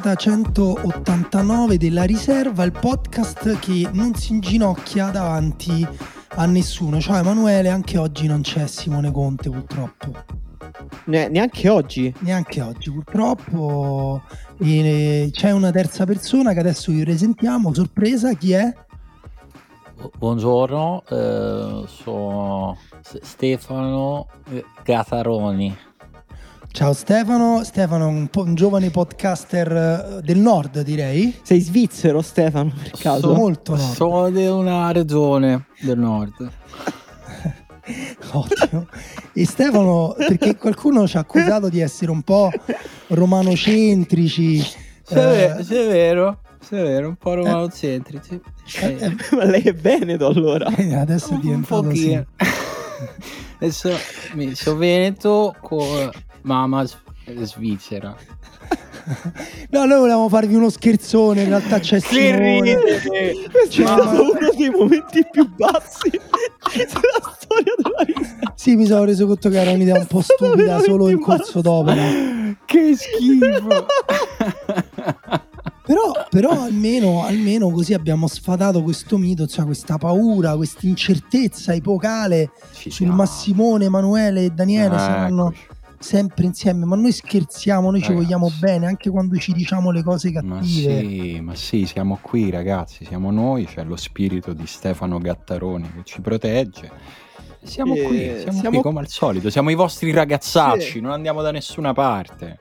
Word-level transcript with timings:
puntata 0.00 0.14
189 0.14 1.76
della 1.76 2.04
riserva, 2.04 2.64
il 2.64 2.72
podcast 2.72 3.58
che 3.58 3.88
non 3.92 4.14
si 4.14 4.32
inginocchia 4.32 5.10
davanti 5.10 5.86
a 6.36 6.46
nessuno. 6.46 7.00
Ciao 7.00 7.18
Emanuele, 7.18 7.68
anche 7.68 7.98
oggi 7.98 8.26
non 8.26 8.40
c'è 8.40 8.66
Simone 8.66 9.10
Conte 9.10 9.50
purtroppo. 9.50 9.99
Ne- 11.10 11.28
neanche 11.28 11.68
oggi? 11.68 12.14
Neanche 12.20 12.60
oggi 12.60 12.88
purtroppo. 12.92 14.22
E 14.58 15.28
c'è 15.32 15.50
una 15.50 15.72
terza 15.72 16.06
persona 16.06 16.52
che 16.52 16.60
adesso 16.60 16.92
vi 16.92 17.02
presentiamo, 17.02 17.74
sorpresa, 17.74 18.32
chi 18.34 18.52
è? 18.52 18.72
Buongiorno, 20.16 21.02
eh, 21.08 21.84
sono 21.88 22.78
Stefano 23.02 24.28
Gataroni. 24.84 25.76
Ciao 26.70 26.92
Stefano, 26.92 27.64
Stefano 27.64 28.06
un, 28.06 28.28
po- 28.28 28.42
un 28.42 28.54
giovane 28.54 28.90
podcaster 28.90 29.72
eh, 29.72 30.22
del 30.22 30.38
nord 30.38 30.82
direi. 30.82 31.36
Sei 31.42 31.58
svizzero 31.58 32.22
Stefano 32.22 32.72
per 32.80 32.92
caso? 32.92 33.20
Sono 33.22 33.34
molto 33.34 33.74
nord. 33.74 33.94
Sono 33.94 34.30
di 34.30 34.46
una 34.46 34.92
regione 34.92 35.66
del 35.80 35.98
nord. 35.98 36.48
Ottimo. 38.30 38.86
E 39.32 39.46
Stefano, 39.46 40.14
perché 40.16 40.56
qualcuno 40.56 41.06
ci 41.06 41.16
ha 41.16 41.20
accusato 41.20 41.68
di 41.68 41.80
essere 41.80 42.10
un 42.10 42.22
po' 42.22 42.50
romanocentrici. 43.08 44.60
Se, 45.02 45.44
eh, 45.44 45.56
è 45.56 45.64
vero, 45.64 46.40
se 46.60 46.78
è 46.78 46.82
vero, 46.82 47.08
un 47.08 47.16
po' 47.16 47.34
romanocentrici. 47.34 48.40
Eh, 48.80 48.96
eh, 48.98 49.16
ma 49.36 49.44
lei 49.44 49.62
è 49.62 49.74
Veneto 49.74 50.26
allora? 50.26 50.66
Eh, 50.74 50.94
adesso 50.94 51.34
è 51.34 51.38
diventato 51.38 51.82
così. 51.82 52.26
Adesso 53.62 53.94
mi 54.34 54.54
sono 54.54 54.78
Veneto 54.78 55.54
con 55.60 56.10
mamma 56.42 56.86
svizzera. 57.44 58.16
No, 59.70 59.84
noi 59.86 59.98
volevamo 59.98 60.28
farvi 60.28 60.54
uno 60.54 60.68
scherzone, 60.68 61.42
in 61.42 61.48
realtà 61.48 61.78
c'è 61.78 62.00
Simone. 62.00 62.78
Questo 63.50 63.82
è 63.82 64.18
uno 64.18 64.54
dei 64.56 64.70
momenti 64.70 65.26
più 65.30 65.48
bassi 65.54 66.10
della 66.74 67.34
storia 67.38 67.72
della 67.76 68.04
vita. 68.04 68.52
Sì, 68.54 68.76
mi 68.76 68.86
sono 68.86 69.04
reso 69.04 69.26
conto 69.26 69.48
che 69.48 69.60
era 69.60 69.70
un'idea 69.70 69.98
un 69.98 70.06
po' 70.06 70.20
stupida 70.20 70.80
solo 70.80 71.08
in 71.08 71.18
corso 71.18 71.60
d'opera. 71.60 72.02
Che 72.64 72.96
schifo. 72.96 73.86
Però, 75.90 76.12
però 76.30 76.62
almeno, 76.62 77.24
almeno, 77.24 77.68
così 77.70 77.94
abbiamo 77.94 78.28
sfatato 78.28 78.80
questo 78.80 79.18
mito, 79.18 79.48
cioè 79.48 79.64
questa 79.64 79.98
paura, 79.98 80.54
questa 80.54 80.86
incertezza 80.86 81.74
epocale 81.74 82.52
Ci 82.72 82.90
sul 82.90 83.06
siamo. 83.06 83.14
Massimone, 83.14 83.86
Emanuele 83.86 84.44
e 84.44 84.50
Daniele 84.50 84.94
ah, 84.94 84.98
saranno 84.98 85.48
eccoci 85.48 85.69
sempre 86.00 86.46
insieme, 86.46 86.86
ma 86.86 86.96
noi 86.96 87.12
scherziamo, 87.12 87.90
noi 87.90 88.00
ragazzi. 88.00 88.10
ci 88.10 88.18
vogliamo 88.18 88.50
bene 88.58 88.86
anche 88.86 89.10
quando 89.10 89.36
ci 89.36 89.52
diciamo 89.52 89.90
le 89.90 90.02
cose 90.02 90.32
cattive. 90.32 90.54
Ma 90.54 90.62
sì, 90.62 91.40
ma 91.40 91.54
sì, 91.54 91.84
siamo 91.84 92.18
qui 92.20 92.50
ragazzi, 92.50 93.04
siamo 93.04 93.30
noi, 93.30 93.66
c'è 93.66 93.84
lo 93.84 93.96
spirito 93.96 94.54
di 94.54 94.66
Stefano 94.66 95.18
Gattaroni 95.18 95.92
che 95.92 96.00
ci 96.04 96.22
protegge. 96.22 96.90
Siamo 97.62 97.94
eh, 97.94 98.02
qui, 98.02 98.18
siamo, 98.38 98.52
siamo, 98.52 98.70
qui 98.70 98.80
come 98.80 99.00
al 99.00 99.08
solito, 99.08 99.50
siamo 99.50 99.68
i 99.68 99.74
vostri 99.74 100.10
ragazzacci, 100.12 100.92
sì. 100.92 101.00
non 101.00 101.12
andiamo 101.12 101.42
da 101.42 101.50
nessuna 101.50 101.92
parte. 101.92 102.56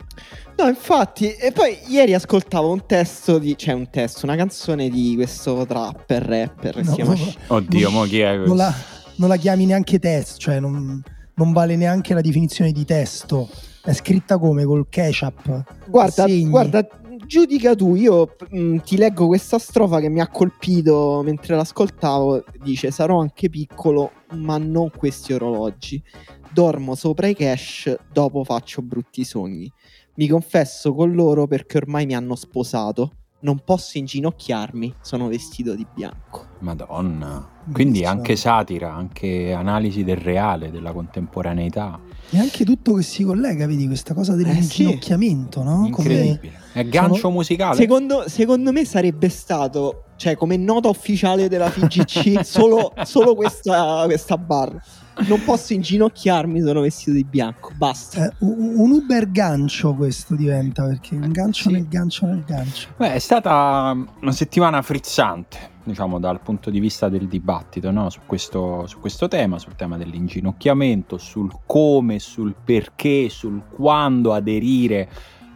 No, 0.57 0.67
infatti, 0.67 1.31
e 1.31 1.53
poi 1.53 1.77
ieri 1.87 2.13
ascoltavo 2.13 2.69
un 2.69 2.85
testo 2.85 3.39
di, 3.39 3.57
cioè 3.57 3.73
un 3.73 3.89
testo, 3.89 4.25
una 4.25 4.35
canzone 4.35 4.89
di 4.89 5.13
questo 5.15 5.65
trapper 5.65 6.23
rapper. 6.23 6.75
No, 6.83 6.83
si 6.83 6.91
chiama... 6.95 7.15
Oddio, 7.47 7.89
mo 7.89 8.03
chi 8.03 8.19
è 8.19 8.35
questo? 8.35 8.47
Non 8.47 8.57
la, 8.57 8.73
non 9.15 9.29
la 9.29 9.37
chiami 9.37 9.65
neanche 9.65 9.99
test, 9.99 10.37
cioè 10.37 10.59
non 10.59 11.01
non 11.39 11.53
vale 11.53 11.77
neanche 11.77 12.13
la 12.13 12.19
definizione 12.19 12.73
di 12.73 12.83
testo. 12.83 13.49
È 13.81 13.93
scritta 13.93 14.37
come 14.37 14.65
col 14.65 14.87
ketchup. 14.89 15.87
Guarda, 15.87 16.25
guarda 16.27 16.87
giudica 17.25 17.75
tu. 17.75 17.95
Io 17.95 18.35
mh, 18.49 18.59
mm, 18.59 18.77
ti 18.79 18.97
leggo 18.97 19.27
questa 19.27 19.57
strofa 19.57 20.01
che 20.01 20.09
mi 20.09 20.19
ha 20.19 20.27
colpito 20.27 21.21
mentre 21.23 21.55
l'ascoltavo. 21.55 22.43
Dice: 22.61 22.91
Sarò 22.91 23.19
anche 23.19 23.49
piccolo, 23.49 24.11
ma 24.33 24.57
non 24.57 24.91
questi 24.91 25.31
orologi. 25.31 26.03
Dormo 26.51 26.95
sopra 26.95 27.27
i 27.27 27.35
cash, 27.35 27.95
dopo 28.11 28.43
faccio 28.43 28.81
brutti 28.81 29.23
sogni. 29.23 29.71
Mi 30.15 30.27
confesso 30.27 30.93
con 30.93 31.13
loro 31.13 31.47
perché 31.47 31.77
ormai 31.77 32.05
mi 32.05 32.15
hanno 32.15 32.35
sposato 32.35 33.13
non 33.41 33.61
posso 33.63 33.97
inginocchiarmi, 33.97 34.95
sono 35.01 35.27
vestito 35.27 35.75
di 35.75 35.85
bianco. 35.93 36.47
Madonna. 36.59 37.57
Quindi 37.71 38.03
anche 38.03 38.35
satira, 38.35 38.93
anche 38.93 39.53
analisi 39.53 40.03
del 40.03 40.17
reale, 40.17 40.71
della 40.71 40.91
contemporaneità. 40.91 41.99
E 42.31 42.37
anche 42.37 42.65
tutto 42.65 42.93
che 42.93 43.03
si 43.03 43.23
collega, 43.23 43.65
vedi, 43.65 43.87
questa 43.87 44.13
cosa 44.13 44.35
dell'inginocchiamento, 44.35 45.61
eh 45.61 45.63
sì. 45.63 45.69
no? 45.69 45.85
Incredibile. 45.85 46.37
Come... 46.39 46.53
È 46.73 46.85
gancio 46.85 47.19
sono... 47.19 47.33
musicale. 47.33 47.75
Secondo, 47.75 48.27
secondo, 48.27 48.71
me 48.71 48.85
sarebbe 48.85 49.29
stato, 49.29 50.05
cioè 50.17 50.35
come 50.35 50.57
nota 50.57 50.89
ufficiale 50.89 51.47
della 51.47 51.69
FGC, 51.69 52.43
solo, 52.43 52.93
solo 53.03 53.35
questa, 53.35 54.03
questa 54.05 54.37
barra 54.37 54.81
non 55.27 55.43
posso 55.43 55.73
inginocchiarmi, 55.73 56.61
sono 56.61 56.81
vestito 56.81 57.11
di 57.11 57.23
bianco. 57.23 57.71
Basta. 57.75 58.27
Eh, 58.27 58.33
un 58.39 58.91
Uber 58.91 59.29
gancio 59.31 59.93
questo 59.93 60.35
diventa 60.35 60.85
perché 60.85 61.15
un 61.15 61.31
gancio 61.31 61.69
sì. 61.69 61.75
nel 61.75 61.87
gancio 61.87 62.25
nel 62.25 62.43
gancio. 62.45 62.89
Beh, 62.97 63.13
è 63.13 63.19
stata 63.19 63.95
una 64.21 64.31
settimana 64.31 64.81
frizzante, 64.81 65.57
diciamo, 65.83 66.19
dal 66.19 66.41
punto 66.41 66.69
di 66.69 66.79
vista 66.79 67.09
del 67.09 67.27
dibattito 67.27 67.91
no? 67.91 68.09
su, 68.09 68.21
questo, 68.25 68.87
su 68.87 68.99
questo 68.99 69.27
tema, 69.27 69.59
sul 69.59 69.75
tema 69.75 69.97
dell'inginocchiamento, 69.97 71.17
sul 71.17 71.51
come, 71.65 72.19
sul 72.19 72.55
perché, 72.63 73.29
sul 73.29 73.61
quando 73.69 74.33
aderire 74.33 75.09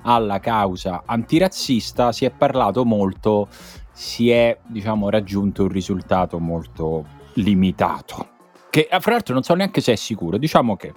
alla 0.04 0.40
causa 0.40 1.04
antirazzista. 1.06 2.12
Si 2.12 2.26
è 2.26 2.32
parlato 2.32 2.84
molto, 2.84 3.48
si 3.94 4.30
è, 4.30 4.58
diciamo, 4.68 5.10
raggiunto 5.10 5.64
un 5.64 5.70
risultato 5.70 6.40
molto 6.40 7.22
limitato 7.36 8.33
che 8.74 8.88
eh, 8.90 9.00
fra 9.00 9.12
l'altro 9.12 9.36
non 9.36 9.44
so 9.44 9.54
neanche 9.54 9.82
se 9.82 9.92
è 9.92 9.96
sicuro, 9.96 10.40
diciamo 10.40 10.76
che 10.76 10.94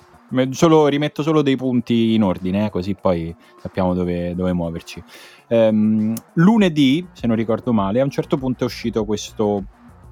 solo, 0.53 0.87
rimetto 0.87 1.22
solo 1.22 1.42
dei 1.42 1.56
punti 1.56 2.14
in 2.14 2.22
ordine, 2.22 2.64
eh, 2.64 2.70
così 2.70 2.94
poi 2.94 3.37
sappiamo 3.60 3.92
dove, 3.92 4.34
dove 4.34 4.54
muoverci. 4.54 5.04
Um, 5.48 6.15
lunedì, 6.36 7.06
se 7.12 7.26
non 7.26 7.36
ricordo 7.36 7.75
male, 7.75 8.00
a 8.00 8.04
un 8.04 8.09
certo 8.09 8.38
punto 8.38 8.65
è 8.65 8.66
uscito 8.66 9.04
questo 9.04 9.62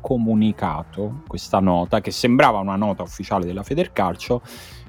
comunicato, 0.03 1.23
questa 1.27 1.59
nota, 1.59 2.03
che 2.03 2.11
sembrava 2.11 2.59
una 2.59 2.77
nota 2.77 3.03
ufficiale 3.03 3.47
della 3.47 3.63
Federcalcio, 3.63 4.43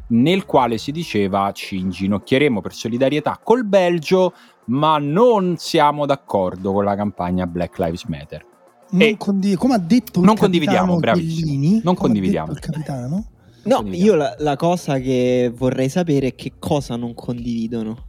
nel 0.07 0.45
quale 0.45 0.77
si 0.77 0.91
diceva 0.91 1.53
ci 1.53 1.77
inginocchieremo 1.77 2.59
per 2.59 2.73
solidarietà 2.73 3.39
col 3.41 3.63
Belgio, 3.65 4.33
ma 4.65 4.97
non 4.97 5.55
siamo 5.55 6.05
d'accordo 6.05 6.73
con 6.73 6.83
la 6.83 6.95
campagna 6.97 7.47
Black 7.47 7.77
Lives 7.79 8.03
Matter 8.03 8.45
non 8.91 9.17
condiv- 9.17 9.57
come 9.57 9.73
ha 9.73 9.79
detto 9.79 10.19
il 10.19 10.25
non 10.25 10.35
condividiamo, 10.35 10.97
Bellini, 10.97 11.81
non 11.83 11.95
condividiamo. 11.95 12.51
il 12.51 12.59
capitano. 12.59 13.25
No, 13.63 13.83
io 13.91 14.13
la, 14.13 14.35
la, 14.39 14.55
cosa 14.55 14.99
che 14.99 15.51
vorrei 15.55 15.89
sapere 15.89 16.27
è 16.27 16.35
che 16.35 16.53
cosa 16.59 16.95
non 16.95 17.15
condividono. 17.15 18.07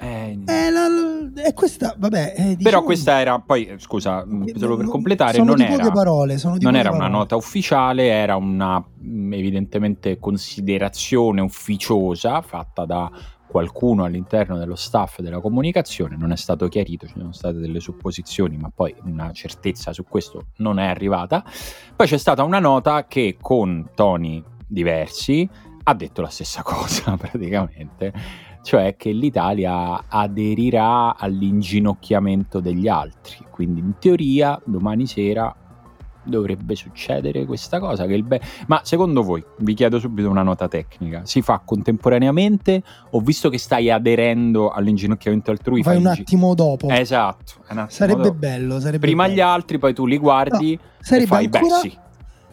Eh, 0.00 0.38
eh 0.46 0.70
la, 0.70 0.86
la, 0.86 1.42
è 1.42 1.54
questa, 1.54 1.94
vabbè. 1.96 2.34
Eh, 2.36 2.42
diciamo, 2.42 2.62
Però 2.62 2.82
questa 2.82 3.18
era, 3.18 3.38
poi 3.40 3.74
scusa, 3.78 4.22
eh, 4.22 4.52
solo 4.58 4.76
per 4.76 4.86
completare, 4.86 5.42
non 5.42 5.60
era, 5.60 5.90
parole, 5.90 6.38
non 6.60 6.76
era 6.76 6.90
una 6.90 7.08
nota 7.08 7.36
ufficiale, 7.36 8.08
era 8.08 8.36
una 8.36 8.84
evidentemente 9.02 10.18
considerazione 10.18 11.40
ufficiosa 11.40 12.42
fatta 12.42 12.84
da 12.84 13.10
qualcuno 13.48 14.04
all'interno 14.04 14.58
dello 14.58 14.76
staff 14.76 15.20
della 15.20 15.40
comunicazione, 15.40 16.16
non 16.16 16.32
è 16.32 16.36
stato 16.36 16.68
chiarito, 16.68 17.06
ci 17.06 17.14
sono 17.16 17.32
state 17.32 17.58
delle 17.58 17.80
supposizioni, 17.80 18.56
ma 18.56 18.70
poi 18.72 18.94
una 19.04 19.32
certezza 19.32 19.92
su 19.92 20.04
questo 20.04 20.48
non 20.56 20.78
è 20.78 20.86
arrivata. 20.86 21.42
Poi 21.96 22.06
c'è 22.06 22.18
stata 22.18 22.44
una 22.44 22.60
nota 22.60 23.06
che 23.06 23.38
con 23.40 23.90
toni 23.94 24.44
diversi 24.66 25.48
ha 25.84 25.94
detto 25.94 26.20
la 26.20 26.28
stessa 26.28 26.62
cosa 26.62 27.16
praticamente, 27.16 28.12
cioè 28.62 28.96
che 28.96 29.10
l'Italia 29.10 30.04
aderirà 30.06 31.16
all'inginocchiamento 31.16 32.60
degli 32.60 32.86
altri, 32.86 33.46
quindi 33.50 33.80
in 33.80 33.94
teoria 33.98 34.60
domani 34.64 35.06
sera 35.06 35.54
dovrebbe 36.28 36.74
succedere 36.74 37.44
questa 37.44 37.78
cosa. 37.78 38.06
Be- 38.06 38.40
Ma 38.66 38.80
secondo 38.84 39.22
voi, 39.22 39.44
vi 39.58 39.74
chiedo 39.74 39.98
subito 39.98 40.28
una 40.28 40.42
nota 40.42 40.68
tecnica, 40.68 41.22
si 41.24 41.42
fa 41.42 41.60
contemporaneamente 41.64 42.82
o 43.10 43.20
visto 43.20 43.48
che 43.48 43.58
stai 43.58 43.90
aderendo 43.90 44.70
all'inginocchiamento 44.70 45.50
altrui? 45.50 45.82
Fai 45.82 45.96
un 45.96 46.06
attimo 46.06 46.54
dopo. 46.54 46.88
Esatto. 46.88 47.54
Attimo 47.66 47.86
sarebbe 47.88 48.22
dopo. 48.22 48.34
bello. 48.34 48.80
Sarebbe 48.80 48.98
Prima 48.98 49.24
bello. 49.24 49.34
gli 49.34 49.40
altri, 49.40 49.78
poi 49.78 49.94
tu 49.94 50.06
li 50.06 50.18
guardi 50.18 50.78
no, 50.78 51.16
e 51.16 51.26
fai 51.26 51.44
ancora... 51.44 51.80
beh 51.82 51.88
sì. 51.88 51.98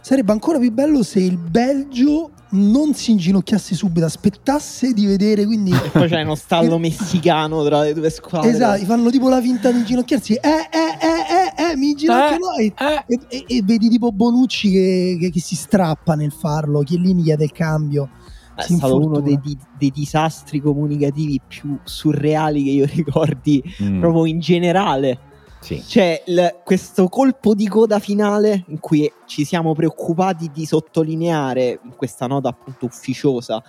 Sarebbe 0.06 0.31
ancora 0.31 0.60
più 0.60 0.72
bello 0.72 1.02
se 1.02 1.19
il 1.19 1.36
Belgio 1.36 2.30
non 2.52 2.94
si 2.94 3.10
inginocchiasse 3.10 3.74
subito, 3.74 4.06
aspettasse 4.06 4.94
di 4.94 5.07
vedere. 5.07 5.46
Quindi... 5.46 5.72
E 5.72 5.90
poi 5.90 6.07
c'è 6.07 6.22
uno 6.22 6.36
stallo 6.36 6.78
messicano 6.78 7.63
tra 7.66 7.81
le 7.81 7.94
due 7.96 8.12
squadre. 8.12 8.52
Esatto, 8.52 8.86
fanno 8.86 9.10
tipo 9.10 9.30
la 9.30 9.42
finta 9.42 9.72
di 9.72 9.80
inginocchiarsi. 9.80 10.36
Eh, 10.36 10.48
eh, 10.48 10.54
eh, 11.02 11.66
eh, 11.66 11.72
eh 11.72 11.75
mi 11.75 11.90
inginocchio 11.90 12.52
eh, 12.54 12.74
eh. 12.78 13.04
E, 13.07 13.19
e, 13.30 13.46
e, 13.48 13.62
vedi 13.63 13.90
tipo 13.90 14.12
Bonucci 14.12 14.69
che, 14.69 15.18
che, 15.19 15.31
che, 15.31 15.40
si 15.40 15.56
strappa 15.56 16.13
nel 16.13 16.31
farlo. 16.31 16.81
Chiellini 16.81 17.24
chiede 17.24 17.46
il 17.46 17.51
cambio. 17.51 18.10
È 18.56 18.62
stato 18.62 18.98
uno 18.98 19.22
dei, 19.22 19.40
dei, 19.75 19.90
disastri 19.90 20.60
comunicativi 20.60 21.42
più 21.46 21.80
surreali 21.84 22.63
che 22.63 22.69
io 22.69 22.86
ricordi 22.94 23.62
mm. 23.81 24.00
proprio 24.00 24.25
in 24.25 24.40
generale 24.40 25.34
sì. 25.60 25.84
C'è 25.84 26.24
il, 26.28 26.62
questo 26.63 27.07
colpo 27.07 27.56
di 27.56 27.68
coda 27.68 27.98
finale 27.98 28.66
in 28.68 28.80
cui 28.80 29.12
ci 29.25 29.44
siamo 29.46 29.74
preoccupati 29.74 30.52
di 30.54 30.66
sottolineare 30.66 31.80
in 31.84 31.96
questa 31.96 32.28
nota 32.28 32.50
appunto 32.50 32.86
ufficiosa 32.86 33.63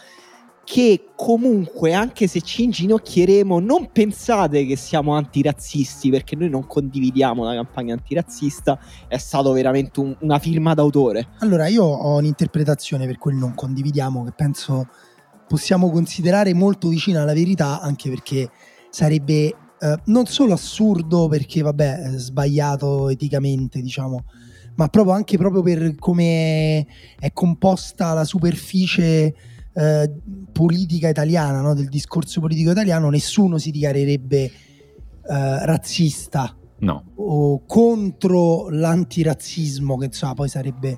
che 0.67 1.11
comunque 1.15 1.95
anche 1.95 2.27
se 2.27 2.41
ci 2.41 2.65
inginocchieremo 2.65 3.61
non 3.61 3.93
pensate 3.93 4.67
che 4.67 4.75
siamo 4.75 5.15
antirazzisti 5.15 6.11
perché 6.11 6.35
noi 6.35 6.51
non 6.51 6.67
condividiamo 6.67 7.45
la 7.45 7.55
campagna 7.55 7.95
antirazzista 7.95 8.77
è 9.07 9.17
stato 9.17 9.53
veramente 9.53 10.01
un, 10.01 10.17
una 10.21 10.41
firma 10.41 10.75
d'autore 10.75 11.29
allora 11.39 11.69
io 11.69 11.85
ho 11.85 12.17
un'interpretazione 12.17 13.07
per 13.07 13.17
quel 13.17 13.37
non 13.37 13.55
condividiamo 13.55 14.25
che 14.25 14.33
penso 14.33 14.89
possiamo 15.47 15.89
considerare 15.89 16.53
molto 16.53 16.89
vicina 16.89 17.23
alla 17.23 17.33
verità 17.33 17.81
anche 17.81 18.11
perché 18.11 18.51
sarebbe 18.91 19.55
eh, 19.81 20.01
non 20.07 20.27
solo 20.27 20.53
assurdo 20.53 21.29
perché 21.29 21.63
vabbè 21.63 21.99
è 21.99 22.19
sbagliato 22.19 23.09
eticamente 23.09 23.81
diciamo 23.81 24.25
ma 24.77 24.89
proprio 24.89 25.15
anche 25.15 25.37
proprio 25.37 25.63
per 25.63 25.95
come 25.97 26.87
è 27.19 27.33
composta 27.33 28.13
la 28.13 28.25
superficie 28.25 29.35
eh, 29.73 30.13
politica 30.53 31.09
italiana 31.09 31.61
no? 31.61 31.75
del 31.75 31.89
discorso 31.89 32.41
politico 32.41 32.71
italiano 32.71 33.11
nessuno 33.11 33.59
si 33.59 33.71
dichiarerebbe 33.71 34.43
eh, 34.45 34.51
razzista 35.67 36.57
no. 36.79 37.05
o 37.17 37.65
contro 37.67 38.69
l'antirazzismo 38.71 39.97
che 39.97 40.07
insomma 40.07 40.35
poi 40.35 40.49
sarebbe 40.49 40.97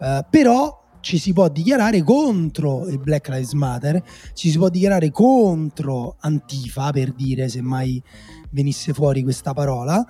eh, 0.00 0.26
però 0.28 0.81
ci 1.02 1.18
si 1.18 1.32
può 1.32 1.48
dichiarare 1.48 2.02
contro 2.02 2.86
il 2.86 2.98
Black 2.98 3.28
Lives 3.28 3.52
Matter, 3.52 4.02
ci 4.32 4.50
si 4.50 4.56
può 4.56 4.68
dichiarare 4.68 5.10
contro 5.10 6.16
Antifa, 6.20 6.90
per 6.92 7.12
dire 7.12 7.48
se 7.48 7.60
mai 7.60 8.02
venisse 8.50 8.92
fuori 8.92 9.22
questa 9.22 9.52
parola, 9.52 10.02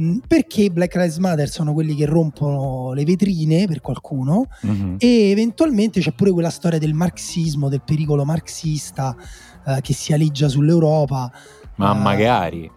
mm, 0.00 0.18
perché 0.26 0.70
Black 0.70 0.94
Lives 0.96 1.18
Matter 1.18 1.48
sono 1.48 1.72
quelli 1.72 1.94
che 1.94 2.06
rompono 2.06 2.92
le 2.92 3.04
vetrine 3.04 3.66
per 3.66 3.80
qualcuno 3.80 4.48
mm-hmm. 4.66 4.96
e 4.98 5.30
eventualmente 5.30 6.00
c'è 6.00 6.12
pure 6.12 6.32
quella 6.32 6.50
storia 6.50 6.78
del 6.78 6.92
marxismo, 6.92 7.68
del 7.68 7.82
pericolo 7.82 8.24
marxista 8.24 9.16
eh, 9.64 9.78
che 9.80 9.94
si 9.94 10.12
aleggia 10.12 10.48
sull'Europa. 10.48 11.32
Ma 11.76 11.92
uh, 11.92 11.98
magari, 11.98 12.68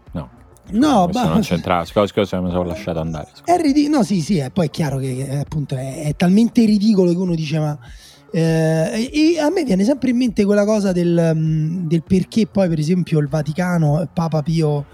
no. 0.71 1.05
No, 1.05 1.09
ma 1.13 1.25
non 1.25 1.41
c'entrava. 1.41 1.85
Scusa, 1.85 2.07
scusa, 2.07 2.41
mi 2.41 2.49
sono 2.49 2.63
lasciato 2.63 2.99
andare. 2.99 3.27
È 3.43 3.57
ridic- 3.57 3.89
no, 3.89 4.03
sì, 4.03 4.21
sì, 4.21 4.37
è, 4.37 4.49
poi 4.49 4.67
è 4.67 4.69
chiaro 4.69 4.97
che 4.97 5.27
è, 5.27 5.37
appunto 5.37 5.75
è, 5.75 6.03
è, 6.03 6.15
talmente 6.15 6.65
ridicolo 6.65 7.11
che 7.11 7.17
uno 7.17 7.35
dice 7.35 7.59
ma. 7.59 7.77
Eh, 8.31 9.09
e 9.13 9.39
a 9.39 9.49
me 9.49 9.63
viene 9.63 9.85
sempre 9.85 10.09
in 10.09 10.17
mente 10.17 10.43
quella 10.43 10.65
cosa 10.65 10.91
del, 10.91 11.31
mm, 11.33 11.87
del 11.87 12.03
perché 12.03 12.47
poi, 12.47 12.67
per 12.67 12.79
esempio, 12.79 13.19
il 13.19 13.27
Vaticano, 13.27 14.09
Papa 14.13 14.41
Pio, 14.41 14.85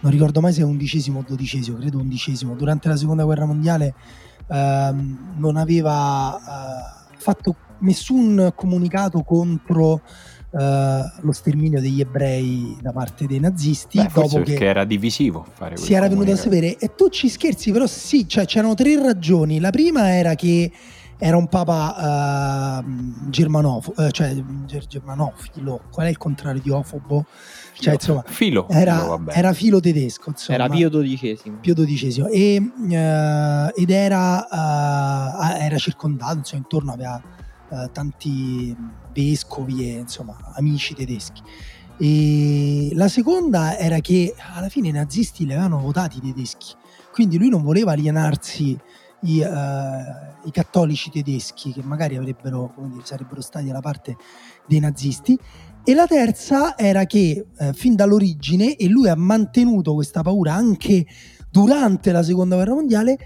non 0.00 0.12
ricordo 0.12 0.40
mai 0.40 0.52
se 0.52 0.62
è 0.62 0.64
undicesimo 0.64 1.18
o 1.18 1.24
dodicesimo, 1.26 1.76
credo 1.76 1.98
undicesimo, 1.98 2.54
durante 2.54 2.88
la 2.88 2.96
seconda 2.96 3.24
guerra 3.24 3.46
mondiale 3.46 3.94
ehm, 4.48 5.34
non 5.36 5.56
aveva 5.56 6.36
eh, 6.36 7.16
fatto 7.16 7.56
nessun 7.80 8.52
comunicato 8.54 9.22
contro 9.22 10.02
uh, 10.50 10.58
lo 11.20 11.32
sterminio 11.32 11.80
degli 11.80 12.00
ebrei 12.00 12.76
da 12.80 12.92
parte 12.92 13.26
dei 13.26 13.40
nazisti. 13.40 13.98
Beh, 13.98 14.10
dopo 14.12 14.40
che 14.40 14.64
era 14.64 14.84
divisivo 14.84 15.46
fare 15.52 15.76
Si 15.76 15.94
era 15.94 16.08
venuto 16.08 16.32
a 16.32 16.36
sapere. 16.36 16.76
E 16.78 16.94
tu 16.94 17.08
ci 17.08 17.28
scherzi, 17.28 17.70
però 17.70 17.86
sì, 17.86 18.28
cioè, 18.28 18.46
c'erano 18.46 18.74
tre 18.74 19.00
ragioni. 19.00 19.60
La 19.60 19.70
prima 19.70 20.14
era 20.14 20.34
che 20.34 20.70
era 21.20 21.36
un 21.36 21.48
papa 21.48 22.78
uh, 22.78 23.28
germanofo, 23.28 23.92
uh, 23.96 24.10
cioè 24.10 24.36
germanofilo, 24.86 25.82
qual 25.90 26.06
è 26.06 26.10
il 26.10 26.16
contrario 26.16 26.60
di 26.60 26.70
ofobo? 26.70 27.26
Cioè, 27.72 27.94
insomma, 27.94 28.22
filo, 28.26 28.68
era, 28.68 29.00
filo, 29.00 29.30
era 29.30 29.52
filo 29.52 29.80
tedesco. 29.80 30.30
Insomma, 30.30 30.58
era 30.58 30.68
Pio 30.68 30.88
XII. 30.90 31.58
Pio 31.60 31.74
XII. 31.74 32.26
E, 32.30 32.58
uh, 32.58 33.80
ed 33.80 33.90
era, 33.90 34.46
era 35.58 35.76
circondato, 35.76 36.38
insomma, 36.38 36.62
intorno 36.62 36.92
aveva 36.92 37.20
tanti 37.92 38.74
vescovi 39.22 39.88
e 39.88 39.98
insomma 39.98 40.36
amici 40.54 40.94
tedeschi. 40.94 41.42
E 42.00 42.90
la 42.94 43.08
seconda 43.08 43.76
era 43.76 43.98
che 43.98 44.34
alla 44.54 44.68
fine 44.68 44.88
i 44.88 44.92
nazisti 44.92 45.44
li 45.44 45.52
avevano 45.52 45.80
votati 45.80 46.18
i 46.18 46.32
tedeschi, 46.32 46.74
quindi 47.12 47.38
lui 47.38 47.48
non 47.48 47.62
voleva 47.62 47.92
alienarsi 47.92 48.78
i, 49.22 49.40
uh, 49.40 50.46
i 50.46 50.50
cattolici 50.52 51.10
tedeschi 51.10 51.72
che 51.72 51.82
magari 51.82 52.16
avrebbero, 52.16 52.72
dire, 52.92 53.04
sarebbero 53.04 53.40
stati 53.40 53.66
dalla 53.66 53.80
parte 53.80 54.16
dei 54.66 54.78
nazisti. 54.78 55.36
E 55.82 55.94
la 55.94 56.06
terza 56.06 56.76
era 56.76 57.04
che 57.06 57.46
eh, 57.58 57.72
fin 57.72 57.94
dall'origine, 57.94 58.76
e 58.76 58.88
lui 58.88 59.08
ha 59.08 59.16
mantenuto 59.16 59.94
questa 59.94 60.22
paura 60.22 60.52
anche 60.52 61.06
durante 61.50 62.12
la 62.12 62.22
seconda 62.22 62.56
guerra 62.56 62.74
mondiale, 62.74 63.16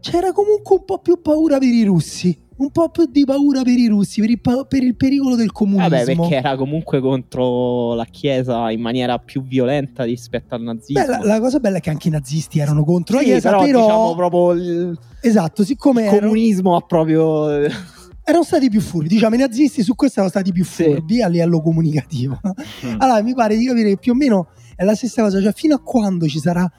c'era 0.00 0.30
comunque 0.32 0.76
un 0.76 0.84
po' 0.84 0.98
più 0.98 1.20
paura 1.22 1.58
per 1.58 1.68
i 1.68 1.82
russi 1.82 2.48
un 2.60 2.70
po' 2.70 2.90
più 2.90 3.06
di 3.06 3.24
paura 3.24 3.62
per 3.62 3.78
i 3.78 3.86
russi, 3.86 4.20
per 4.20 4.30
il, 4.30 4.40
pa- 4.40 4.64
per 4.64 4.82
il 4.82 4.94
pericolo 4.94 5.34
del 5.34 5.50
comunismo. 5.50 5.88
Vabbè, 5.88 6.04
perché 6.04 6.36
era 6.36 6.56
comunque 6.56 7.00
contro 7.00 7.94
la 7.94 8.04
Chiesa 8.04 8.70
in 8.70 8.80
maniera 8.80 9.18
più 9.18 9.42
violenta 9.42 10.04
rispetto 10.04 10.54
al 10.54 10.62
nazismo. 10.62 11.00
Beh, 11.00 11.08
la, 11.08 11.20
la, 11.24 11.40
cosa 11.40 11.58
bella 11.58 11.78
è 11.78 11.80
che 11.80 11.90
anche 11.90 12.08
i 12.08 12.10
nazisti 12.10 12.58
erano 12.58 12.84
contro 12.84 13.18
sì, 13.18 13.24
la 13.24 13.30
Chiesa, 13.30 13.50
però, 13.50 13.64
però... 13.64 13.80
diciamo 13.80 14.14
proprio 14.14 14.52
il... 14.52 14.98
Esatto, 15.22 15.64
siccome... 15.64 16.04
Il 16.04 16.18
comunismo 16.20 16.76
ha 16.76 16.80
proprio... 16.80 17.48
erano 18.22 18.44
stati 18.44 18.68
più 18.68 18.80
furbi, 18.80 19.08
diciamo 19.08 19.34
i 19.34 19.38
nazisti 19.38 19.82
su 19.82 19.94
questo 19.94 20.20
erano 20.20 20.32
stati 20.32 20.52
più 20.52 20.64
furbi 20.64 21.14
sì. 21.14 21.22
a 21.22 21.28
livello 21.28 21.62
comunicativo. 21.62 22.38
Mm. 22.86 22.96
Allora 22.98 23.22
mi 23.22 23.34
pare 23.34 23.56
di 23.56 23.66
capire 23.66 23.88
che 23.90 23.96
più 23.96 24.12
o 24.12 24.14
meno 24.14 24.48
è 24.76 24.84
la 24.84 24.94
stessa 24.94 25.22
cosa, 25.22 25.40
cioè 25.40 25.52
fino 25.52 25.74
a 25.74 25.80
quando 25.80 26.26
ci 26.26 26.38
sarà 26.38 26.70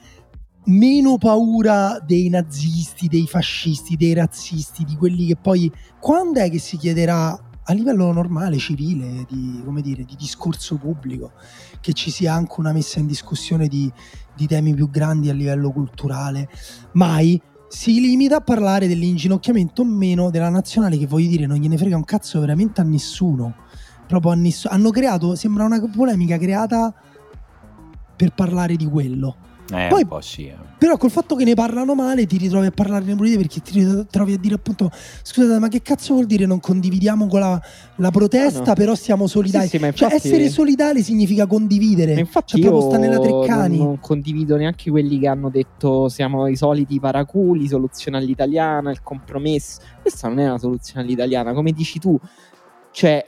meno 0.64 1.18
paura 1.18 1.98
dei 2.04 2.28
nazisti, 2.28 3.08
dei 3.08 3.26
fascisti, 3.26 3.96
dei 3.96 4.14
razzisti, 4.14 4.84
di 4.84 4.96
quelli 4.96 5.26
che 5.26 5.36
poi 5.36 5.70
quando 5.98 6.40
è 6.40 6.50
che 6.50 6.58
si 6.58 6.76
chiederà 6.76 7.38
a 7.64 7.72
livello 7.74 8.10
normale, 8.12 8.58
civile, 8.58 9.24
di, 9.28 9.62
dire, 9.82 10.04
di 10.04 10.16
discorso 10.16 10.76
pubblico, 10.76 11.32
che 11.80 11.92
ci 11.92 12.10
sia 12.10 12.34
anche 12.34 12.54
una 12.58 12.72
messa 12.72 12.98
in 12.98 13.06
discussione 13.06 13.68
di, 13.68 13.90
di 14.34 14.46
temi 14.46 14.74
più 14.74 14.90
grandi 14.90 15.30
a 15.30 15.32
livello 15.32 15.70
culturale, 15.70 16.48
mai. 16.92 17.40
Si 17.68 18.00
limita 18.00 18.36
a 18.36 18.40
parlare 18.40 18.86
dell'inginocchiamento 18.86 19.80
o 19.80 19.86
meno 19.86 20.28
della 20.28 20.50
nazionale 20.50 20.98
che 20.98 21.06
voglio 21.06 21.30
dire 21.30 21.46
non 21.46 21.56
gliene 21.56 21.78
frega 21.78 21.96
un 21.96 22.04
cazzo 22.04 22.38
veramente 22.38 22.82
a 22.82 22.84
nessuno. 22.84 23.54
Proprio 24.06 24.32
a 24.32 24.34
nessuno 24.34 24.74
hanno 24.74 24.90
creato 24.90 25.34
sembra 25.36 25.64
una 25.64 25.80
polemica 25.88 26.36
creata 26.36 26.92
per 28.14 28.34
parlare 28.34 28.76
di 28.76 28.84
quello 28.84 29.36
eh, 29.72 29.88
Poi, 29.88 30.02
un 30.02 30.08
po' 30.08 30.20
sì. 30.20 30.46
Eh. 30.46 30.56
Però 30.78 30.96
col 30.96 31.10
fatto 31.10 31.34
che 31.34 31.44
ne 31.44 31.54
parlano 31.54 31.94
male 31.94 32.26
ti 32.26 32.36
ritrovi 32.36 32.66
a 32.66 32.70
parlarne 32.70 33.14
pure 33.14 33.36
perché 33.36 33.60
ti 33.60 33.84
ritrovi 33.84 34.32
a 34.34 34.38
dire 34.38 34.54
appunto 34.54 34.90
scusate 35.22 35.58
ma 35.58 35.68
che 35.68 35.80
cazzo 35.80 36.14
vuol 36.14 36.26
dire 36.26 36.44
non 36.44 36.60
condividiamo 36.60 37.26
con 37.28 37.40
la, 37.40 37.62
la 37.96 38.10
protesta 38.10 38.60
no, 38.60 38.66
no. 38.66 38.74
però 38.74 38.94
siamo 38.94 39.26
solidali. 39.26 39.68
Sì, 39.68 39.76
sì, 39.76 39.78
cioè, 39.78 39.86
infatti, 39.88 40.10
cioè 40.10 40.14
essere 40.14 40.48
solidali 40.48 41.02
significa 41.02 41.46
condividere. 41.46 42.18
Infatti 42.18 42.60
cioè, 42.60 42.70
proprio 42.70 42.88
sta 42.88 42.98
nella 42.98 43.18
Treccani. 43.18 43.76
Non, 43.78 43.86
non 43.86 44.00
condivido 44.00 44.56
neanche 44.56 44.90
quelli 44.90 45.18
che 45.18 45.28
hanno 45.28 45.48
detto 45.48 46.08
siamo 46.08 46.46
i 46.48 46.56
soliti 46.56 46.98
paraculi, 46.98 47.68
soluzione 47.68 48.16
all'italiana, 48.18 48.90
il 48.90 49.02
compromesso. 49.02 49.80
Questa 50.00 50.28
non 50.28 50.40
è 50.40 50.46
una 50.46 50.58
soluzione 50.58 51.02
all'italiana, 51.02 51.52
come 51.52 51.72
dici 51.72 51.98
tu. 51.98 52.18
Cioè 52.90 53.26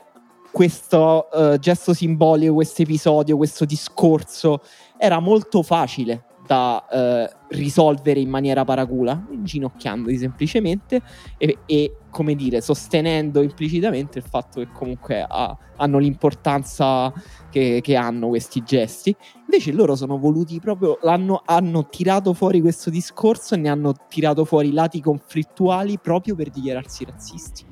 questo 0.50 1.28
uh, 1.32 1.58
gesto 1.58 1.92
simbolico, 1.92 2.54
questo 2.54 2.82
episodio, 2.82 3.36
questo 3.36 3.64
discorso 3.64 4.60
era 4.96 5.18
molto 5.18 5.62
facile 5.62 6.26
da 6.46 6.84
eh, 6.90 7.30
risolvere 7.48 8.20
in 8.20 8.28
maniera 8.28 8.64
paracula, 8.64 9.26
inginocchiandoli 9.30 10.16
semplicemente 10.16 11.00
e, 11.38 11.58
e, 11.66 11.96
come 12.10 12.34
dire, 12.34 12.60
sostenendo 12.60 13.42
implicitamente 13.42 14.18
il 14.18 14.24
fatto 14.24 14.60
che 14.60 14.68
comunque 14.72 15.24
ha, 15.26 15.56
hanno 15.76 15.98
l'importanza 15.98 17.12
che, 17.50 17.80
che, 17.82 17.96
hanno 17.96 18.28
questi 18.28 18.62
gesti. 18.62 19.14
Invece 19.40 19.72
loro 19.72 19.96
sono 19.96 20.18
voluti 20.18 20.60
proprio, 20.60 20.98
hanno 21.02 21.88
tirato 21.88 22.32
fuori 22.34 22.60
questo 22.60 22.90
discorso 22.90 23.54
e 23.54 23.58
ne 23.58 23.68
hanno 23.68 23.94
tirato 24.08 24.44
fuori 24.44 24.72
lati 24.72 25.00
conflittuali 25.00 25.98
proprio 25.98 26.34
per 26.34 26.50
dichiararsi 26.50 27.04
razzisti. 27.04 27.64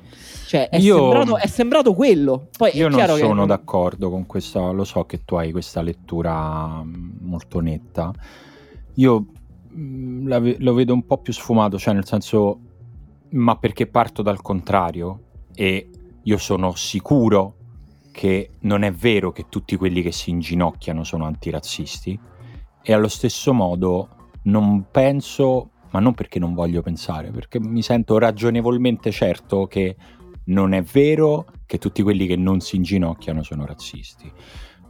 Cioè, 0.47 0.69
è, 0.69 0.77
io, 0.77 0.97
sembrato, 0.97 1.37
è 1.37 1.47
sembrato 1.47 1.93
quello. 1.93 2.47
Poi 2.55 2.71
io 2.75 2.87
non 2.87 3.07
sono 3.07 3.41
che... 3.41 3.47
d'accordo 3.47 4.09
con 4.09 4.25
questa, 4.25 4.69
lo 4.71 4.83
so 4.83 5.05
che 5.05 5.23
tu 5.25 5.35
hai 5.35 5.51
questa 5.51 5.81
lettura 5.81 6.83
mm, 6.83 7.11
molto 7.21 7.59
netta. 7.59 8.13
Io 8.95 9.25
mh, 9.69 9.81
mm, 9.81 10.55
lo 10.59 10.73
vedo 10.73 10.93
un 10.93 11.05
po' 11.05 11.17
più 11.17 11.33
sfumato, 11.33 11.77
cioè 11.77 11.93
nel 11.93 12.05
senso 12.05 12.59
ma 13.33 13.57
perché 13.57 13.87
parto 13.87 14.21
dal 14.21 14.41
contrario 14.41 15.21
e 15.55 15.89
io 16.21 16.37
sono 16.37 16.75
sicuro 16.75 17.55
che 18.11 18.51
non 18.61 18.83
è 18.83 18.91
vero 18.91 19.31
che 19.31 19.45
tutti 19.49 19.75
quelli 19.75 20.01
che 20.01 20.11
si 20.11 20.29
inginocchiano 20.29 21.03
sono 21.03 21.25
antirazzisti 21.25 22.19
e 22.81 22.93
allo 22.93 23.07
stesso 23.07 23.53
modo 23.53 24.09
non 24.43 24.85
penso, 24.91 25.71
ma 25.91 25.99
non 25.99 26.13
perché 26.13 26.37
non 26.37 26.53
voglio 26.53 26.81
pensare, 26.81 27.31
perché 27.31 27.59
mi 27.59 27.81
sento 27.81 28.17
ragionevolmente 28.17 29.09
certo 29.09 29.67
che 29.67 29.95
non 30.45 30.73
è 30.73 30.83
vero 30.83 31.45
che 31.65 31.77
tutti 31.77 32.03
quelli 32.03 32.27
che 32.27 32.35
non 32.35 32.59
si 32.59 32.75
inginocchiano 32.75 33.41
sono 33.41 33.65
razzisti. 33.65 34.31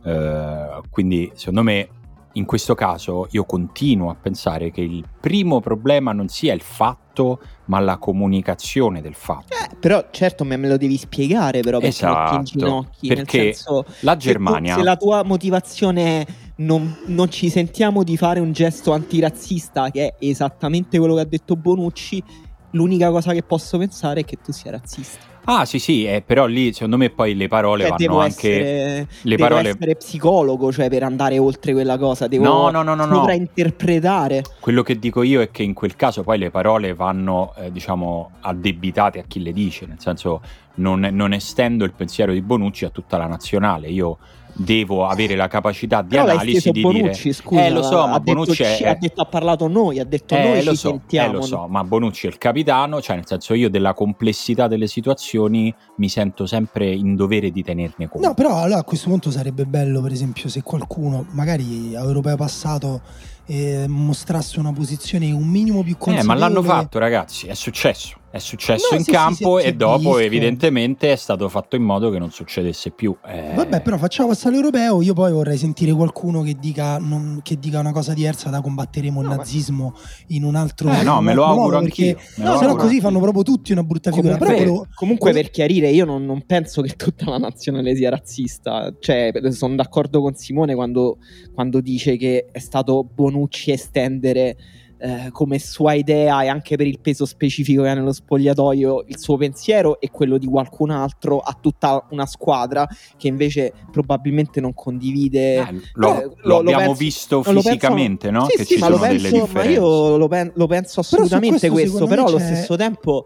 Uh, 0.03 0.81
quindi 0.89 1.31
secondo 1.33 1.63
me 1.63 1.87
in 2.33 2.45
questo 2.45 2.73
caso 2.75 3.27
io 3.31 3.45
continuo 3.45 4.09
a 4.09 4.15
pensare 4.15 4.71
che 4.71 4.81
il 4.81 5.05
primo 5.19 5.59
problema 5.59 6.11
non 6.13 6.27
sia 6.27 6.53
il 6.53 6.61
fatto, 6.61 7.39
ma 7.65 7.79
la 7.79 7.97
comunicazione 7.97 9.01
del 9.01 9.13
fatto. 9.13 9.53
Eh, 9.53 9.75
però 9.79 10.07
certo 10.11 10.43
me, 10.43 10.57
lo 10.57 10.77
devi 10.77 10.97
spiegare 10.97 11.61
però 11.61 11.79
perché 11.79 11.93
esatto, 11.93 12.33
non 12.33 12.43
ti 12.43 12.53
inginocchi. 12.53 13.07
Perché 13.07 13.53
senso, 13.53 13.85
la 14.01 14.17
Germania... 14.17 14.73
Se, 14.73 14.79
se, 14.79 14.85
la 14.85 14.95
tua 14.95 15.23
motivazione 15.23 16.21
è 16.21 16.25
non, 16.57 16.95
non 17.07 17.29
ci 17.29 17.49
sentiamo 17.49 18.03
di 18.03 18.17
fare 18.17 18.39
un 18.39 18.51
gesto 18.51 18.93
antirazzista, 18.93 19.89
che 19.89 20.07
è 20.07 20.25
esattamente 20.25 20.97
quello 20.97 21.15
che 21.15 21.21
ha 21.21 21.25
detto 21.25 21.55
Bonucci, 21.55 22.23
l'unica 22.71 23.09
cosa 23.09 23.33
che 23.33 23.43
posso 23.43 23.77
pensare 23.77 24.21
è 24.21 24.25
che 24.25 24.37
tu 24.37 24.51
sia 24.51 24.71
razzista. 24.71 25.32
Ah 25.45 25.65
sì 25.65 25.79
sì, 25.79 26.05
eh, 26.05 26.21
però 26.25 26.45
lì 26.45 26.71
secondo 26.71 26.97
me 26.97 27.09
poi 27.09 27.35
le 27.35 27.47
parole 27.47 27.85
cioè, 27.85 27.97
vanno 27.97 28.19
anche... 28.19 28.59
Essere, 28.59 29.07
le 29.21 29.35
devo 29.35 29.49
parole... 29.49 29.69
essere 29.69 29.95
psicologo, 29.95 30.71
cioè 30.71 30.89
per 30.89 31.03
andare 31.03 31.37
oltre 31.37 31.73
quella 31.73 31.97
cosa, 31.97 32.27
devo 32.27 32.43
no, 32.43 32.69
no, 32.69 32.81
no, 32.83 32.95
no, 32.95 33.13
sovrainterpretare. 33.13 34.35
No. 34.37 34.55
Quello 34.59 34.83
che 34.83 34.97
dico 34.97 35.21
io 35.21 35.41
è 35.41 35.51
che 35.51 35.63
in 35.63 35.73
quel 35.73 35.95
caso 35.95 36.23
poi 36.23 36.37
le 36.37 36.49
parole 36.49 36.93
vanno, 36.93 37.53
eh, 37.57 37.71
diciamo, 37.71 38.31
addebitate 38.41 39.19
a 39.19 39.23
chi 39.27 39.41
le 39.41 39.51
dice, 39.51 39.85
nel 39.85 39.99
senso 39.99 40.41
non, 40.75 41.01
non 41.11 41.33
estendo 41.33 41.83
il 41.83 41.91
pensiero 41.91 42.31
di 42.31 42.41
Bonucci 42.41 42.85
a 42.85 42.89
tutta 42.89 43.17
la 43.17 43.27
nazionale, 43.27 43.89
io 43.89 44.17
devo 44.53 45.05
avere 45.07 45.35
la 45.35 45.47
capacità 45.47 46.01
di 46.01 46.09
Però 46.09 46.23
analisi 46.23 46.69
di 46.71 46.81
Bonucci, 46.81 47.21
dire 47.21 47.33
scusa, 47.33 47.65
eh 47.65 47.69
lo 47.71 47.81
so 47.81 48.07
ma 48.07 48.19
Bonucci 48.19 48.63
detto, 48.63 48.83
è... 48.83 48.87
ha, 48.87 48.95
detto, 48.95 49.21
ha 49.21 49.25
parlato 49.25 49.67
noi 49.67 49.99
ha 49.99 50.05
detto 50.05 50.35
eh, 50.35 50.43
noi 50.43 50.63
lo 50.63 50.75
so, 50.75 51.01
eh, 51.09 51.27
lo 51.29 51.41
so 51.41 51.67
ma 51.67 51.83
Bonucci 51.83 52.27
è 52.27 52.29
il 52.29 52.37
capitano 52.37 53.01
cioè 53.01 53.15
nel 53.15 53.25
senso 53.25 53.53
io 53.53 53.69
della 53.69 53.93
complessità 53.93 54.67
delle 54.67 54.87
situazioni 54.87 55.73
mi 55.97 56.09
sento 56.09 56.45
sempre 56.45 56.91
in 56.91 57.15
dovere 57.15 57.51
di 57.51 57.63
tenerne 57.63 58.07
conto. 58.07 58.27
No 58.27 58.33
però 58.33 58.57
allora 58.61 58.79
a 58.79 58.83
questo 58.83 59.09
punto 59.09 59.31
sarebbe 59.31 59.65
bello 59.65 60.01
per 60.01 60.11
esempio 60.11 60.49
se 60.49 60.61
qualcuno 60.61 61.25
magari 61.31 61.95
a 61.95 62.01
europeo 62.01 62.35
passato 62.35 63.01
eh, 63.45 63.85
mostrasse 63.87 64.59
una 64.59 64.73
posizione 64.73 65.31
un 65.31 65.47
minimo 65.47 65.83
più 65.83 65.97
consapevole. 65.97 66.21
Eh, 66.21 66.39
ma 66.39 66.47
l'hanno 66.47 66.63
fatto, 66.63 66.99
ragazzi, 66.99 67.47
è 67.47 67.53
successo. 67.53 68.21
È 68.33 68.39
successo 68.39 68.87
no, 68.89 68.97
in 68.97 69.03
sì, 69.03 69.11
campo 69.11 69.57
sì, 69.57 69.65
sì, 69.65 69.69
e 69.69 69.75
dopo 69.75 70.17
evidentemente 70.17 71.11
è 71.11 71.15
stato 71.15 71.47
fatto 71.49 71.75
in 71.75 71.83
modo 71.83 72.09
che 72.09 72.17
non 72.17 72.31
succedesse 72.31 72.89
più. 72.89 73.15
Eh... 73.23 73.51
Vabbè, 73.53 73.83
però 73.83 73.95
facciamo 73.99 74.29
passare 74.29 74.55
l'europeo. 74.55 75.03
Io 75.03 75.13
poi 75.13 75.31
vorrei 75.31 75.55
sentire 75.55 75.91
qualcuno 75.91 76.41
che 76.41 76.55
dica, 76.59 76.97
non, 76.97 77.41
che 77.43 77.59
dica 77.59 77.77
una 77.77 77.91
cosa 77.91 78.15
diversa 78.15 78.49
da 78.49 78.59
combatteremo 78.59 79.21
no, 79.21 79.29
il 79.29 79.37
nazismo 79.37 79.91
ma... 79.93 79.99
in 80.29 80.45
un 80.45 80.55
altro 80.55 80.89
eh, 80.89 81.03
No, 81.03 81.21
me 81.21 81.35
lo 81.35 81.45
auguro 81.45 81.77
anch'io. 81.77 82.17
No, 82.37 82.57
se 82.57 82.65
no 82.65 82.75
così 82.75 82.99
fanno 82.99 83.19
proprio 83.19 83.43
tutti 83.43 83.71
una 83.71 83.83
brutta 83.83 84.11
figura. 84.11 84.35
Comunque, 84.37 84.63
però 84.63 84.83
comunque 84.95 85.31
per 85.31 85.51
chiarire, 85.51 85.89
io 85.89 86.05
non, 86.05 86.25
non, 86.25 86.43
penso 86.43 86.81
che 86.81 86.95
tutta 86.95 87.29
la 87.29 87.37
nazionale 87.37 87.95
sia 87.95 88.09
razzista. 88.09 88.91
Cioè, 88.99 89.31
sono 89.51 89.75
d'accordo 89.75 90.21
con 90.21 90.33
Simone 90.33 90.73
quando, 90.73 91.19
quando 91.53 91.81
dice 91.81 92.17
che 92.17 92.47
è 92.51 92.57
stato 92.57 93.07
Bonucci 93.33 93.71
estendere 93.71 94.55
eh, 95.03 95.31
come 95.33 95.59
sua 95.59 95.95
idea 95.95 96.43
e 96.43 96.47
anche 96.47 96.77
per 96.77 96.87
il 96.87 97.01
peso 97.01 97.25
specifico 97.25 97.81
che 97.81 97.89
ha 97.89 97.93
nello 97.93 98.13
spogliatoio 98.13 99.03
il 99.07 99.19
suo 99.19 99.35
pensiero 99.35 99.99
e 99.99 100.09
quello 100.09 100.37
di 100.37 100.45
qualcun 100.45 100.91
altro 100.91 101.39
a 101.39 101.57
tutta 101.59 102.05
una 102.11 102.25
squadra 102.25 102.87
che 103.17 103.27
invece 103.27 103.73
probabilmente 103.91 104.61
non 104.61 104.73
condivide. 104.73 105.55
Eh, 105.55 105.81
lo, 105.95 106.21
eh, 106.21 106.23
lo, 106.23 106.33
lo, 106.43 106.57
abbiamo 106.59 106.79
penso, 106.79 106.93
visto 106.93 107.43
fisicamente, 107.43 108.29
penso, 108.29 108.43
no? 108.45 108.49
Sì, 108.49 108.55
che 108.55 108.63
sì, 108.63 108.73
ci 108.75 108.79
ma 108.79 108.85
sono 108.85 108.99
penso, 108.99 109.15
delle 109.15 109.41
differenze. 109.41 109.79
Ma 109.79 109.85
io 109.85 110.17
lo, 110.17 110.27
pen- 110.29 110.51
lo 110.55 110.67
penso 110.67 110.99
assolutamente 111.01 111.59
però 111.59 111.73
questo, 111.73 112.05
però 112.05 112.23
allo 112.23 112.39
stesso 112.39 112.75
tempo 112.77 113.25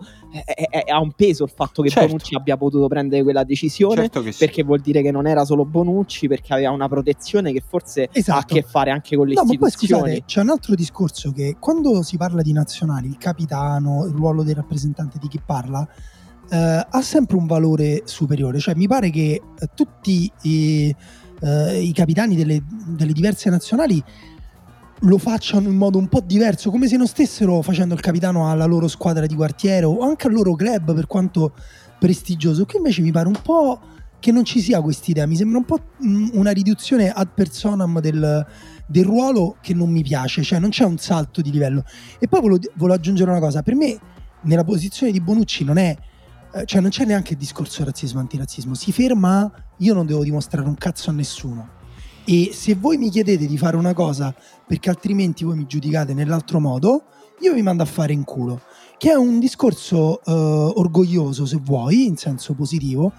ha 0.90 1.00
un 1.00 1.12
peso 1.14 1.44
il 1.44 1.52
fatto 1.54 1.82
che 1.82 1.90
certo. 1.90 2.08
Bonucci 2.08 2.36
abbia 2.36 2.58
potuto 2.58 2.88
prendere 2.88 3.24
quella 3.24 3.44
decisione 3.44 3.96
certo 3.96 4.22
sì. 4.24 4.36
perché 4.38 4.64
vuol 4.64 4.82
dire 4.82 5.02
che 5.02 5.12
non 5.12 5.26
era 5.26 5.46
solo 5.46 5.66
Bonucci 5.66 6.28
perché 6.28 6.54
aveva 6.54 6.72
una 6.72 6.88
protezione 6.88 7.52
che 7.52 7.64
forse 7.66 8.10
esatto. 8.12 8.38
ha 8.38 8.42
a 8.42 8.46
che 8.46 8.62
fare 8.62 8.92
anche 8.92 9.16
con 9.16 9.28
le 9.28 9.36
no, 9.36 9.44
istituzioni. 9.44 9.94
Ma 9.94 9.98
poi 9.98 10.12
scusate, 10.12 10.26
c'è 10.26 10.42
un 10.42 10.50
altro 10.50 10.76
discorso 10.76 11.32
che 11.32 11.56
quando 11.68 12.02
si 12.02 12.16
parla 12.16 12.42
di 12.42 12.54
nazionali, 12.54 13.10
il 13.10 13.18
capitano, 13.18 14.06
il 14.06 14.14
ruolo 14.14 14.42
del 14.42 14.56
rappresentante 14.56 15.18
di 15.20 15.28
chi 15.28 15.42
parla, 15.46 15.86
eh, 16.50 16.88
ha 16.90 17.02
sempre 17.02 17.36
un 17.36 17.46
valore 17.46 18.04
superiore. 18.06 18.58
Cioè, 18.58 18.74
mi 18.76 18.88
pare 18.88 19.10
che 19.10 19.42
eh, 19.60 19.70
tutti 19.76 20.32
i, 20.44 20.96
eh, 21.42 21.82
i 21.82 21.92
capitani 21.92 22.38
delle, 22.38 22.64
delle, 22.86 23.12
diverse 23.12 23.50
nazionali 23.50 24.02
lo 25.02 25.18
facciano 25.18 25.68
in 25.68 25.76
modo 25.76 25.98
un 25.98 26.08
po' 26.08 26.22
diverso, 26.22 26.72
come 26.72 26.88
se 26.88 26.96
non 26.96 27.06
stessero 27.06 27.62
facendo 27.62 27.96
il 27.96 28.00
capitano 28.00 28.50
alla 28.50 28.66
loro 28.66 28.88
squadra 28.88 29.26
di 29.26 29.36
quartiere 29.36 29.86
o 29.86 30.00
anche 30.00 30.28
al 30.28 30.34
loro 30.34 30.56
club, 30.56 30.96
per 30.96 31.06
quanto 31.06 31.54
prestigioso. 32.00 32.64
Qui 32.64 32.78
invece 32.78 33.02
mi 33.02 33.12
pare 33.12 33.28
un 33.28 33.40
po' 33.44 33.82
che 34.20 34.32
non 34.32 34.46
ci 34.46 34.62
sia 34.62 34.82
quest'idea, 34.82 35.26
mi 35.26 35.36
sembra 35.36 35.58
un 35.58 35.66
po' 35.66 35.82
mm, 36.02 36.30
una 36.32 36.52
riduzione 36.52 37.12
ad 37.12 37.28
personam 37.36 38.00
del 38.00 38.46
del 38.88 39.06
ruolo 39.06 39.58
che 39.62 39.74
non 39.74 39.92
mi 39.92 40.02
piace, 40.02 40.44
cioè 40.44 40.60
non 40.60 40.70
c'è 40.70 40.86
un 40.86 40.98
salto 40.98 41.42
di 41.42 41.52
livello. 41.52 41.84
E 42.20 42.28
poi 42.28 42.42
volevo, 42.42 42.60
volevo 42.76 42.98
aggiungere 42.98 43.30
una 43.30 43.40
cosa, 43.40 43.62
per 43.62 43.76
me 43.76 44.00
nella 44.42 44.64
posizione 44.64 45.12
di 45.12 45.22
Bonucci 45.22 45.64
non 45.64 45.78
è, 45.78 45.96
eh, 46.54 46.66
cioè 46.66 46.82
non 46.82 46.90
c'è 46.90 47.06
neanche 47.06 47.34
il 47.34 47.40
discorso 47.40 47.84
razzismo-antirazzismo, 47.84 48.74
si 48.74 48.92
ferma, 48.92 49.52
io 49.78 49.94
non 49.94 50.06
devo 50.06 50.24
dimostrare 50.24 50.68
un 50.68 50.76
cazzo 50.76 51.10
a 51.10 51.14
nessuno. 51.14 51.76
E 52.26 52.52
se 52.54 52.76
voi 52.76 52.98
mi 52.98 53.10
chiedete 53.10 53.46
di 53.46 53.58
fare 53.58 53.78
una 53.78 53.94
cosa 53.94 54.36
perché 54.66 54.90
altrimenti 54.90 55.46
voi 55.46 55.56
mi 55.56 55.66
giudicate 55.66 56.14
nell'altro 56.14 56.60
modo, 56.60 57.04
io 57.40 57.54
vi 57.54 57.62
mando 57.62 57.84
a 57.84 57.86
fare 57.86 58.14
in 58.14 58.24
culo. 58.24 58.62
Che 58.98 59.12
è 59.12 59.16
un 59.16 59.40
discorso 59.40 60.22
eh, 60.24 60.32
orgoglioso, 60.32 61.46
se 61.46 61.58
vuoi, 61.62 62.06
in 62.06 62.18
senso 62.18 62.54
positivo, 62.54 63.14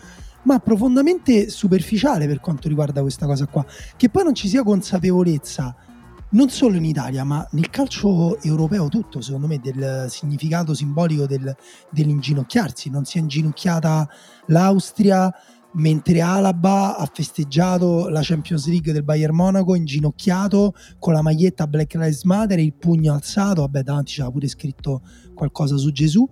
ma 0.49 0.61
profondamente 0.61 1.51
superficiale 1.51 2.27
per 2.27 2.41
quanto 2.41 2.69
riguarda 2.69 3.03
questa 3.03 3.27
cosa 3.27 3.47
qua. 3.47 3.67
Che 3.99 4.09
poi 4.09 4.25
non 4.25 4.35
ci 4.35 4.49
sia 4.49 4.63
consapevolezza, 4.63 5.77
non 6.31 6.49
solo 6.49 6.77
in 6.77 6.87
Italia, 6.87 7.23
ma 7.23 7.47
nel 7.53 7.69
calcio 7.69 8.41
europeo 8.41 8.89
tutto, 8.89 9.21
secondo 9.21 9.47
me, 9.47 9.61
del 9.61 10.07
significato 10.09 10.73
simbolico 10.73 11.27
del, 11.27 11.55
dell'inginocchiarsi. 11.91 12.89
Non 12.89 13.05
si 13.05 13.19
è 13.19 13.21
inginocchiata 13.21 14.09
l'Austria 14.47 15.31
mentre 15.71 16.23
Alaba 16.23 16.97
ha 16.97 17.09
festeggiato 17.13 18.09
la 18.09 18.21
Champions 18.23 18.67
League 18.69 18.91
del 18.91 19.05
Bayern 19.05 19.35
Monaco 19.35 19.75
inginocchiato 19.75 20.73
con 20.99 21.13
la 21.13 21.21
maglietta 21.21 21.67
Black 21.67 21.93
Lives 21.95 22.25
Matter 22.25 22.59
e 22.59 22.63
il 22.63 22.75
pugno 22.75 23.13
alzato, 23.13 23.61
vabbè 23.61 23.83
davanti 23.83 24.13
c'era 24.15 24.31
pure 24.31 24.49
scritto 24.49 25.03
qualcosa 25.35 25.77
su 25.77 25.93
Gesù. 25.93 26.27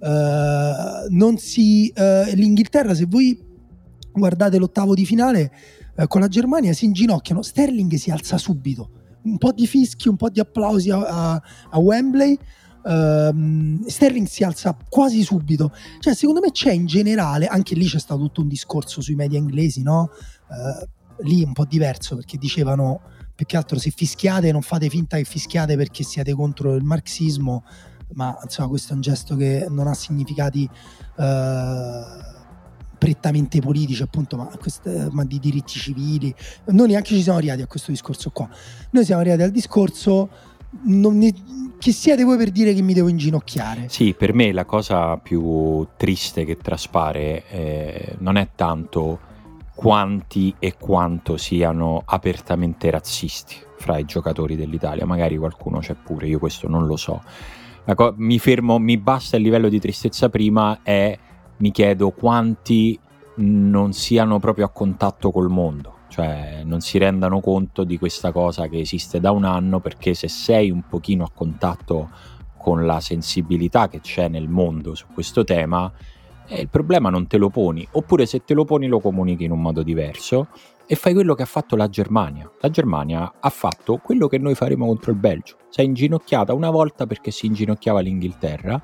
Uh, 0.00 1.36
si, 1.36 1.92
uh, 1.94 2.34
L'Inghilterra, 2.34 2.94
se 2.94 3.06
voi 3.06 3.48
guardate 4.20 4.58
l'ottavo 4.58 4.94
di 4.94 5.04
finale 5.04 5.52
eh, 5.96 6.06
con 6.06 6.20
la 6.20 6.28
Germania, 6.28 6.72
si 6.72 6.84
inginocchiano, 6.84 7.42
Sterling 7.42 7.92
si 7.94 8.10
alza 8.10 8.38
subito, 8.38 8.90
un 9.24 9.36
po' 9.36 9.52
di 9.52 9.66
fischi, 9.66 10.08
un 10.08 10.16
po' 10.16 10.30
di 10.30 10.38
applausi 10.38 10.90
a, 10.90 10.98
a, 10.98 11.42
a 11.70 11.78
Wembley. 11.78 12.38
Uh, 12.82 13.86
Sterling 13.86 14.26
si 14.26 14.42
alza 14.42 14.74
quasi 14.88 15.22
subito. 15.22 15.70
Cioè, 15.98 16.14
secondo 16.14 16.40
me 16.40 16.50
c'è 16.50 16.72
in 16.72 16.86
generale, 16.86 17.46
anche 17.46 17.74
lì 17.74 17.86
c'è 17.86 17.98
stato 17.98 18.22
tutto 18.22 18.40
un 18.40 18.48
discorso 18.48 19.02
sui 19.02 19.14
media 19.14 19.38
inglesi, 19.38 19.82
no? 19.82 20.08
Uh, 20.48 21.26
lì 21.26 21.42
un 21.42 21.52
po' 21.52 21.66
diverso 21.66 22.16
perché 22.16 22.38
dicevano 22.38 23.02
più 23.34 23.44
che 23.44 23.56
altro 23.56 23.78
se 23.78 23.90
fischiate 23.90 24.52
non 24.52 24.62
fate 24.62 24.88
finta 24.88 25.16
che 25.16 25.24
fischiate 25.24 25.76
perché 25.76 26.04
siete 26.04 26.32
contro 26.32 26.74
il 26.74 26.82
marxismo, 26.82 27.64
ma 28.14 28.38
insomma 28.42 28.68
questo 28.68 28.92
è 28.92 28.94
un 28.94 29.00
gesto 29.02 29.36
che 29.36 29.66
non 29.68 29.86
ha 29.86 29.94
significati 29.94 30.68
uh, 31.16 31.22
prettamente 33.00 33.60
politici, 33.60 34.02
appunto, 34.02 34.36
ma, 34.36 34.50
queste, 34.60 35.08
ma, 35.10 35.24
di 35.24 35.38
diritti 35.38 35.78
civili. 35.78 36.32
Noi 36.66 36.88
neanche 36.88 37.14
ci 37.14 37.22
siamo 37.22 37.38
arrivati 37.38 37.62
a 37.62 37.66
questo 37.66 37.90
discorso 37.90 38.28
qua. 38.30 38.46
Noi 38.90 39.04
siamo 39.06 39.22
arrivati 39.22 39.42
al 39.42 39.50
discorso. 39.50 40.28
Ne, 40.82 41.32
chi 41.78 41.92
siete 41.92 42.24
voi 42.24 42.36
per 42.36 42.50
dire 42.50 42.74
che 42.74 42.82
mi 42.82 42.92
devo 42.92 43.08
inginocchiare? 43.08 43.86
Sì, 43.88 44.14
per 44.16 44.34
me 44.34 44.52
la 44.52 44.66
cosa 44.66 45.16
più 45.16 45.86
triste 45.96 46.44
che 46.44 46.58
traspare 46.58 47.48
eh, 47.48 48.16
non 48.18 48.36
è 48.36 48.50
tanto 48.54 49.18
quanti 49.74 50.54
e 50.58 50.76
quanto 50.78 51.38
siano 51.38 52.02
apertamente 52.04 52.90
razzisti 52.90 53.56
fra 53.78 53.96
i 53.96 54.04
giocatori 54.04 54.56
dell'Italia. 54.56 55.06
Magari 55.06 55.38
qualcuno 55.38 55.78
c'è 55.78 55.94
pure, 55.94 56.26
io 56.26 56.38
questo 56.38 56.68
non 56.68 56.84
lo 56.84 56.96
so. 56.96 57.22
Co- 57.94 58.12
mi 58.18 58.38
fermo, 58.38 58.78
mi 58.78 58.98
basta 58.98 59.38
il 59.38 59.42
livello 59.42 59.70
di 59.70 59.80
tristezza 59.80 60.28
prima 60.28 60.80
è 60.82 61.18
mi 61.60 61.70
chiedo 61.70 62.10
quanti 62.10 62.98
non 63.36 63.92
siano 63.92 64.38
proprio 64.38 64.66
a 64.66 64.70
contatto 64.70 65.30
col 65.30 65.48
mondo, 65.48 65.94
cioè 66.08 66.62
non 66.64 66.80
si 66.80 66.98
rendano 66.98 67.40
conto 67.40 67.84
di 67.84 67.98
questa 67.98 68.32
cosa 68.32 68.68
che 68.68 68.80
esiste 68.80 69.20
da 69.20 69.30
un 69.30 69.44
anno 69.44 69.80
perché 69.80 70.14
se 70.14 70.28
sei 70.28 70.70
un 70.70 70.82
pochino 70.88 71.24
a 71.24 71.30
contatto 71.32 72.10
con 72.56 72.84
la 72.84 73.00
sensibilità 73.00 73.88
che 73.88 74.00
c'è 74.00 74.28
nel 74.28 74.48
mondo 74.48 74.94
su 74.94 75.06
questo 75.12 75.44
tema, 75.44 75.90
eh, 76.46 76.60
il 76.60 76.68
problema 76.68 77.08
non 77.08 77.26
te 77.26 77.38
lo 77.38 77.48
poni, 77.48 77.86
oppure 77.92 78.26
se 78.26 78.44
te 78.44 78.54
lo 78.54 78.64
poni 78.64 78.86
lo 78.86 79.00
comunichi 79.00 79.44
in 79.44 79.52
un 79.52 79.62
modo 79.62 79.82
diverso 79.82 80.48
e 80.86 80.96
fai 80.96 81.14
quello 81.14 81.34
che 81.34 81.42
ha 81.42 81.46
fatto 81.46 81.76
la 81.76 81.88
Germania. 81.88 82.50
La 82.60 82.68
Germania 82.68 83.34
ha 83.38 83.50
fatto 83.50 83.98
quello 83.98 84.26
che 84.26 84.38
noi 84.38 84.54
faremo 84.56 84.86
contro 84.86 85.12
il 85.12 85.18
Belgio. 85.18 85.56
Si 85.68 85.80
è 85.80 85.84
inginocchiata 85.84 86.52
una 86.52 86.70
volta 86.70 87.06
perché 87.06 87.30
si 87.30 87.46
inginocchiava 87.46 88.00
l'Inghilterra, 88.00 88.82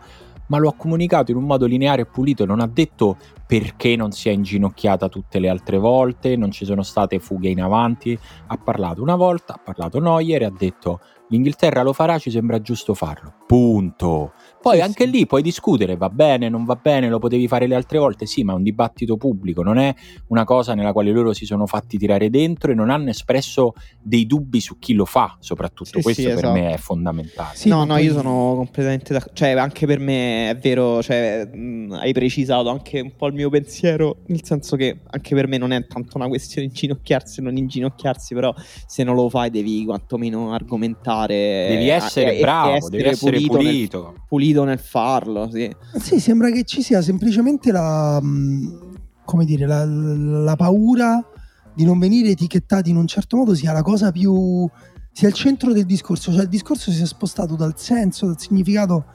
ma 0.48 0.58
lo 0.58 0.68
ha 0.68 0.74
comunicato 0.74 1.30
in 1.30 1.36
un 1.36 1.44
modo 1.44 1.66
lineare 1.66 2.02
e 2.02 2.06
pulito, 2.06 2.44
non 2.44 2.60
ha 2.60 2.66
detto 2.66 3.16
perché 3.46 3.96
non 3.96 4.12
si 4.12 4.28
è 4.28 4.32
inginocchiata 4.32 5.08
tutte 5.08 5.38
le 5.38 5.48
altre 5.48 5.78
volte, 5.78 6.36
non 6.36 6.50
ci 6.50 6.64
sono 6.64 6.82
state 6.82 7.18
fughe 7.18 7.48
in 7.48 7.60
avanti, 7.60 8.18
ha 8.46 8.56
parlato 8.56 9.02
una 9.02 9.16
volta, 9.16 9.54
ha 9.54 9.60
parlato 9.62 10.00
Neuer 10.00 10.42
e 10.42 10.44
ha 10.46 10.52
detto 10.56 11.00
l'Inghilterra 11.28 11.82
lo 11.82 11.92
farà, 11.92 12.18
ci 12.18 12.30
sembra 12.30 12.60
giusto 12.60 12.94
farlo. 12.94 13.32
Punto. 13.46 14.32
Poi 14.66 14.78
sì, 14.78 14.82
anche 14.82 15.04
sì. 15.04 15.10
lì 15.12 15.26
puoi 15.26 15.42
discutere, 15.42 15.96
va 15.96 16.08
bene, 16.08 16.48
non 16.48 16.64
va 16.64 16.74
bene, 16.74 17.08
lo 17.08 17.20
potevi 17.20 17.46
fare 17.46 17.68
le 17.68 17.76
altre 17.76 17.98
volte, 17.98 18.26
sì, 18.26 18.42
ma 18.42 18.52
è 18.52 18.56
un 18.56 18.64
dibattito 18.64 19.16
pubblico, 19.16 19.62
non 19.62 19.78
è 19.78 19.94
una 20.26 20.42
cosa 20.42 20.74
nella 20.74 20.92
quale 20.92 21.12
loro 21.12 21.32
si 21.32 21.46
sono 21.46 21.66
fatti 21.66 21.96
tirare 21.96 22.30
dentro 22.30 22.72
e 22.72 22.74
non 22.74 22.90
hanno 22.90 23.10
espresso 23.10 23.74
dei 24.02 24.26
dubbi 24.26 24.58
su 24.58 24.80
chi 24.80 24.94
lo 24.94 25.04
fa, 25.04 25.36
soprattutto 25.38 25.98
sì, 25.98 26.02
questo 26.02 26.22
per 26.24 26.32
esatto. 26.38 26.52
me 26.52 26.72
è 26.72 26.78
fondamentale. 26.78 27.56
no, 27.66 27.84
no, 27.84 27.96
io 27.98 28.12
sono 28.12 28.54
completamente 28.56 29.12
d'accordo, 29.12 29.34
cioè 29.36 29.50
anche 29.50 29.86
per 29.86 30.00
me 30.00 30.50
è 30.50 30.56
vero, 30.56 31.00
cioè, 31.00 31.46
mh, 31.46 31.98
hai 32.00 32.12
precisato 32.12 32.68
anche 32.68 32.98
un 32.98 33.12
po' 33.14 33.28
il 33.28 33.34
mio 33.34 33.48
pensiero, 33.48 34.16
nel 34.26 34.42
senso 34.42 34.74
che 34.74 34.98
anche 35.08 35.32
per 35.36 35.46
me 35.46 35.58
non 35.58 35.70
è 35.70 35.86
tanto 35.86 36.16
una 36.16 36.26
questione 36.26 36.66
di 36.66 36.72
inginocchiarsi 36.72 37.38
o 37.38 37.44
non 37.44 37.56
inginocchiarsi, 37.56 38.34
però 38.34 38.52
se 38.84 39.04
non 39.04 39.14
lo 39.14 39.28
fai 39.28 39.48
devi 39.48 39.84
quantomeno 39.84 40.52
argomentare. 40.52 41.66
Devi 41.68 41.88
essere 41.88 42.38
a, 42.38 42.40
bravo, 42.40 42.72
essere 42.72 42.96
devi 42.96 43.08
essere 43.10 43.36
pulito. 43.36 43.56
pulito. 43.56 44.02
Nel, 44.02 44.24
pulito 44.26 44.55
nel 44.64 44.78
farlo, 44.78 45.50
sì. 45.50 45.70
Sì, 46.00 46.20
sembra 46.20 46.50
che 46.50 46.64
ci 46.64 46.82
sia 46.82 47.02
semplicemente 47.02 47.72
la, 47.72 48.20
mm, 48.22 48.66
come 49.24 49.44
dire, 49.44 49.66
la, 49.66 49.84
la 49.84 50.56
paura 50.56 51.24
di 51.74 51.84
non 51.84 51.98
venire 51.98 52.30
etichettati 52.30 52.90
in 52.90 52.96
un 52.96 53.06
certo 53.06 53.36
modo 53.36 53.54
sia 53.54 53.72
la 53.72 53.82
cosa 53.82 54.10
più 54.10 54.68
sia 55.12 55.28
il 55.28 55.34
centro 55.34 55.72
del 55.72 55.86
discorso, 55.86 56.30
cioè 56.30 56.42
il 56.42 56.48
discorso 56.48 56.90
si 56.90 57.00
è 57.00 57.06
spostato 57.06 57.56
dal 57.56 57.78
senso, 57.78 58.26
dal 58.26 58.38
significato 58.38 59.06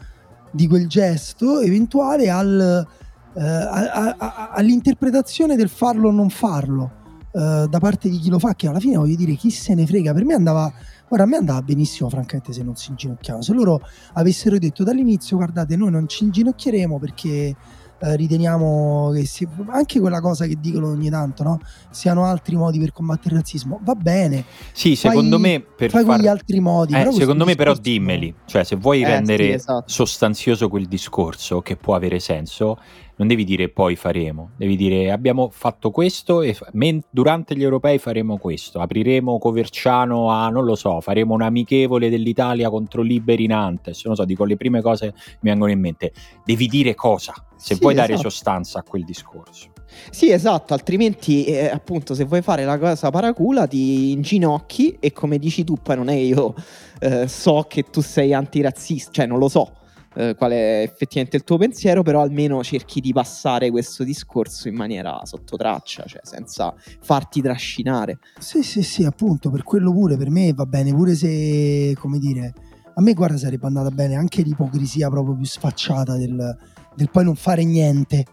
di 0.52 0.68
quel 0.68 0.88
gesto 0.88 1.60
eventuale 1.60 2.30
al, 2.30 2.88
eh, 3.36 3.42
a, 3.42 4.16
a, 4.18 4.50
all'interpretazione 4.54 5.56
del 5.56 5.70
farlo 5.70 6.10
o 6.10 6.12
non 6.12 6.30
farlo 6.30 6.92
eh, 7.34 7.68
da 7.70 7.80
parte 7.80 8.10
di 8.10 8.18
chi 8.18 8.30
lo 8.30 8.40
fa, 8.40 8.56
che 8.56 8.68
alla 8.68 8.80
fine 8.80 8.98
voglio 8.98 9.16
dire 9.16 9.36
chi 9.36 9.50
se 9.52 9.74
ne 9.74 9.86
frega, 9.86 10.14
per 10.14 10.26
me 10.26 10.34
andava 10.34 10.74
Guarda, 11.12 11.26
a 11.26 11.30
me 11.30 11.36
andava 11.36 11.62
benissimo, 11.62 12.08
francamente, 12.08 12.54
se 12.54 12.64
non 12.64 12.78
si 12.78 12.92
inginocchiavano. 12.92 13.44
Se 13.44 13.52
loro 13.52 13.82
avessero 14.14 14.58
detto 14.58 14.86
dall'inizio, 14.86 15.36
guardate, 15.36 15.76
noi 15.76 15.92
non 15.92 16.08
ci 16.08 16.24
inginocchieremo 16.24 17.00
perché 17.00 17.54
eh, 18.00 18.16
riteniamo 18.16 19.12
che 19.14 19.26
si, 19.26 19.46
anche 19.68 20.00
quella 20.00 20.22
cosa 20.22 20.46
che 20.46 20.56
dicono 20.58 20.88
ogni 20.88 21.10
tanto, 21.10 21.44
no? 21.44 21.60
siano 21.90 22.24
altri 22.24 22.56
modi 22.56 22.80
per 22.80 22.94
combattere 22.94 23.36
il 23.36 23.42
razzismo, 23.42 23.82
va 23.84 23.94
bene. 23.94 24.46
Sì, 24.72 24.96
fai, 24.96 25.10
secondo 25.12 25.38
me 25.38 25.60
per 25.60 25.90
fai 25.90 26.06
far... 26.06 26.16
quegli 26.16 26.28
altri 26.28 26.62
modi. 26.62 26.94
Eh, 26.94 27.12
secondo 27.12 27.44
me 27.44 27.56
però 27.56 27.74
dimmeli, 27.74 28.34
cioè 28.46 28.64
se 28.64 28.78
vuoi 28.78 29.02
eh, 29.02 29.08
rendere 29.08 29.44
sì, 29.44 29.52
esatto. 29.52 29.84
sostanzioso 29.88 30.70
quel 30.70 30.88
discorso 30.88 31.62
che 31.62 31.76
può 31.76 31.94
avere 31.94 32.20
senso, 32.20 32.80
non 33.22 33.30
devi 33.30 33.44
dire 33.44 33.70
poi 33.70 33.96
faremo, 33.96 34.50
devi 34.58 34.76
dire 34.76 35.12
abbiamo 35.12 35.50
fatto 35.52 35.92
questo 35.92 36.42
e 36.42 36.58
men- 36.72 37.04
durante 37.12 37.56
gli 37.56 37.62
europei 37.62 38.00
faremo 38.00 38.38
questo, 38.38 38.80
apriremo 38.80 39.38
Coverciano 39.38 40.32
a, 40.32 40.50
non 40.50 40.66
lo 40.66 40.74
so, 40.74 41.02
faremo 41.02 41.36
un 41.36 41.44
amichevole 41.44 42.10
dell'Italia 42.10 42.72
contro 42.72 43.04
Liberi 43.04 43.46
Nantes, 43.46 44.04
non 44.06 44.16
so, 44.16 44.26
dico 44.26 44.44
le 44.44 44.58
prime 44.58 44.82
cose 44.82 45.12
che 45.12 45.38
mi 45.42 45.50
vengono 45.52 45.70
in 45.70 45.80
mente, 45.80 46.14
devi 46.44 46.66
dire 46.66 46.96
cosa, 46.96 47.32
se 47.56 47.76
sì, 47.76 47.80
vuoi 47.80 47.94
esatto. 47.94 48.08
dare 48.08 48.20
sostanza 48.20 48.80
a 48.80 48.84
quel 48.84 49.04
discorso. 49.04 49.70
Sì, 50.10 50.32
esatto, 50.32 50.74
altrimenti 50.74 51.46
eh, 51.46 51.68
appunto 51.68 52.16
se 52.16 52.24
vuoi 52.24 52.42
fare 52.42 52.66
la 52.66 52.80
cosa 52.80 53.12
paracula 53.12 53.68
ti 53.68 54.14
inginocchi 54.14 54.98
e 55.00 55.12
come 55.12 55.38
dici 55.38 55.64
tu 55.64 55.76
poi 55.76 55.96
non 55.96 56.10
è 56.10 56.16
io 56.16 56.56
eh, 57.00 57.28
so 57.28 57.66
che 57.70 57.84
tu 57.84 58.02
sei 58.02 58.34
antirazzista, 58.34 59.12
cioè 59.12 59.26
non 59.28 59.38
lo 59.38 59.48
so, 59.48 59.74
eh, 60.16 60.36
qual 60.36 60.52
è 60.52 60.82
effettivamente 60.82 61.38
il 61.38 61.44
tuo 61.44 61.58
pensiero, 61.58 62.04
però 62.04 62.22
almeno 62.22 62.64
cerchi 62.64 63.00
di 63.00 63.14
passare 63.14 63.70
questo 63.70 64.04
discorso 64.04 64.68
in 64.68 64.76
maniera 64.76 65.22
sottotraccia, 65.24 66.04
cioè 66.06 66.22
senza 66.24 66.74
farti 67.02 67.42
trascinare. 67.42 68.20
Sì, 68.40 68.64
sì, 68.64 68.84
sì, 68.84 69.04
appunto, 69.04 69.50
per 69.50 69.64
quello 69.64 69.92
pure, 69.92 70.18
per 70.18 70.30
me 70.30 70.54
va 70.54 70.66
bene, 70.66 70.94
pure 70.94 71.16
se, 71.16 71.96
come 71.98 72.20
dire, 72.20 72.54
a 72.94 73.02
me 73.02 73.14
guarda 73.14 73.38
sarebbe 73.38 73.68
andata 73.68 73.90
bene 73.90 74.16
anche 74.16 74.42
l'ipocrisia 74.42 75.10
proprio 75.10 75.36
più 75.36 75.46
sfacciata 75.46 76.18
del, 76.18 76.58
del 76.96 77.10
poi 77.10 77.24
non 77.24 77.36
fare 77.36 77.64
niente, 77.64 78.26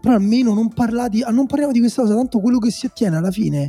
però 0.00 0.14
almeno 0.14 0.54
non, 0.54 0.68
parlati, 0.68 1.24
non 1.30 1.46
parliamo 1.46 1.72
di 1.72 1.80
questa 1.80 2.02
cosa, 2.02 2.14
tanto 2.14 2.40
quello 2.40 2.58
che 2.58 2.70
si 2.70 2.86
ottiene 2.86 3.16
alla 3.16 3.30
fine 3.30 3.68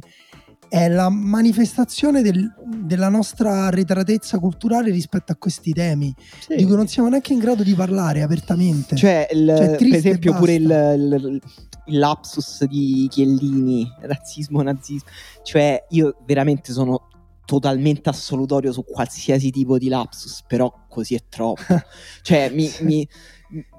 è 0.69 0.88
la 0.89 1.10
manifestazione 1.10 2.21
del, 2.21 2.53
della 2.65 3.10
nostra 3.10 3.65
arretratezza 3.65 4.39
culturale 4.39 4.91
rispetto 4.91 5.32
a 5.32 5.36
questi 5.36 5.71
temi, 5.73 6.13
sì. 6.39 6.56
di 6.56 6.65
cui 6.65 6.75
non 6.75 6.88
siamo 6.88 7.10
neanche 7.10 7.34
in 7.34 7.39
grado 7.39 7.63
di 7.63 7.73
parlare 7.73 8.21
apertamente. 8.21 8.95
Cioè, 8.95 9.27
il, 9.32 9.53
cioè 9.56 9.75
per 9.75 9.93
esempio, 9.93 10.34
pure 10.36 10.53
il, 10.53 10.63
il, 10.63 11.41
il, 11.86 11.97
lapsus 11.97 12.65
di 12.65 13.08
Chiellini, 13.10 13.89
razzismo, 14.01 14.62
nazismo, 14.62 15.10
cioè 15.43 15.86
io 15.89 16.17
veramente 16.25 16.71
sono 16.73 17.08
totalmente 17.45 18.10
assolutorio 18.10 18.73
su 18.73 18.84
qualsiasi 18.84 19.51
tipo 19.51 19.77
di 19.77 19.88
lapsus, 19.88 20.43
però 20.45 20.71
così 20.89 21.15
è 21.15 21.23
troppo. 21.30 21.62
cioè, 22.21 22.51
mi, 22.53 22.69
mi 22.82 23.08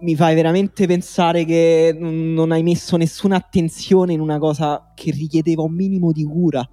mi 0.00 0.16
fai 0.16 0.34
veramente 0.34 0.86
pensare 0.86 1.44
che 1.44 1.94
non 1.98 2.52
hai 2.52 2.62
messo 2.62 2.96
nessuna 2.96 3.36
attenzione 3.36 4.12
in 4.12 4.20
una 4.20 4.38
cosa 4.38 4.92
che 4.94 5.10
richiedeva 5.10 5.62
un 5.62 5.74
minimo 5.74 6.12
di 6.12 6.24
cura. 6.24 6.68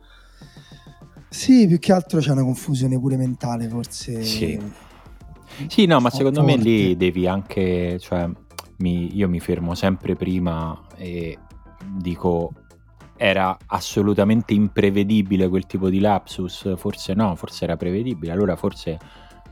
Sì, 1.30 1.68
più 1.68 1.80
che 1.80 1.92
altro 1.92 2.20
c'è 2.20 2.32
una 2.32 2.44
confusione 2.44 2.98
pure 2.98 3.18
mentale, 3.18 3.68
forse. 3.68 4.24
Sì, 4.24 4.58
sì 5.68 5.86
no, 5.86 6.00
ma 6.00 6.10
secondo 6.10 6.42
forte. 6.42 6.56
me 6.56 6.64
lì 6.64 6.96
devi 6.96 7.28
anche, 7.28 8.00
cioè, 8.00 8.30
mi, 8.78 9.16
io 9.16 9.28
mi 9.28 9.40
fermo 9.42 9.76
sempre 9.76 10.16
prima 10.16 10.82
e 10.96 11.38
dico 11.98 12.54
era 13.18 13.58
assolutamente 13.68 14.54
imprevedibile 14.54 15.48
quel 15.48 15.66
tipo 15.66 15.90
di 15.90 16.00
lapsus, 16.00 16.76
forse 16.78 17.14
no, 17.14 17.36
forse 17.36 17.64
era 17.64 17.78
prevedibile, 17.78 18.32
allora 18.32 18.56
forse 18.56 18.98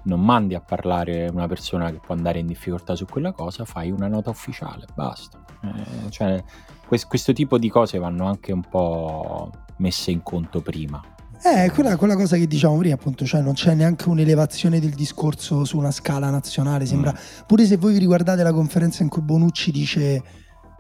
non 0.03 0.21
mandi 0.21 0.55
a 0.55 0.61
parlare 0.61 1.29
una 1.31 1.47
persona 1.47 1.91
che 1.91 1.99
può 1.99 2.15
andare 2.15 2.39
in 2.39 2.47
difficoltà 2.47 2.95
su 2.95 3.05
quella 3.05 3.31
cosa, 3.31 3.65
fai 3.65 3.91
una 3.91 4.07
nota 4.07 4.29
ufficiale, 4.29 4.85
basta. 4.93 5.43
Eh, 5.61 6.09
cioè, 6.09 6.43
quest- 6.87 7.07
questo 7.07 7.33
tipo 7.33 7.57
di 7.57 7.69
cose 7.69 7.97
vanno 7.97 8.25
anche 8.25 8.51
un 8.51 8.63
po' 8.69 9.51
messe 9.77 10.11
in 10.11 10.21
conto 10.23 10.61
prima. 10.61 11.01
Eh, 11.45 11.71
quella, 11.71 11.97
quella 11.97 12.15
cosa 12.15 12.37
che 12.37 12.47
diciamo 12.47 12.77
prima, 12.77 12.95
appunto, 12.95 13.25
cioè 13.25 13.41
non 13.41 13.53
c'è 13.53 13.73
neanche 13.75 14.07
un'elevazione 14.07 14.79
del 14.79 14.91
discorso 14.91 15.65
su 15.65 15.77
una 15.77 15.91
scala 15.91 16.29
nazionale. 16.29 16.85
Sembra, 16.85 17.11
mm. 17.11 17.45
pure 17.45 17.65
se 17.65 17.77
voi 17.77 17.93
vi 17.93 17.99
riguardate 17.99 18.43
la 18.43 18.53
conferenza 18.53 19.03
in 19.03 19.09
cui 19.09 19.21
Bonucci 19.21 19.71
dice 19.71 20.23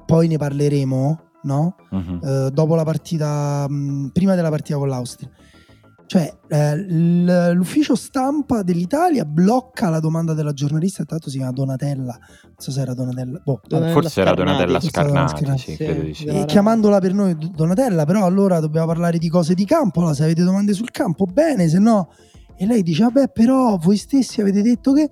poi 0.05 0.27
ne 0.27 0.37
parleremo, 0.37 1.19
no? 1.43 1.75
Mm-hmm. 1.93 2.19
Eh, 2.23 2.51
dopo 2.51 2.75
la 2.75 2.83
partita, 2.83 3.65
mh, 3.67 3.73
mm, 3.73 4.07
prima 4.07 4.35
della 4.35 4.49
partita 4.49 4.77
con 4.77 4.87
l'Austria 4.87 5.29
cioè, 6.13 6.31
eh, 6.47 7.53
l'ufficio 7.55 7.95
stampa 7.95 8.61
dell'Italia 8.61 9.25
blocca 9.25 9.89
la 9.89 9.99
domanda 9.99 10.35
della 10.35 10.53
giornalista, 10.53 11.03
l'altro 11.07 11.31
si 11.31 11.37
chiama 11.37 11.51
Donatella, 11.51 12.15
non 12.43 12.53
so 12.55 12.69
se 12.69 12.81
era 12.81 12.93
Donatella, 12.93 13.41
boh, 13.43 13.59
Donatella 13.65 13.93
Forse 13.93 14.09
Scarnati. 14.21 14.39
era 14.39 14.51
Donatella 14.51 14.79
Scarnati, 14.79 15.37
Scarnati. 15.37 15.59
Sì, 15.59 15.71
sì, 15.71 15.77
credo 15.77 16.01
di 16.03 16.13
sì. 16.13 16.25
E 16.25 16.45
chiamandola 16.45 16.99
per 16.99 17.15
noi 17.15 17.35
Donatella, 17.35 18.05
però 18.05 18.25
allora 18.25 18.59
dobbiamo 18.59 18.85
parlare 18.85 19.17
di 19.17 19.27
cose 19.27 19.55
di 19.55 19.65
campo, 19.65 20.13
se 20.13 20.21
avete 20.21 20.43
domande 20.43 20.73
sul 20.73 20.91
campo, 20.91 21.25
bene, 21.25 21.67
se 21.67 21.79
no... 21.79 22.11
E 22.55 22.67
lei 22.67 22.83
dice, 22.83 23.01
vabbè, 23.05 23.29
però 23.29 23.77
voi 23.77 23.97
stessi 23.97 24.39
avete 24.39 24.61
detto 24.61 24.93
che... 24.93 25.01
E 25.01 25.09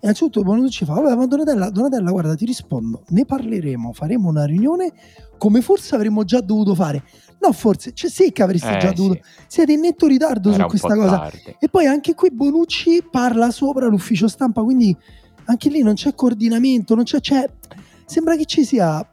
innanzitutto 0.00 0.42
Bonucci 0.42 0.84
fa, 0.84 0.94
vabbè, 0.94 1.14
ma 1.14 1.24
Donatella, 1.26 1.70
Donatella, 1.70 2.10
guarda, 2.10 2.34
ti 2.34 2.46
rispondo, 2.46 3.04
ne 3.10 3.24
parleremo, 3.24 3.92
faremo 3.92 4.28
una 4.28 4.44
riunione 4.44 4.90
come 5.38 5.60
forse 5.60 5.94
avremmo 5.94 6.24
già 6.24 6.40
dovuto 6.40 6.74
fare. 6.74 7.04
No, 7.42 7.52
forse, 7.52 7.92
cioè 7.92 8.08
sì 8.08 8.30
che 8.30 8.42
avreste 8.44 8.76
eh, 8.76 8.78
già 8.78 8.92
dovuto. 8.92 9.20
Sì. 9.24 9.44
Siete 9.48 9.72
in 9.72 9.80
netto 9.80 10.06
ritardo 10.06 10.52
Era 10.52 10.62
su 10.62 10.68
questa 10.68 10.94
cosa. 10.94 11.18
Tardi. 11.18 11.56
E 11.58 11.68
poi 11.68 11.86
anche 11.86 12.14
qui 12.14 12.30
Bonucci 12.30 13.04
parla 13.10 13.50
sopra 13.50 13.88
l'ufficio 13.88 14.28
stampa, 14.28 14.62
quindi 14.62 14.96
anche 15.46 15.68
lì 15.68 15.82
non 15.82 15.94
c'è 15.94 16.14
coordinamento, 16.14 16.94
non 16.94 17.02
c'è, 17.02 17.18
c'è 17.18 17.44
sembra 18.06 18.36
che 18.36 18.44
ci 18.44 18.64
sia 18.64 19.04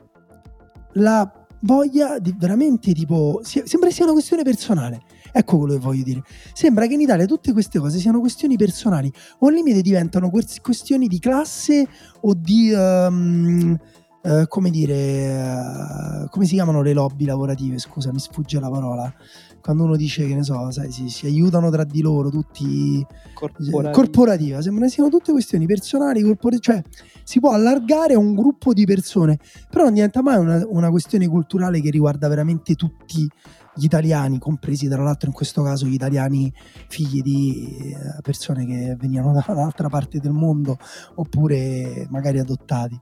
la 0.94 1.32
voglia 1.62 2.20
di 2.20 2.34
veramente 2.38 2.94
tipo 2.94 3.42
sembra 3.44 3.90
sia 3.90 4.04
una 4.04 4.14
questione 4.14 4.44
personale. 4.44 5.02
Ecco 5.32 5.58
quello 5.58 5.74
che 5.74 5.80
voglio 5.80 6.04
dire. 6.04 6.24
Sembra 6.54 6.86
che 6.86 6.94
in 6.94 7.02
Italia 7.02 7.26
tutte 7.26 7.52
queste 7.52 7.80
cose 7.80 7.98
siano 7.98 8.20
questioni 8.20 8.58
personali 8.58 9.12
o 9.40 9.48
al 9.48 9.54
limite 9.56 9.82
diventano 9.82 10.30
questioni 10.30 11.08
di 11.08 11.18
classe 11.18 11.88
o 12.22 12.34
di 12.36 12.72
um, 12.74 13.78
eh, 14.22 14.46
come 14.48 14.70
dire, 14.70 14.94
eh, 14.96 16.30
come 16.30 16.46
si 16.46 16.56
chiamano 16.56 16.82
le 16.82 16.94
lobby 16.94 17.26
lavorative? 17.26 17.78
Scusa, 17.78 18.12
mi 18.12 18.20
sfugge 18.20 18.60
la 18.60 18.70
parola. 18.70 19.14
Quando 19.62 19.84
uno 19.84 19.96
dice 19.96 20.26
che 20.26 20.36
ne 20.36 20.44
so, 20.44 20.72
sai, 20.72 20.92
si, 20.92 21.10
si 21.10 21.26
aiutano 21.26 21.70
tra 21.70 21.84
di 21.84 22.02
loro, 22.02 22.30
tutti 22.30 23.06
corporativa. 23.34 23.90
corporativa, 23.92 24.62
sembra 24.62 24.88
siano 24.88 25.10
tutte 25.10 25.32
questioni 25.32 25.66
personali, 25.66 26.22
corpor- 26.22 26.60
cioè 26.60 26.82
si 27.24 27.40
può 27.40 27.52
allargare 27.52 28.14
a 28.14 28.18
un 28.18 28.34
gruppo 28.34 28.74
di 28.74 28.86
persone, 28.86 29.38
però 29.70 29.84
non 29.84 29.94
diventa 29.94 30.22
mai 30.22 30.38
una, 30.38 30.66
una 30.66 30.90
questione 30.90 31.28
culturale 31.28 31.82
che 31.82 31.90
riguarda 31.90 32.28
veramente 32.30 32.76
tutti 32.76 33.30
gli 33.76 33.84
italiani, 33.84 34.40
compresi 34.40 34.88
tra 34.88 35.02
l'altro 35.04 35.28
in 35.28 35.34
questo 35.34 35.62
caso 35.62 35.86
gli 35.86 35.94
italiani 35.94 36.52
figli 36.88 37.22
di 37.22 37.94
eh, 37.94 38.22
persone 38.22 38.66
che 38.66 38.96
venivano 39.00 39.32
dall'altra 39.34 39.90
parte 39.90 40.20
del 40.20 40.32
mondo 40.32 40.78
oppure 41.16 42.08
magari 42.10 42.40
adottati. 42.40 43.00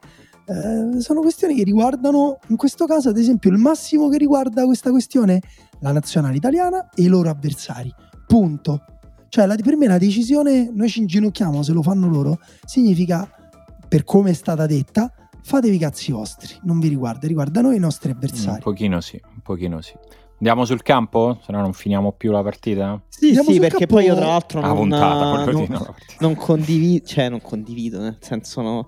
Eh, 0.49 1.01
sono 1.01 1.19
questioni 1.19 1.55
che 1.55 1.63
riguardano, 1.63 2.39
in 2.47 2.55
questo 2.55 2.86
caso 2.86 3.10
ad 3.10 3.17
esempio, 3.17 3.51
il 3.51 3.57
massimo 3.57 4.07
che 4.07 4.17
riguarda 4.17 4.63
questa 4.63 4.91
questione, 4.91 5.41
la 5.79 5.91
nazionale 5.91 6.38
italiana 6.38 6.89
e 6.95 7.03
i 7.03 7.07
loro 7.07 7.29
avversari. 7.29 7.93
Punto. 8.25 8.81
Cioè, 9.27 9.45
la, 9.45 9.55
per 9.55 9.75
me 9.75 9.88
la 9.88 9.97
decisione, 9.97 10.71
noi 10.73 10.88
ci 10.88 10.99
inginocchiamo 10.99 11.62
se 11.63 11.73
lo 11.73 11.81
fanno 11.81 12.07
loro, 12.07 12.39
significa, 12.65 13.29
per 13.88 14.05
come 14.05 14.29
è 14.29 14.33
stata 14.33 14.65
detta, 14.65 15.12
fatevi 15.43 15.75
i 15.75 15.79
cazzi 15.79 16.13
vostri, 16.13 16.55
non 16.63 16.79
vi 16.79 16.88
riguarda, 16.88 17.27
riguarda 17.27 17.60
noi 17.60 17.73
e 17.73 17.77
i 17.77 17.81
nostri 17.81 18.12
avversari. 18.12 18.55
Un 18.55 18.60
pochino 18.62 19.01
sì, 19.01 19.19
un 19.33 19.41
pochino 19.41 19.81
sì. 19.81 19.93
Andiamo 20.39 20.65
sul 20.65 20.81
campo? 20.81 21.39
Se 21.43 21.51
no 21.51 21.60
non 21.62 21.73
finiamo 21.73 22.12
più 22.12 22.31
la 22.31 22.43
partita? 22.43 23.01
Sì, 23.10 23.27
Andiamo 23.27 23.51
sì, 23.51 23.60
perché 23.60 23.79
campo... 23.79 23.95
poi 23.95 24.05
io 24.05 24.15
tra 24.15 24.27
l'altro 24.27 24.62
non, 24.62 24.75
puntata, 24.75 25.51
non, 25.51 25.95
non 26.19 26.36
condivido, 26.36 27.05
cioè 27.05 27.27
non 27.27 27.41
condivido, 27.41 27.99
nel 27.99 28.17
senso 28.19 28.62
no, 28.62 28.88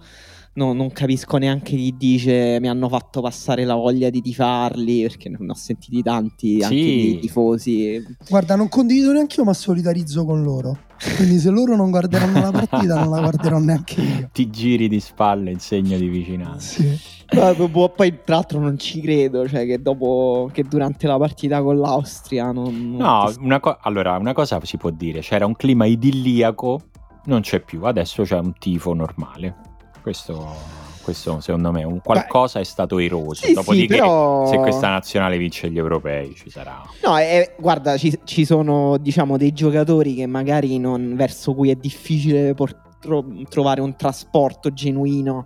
no, 0.59 0.73
non 0.73 0.91
capisco 0.91 1.37
neanche 1.37 1.77
chi 1.77 1.95
dice 1.95 2.59
mi 2.59 2.67
hanno 2.67 2.89
fatto 2.89 3.21
passare 3.21 3.63
la 3.63 3.75
voglia 3.75 4.09
di 4.09 4.21
tifarli 4.21 5.03
perché 5.03 5.29
ne 5.29 5.37
ho 5.47 5.53
sentiti 5.53 6.03
tanti 6.03 6.57
sì. 6.57 6.63
anche 6.63 6.75
di 6.75 7.19
tifosi. 7.21 8.17
Guarda, 8.27 8.55
non 8.57 8.67
condivido 8.67 9.13
neanche 9.13 9.39
io, 9.39 9.45
ma 9.45 9.53
solidarizzo 9.53 10.25
con 10.25 10.43
loro. 10.43 10.77
Quindi 11.15 11.39
se 11.39 11.49
loro 11.49 11.77
non 11.77 11.91
guarderanno 11.91 12.41
la 12.41 12.51
partita, 12.51 12.99
non 12.99 13.09
la 13.09 13.21
guarderò 13.21 13.57
neanche 13.57 14.01
io. 14.01 14.29
Ti 14.33 14.49
giri 14.49 14.89
di 14.89 14.99
spalle 14.99 15.51
in 15.51 15.59
segno 15.59 15.97
di 15.97 16.09
vicinanza. 16.09 16.81
Sì. 16.81 16.99
Poi, 17.29 18.19
tra 18.25 18.35
l'altro, 18.35 18.59
non 18.59 18.77
ci 18.77 18.99
credo. 18.99 19.47
Cioè, 19.47 19.65
che 19.65 19.81
dopo 19.81 20.49
che 20.51 20.63
durante 20.63 21.07
la 21.07 21.17
partita 21.17 21.61
con 21.61 21.79
l'Austria. 21.79 22.51
Non, 22.51 22.97
no, 22.97 23.31
una 23.39 23.61
co- 23.61 23.77
allora, 23.79 24.17
una 24.17 24.33
cosa 24.33 24.59
si 24.63 24.75
può 24.75 24.89
dire: 24.89 25.21
c'era 25.21 25.45
un 25.45 25.55
clima 25.55 25.85
idilliaco, 25.85 26.81
non 27.25 27.39
c'è 27.41 27.61
più. 27.61 27.83
Adesso 27.83 28.23
c'è 28.23 28.37
un 28.37 28.51
tifo 28.59 28.93
normale. 28.93 29.68
Questo, 30.01 30.55
questo 31.01 31.39
secondo 31.39 31.71
me 31.71 31.83
un 31.83 32.01
qualcosa 32.01 32.59
Beh, 32.59 32.65
è 32.65 32.67
stato 32.67 32.99
eroso. 32.99 33.45
Sì, 33.45 33.53
Dopodiché, 33.53 33.95
sì, 33.95 33.99
però... 33.99 34.47
se 34.47 34.57
questa 34.57 34.89
nazionale 34.89 35.37
vince 35.37 35.69
gli 35.69 35.77
europei, 35.77 36.33
ci 36.35 36.49
sarà. 36.49 36.81
No, 37.03 37.17
è, 37.17 37.55
guarda, 37.59 37.97
ci, 37.97 38.17
ci, 38.23 38.45
sono 38.45 38.97
diciamo 38.97 39.37
dei 39.37 39.53
giocatori 39.53 40.15
che 40.15 40.25
magari 40.25 40.77
non, 40.79 41.15
verso 41.15 41.53
cui 41.53 41.69
è 41.69 41.75
difficile 41.75 42.53
tro- 42.99 43.25
trovare 43.49 43.81
un 43.81 43.95
trasporto 43.95 44.71
genuino. 44.71 45.45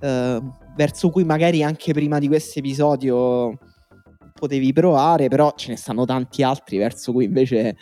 Eh, 0.00 0.40
verso 0.74 1.10
cui 1.10 1.24
magari 1.24 1.62
anche 1.62 1.92
prima 1.92 2.18
di 2.18 2.26
questo 2.26 2.58
episodio 2.58 3.58
potevi 4.40 4.72
provare, 4.72 5.28
però 5.28 5.52
ce 5.54 5.68
ne 5.68 5.76
stanno 5.76 6.06
tanti 6.06 6.42
altri 6.42 6.78
verso 6.78 7.12
cui 7.12 7.26
invece 7.26 7.76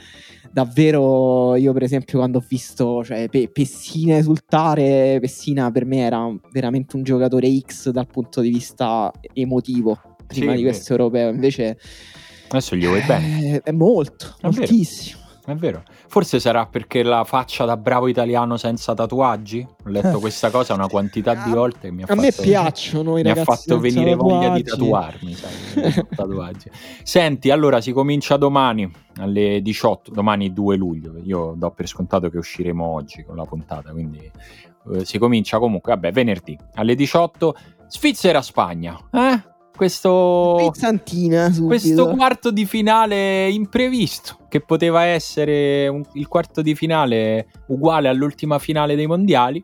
davvero 0.51 1.55
io 1.57 1.73
per 1.73 1.83
esempio 1.85 2.19
quando 2.19 2.39
ho 2.39 2.45
visto 2.47 3.05
cioè, 3.05 3.29
Pe- 3.29 3.49
Pessina 3.53 4.17
esultare, 4.17 5.19
Pessina 5.21 5.71
per 5.71 5.85
me 5.85 5.99
era 5.99 6.27
veramente 6.53 6.97
un 6.97 7.05
giocatore 7.05 7.49
X 7.61 7.91
dal 7.91 8.07
punto 8.07 8.41
di 8.41 8.49
vista 8.49 9.13
emotivo 9.33 10.17
prima 10.27 10.51
sì, 10.51 10.57
di 10.59 10.63
questo 10.65 10.93
europeo, 10.93 11.31
invece 11.31 11.79
adesso 12.49 12.77
gli 12.77 12.87
vuoi 12.87 13.03
bene. 13.07 13.55
Eh, 13.55 13.63
è 13.63 13.73
molto, 13.73 14.35
è 14.41 14.49
moltissimo. 14.49 15.27
È 15.49 15.55
vero. 15.55 15.83
Forse 16.09 16.41
sarà 16.41 16.67
perché 16.67 17.03
la 17.03 17.25
faccia 17.25 17.65
da 17.65 17.79
bravo 17.79 18.07
italiano 18.07 18.59
senza 18.59 18.93
tatuaggi? 18.93 19.67
Ho 19.87 19.89
letto 19.89 20.19
questa 20.21 20.51
cosa 20.51 20.75
una 20.75 20.89
quantità 20.89 21.35
di 21.35 21.51
volte. 21.53 21.91
Mi 21.91 22.03
ha 22.03 22.05
a 22.05 22.09
fatto, 22.09 22.21
me 22.21 22.33
piacciono 22.33 23.17
i 23.17 23.23
ragazzi. 23.23 23.41
Mi 23.41 23.41
ha 23.41 23.57
fatto 23.57 23.81
venire 23.81 24.11
tatuaggi. 24.11 24.35
voglia 24.35 24.55
di 24.55 24.63
tatuarmi. 24.63 25.33
Sai, 25.33 26.07
tatuaggi. 26.15 26.71
Senti, 27.03 27.51
allora 27.51 27.81
si 27.81 27.93
comincia 27.93 28.37
domani 28.37 28.93
alle 29.17 29.63
18, 29.63 30.11
domani 30.11 30.53
2 30.53 30.77
luglio. 30.77 31.15
Io 31.25 31.55
do 31.57 31.71
per 31.71 31.89
scontato 31.89 32.29
che 32.29 32.37
usciremo 32.37 32.85
oggi 32.85 33.23
con 33.23 33.37
la 33.37 33.45
puntata, 33.45 33.91
quindi 33.93 34.31
eh, 34.93 35.05
si 35.07 35.17
comincia 35.17 35.59
comunque, 35.59 35.95
vabbè, 35.95 36.13
venerdì 36.13 36.59
alle 36.75 36.95
18. 36.95 37.57
Svizzera-Spagna. 37.89 39.01
Eh? 39.11 39.43
Questo, 39.79 40.73
questo 41.65 42.09
quarto 42.09 42.51
di 42.51 42.67
finale 42.67 43.49
imprevisto 43.49 44.39
che 44.49 44.61
poteva 44.61 45.05
essere 45.05 45.87
un, 45.87 46.03
il 46.15 46.27
quarto 46.27 46.63
di 46.63 46.75
finale 46.75 47.47
uguale 47.69 48.09
all'ultima 48.09 48.59
finale 48.59 48.97
dei 48.97 49.07
mondiali 49.07 49.63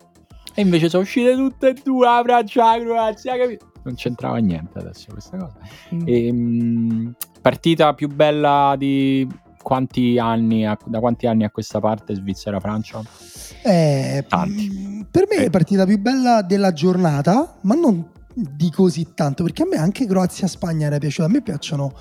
e 0.54 0.62
invece 0.62 0.88
sono 0.88 1.02
uscite 1.02 1.34
tutte 1.34 1.70
e 1.70 1.74
due 1.82 2.06
la 2.06 2.22
Francia 2.22 2.76
la 2.76 2.84
Croazia 2.84 3.36
capito? 3.36 3.72
non 3.82 3.96
c'entrava 3.96 4.36
niente 4.36 4.78
adesso 4.78 5.06
questa 5.10 5.36
cosa 5.36 5.56
mm. 5.92 6.00
e, 6.06 6.26
ehm, 6.28 6.36
mh, 6.36 7.14
partita 7.42 7.92
più 7.94 8.06
bella 8.06 8.76
di 8.78 9.26
quanti 9.60 10.16
anni 10.16 10.64
a, 10.64 10.78
da 10.84 11.00
quanti 11.00 11.26
anni 11.26 11.42
a 11.42 11.50
questa 11.50 11.80
parte 11.80 12.14
Svizzera-Francia? 12.14 13.00
Eh, 13.62 14.22
Tanti. 14.28 15.06
Per 15.10 15.24
me 15.26 15.36
è 15.36 15.44
la 15.44 15.50
partita 15.50 15.86
più 15.86 15.98
bella 15.98 16.42
della 16.42 16.74
giornata, 16.74 17.56
ma 17.62 17.74
non 17.74 18.10
di 18.34 18.70
così 18.70 19.08
tanto, 19.14 19.44
perché 19.44 19.62
a 19.62 19.66
me 19.66 19.76
anche 19.76 20.06
Croazia-Spagna 20.06 20.86
era 20.86 20.98
piaciuta, 20.98 21.28
a 21.28 21.30
me 21.30 21.42
piacciono 21.42 21.92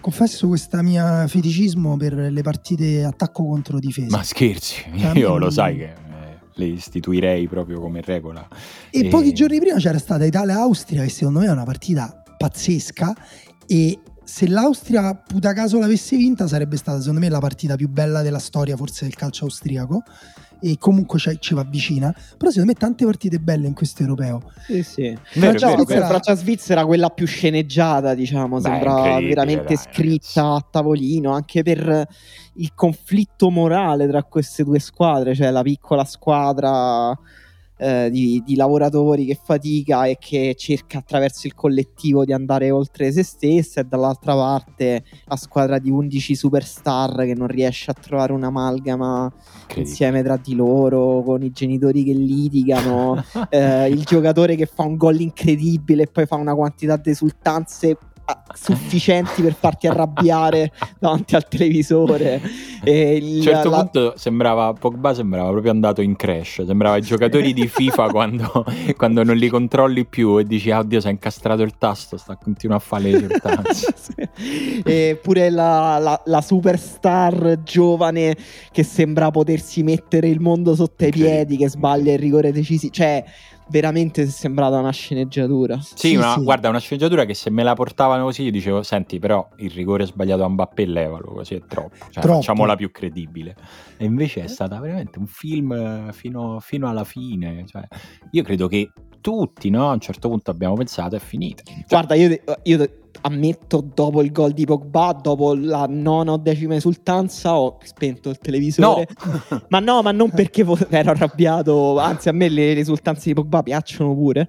confesso 0.00 0.48
questo 0.48 0.82
mio 0.82 1.26
feticismo 1.28 1.96
per 1.96 2.14
le 2.14 2.42
partite 2.42 3.04
attacco 3.04 3.44
contro 3.44 3.78
difesa. 3.78 4.16
Ma 4.16 4.22
scherzi, 4.22 4.82
cioè, 4.96 5.16
io 5.16 5.36
lo 5.38 5.50
sai 5.50 5.76
che 5.76 5.84
eh, 5.84 6.38
le 6.54 6.64
istituirei 6.64 7.46
proprio 7.48 7.80
come 7.80 8.00
regola. 8.00 8.46
E, 8.90 9.06
e, 9.06 9.08
pochi 9.08 9.32
giorni 9.32 9.58
prima 9.58 9.76
c'era 9.76 9.98
stata 9.98 10.24
Italia-Austria, 10.24 11.02
che 11.02 11.10
secondo 11.10 11.40
me 11.40 11.46
è 11.46 11.50
una 11.50 11.64
partita 11.64 12.22
pazzesca. 12.36 13.14
E 13.66 14.00
se 14.24 14.48
l'Austria, 14.48 15.14
puta 15.14 15.52
caso, 15.52 15.78
l'avesse 15.78 16.16
vinta, 16.16 16.48
sarebbe 16.48 16.76
stata 16.76 16.98
secondo 16.98 17.20
me 17.20 17.28
la 17.28 17.40
partita 17.40 17.76
più 17.76 17.88
bella 17.88 18.22
della 18.22 18.38
storia, 18.38 18.76
forse 18.76 19.04
del 19.04 19.14
calcio 19.14 19.44
austriaco 19.44 20.02
e 20.60 20.76
comunque 20.78 21.18
ci 21.38 21.54
va 21.54 21.64
vicina. 21.64 22.12
Però 22.36 22.50
secondo 22.50 22.72
me 22.72 22.78
tante 22.78 23.04
partite 23.04 23.38
belle 23.38 23.66
in 23.66 23.74
questo 23.74 24.02
europeo. 24.02 24.50
Sì, 24.66 24.82
sì. 24.82 25.16
Francia-Svizzera, 25.24 26.84
quella 26.84 27.08
più 27.10 27.26
sceneggiata, 27.26 28.14
diciamo, 28.14 28.56
Beh, 28.56 28.62
sembrava 28.62 29.20
veramente 29.20 29.74
dai, 29.74 29.76
scritta 29.76 30.42
ragazzi. 30.42 30.64
a 30.64 30.66
tavolino, 30.70 31.32
anche 31.32 31.62
per 31.62 32.06
il 32.54 32.72
conflitto 32.74 33.50
morale 33.50 34.06
tra 34.06 34.22
queste 34.22 34.64
due 34.64 34.78
squadre, 34.78 35.34
cioè 35.34 35.50
la 35.50 35.62
piccola 35.62 36.04
squadra 36.04 37.16
eh, 37.80 38.10
di, 38.10 38.42
di, 38.44 38.56
lavoratori 38.56 39.24
che 39.24 39.38
fatica 39.42 40.04
e 40.04 40.18
che 40.20 40.54
cerca 40.54 40.98
attraverso 40.98 41.46
il 41.46 41.54
collettivo 41.54 42.26
di 42.26 42.34
andare 42.34 42.70
oltre 42.70 43.10
se 43.10 43.22
stessa 43.22 43.80
e 43.80 43.84
dall'altra 43.84 44.34
parte 44.34 45.02
la 45.24 45.36
squadra 45.36 45.78
di 45.78 45.88
11 45.88 46.34
superstar 46.34 47.24
che 47.24 47.34
non 47.34 47.46
riesce 47.46 47.90
a 47.90 47.94
trovare 47.94 48.34
un'amalgama 48.34 49.32
insieme 49.76 50.22
tra 50.22 50.36
di 50.36 50.54
loro 50.54 51.22
con 51.22 51.42
i 51.42 51.50
genitori 51.52 52.04
che 52.04 52.12
litigano 52.12 53.24
eh, 53.48 53.88
il 53.88 54.04
giocatore 54.04 54.56
che 54.56 54.66
fa 54.66 54.82
un 54.82 54.96
gol 54.96 55.20
incredibile 55.20 56.02
e 56.02 56.06
poi 56.06 56.26
fa 56.26 56.36
una 56.36 56.54
quantità 56.54 56.98
di 56.98 57.08
esultanze 57.08 57.96
sufficienti 58.54 59.42
per 59.42 59.54
farti 59.54 59.86
arrabbiare 59.86 60.72
davanti 60.98 61.34
al 61.34 61.46
televisore. 61.48 62.40
E 62.82 63.16
il, 63.16 63.34
a 63.34 63.36
un 63.36 63.42
certo 63.42 63.70
la... 63.70 63.76
punto 63.76 64.12
sembrava 64.16 64.72
Pogba 64.72 65.14
sembrava 65.14 65.50
proprio 65.50 65.70
andato 65.70 66.00
in 66.00 66.16
crash. 66.16 66.64
Sembrava 66.64 66.96
i 66.96 67.02
giocatori 67.02 67.52
di 67.52 67.68
FIFA 67.68 68.08
quando, 68.10 68.64
quando, 68.96 69.22
non 69.22 69.36
li 69.36 69.48
controlli 69.48 70.04
più 70.04 70.38
e 70.38 70.44
dici: 70.44 70.70
ah, 70.70 70.78
Oddio, 70.80 71.00
si 71.00 71.06
è 71.08 71.10
incastrato 71.10 71.62
il 71.62 71.76
tasto, 71.78 72.16
sta 72.16 72.36
continua 72.36 72.76
a 72.76 72.80
fare 72.80 73.02
le 73.04 73.18
risultanze. 73.18 73.94
sì. 73.96 74.82
Eppure 74.84 75.50
la, 75.50 75.98
la, 75.98 76.22
la, 76.24 76.40
superstar 76.40 77.62
giovane 77.62 78.36
che 78.72 78.82
sembra 78.82 79.30
potersi 79.30 79.82
mettere 79.82 80.28
il 80.28 80.40
mondo 80.40 80.74
sotto 80.74 81.04
i 81.04 81.10
piedi, 81.10 81.56
che 81.56 81.68
sbaglia 81.68 82.12
il 82.12 82.18
rigore 82.18 82.52
decisivo. 82.52 82.92
Cioè 82.92 83.24
veramente 83.70 84.22
è 84.22 84.26
sembrata 84.26 84.78
una 84.78 84.90
sceneggiatura. 84.90 85.80
Sì, 85.80 85.94
sì, 85.96 86.14
una, 86.16 86.34
sì, 86.34 86.42
guarda, 86.42 86.68
una 86.68 86.78
sceneggiatura 86.78 87.24
che 87.24 87.34
se 87.34 87.50
me 87.50 87.62
la 87.62 87.74
portavano 87.74 88.24
così 88.24 88.42
io 88.42 88.50
dicevo, 88.50 88.82
senti, 88.82 89.18
però 89.18 89.48
il 89.56 89.70
rigore 89.70 90.04
sbagliato 90.04 90.42
a 90.42 90.48
Mbappé 90.48 90.84
levalo, 90.86 91.32
così 91.32 91.54
è 91.54 91.62
troppo. 91.66 91.94
Cioè, 92.10 92.22
troppo. 92.22 92.40
facciamola 92.40 92.76
più 92.76 92.90
credibile. 92.90 93.56
E 93.96 94.04
invece 94.04 94.44
è 94.44 94.48
stata 94.48 94.78
veramente 94.80 95.18
un 95.18 95.26
film 95.26 95.72
eh, 95.72 96.12
fino, 96.12 96.58
fino 96.60 96.88
alla 96.88 97.04
fine. 97.04 97.64
Cioè, 97.66 97.86
io 98.32 98.42
credo 98.42 98.68
che 98.68 98.90
tutti, 99.20 99.70
no? 99.70 99.90
A 99.90 99.94
un 99.94 100.00
certo 100.00 100.28
punto 100.28 100.50
abbiamo 100.50 100.74
pensato, 100.74 101.16
è 101.16 101.20
finita. 101.20 101.62
Cioè, 101.64 101.84
guarda, 101.88 102.14
io, 102.14 102.40
io 102.64 102.99
ammetto 103.22 103.84
dopo 103.94 104.22
il 104.22 104.32
gol 104.32 104.52
di 104.52 104.64
Pogba, 104.64 105.18
dopo 105.20 105.54
la 105.54 105.86
nona 105.88 106.32
o 106.32 106.36
decima 106.36 106.74
esultanza, 106.74 107.58
ho 107.58 107.78
spento 107.82 108.30
il 108.30 108.38
televisore. 108.38 109.08
No. 109.50 109.62
ma 109.68 109.78
no, 109.80 110.02
ma 110.02 110.12
non 110.12 110.30
perché 110.30 110.64
ero 110.88 111.10
arrabbiato, 111.10 111.98
anzi 111.98 112.28
a 112.28 112.32
me 112.32 112.48
le 112.48 112.76
esultanze 112.78 113.28
di 113.28 113.34
Pogba 113.34 113.62
piacciono 113.62 114.14
pure. 114.14 114.48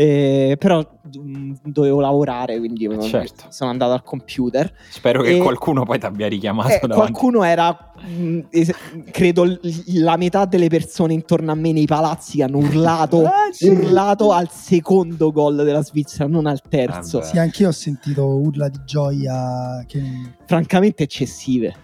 Eh, 0.00 0.54
però 0.60 0.78
mh, 0.78 1.54
dovevo 1.64 1.98
lavorare, 1.98 2.56
quindi 2.58 2.84
eh 2.84 3.00
certo. 3.00 3.46
sono 3.48 3.70
andato 3.70 3.94
al 3.94 4.04
computer. 4.04 4.72
Spero 4.90 5.22
che 5.22 5.38
qualcuno 5.38 5.82
poi 5.82 5.98
ti 5.98 6.06
abbia 6.06 6.28
richiamato. 6.28 6.72
Eh, 6.72 6.88
qualcuno 6.88 7.42
era, 7.42 7.76
mh, 7.96 8.38
es- 8.50 8.72
credo, 9.10 9.42
l- 9.42 9.58
la 9.94 10.16
metà 10.16 10.44
delle 10.44 10.68
persone 10.68 11.14
intorno 11.14 11.50
a 11.50 11.56
me 11.56 11.72
nei 11.72 11.86
palazzi 11.86 12.36
che 12.36 12.44
hanno 12.44 12.58
urlato, 12.58 13.24
ah, 13.26 13.48
sì. 13.50 13.66
urlato 13.70 14.30
al 14.30 14.48
secondo 14.52 15.32
gol 15.32 15.56
della 15.56 15.82
Svizzera, 15.82 16.28
non 16.28 16.46
al 16.46 16.60
terzo. 16.62 17.18
Ah, 17.18 17.22
sì, 17.24 17.38
anch'io 17.38 17.66
ho 17.66 17.72
sentito 17.72 18.24
urla 18.24 18.68
di 18.68 18.78
gioia 18.84 19.82
che... 19.84 20.00
francamente 20.46 21.02
eccessive. 21.02 21.74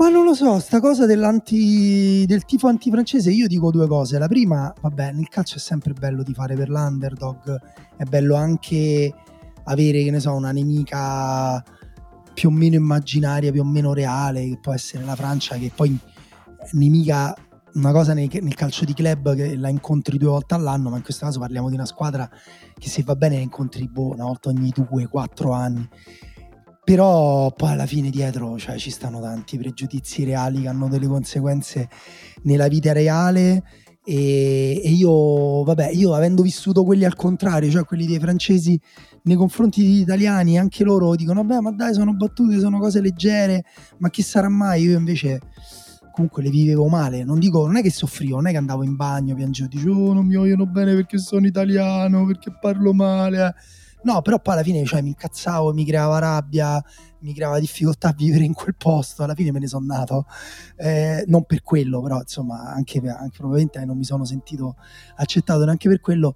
Ma 0.00 0.08
non 0.08 0.24
lo 0.24 0.32
so, 0.32 0.58
sta 0.60 0.80
cosa 0.80 1.04
del 1.04 1.42
tifo 1.44 2.68
antifrancese, 2.68 3.30
io 3.32 3.46
dico 3.46 3.70
due 3.70 3.86
cose. 3.86 4.18
La 4.18 4.28
prima, 4.28 4.72
vabbè, 4.80 5.12
nel 5.12 5.28
calcio 5.28 5.56
è 5.56 5.58
sempre 5.58 5.92
bello 5.92 6.22
di 6.22 6.32
fare 6.32 6.56
per 6.56 6.70
l'underdog, 6.70 7.60
è 7.98 8.04
bello 8.04 8.34
anche 8.34 9.12
avere, 9.64 10.02
che 10.02 10.10
ne 10.10 10.18
so, 10.18 10.32
una 10.32 10.52
nemica 10.52 11.62
più 12.32 12.48
o 12.48 12.50
meno 12.50 12.76
immaginaria, 12.76 13.52
più 13.52 13.60
o 13.60 13.66
meno 13.66 13.92
reale, 13.92 14.48
che 14.48 14.58
può 14.58 14.72
essere 14.72 15.04
la 15.04 15.14
Francia, 15.14 15.56
che 15.56 15.70
poi 15.74 15.94
è 16.56 16.68
nemica, 16.72 17.36
una 17.74 17.92
cosa 17.92 18.14
nel, 18.14 18.30
nel 18.40 18.54
calcio 18.54 18.86
di 18.86 18.94
club 18.94 19.34
che 19.34 19.54
la 19.54 19.68
incontri 19.68 20.16
due 20.16 20.30
volte 20.30 20.54
all'anno, 20.54 20.88
ma 20.88 20.96
in 20.96 21.02
questo 21.02 21.26
caso 21.26 21.40
parliamo 21.40 21.68
di 21.68 21.74
una 21.74 21.84
squadra 21.84 22.26
che 22.78 22.88
se 22.88 23.02
va 23.02 23.16
bene 23.16 23.36
la 23.36 23.42
incontri 23.42 23.86
boh, 23.86 24.14
una 24.14 24.24
volta 24.24 24.48
ogni 24.48 24.72
due, 24.74 25.08
quattro 25.08 25.52
anni 25.52 25.86
però 26.90 27.52
poi 27.52 27.70
alla 27.70 27.86
fine 27.86 28.10
dietro 28.10 28.58
cioè, 28.58 28.76
ci 28.76 28.90
stanno 28.90 29.20
tanti 29.20 29.56
pregiudizi 29.56 30.24
reali 30.24 30.62
che 30.62 30.66
hanno 30.66 30.88
delle 30.88 31.06
conseguenze 31.06 31.88
nella 32.42 32.66
vita 32.66 32.92
reale 32.92 33.62
e, 34.04 34.82
e, 34.82 34.90
io, 34.90 35.62
vabbè, 35.62 35.90
io 35.90 36.14
avendo 36.14 36.42
vissuto 36.42 36.82
quelli 36.82 37.04
al 37.04 37.14
contrario, 37.14 37.70
cioè 37.70 37.84
quelli 37.84 38.06
dei 38.06 38.18
francesi 38.18 38.76
nei 39.22 39.36
confronti 39.36 39.82
degli 39.82 40.00
italiani, 40.00 40.58
anche 40.58 40.82
loro 40.82 41.14
dicono, 41.14 41.44
vabbè, 41.44 41.60
ma 41.60 41.70
dai, 41.70 41.94
sono 41.94 42.12
battute, 42.12 42.58
sono 42.58 42.80
cose 42.80 43.00
leggere, 43.00 43.62
ma 43.98 44.10
chi 44.10 44.22
sarà 44.22 44.48
mai? 44.48 44.82
Io 44.82 44.98
invece 44.98 45.38
comunque 46.10 46.42
le 46.42 46.50
vivevo 46.50 46.88
male, 46.88 47.22
non 47.22 47.38
dico, 47.38 47.66
non 47.66 47.76
è 47.76 47.82
che 47.82 47.90
soffrivo, 47.90 48.34
non 48.34 48.48
è 48.48 48.50
che 48.50 48.56
andavo 48.56 48.82
in 48.82 48.96
bagno, 48.96 49.36
piangevo, 49.36 49.68
dicevo, 49.68 50.08
oh, 50.08 50.12
non 50.12 50.26
mi 50.26 50.34
vogliono 50.34 50.66
bene 50.66 50.92
perché 50.94 51.18
sono 51.18 51.46
italiano, 51.46 52.26
perché 52.26 52.52
parlo 52.60 52.92
male, 52.92 53.46
eh 53.46 53.78
No, 54.02 54.22
però 54.22 54.38
poi 54.40 54.54
alla 54.54 54.62
fine 54.62 54.84
cioè, 54.84 55.02
mi 55.02 55.08
incazzavo, 55.08 55.72
mi 55.72 55.84
creava 55.84 56.18
rabbia, 56.18 56.82
mi 57.20 57.34
creava 57.34 57.58
difficoltà 57.58 58.08
a 58.08 58.14
vivere 58.16 58.44
in 58.44 58.54
quel 58.54 58.74
posto. 58.76 59.22
Alla 59.22 59.34
fine 59.34 59.52
me 59.52 59.58
ne 59.58 59.66
sono 59.66 59.82
andato. 59.88 60.26
Eh, 60.76 61.24
non 61.26 61.44
per 61.44 61.62
quello, 61.62 62.00
però 62.00 62.18
insomma, 62.18 62.72
anche, 62.72 62.98
anche 62.98 63.36
probabilmente 63.36 63.84
non 63.84 63.96
mi 63.96 64.04
sono 64.04 64.24
sentito 64.24 64.76
accettato 65.16 65.64
neanche 65.64 65.88
per 65.88 66.00
quello. 66.00 66.34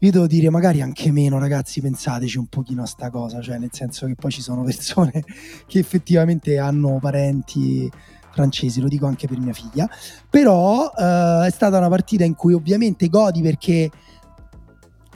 Io 0.00 0.10
devo 0.10 0.26
dire, 0.26 0.50
magari 0.50 0.82
anche 0.82 1.10
meno, 1.10 1.38
ragazzi, 1.38 1.80
pensateci 1.80 2.36
un 2.36 2.46
pochino 2.46 2.82
a 2.82 2.86
sta 2.86 3.08
cosa, 3.08 3.40
cioè 3.40 3.58
nel 3.58 3.70
senso 3.72 4.06
che 4.06 4.14
poi 4.14 4.30
ci 4.30 4.42
sono 4.42 4.62
persone 4.62 5.24
che 5.66 5.78
effettivamente 5.78 6.58
hanno 6.58 6.98
parenti 7.00 7.90
francesi, 8.30 8.82
lo 8.82 8.88
dico 8.88 9.06
anche 9.06 9.26
per 9.26 9.38
mia 9.38 9.54
figlia, 9.54 9.88
però 10.28 10.92
eh, 10.94 11.46
è 11.46 11.50
stata 11.50 11.78
una 11.78 11.88
partita 11.88 12.24
in 12.24 12.34
cui 12.34 12.52
ovviamente 12.52 13.08
godi 13.08 13.40
perché 13.40 13.90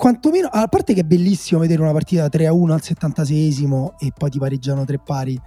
quantomeno, 0.00 0.48
a 0.50 0.66
parte 0.66 0.94
che 0.94 1.02
è 1.02 1.04
bellissimo 1.04 1.60
vedere 1.60 1.82
una 1.82 1.92
partita 1.92 2.24
3-1 2.24 2.70
al 2.70 2.80
76esimo 2.82 3.96
e 3.98 4.12
poi 4.16 4.30
ti 4.30 4.38
pareggiano 4.38 4.86
tre 4.86 4.98
pari 4.98 5.38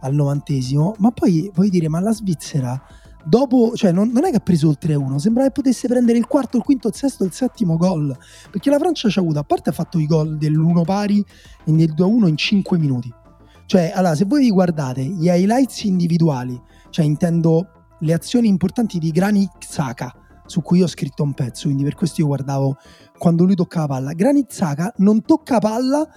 al 0.00 0.14
90esimo, 0.14 0.94
ma 0.96 1.10
poi 1.10 1.50
vuoi 1.52 1.68
dire, 1.68 1.90
ma 1.90 2.00
la 2.00 2.14
Svizzera 2.14 2.82
dopo, 3.22 3.76
cioè 3.76 3.92
non, 3.92 4.08
non, 4.10 4.24
è 4.24 4.30
che 4.30 4.36
ha 4.36 4.40
preso 4.40 4.70
il 4.70 4.78
3-1, 4.80 5.16
sembrava 5.16 5.48
che 5.48 5.54
potesse 5.54 5.88
prendere 5.88 6.16
il 6.16 6.26
quarto, 6.26 6.56
il 6.56 6.62
quinto, 6.62 6.88
il 6.88 6.94
sesto, 6.94 7.22
il 7.24 7.32
settimo 7.32 7.76
gol, 7.76 8.16
perché 8.50 8.70
la 8.70 8.78
Francia 8.78 9.10
ci 9.10 9.18
ha 9.18 9.20
avuto, 9.20 9.40
a 9.40 9.44
parte 9.44 9.68
ha 9.68 9.74
fatto 9.74 9.98
i 9.98 10.06
gol 10.06 10.38
dell'1 10.38 10.84
pari 10.84 11.22
e 11.64 11.70
del 11.70 11.92
2-1 11.92 12.28
in 12.28 12.36
5 12.38 12.78
minuti. 12.78 13.12
Cioè, 13.66 13.92
allora, 13.94 14.14
se 14.14 14.24
voi 14.24 14.40
vi 14.40 14.50
guardate 14.50 15.02
gli 15.02 15.26
highlights 15.26 15.82
individuali, 15.82 16.58
cioè 16.88 17.04
intendo 17.04 17.72
le 18.00 18.14
azioni 18.14 18.48
importanti 18.48 18.98
di 18.98 19.10
Granit 19.10 19.58
Xhaka, 19.58 20.14
su 20.48 20.62
cui 20.62 20.82
ho 20.82 20.86
scritto 20.86 21.22
un 21.22 21.34
pezzo, 21.34 21.64
quindi 21.64 21.84
per 21.84 21.94
questo 21.94 22.22
io 22.22 22.26
guardavo 22.26 22.78
quando 23.16 23.44
lui 23.44 23.54
tocca 23.54 23.80
la 23.80 23.86
palla. 23.86 24.12
Granit 24.12 24.48
Xhaka 24.48 24.94
non 24.96 25.22
tocca 25.22 25.58
palla 25.58 26.08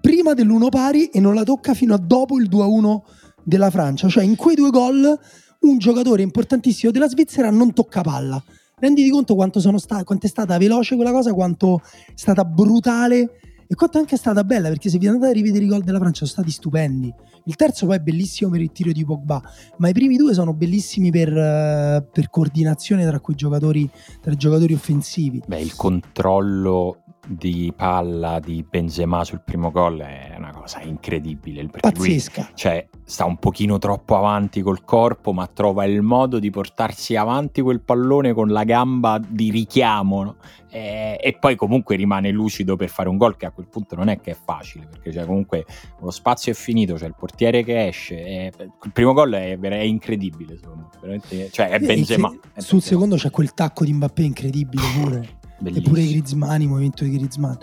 prima 0.00 0.34
dell'1 0.34 0.68
pari 0.68 1.06
e 1.06 1.20
non 1.20 1.34
la 1.34 1.42
tocca 1.42 1.74
fino 1.74 1.92
a 1.92 1.98
dopo 1.98 2.38
il 2.38 2.48
2-1 2.48 3.00
della 3.42 3.70
Francia, 3.70 4.08
cioè 4.08 4.24
in 4.24 4.36
quei 4.36 4.54
due 4.54 4.70
gol 4.70 5.18
un 5.60 5.78
giocatore 5.78 6.22
importantissimo 6.22 6.92
della 6.92 7.08
Svizzera 7.08 7.50
non 7.50 7.72
tocca 7.72 8.02
palla. 8.02 8.42
Renditi 8.78 9.10
conto 9.10 9.34
quanto, 9.34 9.58
sta- 9.78 10.04
quanto 10.04 10.26
è 10.26 10.28
stata 10.28 10.58
veloce 10.58 10.94
quella 10.94 11.10
cosa, 11.10 11.32
quanto 11.32 11.80
è 11.82 12.12
stata 12.14 12.44
brutale 12.44 13.40
e 13.66 13.74
quanto 13.74 13.98
anche 13.98 14.14
è 14.14 14.18
stata 14.18 14.44
bella, 14.44 14.68
perché 14.68 14.88
se 14.88 14.98
vi 14.98 15.06
andate 15.06 15.30
a 15.30 15.32
rivedere 15.32 15.64
i 15.64 15.68
gol 15.68 15.82
della 15.82 15.98
Francia 15.98 16.24
sono 16.24 16.30
stati 16.30 16.50
stupendi. 16.50 17.12
Il 17.44 17.56
terzo 17.56 17.86
poi 17.86 17.96
è 17.96 18.00
bellissimo 18.00 18.50
per 18.50 18.60
il 18.60 18.72
tiro 18.72 18.92
di 18.92 19.04
Pogba, 19.04 19.42
ma 19.78 19.88
i 19.88 19.92
primi 19.92 20.16
due 20.16 20.34
sono 20.34 20.52
bellissimi 20.52 21.10
per, 21.10 21.28
uh, 21.32 22.06
per 22.12 22.30
coordinazione 22.30 23.06
tra 23.06 23.20
giocatori, 23.34 23.88
tra 24.20 24.32
i 24.32 24.36
giocatori 24.36 24.74
offensivi. 24.74 25.42
Beh, 25.46 25.60
il 25.60 25.74
controllo 25.74 27.02
di 27.26 27.72
palla 27.74 28.38
di 28.38 28.64
Benzema 28.68 29.24
sul 29.24 29.42
primo 29.44 29.70
gol 29.70 29.98
è 29.98 30.34
una 30.36 30.52
cosa 30.52 30.80
incredibile. 30.80 31.66
Pazzesca. 31.66 32.42
Lui, 32.42 32.50
cioè, 32.54 32.88
sta 33.04 33.24
un 33.24 33.36
pochino 33.36 33.78
troppo 33.78 34.16
avanti 34.16 34.62
col 34.62 34.84
corpo, 34.84 35.32
ma 35.32 35.46
trova 35.46 35.84
il 35.84 36.02
modo 36.02 36.38
di 36.38 36.50
portarsi 36.50 37.16
avanti 37.16 37.60
quel 37.60 37.80
pallone 37.80 38.32
con 38.32 38.48
la 38.48 38.64
gamba 38.64 39.20
di 39.26 39.50
richiamo. 39.50 40.22
No? 40.22 40.36
E, 40.70 41.18
e, 41.20 41.36
poi 41.38 41.56
comunque 41.56 41.96
rimane 41.96 42.30
lucido 42.30 42.76
per 42.76 42.88
fare 42.88 43.08
un 43.08 43.16
gol 43.16 43.36
che 43.36 43.46
a 43.46 43.50
quel 43.50 43.66
punto 43.68 43.94
non 43.94 44.08
è 44.08 44.20
che 44.20 44.32
è 44.32 44.36
facile, 44.36 44.86
perché 44.86 45.12
cioè, 45.12 45.24
comunque 45.24 45.64
lo 46.00 46.10
spazio 46.10 46.52
è 46.52 46.54
finito, 46.54 46.92
c'è 46.94 46.98
cioè 47.00 47.08
il 47.08 47.14
portiere 47.16 47.62
che 47.64 47.86
esce. 47.86 48.24
E, 48.24 48.52
il 48.58 48.92
primo 48.92 49.12
gol 49.12 49.32
è, 49.32 49.58
è 49.58 49.74
incredibile, 49.82 50.58
secondo 50.58 50.90
me. 51.02 51.50
Cioè, 51.50 51.68
è 51.68 51.78
Benzema. 51.78 52.28
È 52.28 52.60
sul 52.60 52.78
Benzema. 52.78 52.80
secondo 52.80 53.16
c'è 53.16 53.30
quel 53.30 53.54
tacco 53.54 53.84
di 53.84 53.92
Mbappé 53.92 54.22
incredibile 54.22 54.82
pure. 55.00 55.35
Bellissimo. 55.58 55.86
Eppure 55.86 56.06
Griezmann, 56.06 56.60
il 56.60 56.68
movimento 56.68 57.04
di 57.04 57.10
Griezmann. 57.10 57.54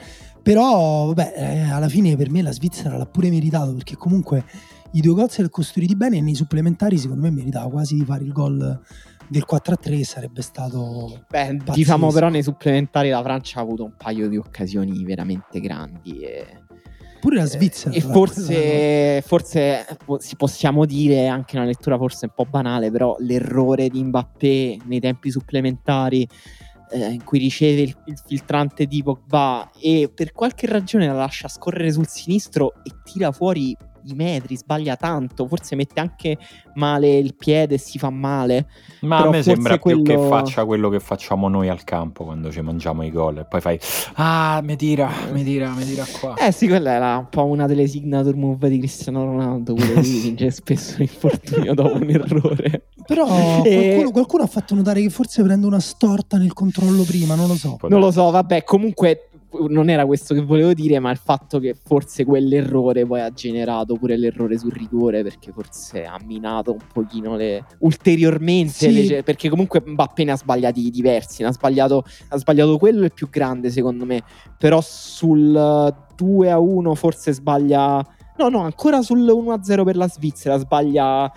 Però, 0.42 1.08
vabbè, 1.08 1.34
eh, 1.36 1.72
alla 1.72 1.88
fine 1.88 2.18
per 2.18 2.30
me 2.30 2.42
la 2.42 2.52
Svizzera 2.52 2.98
l'ha 2.98 3.06
pure 3.06 3.30
meritato 3.30 3.74
perché 3.74 3.96
comunque 3.96 4.44
i 4.92 5.02
due 5.02 5.14
gol 5.14 5.30
se 5.30 5.42
li 5.42 5.50
costruiti 5.50 5.96
bene 5.96 6.18
e 6.18 6.22
nei 6.22 6.36
supplementari 6.36 6.98
secondo 6.98 7.24
me 7.24 7.32
meritava 7.32 7.70
quasi 7.70 7.96
di 7.96 8.06
fare 8.06 8.24
il 8.24 8.32
gol 8.32 8.80
del 9.28 9.46
4-3 9.50 10.02
sarebbe 10.02 10.42
stato 10.42 11.24
Beh, 11.30 11.56
pazzesco. 11.56 11.72
diciamo 11.74 12.12
però 12.12 12.30
nei 12.30 12.44
supplementari 12.44 13.10
la 13.10 13.24
Francia 13.24 13.60
ha 13.60 13.64
avuto 13.64 13.86
un 13.86 13.94
paio 13.98 14.28
di 14.28 14.38
occasioni 14.38 15.04
veramente 15.04 15.60
grandi 15.60 16.20
e 16.20 16.46
pure 17.24 17.38
la 17.38 17.46
Svizzera. 17.46 17.96
E 17.96 18.02
forse, 18.02 19.22
forse 19.24 19.86
possiamo 20.36 20.84
dire, 20.86 21.28
anche 21.28 21.56
una 21.56 21.66
lettura 21.66 21.98
forse 21.98 22.26
un 22.26 22.34
po' 22.36 22.44
banale, 22.44 22.92
però 22.92 23.16
l'errore 23.20 23.88
di 23.88 24.04
Mbappé 24.04 24.80
nei 24.84 25.00
tempi 25.00 25.32
supplementari 25.32 26.28
eh, 26.94 27.12
in 27.12 27.24
cui 27.24 27.40
riceve 27.40 27.82
il, 27.82 27.96
il, 28.06 28.22
filtrante 28.24 28.86
di 28.86 29.02
Pogba 29.02 29.72
e 29.80 30.12
per 30.14 30.32
qualche 30.32 30.68
ragione 30.68 31.08
la 31.08 31.14
lascia 31.14 31.48
scorrere 31.48 31.92
sul 31.92 32.08
sinistro 32.08 32.74
e 32.84 32.92
tira 33.04 33.32
fuori 33.32 33.76
i 34.06 34.14
metri, 34.16 34.58
sbaglia 34.58 34.96
tanto, 34.96 35.48
forse 35.48 35.76
mette 35.76 36.00
anche 36.00 36.38
male 36.76 37.18
il 37.18 37.36
piede 37.36 37.76
e 37.76 37.78
si 37.78 37.98
fa 37.98 38.10
male. 38.10 38.68
Ma 39.02 39.20
a 39.20 39.30
me 39.30 39.44
sembra 39.44 39.80
quello... 39.80 40.02
più 40.02 40.16
che 40.16 40.28
faccia 40.28 40.66
quello 40.66 40.90
che 40.90 41.00
facciamo 41.00 41.48
noi 41.48 41.70
al 41.70 41.84
campo 41.84 42.24
quando 42.24 42.52
ci 42.52 42.62
mangiamo 42.62 43.04
i 43.04 43.12
gol 43.12 43.40
e 43.40 43.46
poi 43.46 43.62
fai 43.62 43.80
ah, 44.16 44.62
mi 44.64 44.76
tira, 44.76 45.10
mi 45.32 45.44
tira, 45.44 45.70
mi 45.72 45.86
tira 45.86 46.06
qua. 46.20 46.36
Eh 46.36 46.52
sì, 46.52 46.68
quella 46.68 46.92
era 46.92 47.18
un 47.18 47.30
po' 47.30 47.46
una 47.46 47.68
delle 47.68 47.88
signature 47.88 48.36
move 48.36 48.70
di 48.70 48.80
Cristiano 48.80 49.24
Ronaldo, 49.26 49.74
quello 49.74 50.02
di 50.02 50.20
vince 50.22 50.52
spesso 50.52 50.96
l'infortunio 50.98 51.74
dopo 51.74 51.96
un 51.96 52.10
errore. 52.10 52.88
Però 53.06 53.64
e... 53.64 53.76
qualcuno, 53.76 54.12
qualcuno, 54.12 54.44
ha 54.44 54.48
fatto 54.48 54.76
notare 54.76 55.02
che 55.02 55.10
forse 55.10 55.44
prende 55.44 55.66
una 55.66 55.80
storta 55.80 56.38
nel 56.38 56.54
controllo 56.54 57.04
prima, 57.04 57.36
non 57.36 57.48
lo 57.48 57.56
so. 57.56 57.78
Non 57.88 58.00
lo 58.00 58.12
so, 58.12 58.30
vabbè, 58.30 58.64
comunque 58.64 59.30
non 59.70 59.90
era 59.90 60.06
questo 60.06 60.34
che 60.34 60.42
volevo 60.42 60.74
dire, 60.74 61.00
ma 61.00 61.12
il 61.12 61.18
fatto 61.18 61.60
che 61.60 61.76
forse 61.76 62.26
quell'errore 62.26 63.06
poi 63.06 63.22
ha 63.22 63.32
generato 63.32 63.96
pure 63.96 64.18
l'errore 64.18 64.58
sul 64.58 64.72
rigore, 64.72 65.24
perché 65.24 65.52
forse 65.52 66.06
ha 66.06 66.20
minato 66.26 66.72
un 66.72 66.80
pochino 66.92 67.36
le... 67.36 67.66
ulteriormente, 67.80 68.74
sì. 68.74 69.08
le... 69.08 69.24
perché 69.24 69.50
comunque 69.50 69.82
Mbappé 69.86 70.24
ne 70.24 70.32
ha 70.32 70.38
sbagliati 70.38 70.90
diversi, 70.90 71.42
ne 71.44 71.50
ha 71.50 71.52
sbagliato, 71.52 72.04
ha 72.30 72.38
sbagliato 72.38 72.78
quello 72.78 73.04
il 73.04 73.14
più 73.14 73.30
grande 73.30 73.70
secondo 73.70 74.06
me, 74.06 74.24
però 74.58 74.82
sul 74.82 75.96
2 76.16 76.52
a 76.52 76.60
1 76.60 76.96
forse 76.96 77.34
sbaglia... 77.34 78.06
No, 78.36 78.50
no, 78.50 78.62
ancora 78.62 79.04
sul 79.04 79.28
1 79.28 79.52
a 79.52 79.64
0 79.64 79.84
per 79.84 79.96
la 79.96 80.10
Svizzera 80.10 80.58
sbaglia 80.58 81.32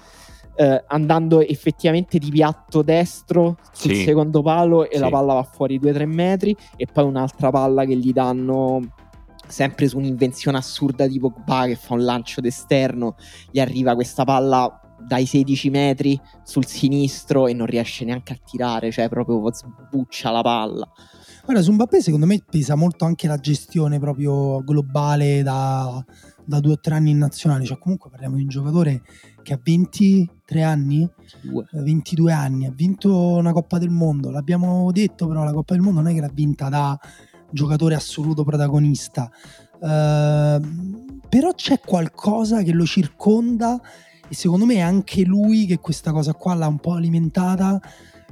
eh, 0.57 0.85
andando 0.89 1.41
effettivamente 1.41 2.19
di 2.19 2.31
piatto 2.31 2.83
destro 2.83 3.59
sul 3.73 3.95
sì. 3.95 4.05
secondo 4.05 4.43
palo 4.43 4.89
e 4.89 4.95
sì. 4.95 5.01
la 5.01 5.11
palla 5.11 5.35
va 5.35 5.43
fuori 5.43 5.79
2-3 5.79 6.07
metri 6.07 6.57
e 6.77 6.87
poi 6.87 7.05
un'altra 7.05 7.51
palla 7.51 7.85
che 7.85 7.97
gli 7.97 8.13
danno 8.13 8.81
sempre 9.47 9.87
su 9.87 9.99
un'invenzione 9.99 10.57
assurda 10.57 11.07
di 11.07 11.21
Pogba 11.21 11.67
che 11.67 11.77
fa 11.77 11.95
un 11.95 12.05
lancio 12.05 12.41
d'esterno 12.41 13.17
gli 13.51 13.61
arriva 13.61 13.95
questa 13.95 14.25
palla 14.25 14.81
dai 14.99 15.27
16 15.27 15.71
metri 15.71 16.21
sul 16.43 16.67
sinistro 16.67 17.47
e 17.47 17.53
non 17.53 17.67
riesce 17.67 18.05
neanche 18.05 18.33
a 18.33 18.39
tirare 18.45 18.91
cioè 18.91 19.09
proprio 19.09 19.43
sbuccia 19.53 20.31
la 20.31 20.43
palla 20.43 20.91
Guarda, 21.47 21.63
su 21.63 21.71
Mbappé 21.71 22.03
secondo 22.03 22.27
me 22.27 22.43
pesa 22.45 22.75
molto 22.75 23.05
anche 23.05 23.29
la 23.29 23.37
gestione 23.37 24.01
proprio 24.01 24.65
globale 24.65 25.45
da, 25.45 26.05
da 26.45 26.59
due 26.59 26.73
o 26.73 26.81
tre 26.81 26.97
anni 26.97 27.11
in 27.11 27.19
nazionale, 27.19 27.65
cioè 27.65 27.79
comunque 27.79 28.11
parliamo 28.11 28.35
di 28.35 28.43
un 28.43 28.49
giocatore 28.49 29.03
che 29.47 29.53
ha 29.53 29.61
23 29.63 30.63
anni, 30.63 31.09
22 31.71 32.31
eh, 32.31 32.35
anni, 32.35 32.67
ha 32.67 32.73
vinto 32.75 33.17
una 33.37 33.53
Coppa 33.53 33.79
del 33.79 33.91
Mondo, 33.91 34.31
l'abbiamo 34.31 34.91
detto 34.91 35.29
però 35.29 35.45
la 35.45 35.53
Coppa 35.53 35.75
del 35.75 35.85
Mondo 35.85 36.01
non 36.01 36.11
è 36.11 36.15
che 36.15 36.21
l'ha 36.21 36.31
vinta 36.33 36.69
da 36.69 36.99
giocatore 37.53 37.95
assoluto 37.95 38.43
protagonista, 38.43 39.31
uh, 39.79 41.19
però 41.29 41.55
c'è 41.55 41.79
qualcosa 41.79 42.63
che 42.63 42.73
lo 42.73 42.85
circonda 42.85 43.81
e 44.29 44.35
secondo 44.35 44.65
me 44.65 44.75
è 44.75 44.81
anche 44.81 45.23
lui 45.23 45.65
che 45.67 45.79
questa 45.79 46.11
cosa 46.11 46.35
qua 46.35 46.55
l'ha 46.55 46.67
un 46.67 46.81
po' 46.81 46.95
alimentata, 46.95 47.81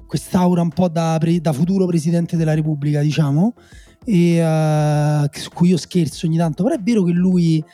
quest'aura 0.08 0.62
un 0.62 0.70
po' 0.70 0.88
da, 0.88 1.16
pre- 1.20 1.40
da 1.40 1.52
futuro 1.52 1.86
presidente 1.86 2.36
della 2.36 2.54
Repubblica, 2.54 3.00
diciamo, 3.00 3.54
e 4.04 4.44
uh, 4.44 5.28
su 5.30 5.50
cui 5.50 5.68
io 5.68 5.76
scherzo 5.76 6.26
ogni 6.26 6.38
tanto, 6.38 6.64
però 6.64 6.74
è 6.74 6.82
vero 6.82 7.04
che 7.04 7.12
lui 7.12 7.64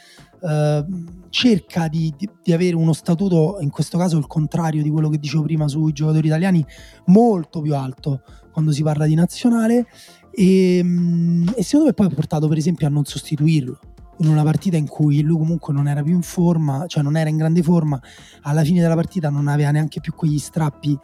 uh, 0.40 1.28
cerca 1.30 1.88
di, 1.88 2.12
di, 2.16 2.28
di, 2.42 2.52
avere 2.52 2.76
uno 2.76 2.92
statuto, 2.92 3.58
in 3.60 3.70
questo 3.70 3.98
caso 3.98 4.18
il 4.18 4.26
contrario 4.26 4.82
di 4.82 4.90
quello 4.90 5.08
che 5.08 5.18
dicevo 5.18 5.42
prima 5.44 5.68
sui 5.68 5.92
giocatori 5.92 6.26
italiani, 6.26 6.64
molto 7.06 7.60
più 7.60 7.74
alto 7.74 8.22
quando 8.52 8.72
si 8.72 8.82
parla 8.82 9.06
di 9.06 9.14
nazionale. 9.14 9.86
E, 10.32 10.80
mm, 10.82 11.48
e 11.56 11.62
secondo 11.62 11.86
me 11.86 11.92
poi 11.94 12.06
ha 12.06 12.10
portato 12.10 12.48
per 12.48 12.56
esempio 12.56 12.86
a 12.86 12.90
non 12.90 13.04
sostituirlo 13.04 13.78
in 14.20 14.28
una 14.28 14.42
partita 14.42 14.76
in 14.76 14.86
cui 14.86 15.22
lui 15.22 15.38
comunque 15.38 15.72
non 15.72 15.88
era 15.88 16.02
più 16.02 16.14
in 16.14 16.22
forma, 16.22 16.84
cioè 16.86 17.02
non 17.02 17.16
era 17.16 17.30
in 17.30 17.36
grande 17.36 17.62
forma, 17.62 18.00
alla 18.42 18.62
fine 18.62 18.80
della 18.80 18.94
partita 18.94 19.30
non 19.30 19.48
aveva 19.48 19.70
neanche 19.70 20.00
più 20.00 20.14
quegli 20.14 20.38
strappi 20.38 20.98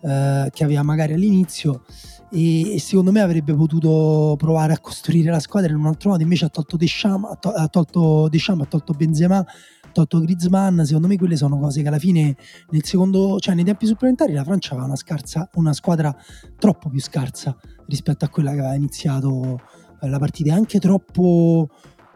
eh, 0.00 0.50
che 0.52 0.64
aveva 0.64 0.82
magari 0.82 1.14
all'inizio 1.14 1.84
e, 2.30 2.76
secondo 2.80 3.12
me 3.12 3.20
avrebbe 3.20 3.54
potuto 3.54 4.34
provare 4.36 4.72
a 4.72 4.78
costruire 4.78 5.30
la 5.30 5.40
squadra 5.40 5.70
in 5.70 5.78
un 5.78 5.86
altro 5.86 6.10
modo, 6.10 6.22
invece 6.22 6.46
ha 6.46 6.48
tolto 6.48 6.76
Deschamps, 6.76 7.30
ha, 7.30 7.36
to- 7.36 7.52
ha 7.52 7.68
tolto 7.68 8.28
Deschamps, 8.28 8.64
ha 8.64 8.66
tolto 8.66 8.92
Benzema, 8.92 9.38
ha 9.38 9.90
tolto 9.92 10.20
Griezmann, 10.20 10.82
secondo 10.82 11.08
me 11.08 11.16
quelle 11.16 11.36
sono 11.36 11.58
cose 11.58 11.82
che 11.82 11.88
alla 11.88 11.98
fine 11.98 12.36
nel 12.70 12.84
secondo, 12.84 13.38
cioè 13.38 13.54
nei 13.54 13.64
tempi 13.64 13.86
supplementari 13.86 14.32
la 14.32 14.44
Francia 14.44 14.72
aveva 14.72 14.86
una, 14.86 14.96
scarsa, 14.96 15.48
una 15.54 15.72
squadra 15.72 16.14
troppo 16.58 16.90
più 16.90 17.00
scarsa 17.00 17.56
rispetto 17.86 18.24
a 18.24 18.28
quella 18.28 18.52
che 18.52 18.58
aveva 18.58 18.74
iniziato 18.74 19.60
eh, 20.02 20.08
la 20.08 20.18
partita, 20.18 20.50
e 20.50 20.52
anche 20.52 20.78
troppo 20.78 21.68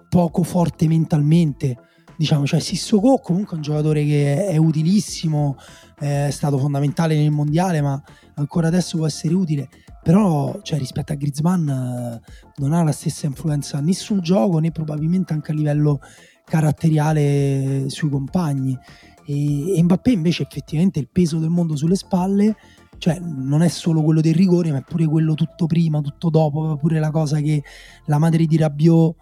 poco 0.08 0.42
forte 0.42 0.86
mentalmente. 0.88 1.78
Diciamo, 2.16 2.44
cioè 2.44 2.60
Sissoko 2.60 3.16
comunque 3.16 3.52
è 3.52 3.56
un 3.56 3.62
giocatore 3.62 4.04
che 4.04 4.46
è 4.48 4.56
utilissimo, 4.58 5.56
è 5.98 6.28
stato 6.30 6.58
fondamentale 6.58 7.16
nel 7.16 7.30
mondiale, 7.30 7.80
ma 7.80 7.98
ancora 8.34 8.66
adesso 8.66 8.98
può 8.98 9.06
essere 9.06 9.32
utile. 9.32 9.70
Però, 10.02 10.60
cioè, 10.62 10.78
rispetto 10.78 11.12
a 11.12 11.16
Griezmann, 11.16 11.66
non 11.66 12.72
ha 12.72 12.82
la 12.82 12.92
stessa 12.92 13.26
influenza 13.26 13.80
né 13.80 13.92
sul 13.92 14.20
gioco 14.20 14.58
né 14.58 14.70
probabilmente 14.70 15.32
anche 15.32 15.52
a 15.52 15.54
livello 15.54 16.00
caratteriale 16.44 17.84
sui 17.88 18.08
compagni. 18.08 18.76
E, 19.26 19.76
e 19.78 19.82
Mbappé 19.82 20.12
invece 20.12 20.42
effettivamente 20.42 20.98
il 20.98 21.08
peso 21.10 21.38
del 21.38 21.50
mondo 21.50 21.76
sulle 21.76 21.94
spalle 21.94 22.56
cioè 23.00 23.18
non 23.18 23.62
è 23.62 23.68
solo 23.68 24.02
quello 24.02 24.20
del 24.20 24.34
rigore 24.34 24.70
ma 24.70 24.78
è 24.78 24.84
pure 24.86 25.06
quello 25.06 25.32
tutto 25.32 25.64
prima, 25.64 26.02
tutto 26.02 26.28
dopo, 26.28 26.76
pure 26.76 27.00
la 27.00 27.10
cosa 27.10 27.40
che 27.40 27.62
la 28.06 28.18
madre 28.18 28.44
di 28.44 28.58
Rabiot 28.58 29.16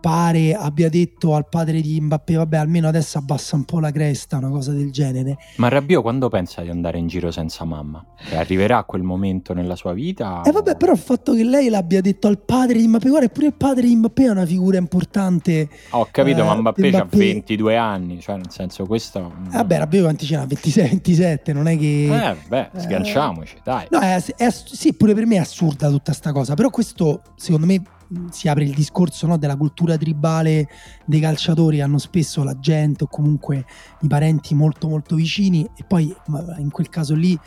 pare 0.00 0.54
abbia 0.54 0.88
detto 0.88 1.34
al 1.34 1.48
padre 1.48 1.80
di 1.80 2.00
Mbappé 2.00 2.34
vabbè 2.34 2.56
almeno 2.56 2.88
adesso 2.88 3.18
abbassa 3.18 3.56
un 3.56 3.64
po' 3.64 3.80
la 3.80 3.90
cresta 3.90 4.36
una 4.36 4.48
cosa 4.48 4.72
del 4.72 4.90
genere 4.90 5.36
ma 5.56 5.68
Rabiot 5.68 6.02
quando 6.02 6.28
pensa 6.28 6.62
di 6.62 6.70
andare 6.70 6.98
in 6.98 7.06
giro 7.06 7.30
senza 7.30 7.64
mamma? 7.64 8.04
Che 8.16 8.36
arriverà 8.36 8.84
quel 8.84 9.02
momento 9.02 9.54
nella 9.54 9.76
sua 9.76 9.92
vita? 9.92 10.42
E 10.44 10.48
eh 10.48 10.52
vabbè 10.52 10.76
però 10.76 10.92
il 10.92 10.98
fatto 10.98 11.34
che 11.34 11.44
lei 11.44 11.68
l'abbia 11.68 12.00
detto 12.00 12.28
al 12.28 12.38
padre 12.38 12.78
di 12.78 12.86
Mbappé 12.86 13.08
guarda 13.08 13.28
pure 13.28 13.46
il 13.46 13.54
padre 13.54 13.86
di 13.86 13.96
Mbappé 13.96 14.24
è 14.24 14.30
una 14.30 14.46
figura 14.46 14.78
importante 14.78 15.68
ho 15.90 16.08
capito 16.10 16.40
eh, 16.40 16.44
ma 16.44 16.54
Mbappé, 16.54 16.88
Mbappé 16.88 17.16
ha 17.16 17.18
22 17.18 17.76
anni 17.76 18.20
cioè 18.20 18.36
nel 18.36 18.50
senso 18.50 18.86
questo 18.86 19.32
eh, 19.46 19.56
vabbè 19.56 19.78
Rabiot 19.78 20.02
quanti 20.04 20.26
ce 20.26 20.36
n'ha? 20.36 20.46
26, 20.46 20.88
27 20.88 21.52
non 21.52 21.68
è 21.68 21.78
che 21.78 22.28
eh 22.28 22.36
beh 22.46 22.70
sganciamoci 22.76 23.56
dai 23.62 23.86
no 23.90 24.00
è, 24.00 24.22
è, 24.36 24.50
sì 24.50 24.94
pure 24.94 25.14
per 25.14 25.26
me 25.26 25.36
è 25.36 25.40
assurda 25.40 25.88
tutta 25.88 26.12
sta 26.12 26.32
cosa 26.32 26.54
però 26.54 26.70
questo 26.70 27.22
secondo 27.36 27.66
me 27.66 27.82
si 28.30 28.48
apre 28.48 28.64
il 28.64 28.74
discorso 28.74 29.26
no, 29.26 29.36
della 29.36 29.56
cultura 29.56 29.96
tribale 29.96 30.68
dei 31.04 31.20
calciatori, 31.20 31.80
hanno 31.80 31.98
spesso 31.98 32.42
la 32.42 32.58
gente 32.58 33.04
o 33.04 33.06
comunque 33.06 33.64
i 34.00 34.06
parenti 34.06 34.54
molto 34.54 34.88
molto 34.88 35.14
vicini 35.14 35.68
e 35.76 35.84
poi 35.84 36.14
in 36.58 36.70
quel 36.70 36.88
caso 36.88 37.14
lì 37.14 37.38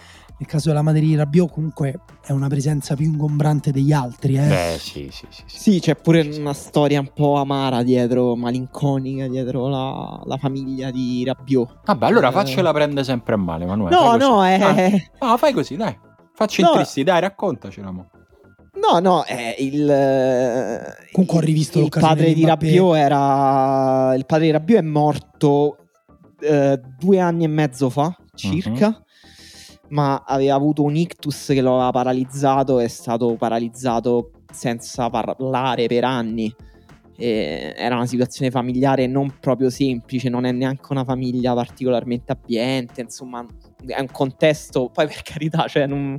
nel 0.42 0.50
caso 0.50 0.70
della 0.70 0.82
madre 0.82 1.02
di 1.02 1.14
Rabiot 1.14 1.52
comunque 1.52 2.00
è 2.26 2.32
una 2.32 2.48
presenza 2.48 2.96
più 2.96 3.06
ingombrante 3.06 3.70
degli 3.70 3.92
altri. 3.92 4.38
Eh? 4.38 4.48
Beh, 4.48 4.78
sì, 4.80 5.08
sì, 5.12 5.28
sì, 5.30 5.44
sì. 5.46 5.60
Sì, 5.60 5.80
c'è 5.80 5.96
pure 5.96 6.22
una 6.40 6.54
storia 6.54 7.00
un 7.00 7.12
po' 7.14 7.36
amara 7.36 7.84
dietro, 7.84 8.36
malinconica 8.36 9.28
dietro 9.28 9.68
la, 9.68 10.20
la 10.26 10.38
famiglia 10.38 10.90
di 10.90 11.24
Rabiot. 11.24 11.82
Vabbè, 11.86 12.08
allora 12.08 12.30
eh... 12.30 12.32
faccela 12.32 12.74
prendere 12.74 13.04
sempre 13.04 13.36
a 13.36 13.38
male, 13.38 13.68
Manuele. 13.68 13.96
No, 13.96 14.16
no, 14.18 14.44
è... 14.44 14.60
Eh... 14.78 15.12
Ah, 15.20 15.38
fai 15.38 15.54
così, 15.54 15.76
dai. 15.76 15.96
Facci 16.34 16.64
no. 16.64 16.72
tristi, 16.72 17.04
dai, 17.04 17.20
raccontacela. 17.20 17.92
Mo. 17.92 18.10
No, 18.74 19.00
no, 19.00 19.24
è 19.24 19.56
il. 19.60 19.86
Comunque 21.12 21.38
ho 21.38 21.42
rivisto 21.42 21.80
il 21.80 21.90
padre 21.90 22.34
di 22.34 22.46
Rabiot 22.46 22.96
era. 22.96 24.14
Il 24.16 24.26
padre 24.26 24.46
di 24.46 24.52
Rabiot 24.52 24.80
è 24.80 24.86
morto 24.86 25.78
eh, 26.40 26.80
due 26.98 27.20
anni 27.20 27.44
e 27.44 27.48
mezzo 27.48 27.90
fa, 27.90 28.16
circa. 28.34 28.88
Uh-huh. 28.88 29.04
Ma 29.90 30.24
aveva 30.26 30.56
avuto 30.56 30.84
un 30.84 30.96
ictus 30.96 31.48
che 31.48 31.62
lo 31.62 31.74
aveva 31.74 31.92
paralizzato. 31.92 32.80
È 32.80 32.88
stato 32.88 33.36
paralizzato 33.36 34.32
senza 34.50 35.10
parlare 35.10 35.88
per 35.88 36.06
anni. 36.06 36.54
E 37.18 37.74
era 37.76 37.96
una 37.96 38.06
situazione 38.06 38.52
familiare 38.52 39.06
non 39.06 39.36
proprio 39.42 39.70
semplice. 39.70 40.30
Non 40.30 40.46
è 40.46 40.52
neanche 40.54 40.88
una 40.92 41.04
famiglia 41.04 41.54
particolarmente 41.54 42.32
abbiente. 42.32 43.02
Insomma, 43.02 43.46
è 43.86 44.00
un 44.00 44.10
contesto. 44.10 44.90
Poi, 44.94 45.08
per 45.08 45.24
carità, 45.24 45.68
cioè, 45.68 45.88
non, 45.88 46.18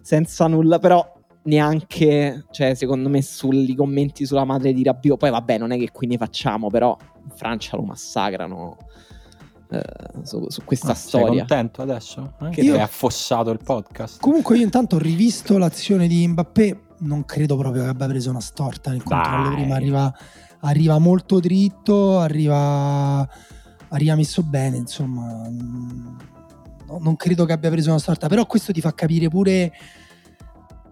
senza 0.00 0.48
nulla, 0.48 0.80
però 0.80 1.20
neanche, 1.44 2.44
cioè, 2.50 2.74
secondo 2.74 3.08
me, 3.08 3.22
sui 3.22 3.74
commenti 3.74 4.26
sulla 4.26 4.44
madre 4.44 4.72
di 4.72 4.82
Rabiot. 4.82 5.18
Poi, 5.18 5.30
vabbè, 5.30 5.58
non 5.58 5.72
è 5.72 5.78
che 5.78 5.90
qui 5.90 6.06
ne 6.06 6.16
facciamo, 6.16 6.68
però 6.68 6.96
in 7.24 7.30
Francia 7.34 7.76
lo 7.76 7.82
massacrano. 7.82 8.76
Eh, 9.70 9.80
su, 10.24 10.44
su, 10.48 10.62
questa 10.64 10.92
ah, 10.92 10.94
storia. 10.94 11.28
Sei 11.28 11.38
contento 11.38 11.82
adesso? 11.82 12.34
Eh? 12.42 12.50
Che 12.50 12.60
io... 12.60 12.74
hai 12.74 12.80
affossato 12.80 13.50
il 13.50 13.60
podcast. 13.62 14.20
Comunque, 14.20 14.58
io 14.58 14.64
intanto 14.64 14.96
ho 14.96 14.98
rivisto 14.98 15.56
l'azione 15.58 16.06
di 16.06 16.26
Mbappé. 16.28 16.80
Non 16.98 17.24
credo 17.24 17.56
proprio 17.56 17.82
che 17.82 17.88
abbia 17.88 18.06
preso 18.06 18.30
una 18.30 18.40
storta 18.40 18.90
nel 18.90 19.02
controllo 19.02 19.48
Dai. 19.48 19.54
prima. 19.54 19.74
Arriva, 19.74 20.14
arriva 20.60 20.98
molto 20.98 21.40
dritto, 21.40 22.18
arriva, 22.20 23.28
arriva 23.88 24.14
messo 24.14 24.42
bene. 24.42 24.76
Insomma, 24.76 25.48
non 27.00 27.16
credo 27.16 27.44
che 27.44 27.52
abbia 27.52 27.70
preso 27.70 27.88
una 27.88 27.98
storta. 27.98 28.28
Però 28.28 28.46
questo 28.46 28.72
ti 28.72 28.80
fa 28.80 28.94
capire 28.94 29.28
pure 29.28 29.72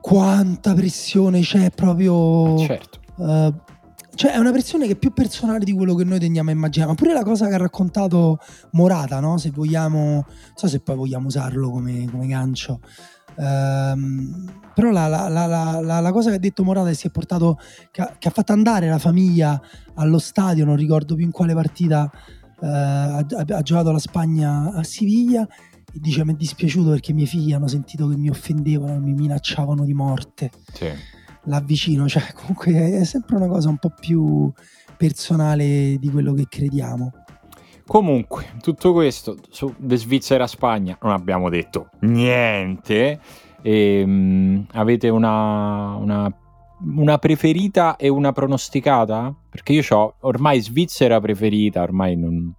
quanta 0.01 0.75
pressione 0.75 1.41
c'è 1.41 1.71
proprio... 1.71 2.57
Eh, 2.57 2.67
certo. 2.67 3.01
Uh, 3.17 3.55
cioè 4.15 4.33
è 4.33 4.39
una 4.39 4.51
pressione 4.51 4.87
che 4.87 4.93
è 4.93 4.97
più 4.97 5.13
personale 5.13 5.65
di 5.65 5.73
quello 5.73 5.95
che 5.95 6.05
noi 6.05 6.19
tendiamo 6.19 6.51
a 6.51 6.53
immaginare. 6.53 6.91
Ma 6.91 6.97
pure 6.97 7.13
la 7.13 7.23
cosa 7.23 7.49
che 7.49 7.55
ha 7.55 7.59
raccontato 7.59 8.39
Morata, 8.73 9.21
no? 9.21 9.39
Se 9.39 9.51
vogliamo... 9.51 9.99
Non 9.99 10.25
so 10.55 10.69
se 10.69 10.81
poi 10.81 10.97
vogliamo 10.97 11.29
usarlo 11.29 11.71
come, 11.71 12.07
come 12.11 12.27
gancio. 12.27 12.81
Um, 13.37 14.45
però 14.75 14.91
la, 14.91 15.07
la, 15.07 15.29
la, 15.29 16.01
la, 16.01 16.13
cosa 16.13 16.31
che 16.31 16.37
ha 16.37 16.39
detto 16.39 16.65
Morata 16.65 16.89
che 16.89 16.95
si 16.95 17.07
è 17.07 17.11
portato 17.11 17.59
che 17.91 18.03
ha, 18.03 18.17
che 18.19 18.29
ha, 18.29 18.31
fatto 18.31 18.53
andare 18.53 18.89
la 18.89 18.99
famiglia 18.99 19.59
allo 19.95 20.19
stadio 20.19 20.65
non 20.65 20.77
ricordo 20.77 21.15
più 21.15 21.25
in 21.25 21.31
quale 21.31 21.55
partita 21.55 22.11
uh, 22.61 22.67
ha, 22.67 23.19
ha, 23.19 23.63
giocato 23.63 23.93
la 23.93 23.99
Spagna 23.99 24.73
a 24.75 24.85
Siviglia 24.85 25.47
dice 25.93 26.25
mi 26.25 26.33
è 26.33 26.37
dispiaciuto 26.37 26.91
perché 26.91 27.11
i 27.11 27.15
miei 27.15 27.27
figli 27.27 27.53
hanno 27.53 27.69
sentito 27.69 28.09
che 28.09 28.17
mi 28.17 28.29
offendevano, 28.29 28.99
mi 29.01 29.15
minacciavano 29.15 29.85
di 29.85 29.95
morte. 29.95 30.51
Sì. 30.73 30.89
L'avvicino, 31.45 32.07
cioè 32.09 32.33
comunque 32.35 32.73
è 32.73 33.05
sempre 33.05 33.37
una 33.37 33.49
cosa 33.49 33.69
un 33.69 33.79
po' 33.79 33.93
più 33.99 34.53
personale 34.97 35.97
di 35.99 36.11
quello 36.11 36.35
che 36.35 36.47
crediamo. 36.49 37.13
Comunque, 37.87 38.53
tutto 38.61 38.93
questo 38.93 39.37
su 39.49 39.75
De 39.77 39.97
Svizzera 39.97 40.47
Spagna 40.47 40.97
non 41.03 41.13
abbiamo 41.13 41.49
detto 41.49 41.89
niente. 42.01 43.19
E, 43.63 44.03
um, 44.05 44.65
avete 44.73 45.09
una, 45.09 45.97
una, 45.97 46.33
una, 46.85 47.19
preferita 47.19 47.97
e 47.97 48.09
una 48.09 48.31
pronosticata? 48.31 49.35
Perché 49.49 49.73
io 49.73 49.83
ho 49.89 50.15
ormai 50.21 50.61
Svizzera 50.61 51.19
preferita, 51.21 51.83
ormai 51.83 52.17
non, 52.17 52.55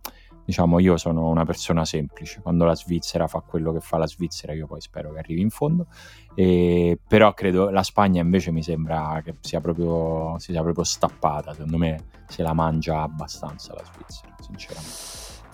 diciamo 0.52 0.80
io 0.80 0.97
sono 0.97 1.30
una 1.30 1.45
persona 1.45 1.86
semplice, 1.86 2.41
quando 2.41 2.66
la 2.66 2.76
Svizzera 2.76 3.28
fa 3.28 3.39
quello 3.39 3.72
che 3.72 3.80
fa 3.80 3.97
la 3.97 4.06
Svizzera 4.06 4.52
io 4.52 4.68
poi 4.68 4.82
spero 4.82 5.14
che 5.14 5.20
arrivi 5.20 5.39
in 5.39 5.49
fondo, 5.49 5.88
e, 6.36 6.99
però 7.08 7.34
credo 7.34 7.70
la 7.70 7.84
Spagna 7.84 8.22
invece 8.22 8.52
mi 8.52 8.62
sembra 8.62 9.22
che 9.24 9.36
sia 9.39 9.62
proprio, 9.62 10.38
si 10.39 10.52
sia 10.52 10.62
proprio 10.62 10.84
stappata, 10.84 11.54
secondo 11.54 11.78
me 11.78 12.04
se 12.28 12.43
la 12.43 12.54
mangia 12.54 13.02
abbastanza 13.02 13.74
la 13.74 13.84
Svizzera, 13.84 14.36
sinceramente. 14.41 14.97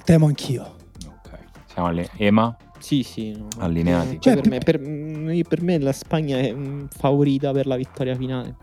Temo 0.04 0.26
anch'io. 0.26 0.76
Ok, 1.06 1.40
siamo 1.68 1.90
alle 1.90 2.10
Ema? 2.18 2.56
Sì, 2.80 3.04
sì. 3.04 3.32
No. 3.32 3.48
Allineati. 3.60 4.18
Cioè, 4.20 4.36
per, 4.36 4.50
me, 4.50 4.58
per, 4.60 4.80
mm, 4.80 5.40
per, 5.48 5.62
me, 5.62 5.80
la 5.80 5.92
Spagna 5.92 6.38
è 6.38 6.54
mm, 6.54 6.86
favorita 6.96 7.52
per 7.52 7.66
la 7.66 7.76
vittoria 7.76 8.16
finale. 8.16 8.56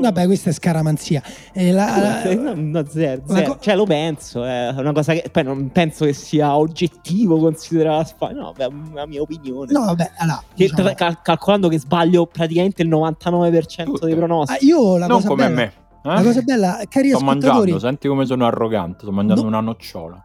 Vabbè, 0.00 0.26
questa 0.26 0.50
è 0.50 0.52
scaramanzia. 0.52 1.22
E 1.52 1.72
la, 1.72 2.24
la, 2.24 2.54
no, 2.54 2.84
zero, 2.88 3.22
zero. 3.26 3.52
Co- 3.52 3.58
cioè, 3.60 3.76
lo 3.76 3.84
penso. 3.84 4.44
È 4.44 4.74
una 4.76 4.92
cosa 4.92 5.12
che 5.12 5.28
poi 5.30 5.44
non 5.44 5.70
penso 5.70 6.04
che 6.04 6.12
sia 6.12 6.56
oggettivo 6.56 7.38
considerare 7.38 7.98
la 7.98 8.04
Spagna. 8.04 8.40
No, 8.40 8.54
è 8.56 8.68
la 8.92 9.06
mia 9.06 9.20
opinione. 9.20 9.72
No, 9.72 9.84
vabbè, 9.86 10.12
allora, 10.18 10.42
diciamo... 10.54 10.92
cal- 10.94 11.22
calcolando 11.22 11.68
che 11.68 11.78
sbaglio 11.78 12.26
praticamente 12.26 12.82
il 12.82 12.88
99% 12.88 13.84
Tutte. 13.84 14.06
dei 14.06 14.14
pronostici. 14.14 14.64
Ah, 14.64 14.66
io 14.66 14.96
la 14.96 15.06
non 15.06 15.16
cosa 15.16 15.28
come 15.28 15.42
bella, 15.44 15.54
me. 15.54 15.72
Eh? 16.04 16.14
La 16.14 16.22
cosa 16.22 16.42
bella, 16.42 16.80
cari 16.88 17.10
sto 17.10 17.20
mangiando, 17.20 17.78
senti 17.78 18.08
come 18.08 18.24
sono 18.24 18.46
arrogante, 18.46 19.00
sto 19.02 19.12
mangiando 19.12 19.42
no. 19.42 19.48
una 19.48 19.60
nocciola. 19.60 20.22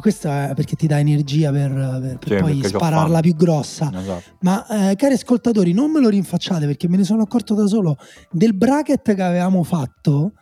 Questo 0.00 0.28
è 0.28 0.52
perché 0.54 0.76
ti 0.76 0.86
dà 0.86 0.98
energia 0.98 1.50
per, 1.50 1.70
per, 1.72 2.18
per 2.18 2.36
sì, 2.36 2.42
poi 2.42 2.62
spararla 2.64 3.20
più 3.20 3.34
grossa. 3.34 3.90
Esatto. 3.94 4.22
Ma 4.40 4.90
eh, 4.90 4.96
cari 4.96 5.14
ascoltatori, 5.14 5.72
non 5.72 5.90
me 5.90 6.00
lo 6.00 6.08
rinfacciate 6.08 6.66
perché 6.66 6.88
me 6.88 6.96
ne 6.96 7.04
sono 7.04 7.22
accorto 7.22 7.54
da 7.54 7.66
solo 7.66 7.96
del 8.30 8.54
bracket 8.54 9.14
che 9.14 9.22
avevamo 9.22 9.62
fatto 9.62 10.32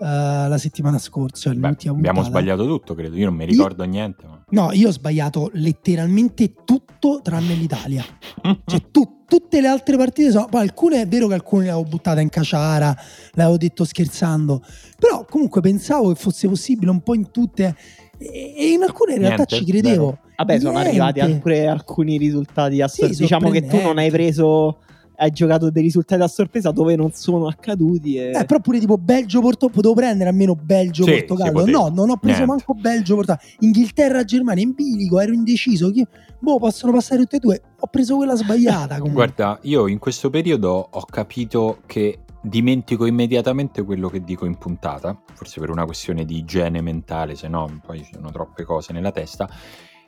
uh, 0.00 0.04
la 0.48 0.58
settimana 0.58 0.98
scorsa. 0.98 1.52
Beh, 1.52 1.76
abbiamo 1.86 2.22
sbagliato 2.22 2.66
tutto, 2.66 2.94
credo. 2.94 3.16
Io 3.16 3.26
non 3.26 3.34
mi 3.34 3.44
ricordo 3.44 3.84
io, 3.84 3.90
niente. 3.90 4.26
Ma... 4.26 4.44
No, 4.50 4.72
io 4.72 4.88
ho 4.88 4.92
sbagliato 4.92 5.50
letteralmente 5.54 6.54
tutto 6.64 7.20
tranne 7.22 7.54
l'Italia. 7.54 8.04
cioè, 8.64 8.90
tu, 8.90 9.24
tutte 9.26 9.60
le 9.60 9.68
altre 9.68 9.96
partite 9.96 10.30
sono. 10.30 10.46
Poi 10.46 10.62
alcune 10.62 11.02
è 11.02 11.06
vero 11.06 11.28
che 11.28 11.34
alcune 11.34 11.64
le 11.64 11.70
avevo 11.70 11.88
buttate 11.88 12.20
in 12.20 12.30
caciara, 12.30 12.96
l'avevo 13.32 13.56
detto 13.56 13.84
scherzando. 13.84 14.62
Però 14.98 15.24
comunque 15.28 15.60
pensavo 15.60 16.08
che 16.08 16.14
fosse 16.18 16.48
possibile 16.48 16.90
un 16.90 17.00
po' 17.02 17.14
in 17.14 17.30
tutte. 17.30 17.76
E 18.22 18.72
in 18.72 18.82
alcune 18.82 19.14
in 19.14 19.20
realtà 19.20 19.44
ci 19.46 19.64
credevo. 19.64 20.04
Vero. 20.04 20.18
Vabbè, 20.36 20.58
sono 20.58 20.78
Niente. 20.78 21.00
arrivati 21.00 21.38
pure 21.38 21.66
alcuni 21.66 22.18
risultati 22.18 22.80
assurdi. 22.82 23.14
Sì, 23.14 23.22
diciamo 23.22 23.50
che 23.50 23.66
tu 23.66 23.80
non 23.80 23.98
hai 23.98 24.10
preso 24.10 24.78
hai 25.20 25.30
giocato 25.30 25.70
dei 25.70 25.82
risultati 25.82 26.22
a 26.22 26.28
sorpresa 26.28 26.70
dove 26.70 26.96
non 26.96 27.12
sono 27.12 27.46
accaduti. 27.46 28.16
E... 28.16 28.30
Eh, 28.30 28.44
però 28.46 28.58
pure 28.60 28.78
tipo 28.78 28.96
Belgio-Portogallo, 28.96 29.72
potevo 29.74 29.94
prendere 29.94 30.30
almeno 30.30 30.54
Belgio-Portogallo. 30.54 31.64
Sì, 31.64 31.70
no, 31.70 31.88
non 31.88 32.10
ho 32.10 32.16
preso 32.16 32.44
Niente. 32.44 32.46
manco 32.46 32.74
Belgio-Portogallo. 32.74 33.46
Inghilterra-Germania 33.60 34.64
in 34.64 34.72
bilico, 34.72 35.20
ero 35.20 35.32
indeciso. 35.32 35.90
Chi... 35.90 36.06
Boh, 36.38 36.58
possono 36.58 36.92
passare 36.92 37.20
tutte 37.20 37.36
e 37.36 37.38
due. 37.38 37.62
Ho 37.80 37.86
preso 37.88 38.16
quella 38.16 38.34
sbagliata. 38.34 38.96
Comunque. 38.98 39.26
Guarda, 39.26 39.58
io 39.62 39.86
in 39.86 39.98
questo 39.98 40.30
periodo 40.30 40.88
ho 40.90 41.04
capito 41.04 41.80
che 41.84 42.20
dimentico 42.42 43.06
immediatamente 43.06 43.82
quello 43.82 44.08
che 44.08 44.22
dico 44.22 44.46
in 44.46 44.56
puntata, 44.56 45.20
forse 45.34 45.60
per 45.60 45.70
una 45.70 45.84
questione 45.84 46.24
di 46.24 46.38
igiene 46.38 46.80
mentale, 46.80 47.34
se 47.34 47.48
no 47.48 47.80
poi 47.84 48.04
ci 48.04 48.12
sono 48.12 48.30
troppe 48.30 48.64
cose 48.64 48.92
nella 48.92 49.12
testa 49.12 49.48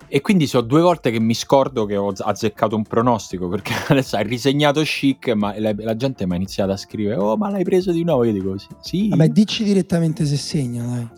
e 0.08 0.20
quindi 0.20 0.46
so 0.46 0.60
due 0.60 0.82
volte 0.82 1.10
che 1.10 1.18
mi 1.18 1.34
scordo 1.34 1.86
che 1.86 1.96
ho 1.96 2.12
azzeccato 2.14 2.76
un 2.76 2.82
pronostico 2.82 3.48
perché 3.48 3.72
adesso 3.88 4.16
hai 4.16 4.24
risegnato 4.24 4.82
chic, 4.82 5.28
ma 5.28 5.58
la, 5.58 5.72
la 5.74 5.96
gente 5.96 6.26
mi 6.26 6.34
ha 6.34 6.36
iniziato 6.36 6.72
a 6.72 6.76
scrivere: 6.76 7.16
Oh, 7.16 7.36
ma 7.36 7.48
l'hai 7.48 7.64
preso 7.64 7.92
di 7.92 8.04
nuovo? 8.04 8.24
Io 8.24 8.32
dico: 8.32 8.58
Sì. 8.58 8.68
sì. 8.80 9.08
Vabbè, 9.08 9.28
dici 9.28 9.64
direttamente 9.64 10.26
se 10.26 10.36
segna, 10.36 10.84
dai. 10.84 11.08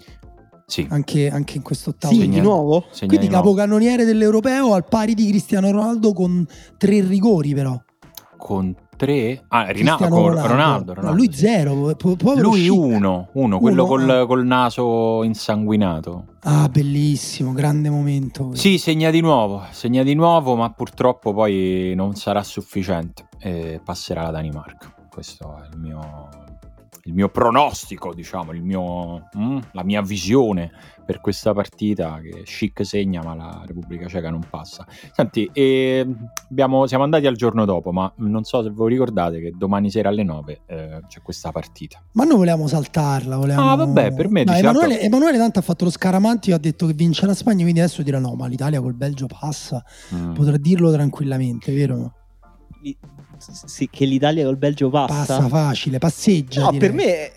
Sì. 0.66 0.86
Anche, 0.90 1.28
anche 1.28 1.56
in 1.56 1.62
questo 1.62 1.90
ottavo. 1.90 2.14
Sì, 2.14 2.28
di 2.28 2.40
nuovo? 2.40 2.84
Segna 2.90 3.08
Quindi 3.08 3.26
di 3.26 3.32
capocannoniere 3.32 4.04
dell'Europeo 4.04 4.72
al 4.74 4.86
pari 4.86 5.14
di 5.14 5.26
Cristiano 5.26 5.70
Ronaldo 5.70 6.12
con 6.12 6.46
tre 6.78 7.00
rigori, 7.00 7.52
però. 7.52 7.76
Con 8.36 8.74
3 8.96 9.44
ah 9.48 9.70
Rinaldo, 9.70 10.08
Ronaldo. 10.08 10.46
Ronaldo, 10.46 10.94
Ronaldo 10.94 11.10
no, 11.10 11.12
lui 11.14 11.32
zero 11.32 11.94
lui 12.36 12.68
uno, 12.68 13.28
uno, 13.32 13.58
quello 13.58 13.86
col, 13.86 14.08
ah. 14.08 14.26
col, 14.26 14.44
naso 14.44 15.22
insanguinato. 15.22 16.26
Ah 16.40 16.68
bellissimo 16.68 17.52
grande 17.52 17.90
momento. 17.90 18.54
Sì 18.54 18.78
segna 18.78 19.10
di 19.10 19.20
nuovo 19.20 19.62
segna 19.70 20.02
di 20.02 20.14
nuovo 20.14 20.56
ma 20.56 20.70
purtroppo 20.70 21.32
poi 21.32 21.92
non 21.96 22.14
sarà 22.14 22.42
sufficiente 22.42 23.28
e 23.38 23.80
passerà 23.82 24.22
la 24.22 24.30
Danimarca. 24.30 24.92
Questo 25.10 25.62
è 25.62 25.68
il 25.72 25.78
mio 25.78 26.43
il 27.06 27.14
mio 27.14 27.28
pronostico, 27.28 28.14
diciamo, 28.14 28.52
il 28.52 28.62
mio, 28.62 29.28
mm, 29.36 29.58
la 29.72 29.84
mia 29.84 30.00
visione 30.00 30.70
per 31.04 31.20
questa 31.20 31.52
partita 31.52 32.18
che 32.20 32.44
Chic 32.44 32.84
segna 32.84 33.22
ma 33.22 33.34
la 33.34 33.62
Repubblica 33.66 34.06
Ceca 34.06 34.30
non 34.30 34.46
passa. 34.48 34.86
Senti, 35.12 35.48
eh, 35.52 36.06
abbiamo, 36.48 36.86
siamo 36.86 37.04
andati 37.04 37.26
al 37.26 37.36
giorno 37.36 37.66
dopo, 37.66 37.92
ma 37.92 38.10
non 38.18 38.44
so 38.44 38.62
se 38.62 38.70
voi 38.70 38.90
ricordate 38.90 39.40
che 39.40 39.52
domani 39.54 39.90
sera 39.90 40.08
alle 40.08 40.22
9 40.22 40.60
eh, 40.66 41.00
c'è 41.06 41.20
questa 41.22 41.52
partita. 41.52 42.02
Ma 42.12 42.24
noi 42.24 42.36
volevamo 42.36 42.66
saltarla, 42.66 43.36
volevamo... 43.36 43.70
Ah 43.70 43.76
vabbè, 43.76 44.14
per 44.14 44.30
me... 44.30 44.44
No, 44.44 44.54
Emanuele, 44.54 45.00
Emanuele 45.00 45.36
tanto 45.36 45.58
ha 45.58 45.62
fatto 45.62 45.84
lo 45.84 45.90
scaramanti 45.90 46.50
e 46.50 46.54
ha 46.54 46.58
detto 46.58 46.86
che 46.86 46.94
vince 46.94 47.26
la 47.26 47.34
Spagna, 47.34 47.62
quindi 47.62 47.80
adesso 47.80 48.02
dirà 48.02 48.18
no, 48.18 48.34
ma 48.34 48.46
l'Italia 48.46 48.80
col 48.80 48.94
Belgio 48.94 49.26
passa, 49.26 49.84
mm. 50.14 50.32
potrà 50.32 50.56
dirlo 50.56 50.90
tranquillamente, 50.90 51.70
vero? 51.74 52.23
Sì, 53.38 53.88
che 53.90 54.04
l'Italia 54.04 54.44
col 54.44 54.56
Belgio 54.56 54.90
passa. 54.90 55.14
Passa 55.14 55.48
facile, 55.48 55.98
passeggia. 55.98 56.62
No, 56.62 56.70
direi. 56.70 56.88
per 56.88 56.96
me. 56.96 57.24
Eh, 57.26 57.32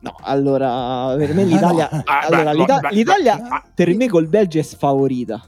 no, 0.00 0.14
allora, 0.20 1.14
per 1.16 1.34
me 1.34 1.44
l'Italia. 1.44 1.88
Ah, 1.90 2.26
no. 2.28 2.36
allora, 2.36 2.52
l'Ita- 2.52 2.88
l'Italia 2.90 3.64
per 3.74 3.94
me 3.94 4.08
col 4.08 4.28
Belgio 4.28 4.58
è 4.58 4.62
sfavorita. 4.62 5.42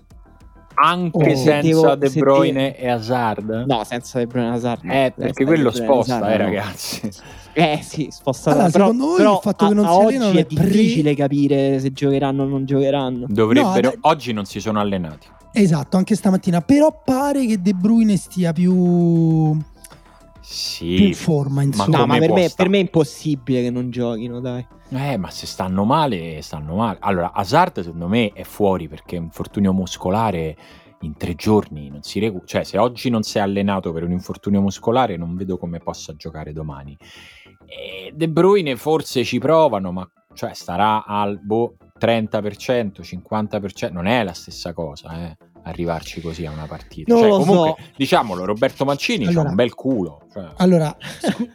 Anche 0.75 1.33
oh, 1.33 1.37
senza 1.37 1.61
devo, 1.61 1.95
De 1.97 2.09
Bruyne 2.09 2.77
e 2.77 2.89
Hazard? 2.89 3.65
No, 3.67 3.85
senza 3.85 4.19
De 4.19 4.27
Bruyne 4.27 4.49
e 4.49 4.53
Hazard. 4.53 4.81
Eh, 4.85 5.13
perché 5.15 5.45
quello 5.45 5.71
sposta, 5.71 6.17
Hazard, 6.17 6.33
eh, 6.33 6.37
ragazzi. 6.37 7.11
Eh 7.53 7.81
sì, 7.83 8.09
sposta 8.11 8.53
allora, 8.53 8.71
però, 8.71 8.87
secondo 8.87 9.15
però, 9.15 9.35
il 9.35 9.41
fatto 9.43 9.65
a, 9.67 9.69
che 9.69 9.75
non 9.75 9.85
si 9.85 10.01
allenano 10.01 10.39
è 10.39 10.45
difficile 10.45 11.13
pre... 11.13 11.23
capire 11.23 11.79
se 11.81 11.93
giocheranno 11.93 12.45
o 12.45 12.47
non 12.47 12.65
giocheranno. 12.65 13.27
Dovrebbero, 13.29 13.91
no, 13.91 13.99
oggi 14.09 14.33
non 14.33 14.47
si 14.47 14.59
sono 14.59 14.81
allenati. 14.81 15.27
Esatto, 15.53 15.97
anche 15.97 16.15
stamattina. 16.15 16.61
Però 16.61 17.03
pare 17.05 17.47
che 17.47 17.61
De 17.61 17.73
Bruyne 17.75 18.17
stia 18.17 18.53
più. 18.53 19.57
Sì, 20.41 20.95
più 20.97 21.07
in 21.07 21.15
forma, 21.15 21.63
insomma. 21.63 21.99
Ma 21.99 21.99
no, 21.99 22.07
ma 22.07 22.19
per 22.19 22.33
me, 22.33 22.53
per 22.55 22.69
me, 22.69 22.79
è 22.79 22.81
impossibile 22.81 23.63
che 23.63 23.71
non 23.71 23.91
giochino, 23.91 24.41
dai. 24.41 24.67
Eh, 24.91 25.17
ma 25.17 25.31
se 25.31 25.47
stanno 25.47 25.85
male, 25.85 26.43
stanno 26.43 26.75
male. 26.75 26.99
Allora, 27.01 27.33
Hazard 27.33 27.81
secondo 27.81 28.09
me 28.09 28.33
è 28.33 28.43
fuori 28.43 28.89
perché 28.89 29.17
un 29.17 29.25
infortunio 29.25 29.73
muscolare 29.73 30.57
in 31.01 31.17
tre 31.17 31.35
giorni 31.35 31.89
non 31.89 32.03
si 32.03 32.19
recupera. 32.19 32.47
Cioè, 32.47 32.65
se 32.65 32.79
oggi 32.79 33.09
non 33.09 33.23
si 33.23 33.39
è 33.39 33.41
allenato 33.41 33.93
per 33.93 34.03
un 34.03 34.11
infortunio 34.11 34.61
muscolare, 34.61 35.17
non 35.17 35.37
vedo 35.37 35.57
come 35.59 35.79
possa 35.79 36.15
giocare 36.15 36.53
domani. 36.53 36.97
E 37.67 38.13
De 38.15 38.29
Bruyne 38.29 38.77
forse 38.77 39.25
ci 39.25 39.39
provano, 39.39 39.93
ma 39.93 40.09
cioè 40.35 40.53
starà 40.55 41.05
al 41.05 41.39
boh, 41.41 41.77
30%, 42.03 43.01
50%, 43.01 43.93
non 43.93 44.07
è 44.07 44.25
la 44.25 44.33
stessa 44.33 44.73
cosa, 44.73 45.29
eh 45.29 45.52
arrivarci 45.63 46.21
così 46.21 46.47
a 46.47 46.51
una 46.51 46.67
partita. 46.67 47.15
Cioè, 47.15 47.29
comunque, 47.29 47.75
so. 47.77 47.77
diciamolo, 47.97 48.45
Roberto 48.45 48.85
Mancini 48.85 49.27
allora, 49.27 49.47
ha 49.47 49.51
un 49.51 49.55
bel 49.55 49.75
culo. 49.75 50.23
Cioè. 50.33 50.49
Allora, 50.57 50.97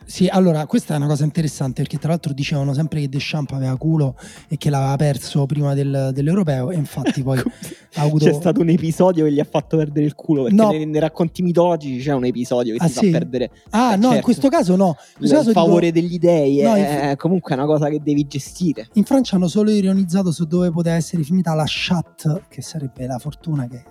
sì, 0.06 0.28
allora, 0.28 0.66
questa 0.66 0.94
è 0.94 0.98
una 0.98 1.08
cosa 1.08 1.24
interessante 1.24 1.82
perché 1.82 1.98
tra 1.98 2.10
l'altro 2.10 2.34
dicevano 2.34 2.74
sempre 2.74 3.02
che 3.02 3.10
Deschamps 3.10 3.54
aveva 3.54 3.76
culo 3.78 4.16
e 4.48 4.58
che 4.58 4.70
l'aveva 4.70 4.96
perso 4.96 5.46
prima 5.46 5.74
del, 5.74 6.12
dell'europeo 6.14 6.72
e 6.72 6.76
infatti 6.76 7.24
poi 7.24 7.40
ha 7.40 8.02
avuto... 8.02 8.26
C'è 8.26 8.34
stato 8.34 8.62
un 8.62 8.70
episodio 8.70 9.26
che 9.26 9.32
gli 9.32 9.40
ha 9.40 9.48
fatto 9.50 9.78
perdere 9.78 10.06
il 10.06 10.16
culo 10.16 10.44
perché 10.44 10.56
no. 10.56 10.70
nei, 10.70 10.86
nei, 10.86 11.00
racconti 11.00 11.42
mitologici 11.42 12.04
c'è 12.04 12.14
un 12.14 12.26
episodio 12.26 12.76
che 12.76 12.84
ah, 12.84 12.88
si 12.88 13.00
sì? 13.00 13.12
fa 13.12 13.18
perdere. 13.18 13.52
Ah 13.72 13.94
eh, 13.94 13.96
no, 13.96 14.02
certo. 14.02 14.16
in 14.16 14.22
questo 14.22 14.50
caso 14.50 14.76
no. 14.76 14.96
In 15.20 15.30
caso 15.30 15.52
favore 15.52 15.92
dico... 15.92 16.08
degli 16.08 16.20
dei 16.20 16.62
no, 16.62 16.76
è, 16.76 17.10
in... 17.10 17.16
comunque 17.18 17.56
una 17.56 17.66
cosa 17.66 17.90
che 17.90 18.00
devi 18.02 18.28
gestire. 18.28 18.88
In 18.94 19.04
Francia 19.04 19.36
hanno 19.36 19.48
solo 19.48 19.72
ironizzato 19.72 20.32
su 20.32 20.46
dove 20.46 20.72
poteva 20.72 20.96
essere 20.96 21.24
finita 21.24 21.54
la 21.56 21.66
chat, 21.66 22.44
che 22.48 22.62
sarebbe 22.62 23.08
la 23.08 23.18
fortuna 23.18 23.68
che 23.68 23.84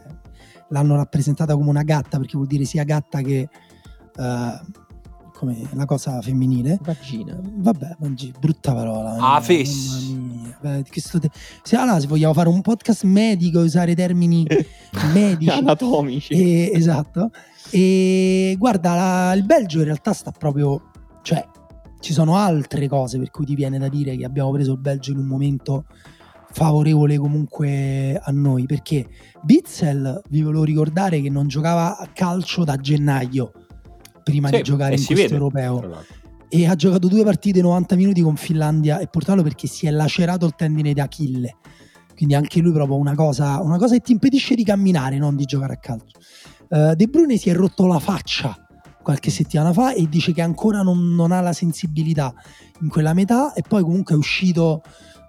l'hanno 0.69 0.97
rappresentata 0.97 1.55
come 1.55 1.69
una 1.69 1.83
gatta 1.83 2.19
perché 2.19 2.37
vuol 2.37 2.47
dire 2.47 2.64
sia 2.64 2.85
gatta 2.85 3.21
che 3.21 3.49
uh, 4.17 4.85
come 5.37 5.69
la 5.75 5.85
cosa 5.85 6.21
femminile. 6.23 6.79
Vagina. 6.83 7.39
Vabbè, 7.41 7.97
mangi, 7.99 8.33
brutta 8.39 8.73
parola. 8.75 9.17
Ah, 9.19 9.41
fes. 9.41 10.14
Te... 10.61 11.31
Se, 11.62 11.77
allora, 11.77 12.01
se 12.01 12.07
vogliamo 12.07 12.33
fare 12.33 12.49
un 12.49 12.62
podcast 12.62 13.05
medico, 13.05 13.61
usare 13.61 13.95
termini 13.95 14.47
medici. 15.12 15.51
Anatomici. 15.51 16.33
E, 16.33 16.71
esatto. 16.75 17.31
E 17.71 18.57
guarda, 18.59 18.95
la, 18.95 19.33
il 19.35 19.45
Belgio 19.45 19.79
in 19.79 19.85
realtà 19.85 20.12
sta 20.12 20.33
proprio... 20.33 20.91
Cioè, 21.23 21.45
ci 22.01 22.12
sono 22.12 22.37
altre 22.37 22.89
cose 22.89 23.19
per 23.19 23.31
cui 23.31 23.45
ti 23.45 23.55
viene 23.55 23.79
da 23.79 23.89
dire 23.89 24.17
che 24.17 24.25
abbiamo 24.25 24.53
preso 24.53 24.73
il 24.73 24.79
Belgio 24.79 25.11
in 25.11 25.19
un 25.19 25.27
momento 25.27 25.87
favorevole 26.57 27.19
comunque 27.19 28.19
a 28.19 28.31
noi 28.31 28.65
perché 28.65 29.07
Bitzel 29.43 30.23
vi 30.31 30.41
volevo 30.41 30.65
ricordare 30.65 31.21
che 31.21 31.29
non 31.29 31.49
giocava 31.49 31.99
a 31.99 32.09
calcio 32.15 32.65
da 32.65 32.77
gennaio 32.77 33.53
prima 34.25 34.49
sì, 34.49 34.57
di 34.57 34.63
giocare 34.63 34.95
in 34.95 35.05
questo 35.05 35.23
vede, 35.23 35.35
europeo. 35.35 36.03
e 36.49 36.67
ha 36.67 36.75
giocato 36.75 37.09
due 37.09 37.25
partite 37.25 37.61
90 37.61 37.97
minuti 37.97 38.23
con 38.23 38.37
Finlandia 38.37 39.01
e 39.01 39.07
Portogallo 39.07 39.43
perché 39.43 39.67
si 39.67 39.87
è 39.87 39.91
lacerato 39.91 40.47
il 40.47 40.55
tendine 40.57 40.95
d'Achille 40.95 41.57
quindi 42.17 42.35
anche 42.35 42.61
lui 42.61 42.73
proprio 42.73 42.97
una 42.97 43.15
cosa, 43.15 43.61
una 43.61 43.77
cosa 43.77 43.93
che 43.93 44.01
ti 44.01 44.13
impedisce 44.13 44.55
di 44.55 44.65
camminare 44.65 45.19
non 45.19 45.37
di 45.37 45.45
giocare 45.45 45.75
a 45.75 45.77
calcio. 45.77 46.19
Uh, 46.71 46.95
De 46.95 47.07
Bruyne 47.07 47.37
si 47.37 47.51
è 47.51 47.53
rotto 47.53 47.87
la 47.87 47.99
faccia 47.99 48.57
qualche 49.03 49.31
settimana 49.31 49.75
fa 49.75 49.93
e 49.93 50.09
dice 50.09 50.33
che 50.33 50.41
ancora 50.41 50.81
non, 50.81 51.15
non 51.15 51.33
ha 51.33 51.43
la 51.43 51.53
sensibilità 51.53 52.35
in 52.81 52.89
quella 52.89 53.13
metà 53.13 53.53
e 53.53 53.61
poi 53.61 53.83
comunque 53.83 54.15
è 54.15 54.19
uscito 54.19 54.83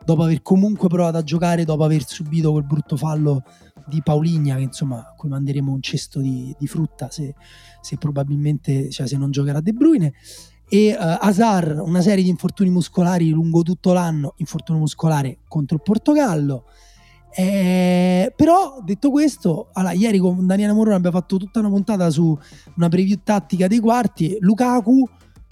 dopo 0.08 0.24
aver 0.24 0.42
comunque 0.42 0.88
provato 0.88 1.18
a 1.18 1.22
giocare, 1.22 1.66
dopo 1.66 1.84
aver 1.84 2.08
subito 2.08 2.54
quel 2.54 2.64
brutto 2.64 2.96
fallo 2.96 3.44
di 3.86 4.02
Pauligna, 4.02 4.56
che 4.56 4.62
insomma 4.62 5.00
a 5.00 5.14
cui 5.18 5.28
manderemo 5.28 5.70
un 5.70 5.82
cesto 5.82 6.22
di, 6.22 6.56
di 6.58 6.66
frutta 6.66 7.12
se, 7.12 7.36
se, 7.82 7.98
probabilmente, 7.98 8.90
cioè 8.90 9.06
se 9.06 9.18
non 9.18 9.32
giocherà 9.32 9.60
De 9.60 9.74
Bruyne. 9.74 10.14
E 10.70 10.96
uh, 10.98 11.18
Hazard, 11.20 11.80
una 11.80 12.00
serie 12.00 12.24
di 12.24 12.30
infortuni 12.30 12.70
muscolari 12.70 13.30
lungo 13.32 13.64
tutto 13.64 13.92
l'anno, 13.92 14.34
infortunio 14.38 14.80
muscolare 14.80 15.40
contro 15.46 15.76
il 15.76 15.82
Portogallo. 15.84 16.64
Eh, 17.36 18.32
però 18.34 18.80
detto 18.82 19.12
questo, 19.12 19.68
allora, 19.74 19.92
ieri 19.92 20.20
con 20.20 20.48
Daniele 20.48 20.72
Morone 20.72 20.96
abbiamo 20.96 21.18
fatto 21.18 21.36
tutta 21.36 21.60
una 21.60 21.70
puntata 21.70 22.10
su 22.10 22.38
una 22.78 22.88
preview 22.88 23.18
tattica 23.26 23.68
dei 23.68 23.80
quarti. 23.80 24.38
Lukaku 24.40 25.06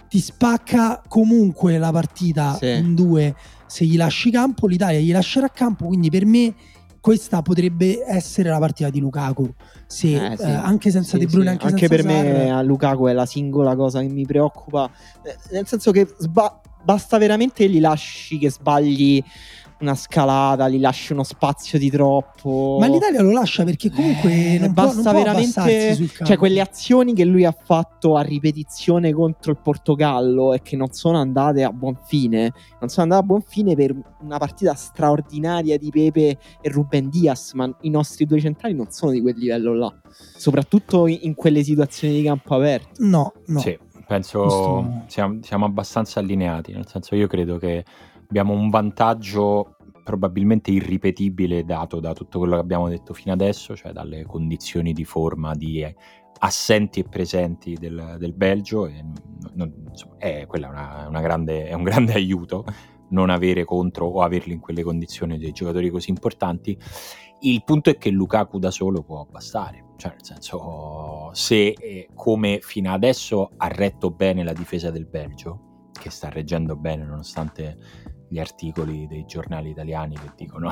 ti 0.08 0.18
spacca 0.18 1.02
comunque 1.06 1.76
la 1.76 1.90
partita 1.92 2.54
sì. 2.54 2.70
in 2.70 2.94
due 2.94 3.34
se 3.66 3.84
gli 3.84 3.96
lasci 3.96 4.30
campo, 4.30 4.66
l'Italia 4.66 5.00
gli 5.00 5.12
lascerà 5.12 5.48
campo, 5.48 5.86
quindi 5.86 6.10
per 6.10 6.24
me 6.26 6.54
questa 7.00 7.40
potrebbe 7.40 8.04
essere 8.04 8.48
la 8.48 8.58
partita 8.58 8.90
di 8.90 8.98
Lukaku. 8.98 9.48
Se, 9.86 10.32
eh, 10.32 10.36
sì. 10.36 10.42
eh, 10.42 10.50
anche 10.50 10.90
senza 10.90 11.16
sì, 11.16 11.18
De 11.18 11.26
Bruyne, 11.26 11.50
anche, 11.50 11.66
anche 11.66 11.88
per 11.88 12.00
Sar. 12.00 12.10
me 12.10 12.50
a 12.50 12.62
Lukaku 12.62 13.06
è 13.06 13.12
la 13.12 13.26
singola 13.26 13.76
cosa 13.76 14.00
che 14.00 14.08
mi 14.08 14.26
preoccupa, 14.26 14.90
eh, 15.22 15.36
nel 15.52 15.66
senso 15.68 15.92
che 15.92 16.12
sba- 16.18 16.60
basta 16.82 17.18
veramente 17.18 17.64
che 17.64 17.70
gli 17.70 17.80
lasci 17.80 18.38
che 18.38 18.50
sbagli 18.50 19.22
una 19.80 19.94
scalata, 19.94 20.68
gli 20.68 20.80
lascia 20.80 21.12
uno 21.12 21.22
spazio 21.22 21.78
di 21.78 21.90
troppo. 21.90 22.78
Ma 22.80 22.86
l'Italia 22.86 23.20
lo 23.20 23.32
lascia 23.32 23.64
perché 23.64 23.90
comunque 23.90 24.32
eh, 24.32 24.58
non 24.58 24.72
basta 24.72 25.02
può, 25.02 25.12
non 25.12 25.22
veramente. 25.22 26.08
Cioè, 26.24 26.36
quelle 26.36 26.60
azioni 26.60 27.12
che 27.12 27.24
lui 27.24 27.44
ha 27.44 27.54
fatto 27.56 28.16
a 28.16 28.22
ripetizione 28.22 29.12
contro 29.12 29.52
il 29.52 29.58
Portogallo 29.62 30.54
e 30.54 30.62
che 30.62 30.76
non 30.76 30.92
sono 30.92 31.18
andate 31.18 31.62
a 31.62 31.70
buon 31.70 31.98
fine. 32.06 32.52
Non 32.80 32.88
sono 32.88 33.02
andate 33.02 33.22
a 33.22 33.26
buon 33.26 33.42
fine 33.42 33.74
per 33.74 33.94
una 34.20 34.38
partita 34.38 34.74
straordinaria 34.74 35.76
di 35.76 35.90
Pepe 35.90 36.38
e 36.60 36.70
Ruben 36.70 37.10
Diaz. 37.10 37.52
Ma 37.52 37.70
i 37.82 37.90
nostri 37.90 38.24
due 38.24 38.40
centrali 38.40 38.74
non 38.74 38.90
sono 38.90 39.12
di 39.12 39.20
quel 39.20 39.36
livello 39.36 39.74
là. 39.74 39.94
Soprattutto 40.36 41.06
in, 41.06 41.34
quelle 41.34 41.62
situazioni 41.62 42.14
di 42.14 42.22
campo 42.22 42.54
aperto. 42.54 43.04
No, 43.04 43.34
no. 43.46 43.60
Sì, 43.60 43.78
penso 44.06 45.04
siamo, 45.06 45.38
siamo 45.42 45.66
abbastanza 45.66 46.20
allineati. 46.20 46.72
Nel 46.72 46.86
senso, 46.86 47.14
io 47.14 47.26
credo 47.26 47.58
che 47.58 47.84
abbiamo 48.28 48.52
un 48.52 48.70
vantaggio 48.70 49.76
probabilmente 50.04 50.70
irripetibile 50.70 51.64
dato 51.64 51.98
da 51.98 52.12
tutto 52.12 52.38
quello 52.38 52.54
che 52.54 52.60
abbiamo 52.60 52.88
detto 52.88 53.12
fino 53.12 53.32
adesso, 53.32 53.74
cioè 53.74 53.92
dalle 53.92 54.24
condizioni 54.24 54.92
di 54.92 55.04
forma 55.04 55.54
di 55.54 55.84
assenti 56.38 57.00
e 57.00 57.04
presenti 57.04 57.74
del, 57.74 58.16
del 58.18 58.32
Belgio. 58.32 58.86
E, 58.86 59.04
non, 59.54 59.72
insomma, 59.88 60.16
è, 60.18 60.46
una, 60.48 61.06
una 61.08 61.20
grande, 61.20 61.66
è 61.66 61.72
un 61.72 61.82
grande 61.82 62.12
aiuto 62.12 62.64
non 63.08 63.30
avere 63.30 63.64
contro 63.64 64.06
o 64.06 64.22
averli 64.22 64.52
in 64.52 64.60
quelle 64.60 64.82
condizioni 64.82 65.38
dei 65.38 65.52
giocatori 65.52 65.90
così 65.90 66.10
importanti. 66.10 66.78
Il 67.40 67.62
punto 67.64 67.90
è 67.90 67.98
che 67.98 68.10
Lukaku 68.10 68.58
da 68.58 68.70
solo 68.70 69.02
può 69.02 69.26
bastare, 69.28 69.84
cioè 69.96 70.12
nel 70.12 70.24
senso 70.24 71.30
se 71.32 71.68
eh, 71.68 72.08
come 72.14 72.60
fino 72.62 72.92
adesso 72.92 73.50
ha 73.56 73.68
retto 73.68 74.10
bene 74.10 74.42
la 74.42 74.52
difesa 74.52 74.90
del 74.90 75.06
Belgio, 75.06 75.90
che 75.92 76.10
sta 76.10 76.30
reggendo 76.30 76.76
bene 76.76 77.04
nonostante 77.04 77.78
gli 78.28 78.38
articoli 78.38 79.06
dei 79.06 79.24
giornali 79.26 79.70
italiani 79.70 80.14
che 80.14 80.32
dicono 80.36 80.70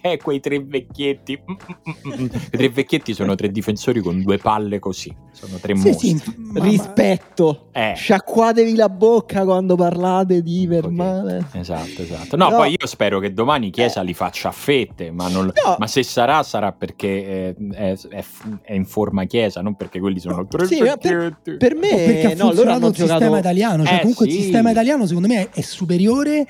eh, 0.00 0.18
quei 0.22 0.40
tre 0.40 0.60
vecchietti. 0.62 1.40
I 2.04 2.30
tre 2.50 2.68
vecchietti 2.68 3.14
sono 3.14 3.34
tre 3.34 3.50
difensori 3.50 4.00
con 4.00 4.22
due 4.22 4.38
palle 4.38 4.78
così 4.78 5.14
sono 5.32 5.56
tre 5.58 5.76
sì, 5.76 5.88
mostri. 5.88 6.18
sì, 6.18 6.32
rispetto. 6.54 7.68
Eh. 7.72 7.94
sciacquatevi 7.96 8.74
la 8.74 8.88
bocca 8.88 9.44
quando 9.44 9.76
parlate 9.76 10.42
di 10.42 10.66
Vermale 10.66 11.46
esatto 11.52 12.02
esatto. 12.02 12.36
No, 12.36 12.48
no, 12.48 12.56
poi 12.56 12.76
io 12.78 12.86
spero 12.86 13.18
che 13.20 13.32
domani 13.32 13.70
Chiesa 13.70 14.00
eh. 14.00 14.04
li 14.04 14.14
faccia 14.14 14.48
a 14.48 14.52
fette 14.52 15.10
ma, 15.10 15.28
non, 15.28 15.46
no. 15.46 15.76
ma 15.78 15.86
se 15.86 16.02
sarà 16.02 16.42
sarà 16.42 16.72
perché 16.72 17.54
è, 17.72 17.96
è, 17.98 18.24
è, 18.62 18.74
in 18.74 18.84
forma 18.84 19.24
Chiesa 19.24 19.60
non 19.60 19.76
perché 19.76 20.00
quelli 20.00 20.18
sono 20.18 20.46
tre 20.46 20.66
sì, 20.66 20.80
vecchietti 20.80 21.08
per, 21.42 21.56
per 21.56 21.74
me 21.74 21.90
no, 21.90 21.96
perché 21.96 22.34
no, 22.34 22.52
loro 22.52 22.72
hanno 22.72 22.86
il 22.88 22.92
giocato... 22.92 23.18
sistema 23.18 23.38
italiano 23.38 23.84
cioè 23.84 23.94
eh, 23.94 24.00
comunque 24.00 24.26
il 24.26 24.32
sistema 24.32 24.70
italiano 24.70 25.06
secondo 25.06 25.28
me 25.28 25.48
è 25.50 25.60
superiore 25.60 26.46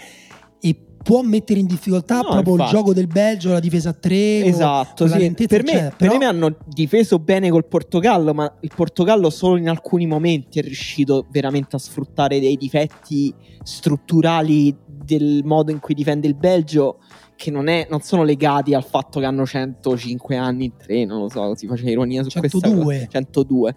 può 1.03 1.23
mettere 1.23 1.61
in 1.61 1.67
difficoltà 1.67 2.17
no, 2.17 2.31
proprio 2.31 2.53
infatti. 2.55 2.71
il 2.71 2.77
gioco 2.77 2.95
del 2.95 3.07
Belgio, 3.07 3.53
la 3.53 3.61
difesa 3.61 3.91
a 3.91 3.93
tre. 3.93 4.45
Esatto, 4.45 5.07
sì. 5.07 5.33
per, 5.47 5.63
me, 5.65 5.73
per 5.73 5.95
però... 5.97 6.17
me 6.17 6.25
hanno 6.27 6.57
difeso 6.67 7.19
bene 7.19 7.51
col 7.51 7.67
Portogallo, 7.67 8.35
ma 8.35 8.53
il 8.61 8.71
Portogallo 8.75 9.31
solo 9.31 9.57
in 9.57 9.69
alcuni 9.69 10.07
momenti 10.07 10.59
è 10.59 10.63
riuscito 10.63 11.27
veramente 11.31 11.77
a 11.77 11.79
sfruttare 11.79 12.41
dei 12.41 12.57
difetti 12.57 13.33
strutturali 13.63 14.77
del 14.87 15.43
modo 15.45 15.71
in 15.71 15.81
cui 15.81 15.95
difende 15.95 16.27
il 16.27 16.35
Belgio 16.35 16.99
che 17.37 17.51
non, 17.51 17.69
è, 17.69 17.87
non, 17.89 18.03
sono 18.03 18.23
legati 18.23 18.75
al 18.75 18.85
fatto 18.85 19.19
che 19.19 19.25
hanno 19.25 19.47
105 19.47 20.37
anni 20.37 20.67
in 20.67 20.77
tre, 20.77 21.07
non 21.07 21.23
lo 21.23 21.29
so, 21.31 21.55
si 21.55 21.67
faceva 21.67 21.91
ironia 21.91 22.23
su 22.23 22.29
102. 22.29 22.85
questa 22.85 23.07
102. 23.09 23.71
Eh, 23.71 23.75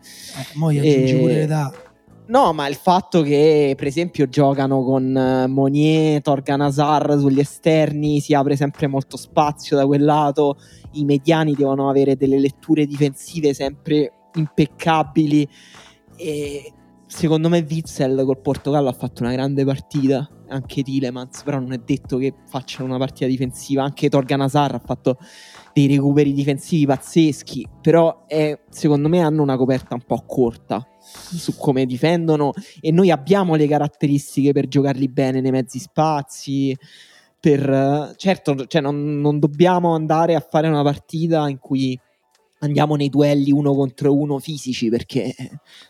mo 0.55 0.67
aggiungi 0.67 1.15
pure 1.15 1.33
l'età. 1.35 1.73
No, 2.25 2.53
ma 2.53 2.67
il 2.67 2.75
fatto 2.75 3.21
che, 3.21 3.73
per 3.75 3.87
esempio, 3.87 4.29
giocano 4.29 4.83
con 4.83 5.15
eh, 5.15 5.47
Monier, 5.47 6.21
Torgan 6.21 6.61
Hazard 6.61 7.19
sugli 7.19 7.39
esterni, 7.39 8.21
si 8.21 8.33
apre 8.33 8.55
sempre 8.55 8.87
molto 8.87 9.17
spazio 9.17 9.75
da 9.75 9.85
quel 9.85 10.03
lato, 10.03 10.57
i 10.93 11.03
mediani 11.03 11.53
devono 11.53 11.89
avere 11.89 12.15
delle 12.15 12.39
letture 12.39 12.85
difensive 12.85 13.53
sempre 13.53 14.11
impeccabili 14.35 15.47
e 16.15 16.73
secondo 17.07 17.49
me 17.49 17.65
Witzel 17.67 18.23
col 18.25 18.41
Portogallo 18.41 18.89
ha 18.89 18.93
fatto 18.93 19.23
una 19.23 19.31
grande 19.31 19.63
partita, 19.63 20.27
anche 20.49 20.83
Tilemans, 20.83 21.43
però 21.43 21.59
non 21.59 21.73
è 21.73 21.77
detto 21.77 22.17
che 22.17 22.33
facciano 22.47 22.85
una 22.85 22.97
partita 22.97 23.25
difensiva, 23.25 23.83
anche 23.83 24.09
Torgan 24.09 24.41
Hazard 24.41 24.75
ha 24.75 24.81
fatto 24.83 25.17
dei 25.73 25.87
recuperi 25.87 26.33
difensivi 26.33 26.85
pazzeschi, 26.85 27.67
però 27.81 28.25
è, 28.27 28.59
secondo 28.69 29.09
me 29.09 29.21
hanno 29.21 29.41
una 29.41 29.57
coperta 29.57 29.95
un 29.95 30.03
po' 30.05 30.23
corta 30.25 30.87
su 30.99 31.55
come 31.57 31.85
difendono 31.85 32.53
e 32.79 32.91
noi 32.91 33.11
abbiamo 33.11 33.55
le 33.55 33.67
caratteristiche 33.67 34.51
per 34.51 34.67
giocarli 34.67 35.07
bene 35.09 35.41
nei 35.41 35.51
mezzi 35.51 35.79
spazi. 35.79 36.77
Per, 37.39 38.13
certo, 38.15 38.67
cioè 38.67 38.81
non, 38.81 39.19
non 39.19 39.37
dobbiamo 39.37 39.93
andare 39.95 40.33
a 40.35 40.39
fare 40.39 40.69
una 40.69 40.81
partita 40.81 41.49
in 41.49 41.59
cui 41.59 41.99
andiamo 42.63 42.95
nei 42.95 43.09
duelli 43.09 43.51
uno 43.51 43.73
contro 43.73 44.15
uno 44.15 44.39
fisici 44.39 44.89
perché 44.89 45.33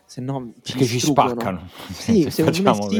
se 0.04 0.20
no 0.20 0.52
ci, 0.62 0.72
perché 0.72 0.86
ci 0.86 1.00
spaccano. 1.00 1.68
Sì, 1.90 2.28
secondo 2.30 2.62
me 2.62 2.74
sì. 2.88 2.98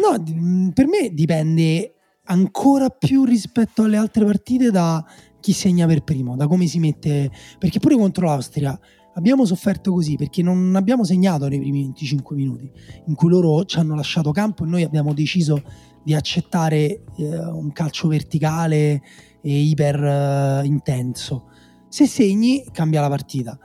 No, 0.00 0.72
per 0.72 0.86
me 0.86 1.10
dipende 1.12 1.94
ancora 2.24 2.88
più 2.88 3.24
rispetto 3.24 3.82
alle 3.82 3.96
altre 3.96 4.24
partite 4.24 4.70
da 4.70 5.04
chi 5.40 5.52
segna 5.52 5.86
per 5.86 6.02
primo, 6.02 6.36
da 6.36 6.46
come 6.46 6.66
si 6.66 6.78
mette. 6.78 7.30
Perché 7.58 7.80
pure 7.80 7.96
contro 7.96 8.26
l'Austria 8.26 8.78
abbiamo 9.14 9.44
sofferto 9.44 9.92
così 9.92 10.16
perché 10.16 10.42
non 10.42 10.74
abbiamo 10.76 11.02
segnato 11.02 11.48
nei 11.48 11.58
primi 11.58 11.82
25 11.84 12.36
minuti 12.36 12.70
in 13.06 13.14
cui 13.14 13.30
loro 13.30 13.64
ci 13.64 13.78
hanno 13.78 13.94
lasciato 13.94 14.30
campo 14.30 14.64
e 14.64 14.66
noi 14.66 14.82
abbiamo 14.82 15.14
deciso 15.14 15.62
di 16.02 16.14
accettare 16.14 17.02
eh, 17.16 17.38
un 17.38 17.72
calcio 17.72 18.08
verticale 18.08 19.02
e 19.40 19.58
iper 19.60 20.04
eh, 20.04 20.66
intenso. 20.66 21.48
Se 21.88 22.06
segni 22.06 22.64
cambia 22.72 23.00
la 23.00 23.08
partita. 23.08 23.58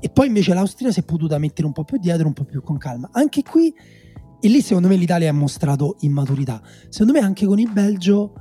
E 0.00 0.10
poi 0.10 0.26
invece 0.26 0.52
l'Austria 0.52 0.92
si 0.92 1.00
è 1.00 1.02
potuta 1.02 1.38
mettere 1.38 1.66
un 1.66 1.72
po' 1.72 1.84
più 1.84 1.98
dietro, 1.98 2.26
un 2.26 2.34
po' 2.34 2.44
più 2.44 2.62
con 2.62 2.76
calma. 2.76 3.08
Anche 3.12 3.42
qui, 3.42 3.72
e 4.40 4.48
lì 4.48 4.60
secondo 4.60 4.88
me 4.88 4.96
l'Italia 4.96 5.30
ha 5.30 5.32
mostrato 5.32 5.96
immaturità. 6.00 6.60
Secondo 6.88 7.12
me 7.12 7.20
anche 7.20 7.46
con 7.46 7.58
il 7.58 7.70
Belgio 7.72 8.34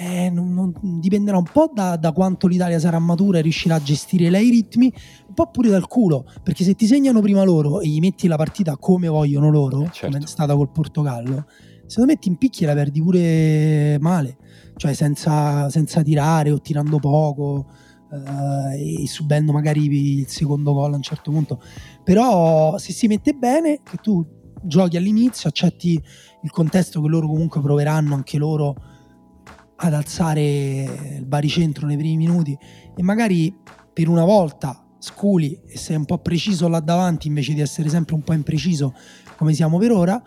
eh, 0.00 0.30
non, 0.30 0.54
non, 0.54 0.72
dipenderà 0.98 1.36
un 1.36 1.44
po' 1.50 1.70
da, 1.72 1.96
da, 1.96 2.12
quanto 2.12 2.46
l'Italia 2.46 2.78
sarà 2.78 2.98
matura 2.98 3.38
e 3.38 3.42
riuscirà 3.42 3.74
a 3.74 3.82
gestire 3.82 4.30
lei 4.30 4.46
i 4.46 4.50
ritmi, 4.50 4.90
un 5.28 5.34
po' 5.34 5.50
pure 5.50 5.68
dal 5.68 5.86
culo, 5.86 6.24
perché 6.42 6.64
se 6.64 6.74
ti 6.74 6.86
segnano 6.86 7.20
prima 7.20 7.44
loro 7.44 7.80
e 7.80 7.88
gli 7.88 8.00
metti 8.00 8.26
la 8.26 8.36
partita 8.36 8.78
come 8.78 9.08
vogliono 9.08 9.50
loro, 9.50 9.82
eh, 9.82 9.90
certo. 9.92 10.06
come 10.06 10.18
è 10.24 10.26
stata 10.26 10.56
col 10.56 10.70
Portogallo, 10.70 11.44
secondo 11.86 12.12
me 12.12 12.18
ti 12.18 12.28
impicchi 12.28 12.64
e 12.64 12.66
la 12.66 12.72
perdi 12.72 13.02
pure 13.02 13.98
male, 14.00 14.38
cioè 14.76 14.94
senza, 14.94 15.68
senza 15.68 16.02
tirare 16.02 16.50
o 16.50 16.60
tirando 16.60 16.98
poco. 16.98 17.66
Uh, 18.14 19.02
e 19.02 19.06
subendo 19.08 19.52
magari 19.52 20.18
il 20.20 20.28
secondo 20.28 20.72
gol 20.72 20.92
a 20.92 20.96
un 20.96 21.02
certo 21.02 21.30
punto. 21.30 21.60
Però 22.02 22.78
se 22.78 22.92
si 22.92 23.06
mette 23.06 23.32
bene 23.32 23.80
che 23.82 23.96
tu 23.96 24.24
giochi 24.62 24.96
all'inizio 24.96 25.48
accetti 25.48 26.00
il 26.42 26.50
contesto 26.50 27.00
che 27.00 27.08
loro 27.08 27.26
comunque 27.26 27.60
proveranno 27.60 28.14
anche 28.14 28.38
loro 28.38 28.74
ad 29.76 29.92
alzare 29.92 31.16
il 31.18 31.26
baricentro 31.26 31.86
nei 31.86 31.96
primi 31.96 32.16
minuti. 32.16 32.56
E 32.96 33.02
magari 33.02 33.54
per 33.92 34.08
una 34.08 34.24
volta 34.24 34.84
sculi 34.98 35.60
e 35.66 35.76
sei 35.76 35.96
un 35.96 36.04
po' 36.04 36.18
preciso 36.18 36.68
là 36.68 36.80
davanti 36.80 37.28
invece 37.28 37.52
di 37.52 37.60
essere 37.60 37.88
sempre 37.88 38.14
un 38.14 38.22
po' 38.22 38.32
impreciso 38.32 38.94
come 39.36 39.52
siamo 39.52 39.76
per 39.76 39.90
ora 39.90 40.22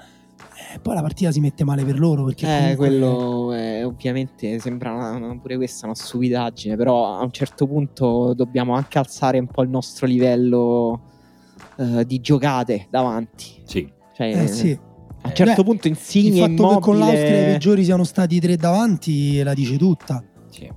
eh, 0.73 0.79
poi 0.79 0.95
la 0.95 1.01
partita 1.01 1.31
si 1.31 1.39
mette 1.39 1.63
male 1.63 1.83
per 1.83 1.99
loro 1.99 2.25
perché 2.25 2.71
eh, 2.71 2.75
quello 2.75 3.53
è, 3.53 3.85
ovviamente 3.85 4.59
sembra 4.59 4.91
una, 4.91 5.37
pure 5.39 5.55
questa 5.55 5.85
una 5.85 5.95
stupidaggine 5.95 6.75
però 6.75 7.17
a 7.17 7.23
un 7.23 7.31
certo 7.31 7.65
punto 7.67 8.33
dobbiamo 8.33 8.73
anche 8.73 8.97
alzare 8.97 9.39
un 9.39 9.47
po' 9.47 9.61
il 9.61 9.69
nostro 9.69 10.05
livello 10.05 11.01
uh, 11.77 12.03
di 12.03 12.19
giocate 12.19 12.87
davanti. 12.89 13.61
Sì. 13.63 13.89
Cioè, 14.15 14.43
eh, 14.43 14.47
sì. 14.47 14.71
a 14.71 15.27
un 15.27 15.35
certo 15.35 15.61
Beh, 15.61 15.63
punto 15.63 15.87
Insigne 15.87 16.29
il 16.29 16.37
fatto 16.39 16.51
immobile... 16.51 16.75
che 16.75 16.81
con 16.81 16.97
l'Austria 16.97 17.41
i 17.41 17.51
peggiori 17.51 17.83
siano 17.83 18.03
stati 18.03 18.39
tre 18.39 18.55
davanti 18.55 19.41
la 19.43 19.53
dice 19.53 19.77
tutta. 19.77 20.23
Sì. 20.49 20.63
È 20.65 20.73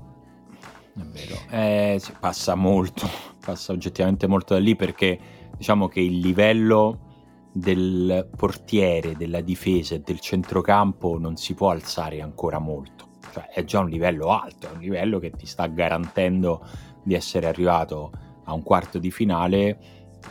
vero, 0.95 1.37
eh, 1.51 2.01
passa 2.19 2.55
molto, 2.55 3.09
passa 3.45 3.73
oggettivamente 3.73 4.27
molto 4.27 4.55
da 4.55 4.61
lì 4.61 4.77
perché 4.77 5.19
diciamo 5.57 5.89
che 5.89 6.01
il 6.01 6.19
livello 6.19 7.09
del 7.53 8.29
portiere, 8.37 9.17
della 9.17 9.41
difesa 9.41 9.95
e 9.95 10.01
del 10.01 10.21
centrocampo 10.21 11.19
non 11.19 11.37
si 11.37 11.55
può 11.55 11.71
alzare 11.71 12.21
ancora 12.21 12.59
molto. 12.59 13.09
Cioè, 13.33 13.49
è 13.49 13.65
già 13.65 13.81
un 13.81 13.89
livello 13.89 14.29
alto, 14.29 14.69
è 14.69 14.73
un 14.73 14.81
livello 14.81 15.19
che 15.19 15.31
ti 15.31 15.47
sta 15.47 15.67
garantendo 15.67 16.65
di 17.03 17.15
essere 17.15 17.47
arrivato 17.47 18.11
a 18.45 18.53
un 18.53 18.63
quarto 18.63 18.99
di 18.99 19.11
finale 19.11 19.79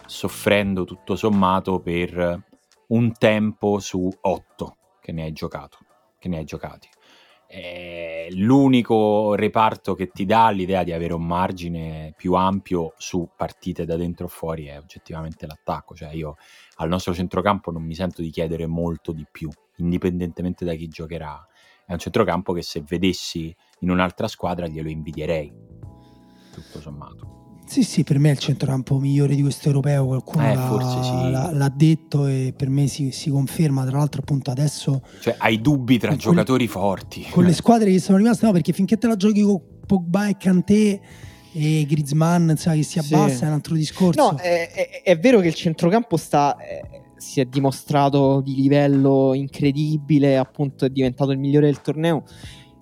soffrendo 0.05 0.83
tutto 0.83 1.15
sommato 1.15 1.79
per 1.79 2.43
un 2.87 3.11
tempo 3.13 3.79
su 3.79 4.09
otto 4.21 4.77
che 5.01 5.11
ne 5.11 5.23
hai 5.23 5.31
giocato, 5.31 5.77
che 6.17 6.27
ne 6.27 6.37
hai 6.37 6.45
giocati. 6.45 6.89
È 7.51 8.27
l'unico 8.33 9.33
reparto 9.33 9.95
che 9.95 10.11
ti 10.11 10.23
dà 10.25 10.51
l'idea 10.51 10.83
di 10.83 10.91
avere 10.91 11.13
un 11.13 11.25
margine 11.25 12.13
più 12.15 12.33
ampio 12.35 12.93
su 12.97 13.27
partite 13.35 13.85
da 13.85 13.95
dentro 13.95 14.27
o 14.27 14.29
fuori 14.29 14.67
è 14.67 14.77
oggettivamente 14.77 15.47
l'attacco. 15.47 15.95
Cioè 15.95 16.13
io 16.13 16.35
al 16.75 16.89
nostro 16.89 17.11
centrocampo 17.11 17.71
non 17.71 17.81
mi 17.81 17.95
sento 17.95 18.21
di 18.21 18.29
chiedere 18.29 18.67
molto 18.67 19.11
di 19.13 19.25
più, 19.31 19.49
indipendentemente 19.77 20.63
da 20.63 20.75
chi 20.75 20.87
giocherà. 20.89 21.43
È 21.87 21.91
un 21.91 21.97
centrocampo 21.97 22.53
che 22.53 22.61
se 22.61 22.83
vedessi 22.87 23.55
in 23.79 23.89
un'altra 23.89 24.27
squadra 24.27 24.67
glielo 24.67 24.89
invidierei, 24.89 25.51
tutto 26.53 26.79
sommato. 26.79 27.38
Sì, 27.69 27.83
sì, 27.83 28.03
per 28.03 28.17
me 28.17 28.29
è 28.29 28.31
il 28.31 28.39
centrocampo 28.39 28.97
migliore 28.97 29.35
di 29.35 29.43
questo 29.43 29.67
europeo, 29.67 30.07
qualcuno 30.07 30.49
eh, 30.49 30.55
l'ha, 30.55 31.03
sì. 31.03 31.31
l'ha, 31.31 31.51
l'ha, 31.53 31.71
detto 31.71 32.25
e 32.25 32.51
per 32.57 32.67
me 32.67 32.87
si, 32.87 33.11
si, 33.11 33.29
conferma, 33.29 33.85
tra 33.85 33.99
l'altro 33.99 34.21
appunto 34.21 34.49
adesso... 34.49 35.03
Cioè 35.21 35.35
hai 35.37 35.61
dubbi 35.61 35.99
tra 35.99 36.15
giocatori 36.15 36.67
forti. 36.67 37.27
Con 37.29 37.43
le 37.43 37.53
squadre 37.53 37.91
che 37.91 37.99
sono 37.99 38.17
rimaste, 38.17 38.47
no, 38.47 38.53
perché 38.53 38.73
finché 38.73 38.97
te 38.97 39.05
la 39.05 39.15
giochi 39.15 39.43
con 39.43 39.61
Pogba 39.85 40.27
e 40.29 40.37
Kanté 40.37 40.99
e 41.53 41.85
Griezmann 41.87 42.55
sai, 42.55 42.79
che 42.79 42.85
si 42.85 42.97
abbassa 42.97 43.35
sì. 43.35 43.43
è 43.43 43.47
un 43.47 43.53
altro 43.53 43.75
discorso. 43.75 44.19
No, 44.19 44.37
è, 44.37 44.71
è, 44.71 45.01
è 45.03 45.19
vero 45.19 45.39
che 45.39 45.47
il 45.47 45.55
centrocampo 45.55 46.17
sta... 46.17 46.57
È, 46.57 46.81
si 47.17 47.39
è 47.39 47.45
dimostrato 47.45 48.41
di 48.41 48.55
livello 48.55 49.33
incredibile, 49.35 50.37
appunto 50.37 50.85
è 50.85 50.89
diventato 50.89 51.31
il 51.31 51.37
migliore 51.37 51.67
del 51.67 51.81
torneo. 51.81 52.23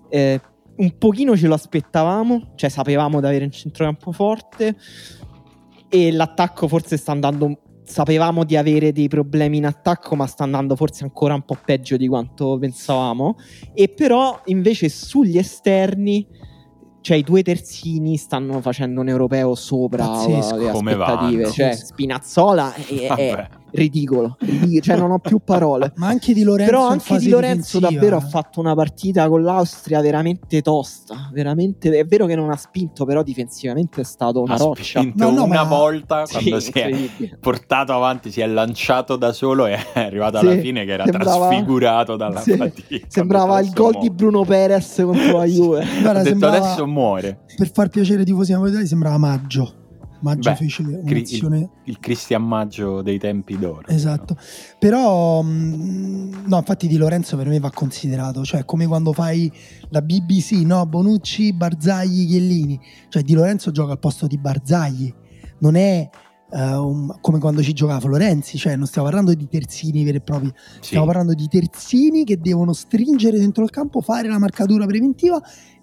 Eh, 0.08 0.40
un 0.78 0.98
pochino 0.98 1.36
ce 1.36 1.46
lo 1.46 1.54
aspettavamo, 1.54 2.52
cioè 2.56 2.70
sapevamo 2.70 3.20
di 3.20 3.26
avere 3.26 3.44
un 3.44 3.50
centrocampo 3.50 4.12
forte 4.12 4.76
e 5.88 6.12
l'attacco 6.12 6.68
forse 6.68 6.96
sta 6.96 7.12
andando 7.12 7.60
sapevamo 7.88 8.44
di 8.44 8.54
avere 8.56 8.92
dei 8.92 9.08
problemi 9.08 9.56
in 9.56 9.64
attacco, 9.66 10.14
ma 10.14 10.26
sta 10.26 10.44
andando 10.44 10.76
forse 10.76 11.04
ancora 11.04 11.34
un 11.34 11.42
po' 11.42 11.56
peggio 11.64 11.96
di 11.96 12.06
quanto 12.06 12.58
pensavamo. 12.58 13.36
E 13.72 13.88
però 13.88 14.42
invece 14.46 14.90
sugli 14.90 15.38
esterni, 15.38 16.26
cioè 17.00 17.16
i 17.16 17.22
due 17.22 17.42
terzini 17.42 18.18
stanno 18.18 18.60
facendo 18.60 19.00
un 19.00 19.08
europeo 19.08 19.54
sopra 19.54 20.06
Pazzesco. 20.06 20.56
le 20.56 20.68
aspettative. 20.68 21.50
Cioè 21.50 21.72
Spinazzola 21.72 22.74
è, 22.74 23.06
è, 23.06 23.48
ridicolo, 23.70 24.36
ridicolo, 24.40 24.80
cioè 24.80 24.96
non 24.96 25.10
ho 25.10 25.18
più 25.18 25.40
parole. 25.44 25.92
Ma 25.96 26.08
anche 26.08 26.32
di 26.32 26.42
Lorenzo, 26.42 26.70
però 26.70 26.88
anche 26.88 27.18
di 27.18 27.28
Lorenzo 27.28 27.78
davvero 27.78 28.16
ha 28.16 28.20
fatto 28.20 28.60
una 28.60 28.74
partita 28.74 29.28
con 29.28 29.42
l'Austria 29.42 30.00
veramente 30.00 30.62
tosta, 30.62 31.30
veramente 31.32 31.90
è 31.90 32.04
vero 32.04 32.26
che 32.26 32.34
non 32.34 32.50
ha 32.50 32.56
spinto, 32.56 33.04
però 33.04 33.22
difensivamente 33.22 34.00
è 34.00 34.04
stato 34.04 34.42
una 34.42 34.54
ha 34.54 34.58
roccia. 34.58 35.02
No, 35.14 35.30
no, 35.30 35.44
una 35.44 35.64
ma... 35.64 35.64
volta 35.64 36.24
quando 36.30 36.60
sì, 36.60 36.72
si 36.72 36.78
è 36.78 37.36
portato 37.40 37.92
avanti, 37.92 38.30
si 38.30 38.40
è 38.40 38.46
lanciato 38.46 39.16
da 39.16 39.32
solo 39.32 39.66
e 39.66 39.72
è 39.92 40.00
arrivato 40.00 40.38
alla 40.38 40.56
fine 40.56 40.84
che 40.84 40.92
era 40.92 41.04
sembrava... 41.04 41.48
trasfigurato 41.48 42.16
dalla 42.16 42.40
sì, 42.40 42.56
fatica. 42.56 43.06
Sembrava 43.08 43.60
il 43.60 43.70
gol 43.70 43.98
di 43.98 44.10
Bruno 44.10 44.44
Perez 44.44 45.02
contro 45.04 45.38
la 45.38 45.44
Juve. 45.44 45.86
Guarda, 46.00 46.22
sembrava... 46.22 46.56
adesso 46.56 46.86
muore. 46.86 47.44
Per 47.56 47.70
far 47.70 47.88
piacere 47.88 48.20
ai 48.20 48.24
tifosi 48.24 48.52
napoletani 48.52 48.86
sembrava 48.86 49.18
maggio. 49.18 49.77
Maggio 50.20 50.50
Beh, 50.50 50.56
fece 50.56 50.82
un'azione... 50.82 51.58
Il, 51.58 51.70
il 51.84 52.00
Cristian 52.00 52.42
Maggio 52.42 53.02
dei 53.02 53.18
tempi 53.18 53.58
d'oro. 53.58 53.86
Esatto. 53.86 54.34
No? 54.34 54.40
Però, 54.78 55.42
mm, 55.42 56.46
no, 56.46 56.56
infatti 56.56 56.86
di 56.86 56.96
Lorenzo 56.96 57.36
per 57.36 57.48
me 57.48 57.58
va 57.58 57.70
considerato, 57.70 58.44
cioè 58.44 58.64
come 58.64 58.86
quando 58.86 59.12
fai 59.12 59.50
la 59.90 60.02
BBC, 60.02 60.52
no? 60.64 60.84
Bonucci, 60.86 61.52
Barzagli, 61.52 62.26
Chiellini. 62.26 62.80
Cioè 63.08 63.22
di 63.22 63.34
Lorenzo 63.34 63.70
gioca 63.70 63.92
al 63.92 63.98
posto 63.98 64.26
di 64.26 64.38
Barzagli. 64.38 65.12
Non 65.58 65.74
è 65.74 66.08
uh, 66.50 66.58
un, 66.58 67.18
come 67.20 67.38
quando 67.38 67.62
ci 67.62 67.72
giocava 67.72 68.00
Florenzi, 68.00 68.58
cioè 68.58 68.76
non 68.76 68.86
stiamo 68.86 69.08
parlando 69.08 69.34
di 69.34 69.48
terzini 69.48 70.04
veri 70.04 70.18
e 70.18 70.20
propri, 70.20 70.52
sì. 70.54 70.78
stiamo 70.80 71.06
parlando 71.06 71.34
di 71.34 71.46
terzini 71.48 72.24
che 72.24 72.38
devono 72.38 72.72
stringere 72.72 73.38
dentro 73.38 73.64
il 73.64 73.70
campo, 73.70 74.00
fare 74.00 74.28
la 74.28 74.38
marcatura 74.38 74.86
preventiva 74.86 75.40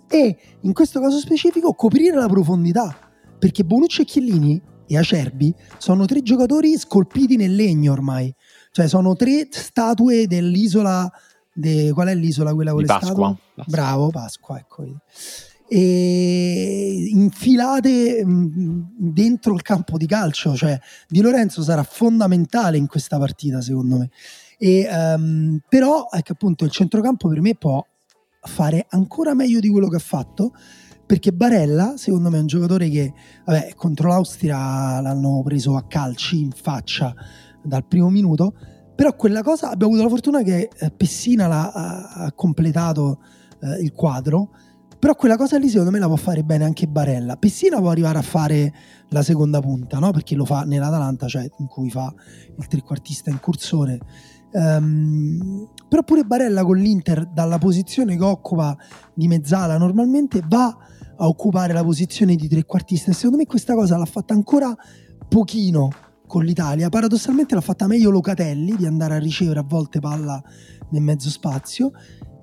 e 0.07 0.37
in 0.61 0.73
questo 0.73 0.99
caso 0.99 1.17
specifico 1.17 1.73
coprire 1.73 2.15
la 2.15 2.27
profondità 2.27 2.95
perché 3.45 3.63
Bonucci 3.63 4.01
e 4.01 4.05
Chiellini 4.05 4.59
e 4.87 4.97
Acerbi 4.97 5.53
sono 5.77 6.07
tre 6.07 6.23
giocatori 6.23 6.75
scolpiti 6.79 7.35
nel 7.35 7.53
legno 7.53 7.91
ormai. 7.91 8.33
Cioè 8.71 8.87
sono 8.87 9.15
tre 9.15 9.47
statue 9.51 10.25
dell'isola... 10.25 11.07
De, 11.53 11.91
qual 11.93 12.07
è 12.07 12.15
l'isola 12.15 12.55
quella 12.55 12.71
con 12.71 12.81
le 12.81 12.87
Pasqua. 12.87 13.37
Pasqua. 13.53 13.63
Bravo, 13.67 14.09
Pasqua, 14.09 14.57
ecco. 14.57 14.83
E 15.69 17.07
infilate 17.11 18.23
dentro 18.25 19.53
il 19.53 19.61
campo 19.61 19.97
di 19.97 20.07
calcio. 20.07 20.55
Cioè 20.55 20.79
Di 21.07 21.21
Lorenzo 21.21 21.61
sarà 21.61 21.83
fondamentale 21.83 22.77
in 22.77 22.87
questa 22.87 23.19
partita, 23.19 23.61
secondo 23.61 23.99
me. 23.99 24.09
E, 24.57 24.87
um, 24.89 25.59
però, 25.69 26.07
ecco 26.11 26.31
appunto, 26.31 26.65
il 26.65 26.71
centrocampo 26.71 27.29
per 27.29 27.41
me 27.41 27.53
può 27.53 27.85
fare 28.41 28.87
ancora 28.89 29.35
meglio 29.35 29.59
di 29.59 29.69
quello 29.69 29.87
che 29.87 29.97
ha 29.97 29.99
fatto 29.99 30.51
perché 31.05 31.31
Barella 31.31 31.93
secondo 31.97 32.29
me 32.29 32.37
è 32.37 32.41
un 32.41 32.47
giocatore 32.47 32.89
che 32.89 33.13
vabbè, 33.45 33.73
contro 33.75 34.09
l'Austria 34.09 34.99
l'hanno 35.01 35.41
preso 35.43 35.75
a 35.75 35.85
calci 35.85 36.41
in 36.41 36.51
faccia 36.51 37.13
dal 37.61 37.85
primo 37.85 38.09
minuto 38.09 38.53
però 38.95 39.15
quella 39.15 39.43
cosa 39.43 39.69
abbiamo 39.69 39.93
avuto 39.93 40.07
la 40.07 40.09
fortuna 40.09 40.41
che 40.41 40.69
eh, 40.75 40.91
Pessina 40.91 41.47
l'ha, 41.47 41.71
ha, 41.71 42.31
completato 42.33 43.19
eh, 43.61 43.81
il 43.81 43.91
quadro 43.91 44.49
però 44.97 45.13
quella 45.13 45.35
cosa 45.35 45.57
lì 45.57 45.67
secondo 45.69 45.91
me 45.91 45.99
la 45.99 46.07
può 46.07 46.15
fare 46.15 46.43
bene 46.43 46.63
anche 46.63 46.87
Barella 46.87 47.35
Pessina 47.35 47.77
può 47.77 47.89
arrivare 47.89 48.17
a 48.17 48.23
fare 48.23 48.73
la 49.09 49.21
seconda 49.21 49.59
punta 49.59 49.99
no? 49.99 50.11
perché 50.11 50.35
lo 50.35 50.45
fa 50.45 50.63
nell'Atalanta 50.63 51.27
cioè 51.27 51.47
in 51.59 51.67
cui 51.67 51.91
fa 51.91 52.11
il 52.57 52.67
trequartista 52.67 53.29
in 53.29 53.39
cursore 53.39 53.99
um, 54.53 55.69
però 55.87 56.01
pure 56.01 56.23
Barella 56.23 56.63
con 56.63 56.77
l'Inter 56.77 57.27
dalla 57.27 57.59
posizione 57.59 58.17
che 58.17 58.23
occupa 58.23 58.75
di 59.13 59.27
mezzala 59.27 59.77
normalmente 59.77 60.41
va 60.47 60.75
a 61.17 61.27
occupare 61.27 61.73
la 61.73 61.83
posizione 61.83 62.35
di 62.35 62.47
trequartista 62.47 63.11
e 63.11 63.13
secondo 63.13 63.37
me 63.37 63.45
questa 63.45 63.73
cosa 63.73 63.97
l'ha 63.97 64.05
fatta 64.05 64.33
ancora 64.33 64.75
pochino 65.27 65.89
con 66.27 66.43
l'Italia. 66.43 66.89
Paradossalmente 66.89 67.55
l'ha 67.55 67.61
fatta 67.61 67.87
meglio 67.87 68.09
Locatelli 68.09 68.75
di 68.75 68.85
andare 68.85 69.15
a 69.15 69.19
ricevere 69.19 69.59
a 69.59 69.65
volte 69.65 69.99
palla 69.99 70.41
nel 70.89 71.01
mezzo 71.01 71.29
spazio 71.29 71.91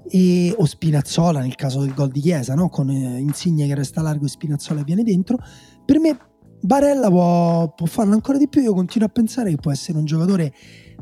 e, 0.09 0.55
o 0.57 0.65
Spinazzola 0.65 1.41
nel 1.41 1.55
caso 1.55 1.81
del 1.81 1.95
gol 1.95 2.11
di 2.11 2.21
Chiesa, 2.21 2.55
no? 2.55 2.69
con 2.69 2.91
eh, 2.91 3.19
Insigne 3.19 3.67
che 3.67 3.75
resta 3.75 4.03
largo 4.03 4.27
e 4.27 4.29
Spinazzola 4.29 4.83
viene 4.83 5.03
dentro. 5.03 5.39
Per 5.85 5.99
me 5.99 6.19
Barella 6.61 7.09
può, 7.09 7.73
può 7.75 7.87
farlo 7.87 8.15
ancora 8.15 8.39
di 8.39 8.49
più, 8.49 8.63
io 8.63 8.73
continuo 8.73 9.09
a 9.09 9.11
pensare 9.11 9.51
che 9.51 9.57
può 9.57 9.73
essere 9.73 9.99
un 9.99 10.05
giocatore 10.05 10.53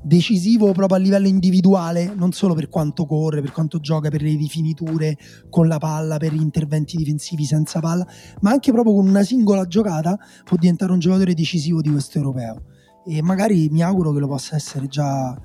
decisivo 0.02 0.72
proprio 0.72 0.98
a 0.98 1.00
livello 1.00 1.28
individuale, 1.28 2.12
non 2.14 2.32
solo 2.32 2.54
per 2.54 2.68
quanto 2.68 3.06
corre, 3.06 3.40
per 3.40 3.52
quanto 3.52 3.80
gioca, 3.80 4.08
per 4.08 4.22
le 4.22 4.34
rifiniture 4.34 5.16
con 5.48 5.68
la 5.68 5.78
palla, 5.78 6.16
per 6.16 6.32
gli 6.32 6.40
interventi 6.40 6.96
difensivi 6.96 7.44
senza 7.44 7.80
palla, 7.80 8.06
ma 8.40 8.50
anche 8.50 8.72
proprio 8.72 8.94
con 8.94 9.06
una 9.06 9.22
singola 9.22 9.66
giocata 9.66 10.18
può 10.44 10.56
diventare 10.56 10.92
un 10.92 10.98
giocatore 10.98 11.34
decisivo 11.34 11.80
di 11.80 11.90
questo 11.90 12.18
europeo. 12.18 12.62
E 13.06 13.22
magari 13.22 13.68
mi 13.70 13.82
auguro 13.82 14.12
che 14.12 14.20
lo 14.20 14.26
possa 14.28 14.56
essere 14.56 14.86
già 14.86 15.38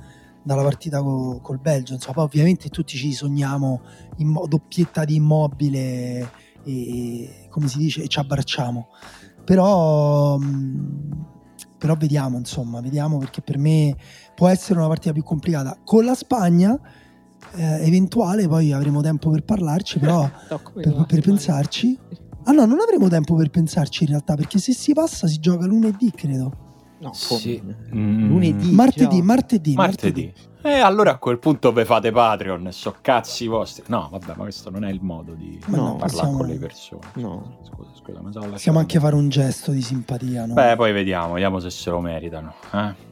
dalla 0.43 0.61
partita 0.61 1.01
co- 1.01 1.39
col 1.41 1.59
Belgio. 1.59 1.93
Insomma, 1.93 2.13
poi 2.15 2.25
ovviamente 2.25 2.69
tutti 2.69 2.97
ci 2.97 3.13
sogniamo 3.13 3.81
in 4.17 4.27
mo- 4.27 4.45
doppietta 4.47 5.03
di 5.03 5.15
immobile 5.15 6.29
e, 6.63 7.47
come 7.49 7.67
si 7.67 7.77
dice, 7.79 8.03
e 8.03 8.07
ci 8.07 8.19
abbracciamo. 8.19 8.87
Però, 9.43 10.37
mh, 10.37 11.25
però 11.77 11.95
vediamo, 11.95 12.37
insomma, 12.37 12.81
vediamo 12.81 13.17
perché 13.17 13.41
per 13.41 13.57
me 13.57 13.95
può 14.35 14.47
essere 14.47 14.79
una 14.79 14.87
partita 14.87 15.13
più 15.13 15.23
complicata. 15.23 15.77
Con 15.83 16.05
la 16.05 16.13
Spagna, 16.13 16.77
eh, 17.55 17.85
eventuale, 17.85 18.47
poi 18.47 18.71
avremo 18.71 19.01
tempo 19.01 19.29
per 19.29 19.43
parlarci, 19.43 19.99
però 19.99 20.29
per, 20.73 21.05
per 21.07 21.21
pensarci. 21.21 21.97
Ah 22.43 22.51
no, 22.51 22.65
non 22.65 22.79
avremo 22.79 23.07
tempo 23.07 23.35
per 23.35 23.49
pensarci 23.49 24.03
in 24.03 24.09
realtà, 24.09 24.35
perché 24.35 24.59
se 24.59 24.73
si 24.73 24.93
passa 24.93 25.27
si 25.27 25.39
gioca 25.39 25.65
lunedì, 25.65 26.11
credo. 26.11 26.63
No, 26.99 27.13
sì. 27.13 27.61
Mm. 27.93 28.27
lunedì. 28.27 28.71
Martedì, 28.71 29.21
martedì, 29.21 29.73
martedì. 29.73 30.23
martedì. 30.25 30.53
E 30.65 30.79
allora 30.79 31.11
a 31.11 31.17
quel 31.17 31.37
punto 31.37 31.71
ve 31.71 31.85
fate 31.85 32.11
Patreon 32.11 32.65
e 32.65 32.71
so 32.71 32.95
cazzi 32.99 33.45
vostri. 33.45 33.83
No, 33.87 34.07
vabbè, 34.09 34.33
ma 34.35 34.43
questo 34.43 34.71
non 34.71 34.83
è 34.83 34.91
il 34.91 34.99
modo 35.01 35.33
di 35.33 35.59
no, 35.67 35.95
parlare 35.97 36.09
siamo... 36.09 36.37
con 36.37 36.47
le 36.47 36.55
persone. 36.55 37.07
No. 37.15 37.59
Scusa, 37.63 37.91
scusa, 37.93 38.21
ma 38.21 38.31
Possiamo 38.49 38.79
anche 38.79 38.99
fare 38.99 39.13
un 39.13 39.29
gesto 39.29 39.71
di 39.71 39.83
simpatia, 39.83 40.47
no? 40.47 40.55
Beh, 40.55 40.75
poi 40.75 40.91
vediamo, 40.91 41.33
vediamo 41.33 41.59
se 41.59 41.69
se 41.69 41.91
lo 41.91 41.99
meritano. 41.99 42.55
Eh? 42.73 43.04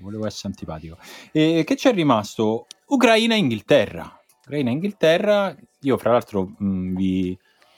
Volevo 0.00 0.26
essere 0.26 0.48
antipatico. 0.48 0.96
E 1.32 1.64
che 1.64 1.74
c'è 1.74 1.92
rimasto? 1.92 2.66
Ucraina-Inghilterra. 2.86 4.20
Ucraina-Inghilterra, 4.44 5.56
io 5.80 5.96
fra 5.96 6.12
l'altro 6.12 6.54
mh, 6.58 6.94
vi, 6.94 7.36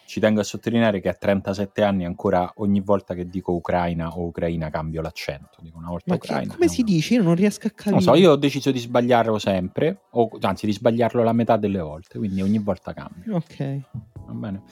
ci 0.08 0.20
tengo 0.20 0.40
a 0.40 0.42
sottolineare 0.42 1.00
che 1.00 1.08
a 1.08 1.14
37 1.14 1.82
anni 1.82 2.04
ancora 2.06 2.50
ogni 2.56 2.80
volta 2.80 3.14
che 3.14 3.28
dico 3.28 3.52
Ucraina 3.52 4.16
o 4.16 4.24
Ucraina 4.24 4.70
cambio 4.70 5.02
l'accento. 5.02 5.58
Dico 5.60 5.76
una 5.76 5.88
volta 5.88 6.04
Ma 6.12 6.14
Ucraina. 6.14 6.54
Come 6.54 6.68
si 6.68 6.82
dice? 6.82 7.14
Io 7.14 7.22
non 7.22 7.34
riesco 7.34 7.66
a 7.66 7.70
capire. 7.70 7.90
Non 7.90 8.00
so, 8.00 8.14
io 8.14 8.32
ho 8.32 8.36
deciso 8.36 8.70
di 8.70 8.78
sbagliarlo 8.78 9.38
sempre, 9.38 10.04
o 10.12 10.30
anzi 10.40 10.66
di 10.66 10.72
sbagliarlo 10.72 11.22
la 11.22 11.32
metà 11.32 11.56
delle 11.56 11.80
volte, 11.80 12.18
quindi 12.18 12.40
ogni 12.40 12.58
volta 12.58 12.94
cambio. 12.94 13.36
Ok. 13.36 13.80
Va 14.26 14.32
bene. 14.32 14.62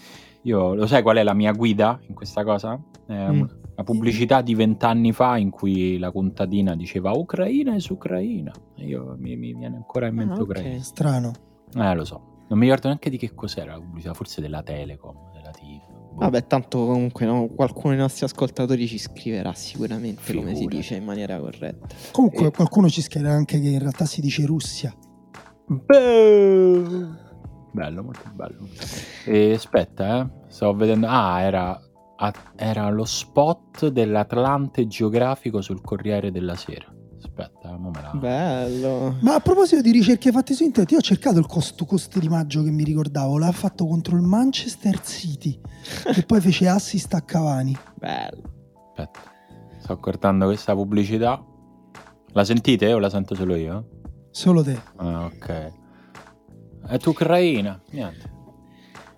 Io 0.42 0.74
lo 0.74 0.86
sai 0.86 1.02
qual 1.02 1.16
è 1.16 1.22
la 1.22 1.34
mia 1.34 1.52
guida 1.52 1.98
in 2.06 2.14
questa 2.14 2.44
cosa? 2.44 2.80
È 3.06 3.12
mm. 3.12 3.44
Una 3.76 3.84
pubblicità 3.84 4.40
di 4.40 4.54
vent'anni 4.54 5.12
fa 5.12 5.36
in 5.36 5.50
cui 5.50 5.98
la 5.98 6.10
contadina 6.10 6.74
diceva 6.74 7.12
Ucraina 7.12 7.74
è 7.74 7.78
su 7.78 7.92
Ucraina. 7.92 8.50
Io 8.76 9.16
mi, 9.18 9.36
mi, 9.36 9.52
viene 9.52 9.76
ancora 9.76 10.06
in 10.06 10.14
mente 10.14 10.40
ah, 10.40 10.42
Ucraina. 10.42 10.68
Okay. 10.70 10.80
Strano. 10.82 11.32
Eh, 11.74 11.94
lo 11.94 12.04
so. 12.04 12.44
Non 12.48 12.58
mi 12.58 12.64
ricordo 12.64 12.86
neanche 12.86 13.10
di 13.10 13.18
che 13.18 13.34
cos'era 13.34 13.72
la 13.72 13.80
pubblicità, 13.80 14.14
forse 14.14 14.40
della 14.40 14.62
Telecom, 14.62 15.32
della 15.34 15.50
TV. 15.50 15.78
Boh. 15.88 16.20
Vabbè, 16.20 16.46
tanto 16.46 16.86
comunque 16.86 17.26
no, 17.26 17.48
qualcuno 17.48 17.92
dei 17.92 18.00
nostri 18.00 18.24
ascoltatori 18.24 18.86
ci 18.86 18.96
scriverà 18.96 19.52
sicuramente 19.52 20.22
Figura. 20.22 20.46
come 20.46 20.56
si 20.56 20.66
dice 20.66 20.94
in 20.94 21.04
maniera 21.04 21.38
corretta. 21.38 21.86
Comunque 22.12 22.46
e... 22.46 22.50
qualcuno 22.52 22.88
ci 22.88 23.02
scriverà 23.02 23.34
anche 23.34 23.60
che 23.60 23.68
in 23.68 23.78
realtà 23.78 24.06
si 24.06 24.22
dice 24.22 24.46
Russia. 24.46 24.94
Beh. 25.66 27.24
Bello, 27.72 28.02
molto 28.02 28.30
bello. 28.32 28.66
E 29.26 29.52
aspetta, 29.52 30.22
eh. 30.22 30.48
Stavo 30.48 30.74
vedendo. 30.76 31.06
Ah, 31.08 31.42
era, 31.42 31.78
era 32.56 32.88
lo 32.90 33.04
spot 33.04 33.88
dell'Atlante 33.88 34.86
geografico 34.86 35.60
sul 35.60 35.80
Corriere 35.80 36.30
della 36.30 36.56
Sera. 36.56 36.92
Aspetta, 37.16 37.76
mo 37.76 37.90
me 37.90 38.00
la... 38.02 38.10
Bello. 38.14 39.16
Ma 39.20 39.34
a 39.34 39.40
proposito 39.40 39.82
di 39.82 39.90
ricerche 39.90 40.30
fatte 40.30 40.54
su 40.54 40.62
internet, 40.62 40.92
io 40.92 40.98
ho 40.98 41.02
cercato 41.02 41.38
il 41.38 41.46
costo, 41.46 41.84
costo 41.84 42.18
di 42.18 42.28
maggio 42.28 42.62
che 42.62 42.70
mi 42.70 42.84
ricordavo. 42.84 43.38
L'ha 43.38 43.52
fatto 43.52 43.86
contro 43.86 44.16
il 44.16 44.22
Manchester 44.22 45.00
City, 45.02 45.60
che 46.12 46.22
poi 46.22 46.40
fece 46.40 46.68
assist 46.68 47.12
a 47.14 47.20
Cavani. 47.20 47.76
Bello. 47.94 48.42
Aspetta, 48.88 49.20
sto 49.78 49.96
guardando 49.96 50.46
questa 50.46 50.74
pubblicità. 50.74 51.44
La 52.32 52.44
sentite 52.44 52.92
o 52.92 52.98
la 52.98 53.10
sento 53.10 53.34
solo 53.34 53.54
io? 53.54 53.88
Solo 54.30 54.62
te. 54.62 54.78
Ah, 54.96 55.24
ok. 55.24 55.72
È 56.86 56.98
Ucraina, 57.04 57.80
niente. 57.90 58.30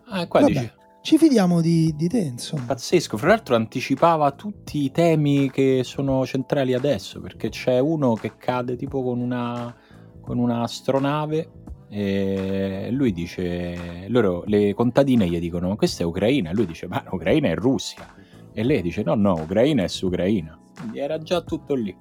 Ah, 0.06 0.26
qua 0.26 0.40
Vabbè. 0.40 0.52
dice 0.52 0.76
ci 1.08 1.16
fidiamo 1.16 1.62
di, 1.62 1.94
di 1.96 2.06
te, 2.06 2.18
insomma. 2.18 2.64
Pazzesco, 2.66 3.16
fra 3.16 3.28
l'altro 3.28 3.54
anticipava 3.54 4.30
tutti 4.32 4.84
i 4.84 4.90
temi 4.90 5.50
che 5.50 5.80
sono 5.82 6.26
centrali 6.26 6.74
adesso, 6.74 7.18
perché 7.18 7.48
c'è 7.48 7.78
uno 7.78 8.12
che 8.12 8.36
cade 8.36 8.76
tipo 8.76 9.02
con 9.02 9.18
una, 9.18 9.74
con 10.20 10.36
una 10.36 10.60
astronave 10.60 11.50
e 11.88 12.90
lui 12.92 13.14
dice, 13.14 14.04
loro, 14.08 14.42
le 14.44 14.74
contadine 14.74 15.26
gli 15.26 15.38
dicono, 15.38 15.68
ma 15.68 15.76
questa 15.76 16.02
è 16.02 16.06
Ucraina, 16.06 16.50
e 16.50 16.52
lui 16.52 16.66
dice, 16.66 16.86
ma 16.86 17.02
Ucraina 17.10 17.48
è 17.48 17.54
Russia. 17.54 18.14
E 18.52 18.62
lei 18.62 18.82
dice, 18.82 19.02
no, 19.02 19.14
no, 19.14 19.32
Ucraina 19.32 19.84
è 19.84 19.88
su 19.88 20.08
Ucraina. 20.08 20.60
Quindi 20.78 20.98
era 20.98 21.16
già 21.16 21.40
tutto 21.40 21.72
lì. 21.72 21.96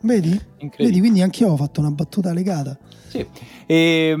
Vedi? 0.00 0.36
Vedi, 0.76 0.98
quindi 0.98 1.22
anch'io 1.22 1.52
ho 1.52 1.56
fatto 1.56 1.78
una 1.78 1.92
battuta 1.92 2.32
legata. 2.32 2.76
Sì. 3.06 3.24
E, 3.66 4.14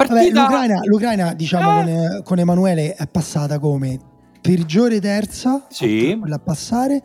um, 0.00 0.14
Vabbè, 0.14 0.30
l'Ucraina, 0.30 0.80
l'Ucraina, 0.84 1.34
diciamo, 1.34 1.80
eh. 1.80 1.84
con, 1.84 2.22
con, 2.24 2.38
Emanuele 2.38 2.94
è 2.94 3.06
passata 3.06 3.58
come 3.58 3.98
peggiore 4.40 5.00
terza, 5.00 5.66
sì. 5.68 6.18
a 6.22 6.38
passare, 6.38 7.02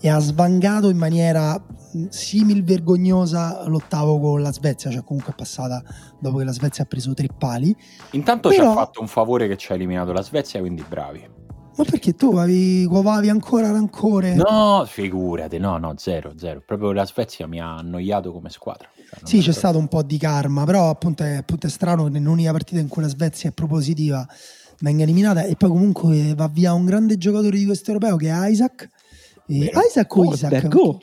e 0.00 0.08
ha 0.08 0.18
svangato 0.18 0.88
in 0.88 0.96
maniera 0.96 1.62
simil 2.08 2.62
vergognosa 2.62 3.66
l'ottavo 3.66 4.20
con 4.20 4.42
la 4.42 4.52
Svezia, 4.52 4.90
cioè 4.90 5.02
comunque 5.02 5.32
è 5.32 5.36
passata 5.36 5.82
dopo 6.18 6.38
che 6.38 6.44
la 6.44 6.52
Svezia 6.52 6.84
ha 6.84 6.86
preso 6.86 7.14
tre 7.14 7.28
pali. 7.36 7.74
Intanto 8.12 8.48
Però... 8.48 8.62
ci 8.62 8.68
ha 8.68 8.72
fatto 8.74 9.00
un 9.00 9.08
favore 9.08 9.48
che 9.48 9.56
ci 9.56 9.72
ha 9.72 9.74
eliminato 9.74 10.12
la 10.12 10.22
Svezia, 10.22 10.60
quindi 10.60 10.84
bravi. 10.86 11.38
Ma 11.80 11.86
perché 11.90 12.14
tu 12.14 12.36
avevi, 12.36 12.86
covavi 12.86 13.30
ancora 13.30 13.70
rancore? 13.70 14.34
No, 14.34 14.84
figurati, 14.86 15.56
no, 15.56 15.78
no, 15.78 15.94
zero, 15.96 16.34
zero. 16.36 16.62
Proprio 16.64 16.92
la 16.92 17.06
Svezia 17.06 17.46
mi 17.46 17.58
ha 17.58 17.76
annoiato 17.76 18.32
come 18.32 18.50
squadra. 18.50 18.86
Cioè, 18.94 19.18
sì, 19.24 19.36
c'è 19.38 19.42
proprio... 19.44 19.52
stato 19.52 19.78
un 19.78 19.88
po' 19.88 20.02
di 20.02 20.18
karma, 20.18 20.64
però 20.64 20.90
appunto 20.90 21.22
è, 21.22 21.36
appunto 21.36 21.66
è 21.66 21.70
strano 21.70 22.04
che 22.04 22.10
nell'unica 22.10 22.52
partita 22.52 22.80
in 22.80 22.88
cui 22.88 23.00
la 23.00 23.08
Svezia 23.08 23.48
è 23.48 23.52
propositiva 23.52 24.26
venga 24.80 25.02
eliminata 25.02 25.44
e 25.44 25.56
poi 25.56 25.68
comunque 25.70 26.34
va 26.34 26.48
via 26.48 26.72
un 26.74 26.84
grande 26.84 27.16
giocatore 27.16 27.56
di 27.56 27.64
questo 27.64 27.92
europeo 27.92 28.16
che 28.16 28.28
è 28.28 28.48
Isaac. 28.48 28.88
E 29.46 29.72
Isaac 29.88 30.16
o 30.16 30.32
Isaac? 30.32 30.68
Go. 30.68 31.00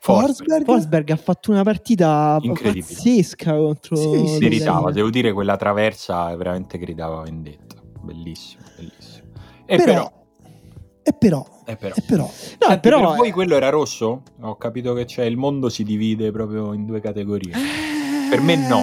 Forsberg. 0.00 0.64
Forsberg 0.64 1.10
ha 1.10 1.16
fatto 1.16 1.50
una 1.52 1.62
partita 1.62 2.38
pazzesca 2.40 3.56
contro 3.56 3.96
sì, 3.96 4.26
sì, 4.26 4.38
meritava, 4.38 4.92
devo 4.92 5.10
dire 5.10 5.32
quella 5.32 5.56
traversa 5.56 6.34
veramente 6.36 6.78
gridava 6.78 7.22
vendetta 7.22 7.74
bellissimo, 8.02 8.62
bellissimo. 8.76 9.26
E 9.64 9.76
però, 9.76 9.92
però 9.92 10.15
e 11.08 11.12
però, 11.12 11.46
e 11.64 11.76
però. 11.76 11.94
E 11.94 12.02
però. 12.02 12.24
No, 12.24 12.30
Senti, 12.32 12.80
però 12.80 13.10
per 13.10 13.16
voi 13.16 13.30
quello 13.30 13.54
era 13.54 13.68
rosso? 13.68 14.22
Ho 14.40 14.56
capito 14.56 14.92
che 14.92 15.04
c'è 15.04 15.22
il 15.22 15.36
mondo 15.36 15.68
si 15.68 15.84
divide 15.84 16.32
proprio 16.32 16.72
in 16.72 16.84
due 16.84 16.98
categorie. 16.98 17.52
Eh, 17.52 18.28
per 18.28 18.40
me 18.40 18.56
no, 18.56 18.82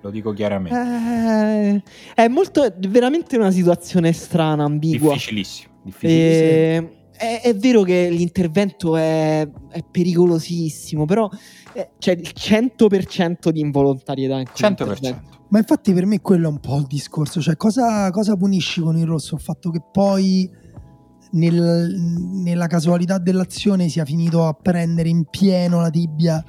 lo 0.00 0.10
dico 0.10 0.32
chiaramente. 0.32 0.78
Eh, 0.78 1.82
è 2.14 2.28
molto, 2.28 2.72
veramente 2.88 3.36
una 3.36 3.50
situazione 3.50 4.12
strana, 4.12 4.62
ambigua. 4.62 5.14
Difficilissimo. 5.14 5.72
difficilissimo. 5.82 6.50
Eh, 6.50 6.90
è, 7.16 7.40
è, 7.42 7.56
vero 7.56 7.82
che 7.82 8.10
l'intervento 8.10 8.94
è, 8.94 9.48
è 9.68 9.82
pericolosissimo, 9.90 11.04
però 11.04 11.28
eh, 11.72 11.90
c'è 11.98 12.12
il 12.12 12.30
100% 12.32 13.48
di 13.48 13.58
involontarietà 13.58 14.38
in 14.38 14.46
100%. 14.54 15.16
Ma 15.48 15.58
infatti 15.58 15.92
per 15.92 16.06
me 16.06 16.20
quello 16.20 16.46
è 16.46 16.50
un 16.50 16.60
po' 16.60 16.76
il 16.76 16.86
discorso, 16.86 17.40
cioè 17.40 17.56
cosa, 17.56 18.08
cosa 18.12 18.36
punisci 18.36 18.80
con 18.80 18.96
il 18.96 19.06
rosso? 19.06 19.34
Il 19.34 19.40
fatto 19.40 19.70
che 19.70 19.80
poi 19.80 20.64
nel, 21.32 21.94
nella 21.98 22.66
casualità 22.66 23.18
dell'azione 23.18 23.88
sia 23.88 24.04
finito 24.04 24.46
a 24.46 24.52
prendere 24.52 25.08
in 25.08 25.24
pieno 25.26 25.80
la 25.80 25.90
tibia 25.90 26.44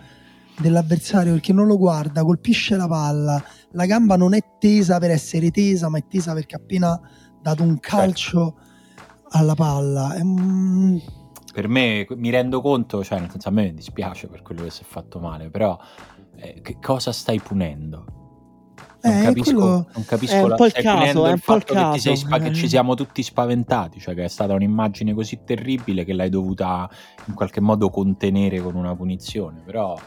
dell'avversario 0.60 1.34
perché 1.34 1.54
non 1.54 1.68
lo 1.68 1.78
guarda, 1.78 2.24
colpisce 2.24 2.76
la 2.76 2.88
palla, 2.88 3.44
la 3.72 3.86
gamba 3.86 4.16
non 4.16 4.34
è 4.34 4.40
tesa 4.60 4.98
per 5.00 5.12
essere 5.12 5.52
tesa, 5.52 5.90
ma 5.90 5.98
è 5.98 6.06
tesa 6.08 6.34
perché 6.34 6.56
ha 6.56 6.60
appena 6.60 7.00
dato 7.42 7.64
un 7.64 7.80
calcio 7.80 8.56
certo. 8.56 9.28
alla 9.38 9.56
palla. 9.56 10.16
Um... 10.20 11.02
Per 11.54 11.68
me 11.68 12.06
mi 12.16 12.30
rendo 12.30 12.62
conto, 12.62 13.04
cioè 13.04 13.20
nel 13.20 13.32
senso 13.32 13.50
a 13.50 13.52
me 13.52 13.74
dispiace 13.74 14.28
per 14.28 14.42
quello 14.42 14.64
che 14.64 14.70
si 14.70 14.84
è 14.84 14.86
fatto 14.86 15.20
male, 15.20 15.50
però 15.50 15.78
eh, 16.36 16.62
che 16.62 16.78
cosa 16.80 17.12
stai 17.12 17.40
punendo? 17.40 18.17
Non 19.02 19.14
eh, 19.14 19.24
capisco, 19.24 19.54
quello... 19.54 19.88
non 19.94 20.06
capisco 20.06 20.48
la, 20.48 20.56
po' 20.56 20.66
il 20.66 20.72
caso, 20.74 21.26
è 21.26 21.32
un 21.32 21.40
po' 21.40 21.56
il 21.56 21.64
caso. 21.64 22.10
Che, 22.10 22.16
spa- 22.16 22.40
che, 22.40 22.54
ci 22.54 22.68
siamo 22.68 22.96
tutti 22.96 23.22
spaventati, 23.22 24.00
cioè 24.00 24.16
che 24.16 24.24
è 24.24 24.28
stata 24.28 24.54
un'immagine 24.54 25.14
così 25.14 25.42
terribile 25.44 26.04
che 26.04 26.14
l'hai 26.14 26.30
dovuta 26.30 26.90
in 27.26 27.34
qualche 27.34 27.62
modo 27.62 27.90
contenere 27.90 28.60
con 28.60 28.76
una 28.76 28.96
punizione, 28.96 29.62
però 29.64 29.98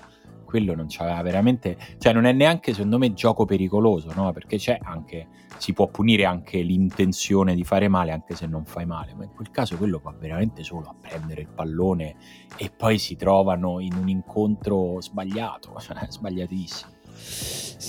quello 0.51 0.75
non 0.75 0.87
c'aveva 0.89 1.23
veramente, 1.23 1.77
cioè 1.99 2.13
non 2.13 2.25
è 2.25 2.33
neanche 2.33 2.73
secondo 2.73 2.99
me 2.99 3.15
gioco 3.15 3.45
pericoloso, 3.45 4.13
no? 4.17 4.33
Perché 4.33 4.57
c'è 4.57 4.77
anche, 4.83 5.29
si 5.59 5.73
può 5.73 5.87
punire 5.87 6.25
anche 6.25 6.61
l'intenzione 6.61 7.55
di 7.55 7.63
fare 7.63 7.87
male 7.87 8.11
anche 8.11 8.35
se 8.35 8.47
non 8.47 8.65
fai 8.65 8.85
male, 8.85 9.15
ma 9.15 9.23
in 9.23 9.31
quel 9.33 9.53
caso 9.53 9.77
quello 9.77 10.01
va 10.03 10.13
veramente 10.19 10.65
solo 10.65 10.89
a 10.89 10.95
prendere 11.01 11.43
il 11.43 11.49
pallone 11.55 12.17
e 12.57 12.69
poi 12.77 12.99
si 12.99 13.15
trovano 13.15 13.79
in 13.79 13.95
un 13.95 14.09
incontro 14.09 15.01
sbagliato, 15.01 15.79
cioè 15.79 16.07
sbagliatissimo. 16.11 16.99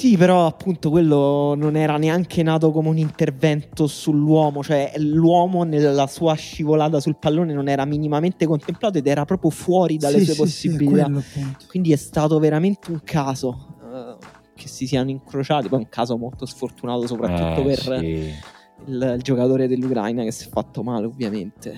Sì, 0.02 0.18
però 0.18 0.48
appunto 0.48 0.90
quello 0.90 1.54
non 1.54 1.76
era 1.76 1.98
neanche 1.98 2.42
nato 2.42 2.72
come 2.72 2.90
un 2.90 2.98
intervento 2.98 3.86
sull'uomo, 3.86 4.64
cioè 4.64 4.94
l'uomo 4.96 5.62
nella 5.62 6.08
sua 6.08 6.34
scivolata 6.34 7.00
sul 7.00 7.18
pallone 7.18 7.54
non 7.54 7.68
era 7.68 7.86
minimamente 7.86 8.48
contemplato 8.48 8.98
ed 8.98 9.06
era 9.06 9.26
proprio 9.26 9.52
fuori 9.52 9.98
dalle 9.98 10.18
sì, 10.18 10.26
sue 10.26 10.34
sì, 10.34 10.40
possibilità. 10.40 11.06
Sì, 11.06 11.12
quello, 11.12 11.56
Quindi 11.68 11.92
è 11.92 11.98
stato 11.98 12.40
veramente 12.40 12.90
un 12.90 13.02
caso 13.04 13.76
uh, 13.80 14.18
che 14.56 14.68
si 14.68 14.88
siano 14.88 15.12
incrociati, 15.12 15.68
poi 15.68 15.80
un 15.80 15.90
caso 15.90 16.18
molto 16.18 16.48
sfortunato 16.48 17.06
soprattutto 17.06 17.70
eh, 17.70 17.76
per 17.76 18.04
il, 18.04 18.34
il, 18.88 19.20
giocatore 19.22 19.68
dell'Ucraina 19.68 20.24
che 20.24 20.32
si 20.32 20.46
è 20.46 20.50
fatto 20.50 20.82
male 20.82 21.06
ovviamente. 21.06 21.78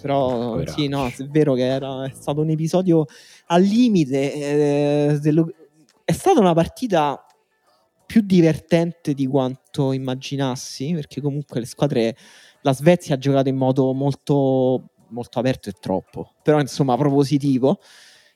Però 0.00 0.52
Poveraccio. 0.52 0.78
sì, 0.78 0.88
no, 0.88 1.06
è 1.06 1.24
vero 1.24 1.52
che 1.52 1.66
era, 1.66 2.06
è 2.06 2.12
stato 2.14 2.40
un 2.40 2.48
episodio 2.48 3.04
al 3.48 3.62
limite. 3.62 4.32
Eh, 4.32 5.18
dello, 5.20 5.52
è 6.08 6.12
stata 6.12 6.40
una 6.40 6.54
partita 6.54 7.22
più 8.06 8.22
divertente 8.22 9.12
di 9.12 9.26
quanto 9.26 9.92
immaginassi, 9.92 10.94
perché 10.94 11.20
comunque 11.20 11.60
le 11.60 11.66
squadre, 11.66 12.16
la 12.62 12.72
Svezia 12.72 13.16
ha 13.16 13.18
giocato 13.18 13.50
in 13.50 13.56
modo 13.56 13.92
molto, 13.92 14.88
molto 15.08 15.38
aperto 15.38 15.68
e 15.68 15.74
troppo, 15.78 16.32
però 16.42 16.60
insomma 16.60 16.96
propositivo. 16.96 17.78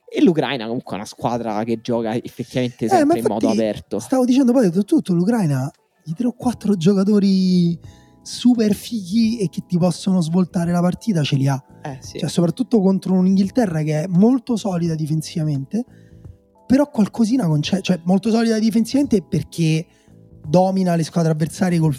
E 0.07 0.23
l'Ucraina 0.23 0.67
comunque 0.67 0.93
è 0.93 0.97
una 0.97 1.07
squadra 1.07 1.65
che 1.65 1.81
gioca 1.81 2.15
effettivamente 2.15 2.85
eh, 2.85 2.89
sempre 2.89 3.17
eh, 3.17 3.21
in 3.23 3.27
modo 3.27 3.49
aperto. 3.49 3.99
Stavo 4.01 4.27
dicendo 4.27 4.53
poi 4.53 4.65
detto 4.65 4.85
tutto, 4.85 5.15
l'Ucraina, 5.15 5.71
gli 6.05 6.13
tre 6.13 6.27
o 6.27 6.33
quattro 6.33 6.77
giocatori 6.77 7.81
super 8.21 8.75
fighi 8.75 9.39
e 9.39 9.49
che 9.49 9.63
ti 9.67 9.79
possono 9.79 10.21
svoltare 10.21 10.73
la 10.73 10.81
partita 10.81 11.23
ce 11.23 11.37
li 11.37 11.49
ha. 11.49 11.65
Eh, 11.83 11.97
sì. 12.03 12.19
Cioè, 12.19 12.29
soprattutto 12.29 12.83
contro 12.83 13.15
un'Inghilterra 13.15 13.81
che 13.81 14.03
è 14.03 14.07
molto 14.09 14.57
solida 14.57 14.95
difensivamente 14.95 16.02
però 16.73 16.89
qualcosina 16.89 17.47
concede, 17.47 17.83
cioè 17.83 18.01
molto 18.05 18.31
solida 18.31 18.59
difensivamente 18.59 19.23
perché 19.23 19.87
domina 20.49 20.95
le 20.95 21.03
squadre 21.03 21.33
avversarie 21.33 21.79
col 21.79 21.95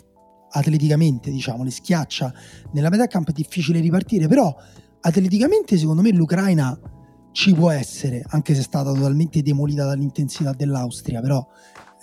atleticamente, 0.49 1.29
diciamo, 1.29 1.63
le 1.63 1.69
schiaccia 1.69 2.33
nella 2.71 2.89
metà 2.89 3.05
campo 3.05 3.29
è 3.29 3.33
difficile 3.33 3.79
ripartire, 3.79 4.27
però 4.27 4.51
atleticamente 5.01 5.77
secondo 5.77 6.01
me 6.01 6.11
l'Ucraina 6.11 6.75
ci 7.33 7.53
può 7.53 7.69
essere, 7.69 8.25
anche 8.29 8.55
se 8.55 8.61
è 8.61 8.63
stata 8.63 8.91
totalmente 8.91 9.43
demolita 9.43 9.85
dall'intensità 9.85 10.53
dell'Austria, 10.53 11.21
però 11.21 11.47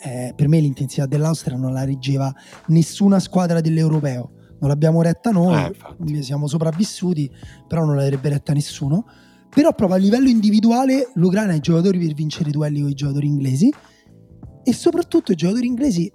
eh, 0.05 0.33
per 0.37 0.47
me 0.47 0.61
l'intensità 0.61 1.07
dell'Austria 1.07 1.57
non 1.57 1.73
la 1.73 1.83
reggeva 1.83 2.33
nessuna 2.67 3.19
squadra 3.19 3.61
dell'Europeo. 3.61 4.31
Non 4.61 4.69
l'abbiamo 4.69 5.03
retta 5.03 5.31
noi, 5.31 5.77
eh, 6.07 6.23
siamo 6.23 6.47
sopravvissuti, 6.47 7.29
però 7.67 7.85
non 7.85 7.97
l'avrebbe 7.97 8.29
retta 8.29 8.53
nessuno. 8.53 9.07
Però 9.51 9.75
proprio 9.75 9.97
a 9.97 10.01
livello 10.01 10.29
individuale 10.29 11.11
l'Ucraina 11.15 11.53
ha 11.53 11.57
i 11.57 11.61
giocatori 11.61 11.99
per 11.99 12.15
vincere 12.15 12.51
i 12.51 12.53
duelli 12.53 12.81
con 12.81 12.91
i 12.91 12.95
giocatori 12.95 13.27
inglesi 13.27 13.73
e 14.63 14.73
soprattutto 14.73 15.33
i 15.33 15.35
giocatori 15.35 15.67
inglesi 15.67 16.11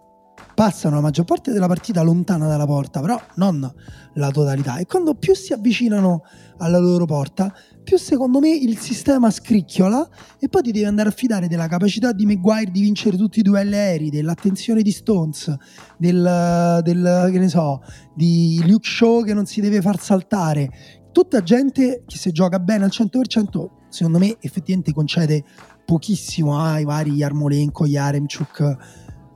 passano 0.53 0.95
la 0.95 1.01
maggior 1.01 1.25
parte 1.25 1.51
della 1.51 1.67
partita 1.67 2.01
lontana 2.01 2.47
dalla 2.47 2.65
porta, 2.65 3.01
però 3.01 3.19
non 3.35 3.69
la 4.13 4.31
totalità. 4.31 4.77
E 4.77 4.85
quando 4.85 5.13
più 5.13 5.35
si 5.35 5.51
avvicinano 5.51 6.23
alla 6.57 6.77
loro 6.79 7.05
porta, 7.05 7.53
più 7.83 7.97
secondo 7.97 8.39
me 8.39 8.49
il 8.49 8.77
sistema 8.77 9.29
scricchiola 9.29 10.09
e 10.39 10.47
poi 10.47 10.61
ti 10.63 10.71
devi 10.71 10.85
andare 10.85 11.09
a 11.09 11.11
fidare 11.11 11.47
della 11.47 11.67
capacità 11.67 12.13
di 12.13 12.25
Maguire 12.25 12.71
di 12.71 12.81
vincere 12.81 13.17
tutti 13.17 13.39
i 13.39 13.43
duelli 13.43 13.75
aerei, 13.75 14.09
dell'attenzione 14.09 14.81
di 14.81 14.91
Stones, 14.91 15.53
del, 15.97 16.79
del 16.83 17.29
che 17.31 17.39
ne 17.39 17.49
so, 17.49 17.81
di 18.15 18.63
Luke 18.65 18.87
Shaw 18.87 19.23
che 19.23 19.33
non 19.33 19.45
si 19.45 19.59
deve 19.59 19.81
far 19.81 19.99
saltare. 19.99 21.03
Tutta 21.15 21.41
gente 21.41 22.03
che 22.05 22.17
se 22.17 22.33
gioca 22.33 22.59
bene 22.59 22.83
al 22.83 22.89
100%, 22.91 23.69
secondo 23.87 24.17
me 24.17 24.35
effettivamente 24.41 24.91
concede 24.91 25.45
pochissimo 25.85 26.59
ai 26.59 26.83
vari 26.83 27.11
Yarmolenko, 27.11 27.85
Yaremchuk, 27.85 28.77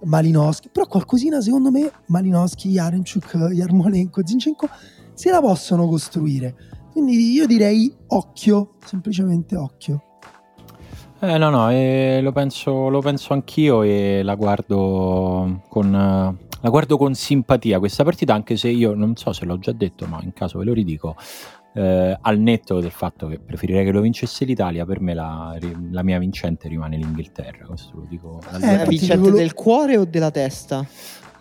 Malinowski, 0.03 0.67
però 0.73 0.87
qualcosina 0.87 1.39
secondo 1.39 1.71
me 1.71 1.89
Malinowski, 2.07 2.67
Yaremchuk, 2.67 3.51
Yarmolenko, 3.53 4.27
Zinchenko 4.27 4.67
se 5.13 5.31
la 5.31 5.39
possono 5.39 5.87
costruire. 5.87 6.53
Quindi 6.91 7.31
io 7.31 7.47
direi 7.47 7.95
occhio, 8.07 8.71
semplicemente 8.83 9.55
occhio. 9.55 10.03
Eh, 11.21 11.37
no, 11.37 11.49
no, 11.49 11.71
eh, 11.71 12.19
lo, 12.21 12.33
penso, 12.33 12.89
lo, 12.89 12.99
penso, 12.99 13.31
anch'io 13.31 13.83
e 13.83 14.19
la 14.21 14.35
guardo, 14.35 15.61
con, 15.69 15.91
la 15.91 16.69
guardo 16.69 16.97
con 16.97 17.13
simpatia 17.13 17.79
questa 17.79 18.03
partita, 18.03 18.33
anche 18.33 18.57
se 18.57 18.67
io 18.67 18.93
non 18.95 19.15
so 19.15 19.31
se 19.31 19.45
l'ho 19.45 19.57
già 19.59 19.71
detto, 19.71 20.05
ma 20.07 20.19
in 20.21 20.33
caso 20.33 20.59
ve 20.59 20.65
lo 20.65 20.73
ridico, 20.73 21.15
eh, 21.73 22.17
al 22.19 22.39
netto 22.39 22.79
del 22.79 22.91
fatto 22.91 23.27
che 23.27 23.39
preferirei 23.39 23.85
che 23.85 23.91
lo 23.91 24.01
vincesse 24.01 24.45
l'Italia, 24.45 24.85
per 24.85 25.01
me 25.01 25.13
la, 25.13 25.57
la 25.91 26.03
mia 26.03 26.19
vincente 26.19 26.67
rimane 26.67 26.97
l'Inghilterra. 26.97 27.65
Questo 27.65 27.95
lo 27.95 28.05
dico. 28.09 28.41
Eh, 28.61 28.77
la 28.77 28.85
vincente 28.85 29.31
del 29.31 29.53
cuore 29.53 29.97
o 29.97 30.05
della 30.05 30.31
testa? 30.31 30.85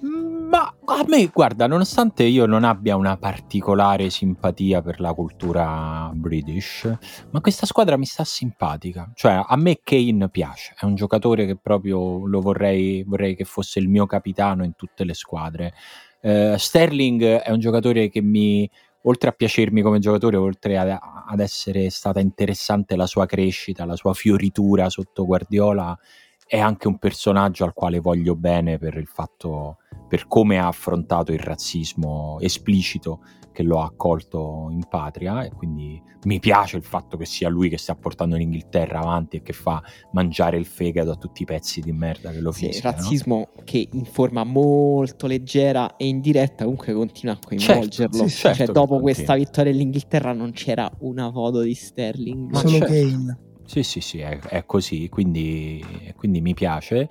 Ma 0.00 0.74
a 0.84 1.04
me, 1.06 1.26
guarda, 1.26 1.66
nonostante 1.66 2.22
io 2.22 2.46
non 2.46 2.64
abbia 2.64 2.96
una 2.96 3.16
particolare 3.16 4.08
simpatia 4.10 4.80
per 4.80 5.00
la 5.00 5.12
cultura 5.12 6.10
british, 6.14 6.90
ma 7.30 7.40
questa 7.40 7.66
squadra 7.66 7.98
mi 7.98 8.06
sta 8.06 8.24
simpatica. 8.24 9.10
Cioè, 9.14 9.42
a 9.46 9.56
me 9.56 9.80
Kane 9.82 10.30
piace, 10.30 10.74
è 10.78 10.84
un 10.84 10.94
giocatore 10.94 11.46
che 11.46 11.58
proprio 11.60 12.24
lo 12.26 12.40
vorrei, 12.40 13.02
vorrei 13.02 13.34
che 13.34 13.44
fosse 13.44 13.78
il 13.78 13.88
mio 13.88 14.06
capitano 14.06 14.64
in 14.64 14.74
tutte 14.74 15.04
le 15.04 15.14
squadre. 15.14 15.74
Uh, 16.20 16.56
Sterling 16.56 17.22
è 17.22 17.50
un 17.50 17.60
giocatore 17.60 18.08
che 18.08 18.22
mi, 18.22 18.68
oltre 19.08 19.30
a 19.30 19.32
piacermi 19.32 19.80
come 19.80 19.98
giocatore, 19.98 20.36
oltre 20.36 20.76
a, 20.76 21.24
ad 21.26 21.40
essere 21.40 21.88
stata 21.90 22.20
interessante 22.20 22.94
la 22.94 23.06
sua 23.06 23.26
crescita, 23.26 23.86
la 23.86 23.96
sua 23.96 24.12
fioritura 24.12 24.90
sotto 24.90 25.24
Guardiola, 25.24 25.98
è 26.46 26.58
anche 26.58 26.88
un 26.88 26.98
personaggio 26.98 27.64
al 27.64 27.74
quale 27.74 27.98
voglio 27.98 28.34
bene 28.34 28.78
per 28.78 28.96
il 28.96 29.06
fatto, 29.06 29.78
per 30.08 30.26
come 30.26 30.58
ha 30.58 30.66
affrontato 30.66 31.32
il 31.32 31.40
razzismo 31.40 32.38
esplicito 32.40 33.20
che 33.52 33.62
lo 33.62 33.80
ha 33.80 33.84
accolto 33.84 34.68
in 34.70 34.84
patria 34.88 35.44
e 35.44 35.50
quindi 35.50 36.02
mi 36.24 36.40
piace 36.40 36.76
il 36.76 36.82
fatto 36.82 37.16
che 37.16 37.24
sia 37.24 37.48
lui 37.48 37.68
che 37.68 37.78
sta 37.78 37.94
portando 37.94 38.36
l'Inghilterra 38.36 39.00
avanti 39.00 39.36
e 39.36 39.42
che 39.42 39.52
fa 39.52 39.82
mangiare 40.12 40.58
il 40.58 40.66
fegato 40.66 41.10
a 41.10 41.16
tutti 41.16 41.42
i 41.42 41.44
pezzi 41.44 41.80
di 41.80 41.92
merda 41.92 42.30
che 42.30 42.40
lo 42.40 42.50
sì, 42.50 42.66
fischiano. 42.66 42.96
razzismo 42.96 43.48
che 43.64 43.88
in 43.92 44.04
forma 44.04 44.44
molto 44.44 45.26
leggera 45.26 45.96
e 45.96 46.06
indiretta 46.06 46.64
comunque 46.64 46.92
continua 46.92 47.34
a 47.34 47.38
coinvolgerlo. 47.44 48.16
Certo, 48.16 48.28
sì, 48.28 48.36
cioè, 48.36 48.54
certo 48.54 48.72
dopo 48.72 48.98
questa 49.00 49.34
vittoria 49.34 49.72
dell'Inghilterra 49.72 50.32
non 50.32 50.52
c'era 50.52 50.90
una 51.00 51.30
foto 51.30 51.60
di 51.60 51.74
Sterling. 51.74 52.50
Ma 52.50 52.58
Solo 52.58 52.78
certo. 52.78 52.92
Kane. 52.92 53.38
Sì, 53.64 53.82
sì, 53.82 54.00
sì, 54.00 54.18
è, 54.20 54.38
è 54.38 54.64
così, 54.64 55.08
quindi, 55.10 55.84
quindi 56.16 56.40
mi 56.40 56.54
piace. 56.54 57.08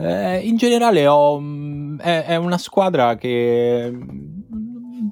Eh, 0.00 0.38
in 0.38 0.56
generale 0.56 1.06
ho, 1.06 1.38
mm, 1.38 1.98
è, 1.98 2.24
è, 2.24 2.36
una 2.36 2.56
squadra 2.56 3.16
che 3.16 3.92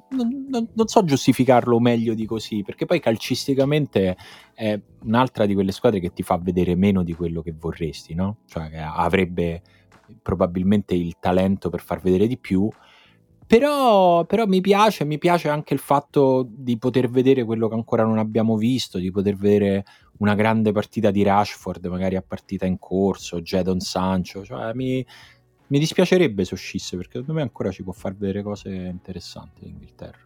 non, 0.09 0.69
non, 0.73 0.87
so 0.87 1.03
giustificarlo 1.03 1.79
meglio 1.79 2.13
di 2.13 2.25
così, 2.25 2.63
perché 2.63 2.85
poi 2.85 2.99
calcisticamente 2.99 4.15
è 4.53 4.79
un'altra 5.03 5.45
di 5.45 5.53
quelle 5.53 5.71
squadre 5.71 5.99
che 5.99 6.13
ti 6.13 6.23
fa 6.23 6.37
vedere 6.37 6.75
meno 6.75 7.03
di 7.03 7.13
quello 7.13 7.41
che 7.41 7.53
vorresti, 7.57 8.13
no? 8.13 8.37
Cioè 8.45 8.69
che 8.69 8.79
avrebbe 8.79 9.61
probabilmente 10.21 10.95
il 10.95 11.17
talento 11.19 11.69
per 11.69 11.81
far 11.81 12.01
vedere 12.01 12.27
di 12.27 12.37
più, 12.37 12.69
però, 13.47 14.25
però, 14.25 14.45
mi 14.45 14.59
piace, 14.59 15.05
mi 15.05 15.17
piace 15.17 15.47
anche 15.47 15.73
il 15.73 15.79
fatto 15.79 16.45
di 16.49 16.77
poter 16.77 17.09
vedere 17.09 17.45
quello 17.45 17.69
che 17.69 17.75
ancora 17.75 18.03
non 18.03 18.17
abbiamo 18.17 18.57
visto, 18.57 18.97
di 18.97 19.09
poter 19.09 19.37
vedere 19.37 19.85
una 20.17 20.35
grande 20.35 20.73
partita 20.73 21.11
di 21.11 21.23
Rashford, 21.23 21.85
magari 21.85 22.17
a 22.17 22.23
partita 22.27 22.65
in 22.65 22.77
corso, 22.77 23.39
Jadon 23.39 23.79
Sancho, 23.79 24.43
cioè 24.43 24.73
mi, 24.73 25.05
mi 25.67 25.79
dispiacerebbe 25.79 26.45
se 26.45 26.53
uscisse 26.53 26.95
perché 26.95 27.19
secondo 27.19 27.33
me 27.33 27.41
ancora 27.41 27.71
ci 27.71 27.83
può 27.83 27.93
far 27.93 28.15
vedere 28.15 28.41
cose 28.41 28.69
interessanti 28.69 29.65
l'Inghilterra. 29.65 30.25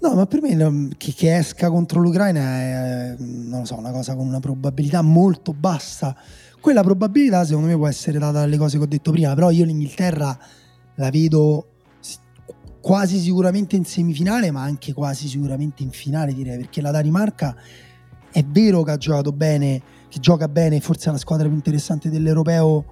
No, 0.00 0.14
ma 0.14 0.26
per 0.26 0.40
me 0.42 0.88
che, 0.96 1.12
che, 1.12 1.36
esca 1.36 1.70
contro 1.70 2.00
l'Ucraina 2.00 2.40
è, 2.40 3.16
so, 3.62 3.76
una 3.76 3.92
cosa 3.92 4.16
con 4.16 4.26
una 4.26 4.40
probabilità 4.40 5.00
molto 5.00 5.52
bassa. 5.52 6.16
Quella 6.60 6.82
probabilità 6.82 7.44
secondo 7.44 7.68
me 7.68 7.76
può 7.76 7.86
essere 7.86 8.18
data 8.18 8.40
dalle 8.40 8.56
cose 8.56 8.78
che 8.78 8.84
ho 8.84 8.86
detto 8.86 9.12
prima, 9.12 9.32
però 9.34 9.50
io 9.50 9.64
l'Inghilterra 9.64 10.36
la 10.96 11.10
vedo 11.10 11.66
quasi 12.80 13.18
sicuramente 13.18 13.76
in 13.76 13.84
semifinale, 13.84 14.50
ma 14.50 14.62
anche 14.62 14.92
quasi 14.92 15.28
sicuramente 15.28 15.84
in 15.84 15.90
finale 15.90 16.34
direi, 16.34 16.56
perché 16.56 16.80
la 16.80 16.90
Danimarca 16.90 17.54
è 18.32 18.42
vero 18.44 18.82
che 18.82 18.90
ha 18.90 18.96
giocato 18.96 19.30
bene, 19.30 19.80
che 20.08 20.18
gioca 20.18 20.48
bene, 20.48 20.80
forse 20.80 21.10
è 21.10 21.12
la 21.12 21.18
squadra 21.18 21.46
più 21.46 21.54
interessante 21.54 22.10
dell'Europeo 22.10 22.84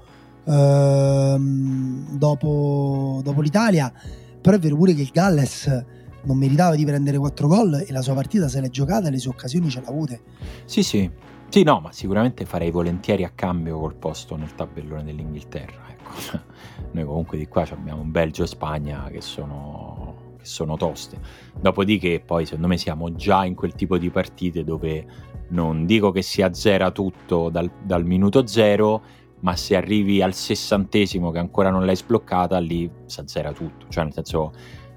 Ehm, 0.50 2.16
dopo, 2.16 3.20
dopo 3.22 3.40
l'Italia, 3.40 3.92
però 4.40 4.56
è 4.56 4.58
vero 4.58 4.76
pure 4.76 4.94
che 4.94 5.02
il 5.02 5.10
Galles 5.12 5.84
non 6.22 6.36
meritava 6.36 6.74
di 6.74 6.84
prendere 6.84 7.18
4 7.18 7.46
gol 7.46 7.84
e 7.86 7.92
la 7.92 8.02
sua 8.02 8.14
partita 8.14 8.48
se 8.48 8.60
l'è 8.60 8.68
giocata 8.68 9.08
e 9.08 9.10
le 9.10 9.18
sue 9.18 9.30
occasioni 9.30 9.70
ce 9.70 9.80
l'ha 9.80 9.88
avute. 9.88 10.20
Sì, 10.64 10.82
sì. 10.82 11.10
Sì, 11.48 11.64
no, 11.64 11.80
ma 11.80 11.90
sicuramente 11.90 12.44
farei 12.44 12.70
volentieri 12.70 13.24
a 13.24 13.32
cambio 13.34 13.80
col 13.80 13.96
posto 13.96 14.36
nel 14.36 14.54
tabellone 14.54 15.02
dell'Inghilterra. 15.02 15.82
Ecco. 15.88 16.40
Noi 16.92 17.04
comunque 17.04 17.38
di 17.38 17.48
qua 17.48 17.66
abbiamo 17.70 18.02
Belgio 18.02 18.44
e 18.44 18.46
Spagna 18.46 19.08
che 19.10 19.20
sono, 19.20 20.34
che 20.38 20.44
sono 20.44 20.76
toste. 20.76 21.18
Dopodiché 21.60 22.22
poi 22.24 22.44
secondo 22.44 22.68
me 22.68 22.76
siamo 22.76 23.14
già 23.14 23.44
in 23.44 23.56
quel 23.56 23.74
tipo 23.74 23.98
di 23.98 24.10
partite 24.10 24.62
dove 24.62 25.04
non 25.48 25.86
dico 25.86 26.12
che 26.12 26.22
si 26.22 26.40
azzera 26.42 26.92
tutto 26.92 27.48
dal, 27.50 27.68
dal 27.82 28.04
minuto 28.04 28.46
zero, 28.46 29.02
ma 29.40 29.56
se 29.56 29.76
arrivi 29.76 30.22
al 30.22 30.34
sessantesimo 30.34 31.30
che 31.30 31.38
ancora 31.38 31.70
non 31.70 31.84
l'hai 31.84 31.96
sbloccata, 31.96 32.58
lì 32.58 32.90
si 33.06 33.20
azzera 33.20 33.52
tutto. 33.52 33.86
Cioè, 33.88 34.04
nel 34.04 34.12
senso, 34.12 34.52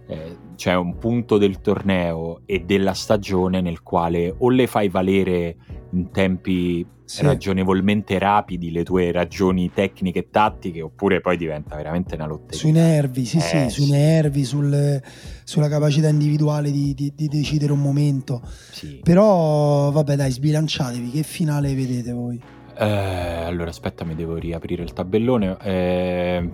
eh, 0.07 0.37
c'è 0.55 0.75
un 0.75 0.97
punto 0.97 1.37
del 1.37 1.61
torneo 1.61 2.41
e 2.45 2.59
della 2.59 2.93
stagione 2.93 3.61
nel 3.61 3.81
quale 3.81 4.33
o 4.37 4.49
le 4.49 4.67
fai 4.67 4.89
valere 4.89 5.55
in 5.91 6.11
tempi 6.11 6.85
sì. 7.05 7.23
ragionevolmente 7.23 8.17
rapidi 8.17 8.71
le 8.71 8.83
tue 8.83 9.11
ragioni 9.11 9.71
tecniche 9.71 10.19
e 10.19 10.27
tattiche, 10.29 10.81
oppure 10.81 11.21
poi 11.21 11.37
diventa 11.37 11.75
veramente 11.75 12.15
una 12.15 12.25
lotta. 12.25 12.53
Sui 12.53 12.71
nervi, 12.71 13.25
sì, 13.25 13.37
eh, 13.37 13.41
sì, 13.41 13.69
sui 13.69 13.89
nervi, 13.89 14.43
sul, 14.43 15.01
sulla 15.43 15.69
capacità 15.69 16.09
individuale 16.09 16.71
di, 16.71 16.93
di, 16.93 17.13
di 17.15 17.27
decidere 17.27 17.71
un 17.71 17.81
momento. 17.81 18.41
Sì. 18.71 18.99
Però, 19.03 19.91
vabbè, 19.91 20.15
dai, 20.15 20.31
sbilanciatevi. 20.31 21.11
Che 21.11 21.23
finale 21.23 21.73
vedete 21.73 22.11
voi? 22.11 22.41
Eh, 22.75 23.43
allora, 23.45 23.69
aspetta, 23.69 24.03
mi 24.03 24.15
devo 24.15 24.35
riaprire 24.35 24.83
il 24.83 24.93
tabellone. 24.93 25.57
Eh... 25.61 26.49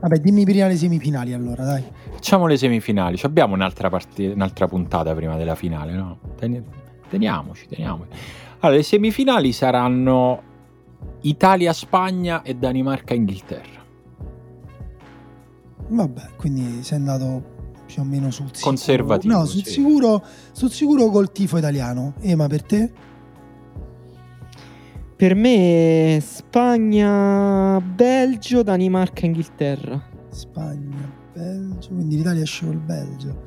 Vabbè, 0.00 0.18
dimmi 0.18 0.44
prima 0.44 0.66
le 0.66 0.76
semifinali 0.76 1.32
allora, 1.32 1.64
dai. 1.64 1.84
Facciamo 2.10 2.46
le 2.46 2.56
semifinali. 2.56 3.16
Ci 3.16 3.26
abbiamo 3.26 3.54
un'altra, 3.54 3.88
part- 3.88 4.18
un'altra 4.18 4.66
puntata 4.66 5.14
prima 5.14 5.36
della 5.36 5.54
finale, 5.54 5.92
no? 5.92 6.18
Ten- 6.36 6.64
teniamoci, 7.08 7.66
teniamoci. 7.68 8.10
Allora, 8.60 8.78
le 8.78 8.84
semifinali 8.84 9.52
saranno 9.52 10.42
Italia, 11.22 11.72
Spagna 11.72 12.42
e 12.42 12.54
Danimarca, 12.54 13.14
Inghilterra. 13.14 13.80
Vabbè, 15.88 16.30
quindi 16.36 16.82
sei 16.82 16.98
andato 16.98 17.42
più 17.86 18.02
o 18.02 18.04
meno 18.04 18.30
sul 18.30 18.46
sicuro. 18.46 18.66
Conservativo. 18.66 19.34
No, 19.34 19.44
sul, 19.44 19.64
sì. 19.64 19.72
sicuro, 19.72 20.24
sul 20.52 20.70
sicuro 20.70 21.06
col 21.10 21.30
tifo 21.32 21.58
italiano. 21.58 22.14
Ema, 22.20 22.46
per 22.46 22.62
te? 22.62 22.90
Per 25.22 25.36
me 25.36 26.18
Spagna, 26.20 27.80
Belgio, 27.80 28.64
Danimarca, 28.64 29.24
Inghilterra. 29.24 30.02
Spagna, 30.30 31.14
Belgio, 31.32 31.90
quindi 31.90 32.16
l'Italia 32.16 32.42
esce 32.42 32.66
col 32.66 32.78
Belgio. 32.78 33.42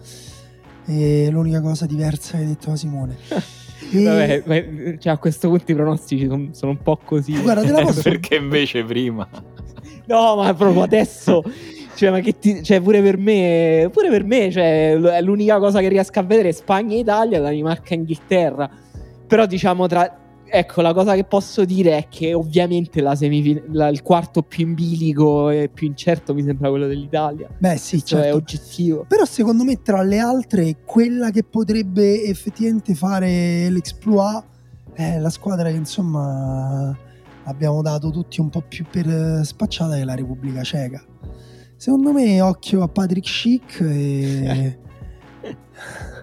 E 0.86 1.28
l'unica 1.30 1.60
cosa 1.60 1.86
diversa 1.86 2.38
che 2.38 2.44
hai 2.44 2.46
detto 2.46 2.72
a 2.72 2.76
Simone. 2.78 3.18
E... 3.92 4.04
Vabbè, 4.04 4.98
cioè 5.00 5.14
a 5.14 5.18
questo 5.18 5.50
punto 5.50 5.70
i 5.70 5.76
pronostici 5.76 6.26
sono, 6.28 6.48
sono 6.54 6.72
un 6.72 6.82
po' 6.82 6.98
così. 7.04 7.40
Guarda, 7.42 7.62
te 7.62 7.72
la 7.72 7.82
posso... 7.82 8.02
Perché 8.10 8.36
invece 8.36 8.84
prima... 8.86 9.28
No, 10.06 10.38
ma 10.38 10.54
proprio 10.54 10.82
adesso... 10.82 11.44
Cioè, 11.94 12.10
ma 12.10 12.22
che 12.22 12.40
ti, 12.40 12.64
cioè, 12.64 12.80
pure 12.80 13.02
per 13.02 13.18
me, 13.18 13.90
pure 13.92 14.10
per 14.10 14.24
me, 14.24 14.50
cioè, 14.50 14.94
è 14.94 15.22
l'unica 15.22 15.60
cosa 15.60 15.82
che 15.82 15.90
riesco 15.90 16.20
a 16.20 16.24
vedere 16.24 16.54
Spagna 16.54 16.96
e 16.96 17.00
Italia, 17.00 17.42
Danimarca 17.42 17.90
e 17.90 17.96
Inghilterra. 17.96 18.70
Però, 19.28 19.46
diciamo, 19.46 19.88
tra, 19.88 20.25
ecco, 20.58 20.82
la 20.82 20.94
cosa 20.94 21.16
che 21.16 21.24
posso 21.24 21.66
dire 21.66 21.98
è 21.98 22.08
che 22.10 22.34
ovviamente 22.34 23.02
la 23.02 23.16
semifin- 23.16 23.64
la, 23.72 23.90
il 23.90 24.02
quarto 24.02 24.42
più 24.42 24.66
in 24.66 24.74
bilico 24.74 25.50
e 25.50 25.70
più 25.72 25.88
incerto 25.88 26.34
mi 26.34 26.44
sembra 26.44 26.70
quello 26.70 26.88
dell'Italia. 26.88 27.50
Beh, 27.58 27.78
sì, 27.78 27.98
Questo 27.98 28.16
certo. 28.16 28.28
è 28.28 28.34
oggettivo. 28.34 29.06
Però 29.08 29.26
secondo 29.26 29.64
me 29.64 29.82
tra 29.82 30.02
le 30.02 30.20
altre, 30.20 30.78
quella 30.86 31.30
che 31.30 31.44
potrebbe 31.44 32.24
effettivamente 32.24 32.96
fare 32.96 33.70
l'exploit 33.70 34.44
è 34.94 35.18
la 35.20 35.30
squadra 35.30 35.70
che 35.70 35.76
insomma 35.76 36.98
abbiamo 37.44 37.82
dato 37.82 38.10
tutti 38.10 38.40
un 38.40 38.50
po' 38.50 38.62
più 38.62 38.86
per 38.90 39.42
spacciata 39.44 39.96
che 39.96 40.06
la 40.06 40.16
Repubblica 40.16 40.64
Ceca. 40.64 41.04
Secondo 41.76 42.14
me 42.14 42.40
occhio 42.40 42.82
a 42.82 42.88
Patrick 42.88 43.28
Schick 43.28 43.82
e... 43.82 44.80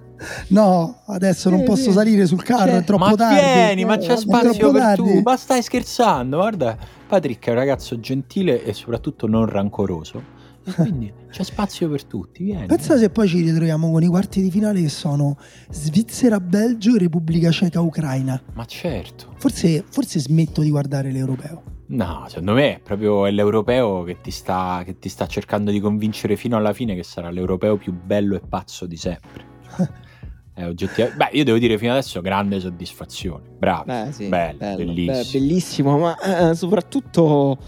No, 0.48 1.02
adesso 1.06 1.50
non 1.50 1.64
posso 1.64 1.92
salire 1.92 2.26
sul 2.26 2.42
carro, 2.42 2.72
è 2.72 2.84
troppo 2.84 3.04
ma 3.04 3.14
tardi. 3.14 3.40
Vieni, 3.40 3.84
ma 3.84 3.96
c'è 3.96 4.16
spazio 4.16 4.70
per 4.70 4.80
tardi. 4.80 5.14
tu. 5.14 5.20
Ma 5.22 5.36
stai 5.36 5.62
scherzando? 5.62 6.36
Guarda, 6.36 6.76
Patrick 7.06 7.46
è 7.46 7.50
un 7.50 7.56
ragazzo 7.56 7.98
gentile 8.00 8.64
e 8.64 8.72
soprattutto 8.72 9.26
non 9.26 9.46
rancoroso. 9.46 10.40
quindi 10.76 11.12
c'è 11.30 11.42
spazio 11.42 11.88
per 11.88 12.04
tutti. 12.04 12.44
Vieni. 12.44 12.66
Pensa 12.66 12.96
se 12.96 13.10
poi 13.10 13.28
ci 13.28 13.40
ritroviamo 13.40 13.90
con 13.90 14.02
i 14.02 14.06
quarti 14.06 14.40
di 14.40 14.50
finale 14.50 14.80
che 14.80 14.88
sono 14.88 15.36
Svizzera, 15.70 16.40
Belgio 16.40 16.94
e 16.94 16.98
Repubblica 16.98 17.50
Ceca, 17.50 17.80
Ucraina. 17.80 18.40
Ma 18.52 18.64
certo. 18.64 19.34
Forse, 19.36 19.84
forse 19.88 20.20
smetto 20.20 20.60
di 20.60 20.70
guardare 20.70 21.10
l'europeo. 21.10 21.62
No, 21.88 22.24
secondo 22.28 22.54
me 22.54 22.76
è 22.76 22.80
proprio 22.80 23.26
l'europeo 23.26 24.02
che 24.04 24.20
ti, 24.22 24.30
sta, 24.30 24.82
che 24.84 24.98
ti 24.98 25.08
sta 25.08 25.26
cercando 25.26 25.70
di 25.70 25.80
convincere 25.80 26.36
fino 26.36 26.56
alla 26.56 26.72
fine 26.72 26.94
che 26.94 27.02
sarà 27.02 27.30
l'europeo 27.30 27.76
più 27.76 27.92
bello 27.92 28.34
e 28.34 28.40
pazzo 28.40 28.86
di 28.86 28.96
sempre. 28.96 29.50
È 30.54 30.66
oggettivamente. 30.66 31.24
Beh, 31.24 31.36
io 31.36 31.44
devo 31.44 31.58
dire 31.58 31.78
fino 31.78 31.92
adesso 31.92 32.20
grande 32.20 32.60
soddisfazione. 32.60 33.44
Bravo. 33.58 33.84
Beh, 33.84 34.12
sì, 34.12 34.28
bello, 34.28 34.58
bello, 34.58 34.76
bellissimo. 34.76 35.12
Beh, 35.12 35.28
bellissimo, 35.32 35.98
ma 35.98 36.50
eh, 36.50 36.54
soprattutto 36.54 37.58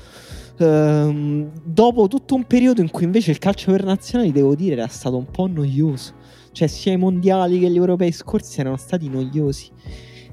ehm, 0.59 1.51
dopo 1.65 2.09
tutto 2.09 2.35
un 2.35 2.45
periodo 2.45 2.83
in 2.83 2.91
cui 2.91 3.05
invece 3.05 3.31
il 3.31 3.39
calcio 3.39 3.71
per 3.71 3.85
nazionali, 3.85 4.33
devo 4.33 4.55
dire, 4.55 4.75
era 4.75 4.87
stato 4.89 5.17
un 5.17 5.31
po' 5.31 5.47
noioso. 5.47 6.13
Cioè, 6.53 6.69
sia 6.69 6.93
i 6.93 6.97
mondiali 6.97 7.59
che 7.59 7.71
gli 7.71 7.77
europei 7.77 8.13
scorsi 8.13 8.61
erano 8.61 8.77
stati 8.77 9.09
noiosi. 9.09 9.71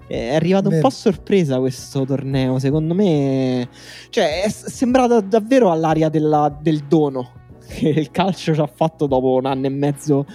È 0.05 0.35
arrivato 0.35 0.67
Beh. 0.67 0.75
un 0.75 0.81
po' 0.81 0.87
a 0.87 0.91
sorpresa 0.91 1.57
questo 1.57 2.03
torneo. 2.05 2.59
Secondo 2.59 2.93
me, 2.93 3.69
cioè, 4.09 4.43
è 4.43 4.49
sembrato 4.49 5.21
davvero 5.21 5.71
all'aria 5.71 6.09
della, 6.09 6.53
del 6.61 6.79
dono 6.79 7.31
che 7.65 7.87
il 7.87 8.11
calcio 8.11 8.53
ci 8.53 8.59
ha 8.59 8.67
fatto 8.67 9.07
dopo 9.07 9.35
un 9.35 9.45
anno 9.45 9.67
e 9.67 9.69
mezzo 9.69 10.25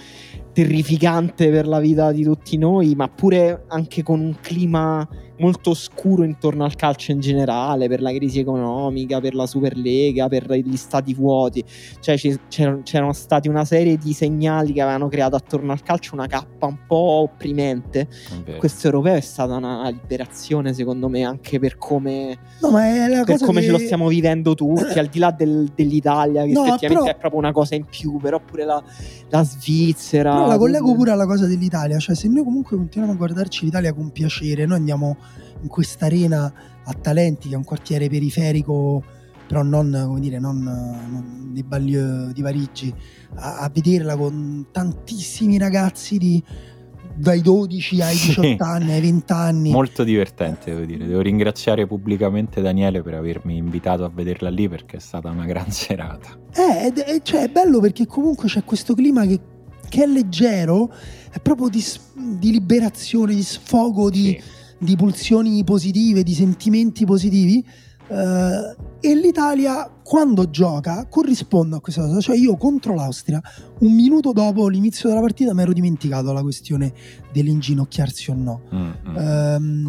terrificante 0.57 1.51
per 1.51 1.67
la 1.67 1.79
vita 1.79 2.11
di 2.11 2.23
tutti 2.23 2.57
noi, 2.57 2.95
ma 2.95 3.07
pure 3.09 3.65
anche 3.67 4.01
con 4.01 4.19
un 4.19 4.35
clima 4.41 5.07
molto 5.39 5.71
oscuro 5.71 6.23
intorno 6.23 6.63
al 6.63 6.75
calcio 6.75 7.11
in 7.11 7.19
generale, 7.19 7.87
per 7.87 8.01
la 8.01 8.11
crisi 8.11 8.39
economica, 8.39 9.19
per 9.19 9.35
la 9.35 9.45
Superlega, 9.45 10.27
per 10.27 10.51
gli 10.51 10.75
stati 10.75 11.13
vuoti. 11.13 11.63
Cioè 11.99 12.17
c'erano, 12.47 12.81
c'erano 12.83 13.13
stati 13.13 13.47
una 13.47 13.65
serie 13.65 13.97
di 13.97 14.13
segnali 14.13 14.73
che 14.73 14.81
avevano 14.81 15.07
creato 15.07 15.35
attorno 15.35 15.71
al 15.71 15.81
calcio 15.83 16.15
una 16.15 16.27
cappa 16.27 16.65
un 16.65 16.77
po' 16.87 16.95
opprimente. 16.95 18.07
Okay. 18.41 18.57
Questo 18.57 18.87
europeo 18.87 19.15
è 19.15 19.21
stata 19.21 19.55
una 19.55 19.87
liberazione, 19.89 20.73
secondo 20.73 21.09
me, 21.09 21.23
anche 21.23 21.59
per 21.59 21.77
come, 21.77 22.37
no, 22.61 22.71
per 23.25 23.39
come 23.39 23.59
che... 23.59 23.65
ce 23.65 23.71
lo 23.71 23.77
stiamo 23.77 24.07
vivendo 24.07 24.55
tutti, 24.55 24.97
al 24.97 25.07
di 25.07 25.19
là 25.19 25.31
del, 25.31 25.71
dell'Italia, 25.75 26.43
che 26.43 26.51
no, 26.51 26.65
effettivamente 26.65 27.05
però... 27.05 27.15
è 27.15 27.19
proprio 27.19 27.39
una 27.39 27.51
cosa 27.51 27.75
in 27.75 27.85
più, 27.85 28.17
però 28.17 28.39
pure 28.39 28.65
la, 28.65 28.83
la 29.29 29.43
Svizzera. 29.43 30.33
Però 30.33 30.47
la 30.47 30.57
collego 30.57 30.93
pure 30.95 31.11
alla 31.11 31.25
cosa 31.25 31.45
dell'Italia, 31.45 31.97
cioè 31.99 32.15
se 32.15 32.27
noi 32.27 32.43
comunque 32.43 32.75
continuiamo 32.77 33.13
a 33.13 33.17
guardarci 33.17 33.65
l'Italia 33.65 33.93
con 33.93 34.11
piacere, 34.11 34.65
noi 34.65 34.77
andiamo 34.77 35.17
in 35.61 35.67
questa 35.67 36.05
arena 36.05 36.51
a 36.83 36.93
talenti 36.93 37.49
che 37.49 37.55
è 37.55 37.57
un 37.57 37.63
quartiere 37.63 38.07
periferico 38.09 39.03
però 39.47 39.63
non, 39.63 40.03
come 40.05 40.19
dire, 40.19 40.39
non, 40.39 40.61
non 40.61 41.49
di 41.53 41.63
Baglieu 41.63 42.31
di 42.33 42.41
Parigi 42.41 42.93
a, 43.35 43.59
a, 43.59 43.71
vederla 43.73 44.15
con 44.15 44.67
tantissimi 44.71 45.57
ragazzi 45.57 46.17
di, 46.17 46.43
dai 47.15 47.41
12 47.41 48.01
ai 48.01 48.13
18 48.13 48.41
sì. 48.41 48.57
anni, 48.59 48.91
ai 48.91 49.01
20 49.01 49.31
anni. 49.31 49.71
Molto 49.71 50.03
divertente, 50.03 50.71
devo 50.71 50.85
dire. 50.85 51.07
Devo 51.07 51.21
ringraziare 51.21 51.87
pubblicamente 51.87 52.61
Daniele 52.61 53.01
per 53.01 53.15
avermi 53.15 53.55
invitato 53.55 54.03
a 54.03 54.11
vederla 54.13 54.49
lì 54.49 54.67
perché 54.67 54.97
è 54.97 54.99
stata 54.99 55.29
una 55.29 55.45
gran 55.45 55.71
serata. 55.71 56.37
Eh, 56.53 56.93
è, 56.93 57.21
cioè, 57.21 57.43
è 57.43 57.49
bello 57.49 57.79
perché 57.79 58.05
comunque 58.05 58.49
c'è 58.49 58.63
questo 58.65 58.93
clima 58.93 59.25
che, 59.25 59.39
che 59.87 60.03
è 60.03 60.07
leggero, 60.07 60.91
è 61.31 61.39
proprio 61.39 61.69
di, 61.69 61.83
di 62.37 62.51
liberazione, 62.51 63.33
di 63.33 63.43
sfogo, 63.43 64.09
di... 64.09 64.37
Sì 64.39 64.55
di 64.77 64.95
pulsioni 64.95 65.63
positive, 65.63 66.23
di 66.23 66.33
sentimenti 66.33 67.05
positivi. 67.05 67.65
Uh, 68.07 68.73
e 69.01 69.13
l'Italia 69.15 69.91
quando 70.01 70.49
gioca 70.49 71.05
corrisponde 71.09 71.75
a 71.75 71.79
questa 71.79 72.03
cosa. 72.03 72.21
Cioè, 72.21 72.37
io 72.37 72.55
contro 72.55 72.95
l'Austria, 72.95 73.41
un 73.79 73.93
minuto 73.93 74.31
dopo 74.31 74.69
l'inizio 74.69 75.09
della 75.09 75.21
partita, 75.21 75.53
mi 75.53 75.61
ero 75.61 75.73
dimenticato 75.73 76.31
la 76.31 76.41
questione 76.41 76.93
dell'inginocchiarsi 77.33 78.31
o 78.31 78.33
no. 78.33 78.61
Mm, 78.73 78.89
mm, 79.09 79.15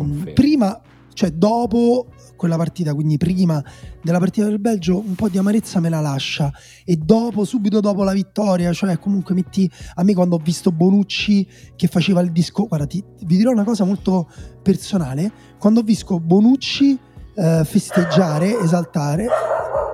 um, 0.00 0.30
prima, 0.34 0.80
cioè 1.12 1.30
dopo 1.30 2.06
quella 2.38 2.56
partita, 2.56 2.94
quindi 2.94 3.18
prima 3.18 3.62
della 4.00 4.18
partita 4.18 4.46
del 4.46 4.60
Belgio, 4.60 4.98
un 4.98 5.14
po' 5.16 5.28
di 5.28 5.36
amarezza 5.36 5.80
me 5.80 5.88
la 5.90 6.00
lascia. 6.00 6.50
E 6.84 6.96
dopo, 6.96 7.44
subito 7.44 7.80
dopo 7.80 8.04
la 8.04 8.12
vittoria, 8.12 8.72
cioè 8.72 8.98
comunque 8.98 9.34
metti 9.34 9.70
a 9.96 10.04
me 10.04 10.14
quando 10.14 10.36
ho 10.36 10.38
visto 10.42 10.70
Bonucci 10.72 11.46
che 11.76 11.88
faceva 11.88 12.20
il 12.20 12.32
disco, 12.32 12.66
guarda, 12.66 12.86
ti, 12.86 13.04
vi 13.24 13.36
dirò 13.36 13.50
una 13.50 13.64
cosa 13.64 13.84
molto 13.84 14.30
personale, 14.62 15.30
quando 15.58 15.80
ho 15.80 15.82
visto 15.82 16.18
Bonucci 16.18 16.98
eh, 17.34 17.64
festeggiare, 17.64 18.58
esaltare, 18.60 19.26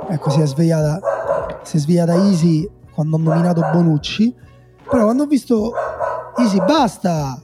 ecco 0.09 0.30
si 0.30 0.40
è 0.40 0.47
svegliata, 0.47 1.01
si 1.62 1.78
è 1.78 1.80
svegliata 1.80 2.14
Easy 2.14 2.68
quando 2.92 3.16
ho 3.16 3.18
nominato 3.18 3.62
Bonucci, 3.72 4.32
però 4.88 5.05
quando 5.05 5.22
ho 5.22 5.26
visto 5.26 5.72
Easy 6.36 6.59
basta, 6.59 7.40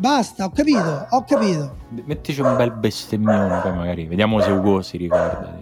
Basta, 0.00 0.46
ho 0.46 0.50
capito, 0.50 1.06
ho 1.10 1.24
capito. 1.24 1.76
Mettici 2.06 2.40
un 2.40 2.56
bel 2.56 2.72
bestemmione, 2.72 3.60
poi 3.60 3.74
magari 3.74 4.06
vediamo 4.06 4.40
se 4.40 4.50
Ugo 4.50 4.80
si 4.80 4.96
ricorda 4.96 5.58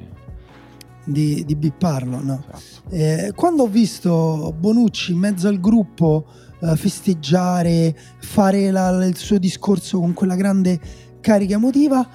di, 1.02 1.44
di, 1.44 1.56
bipparlo. 1.56 2.20
No. 2.22 2.44
Esatto. 2.48 2.94
Eh, 2.94 3.32
quando 3.34 3.64
ho 3.64 3.66
visto 3.66 4.54
Bonucci 4.56 5.10
in 5.10 5.18
mezzo 5.18 5.48
al 5.48 5.58
gruppo 5.58 6.24
eh, 6.60 6.76
festeggiare, 6.76 7.98
fare 8.20 8.70
la, 8.70 9.04
il 9.04 9.16
suo 9.16 9.38
discorso 9.38 9.98
con 9.98 10.12
quella 10.12 10.36
grande 10.36 10.78
carica 11.20 11.54
emotiva, 11.54 12.08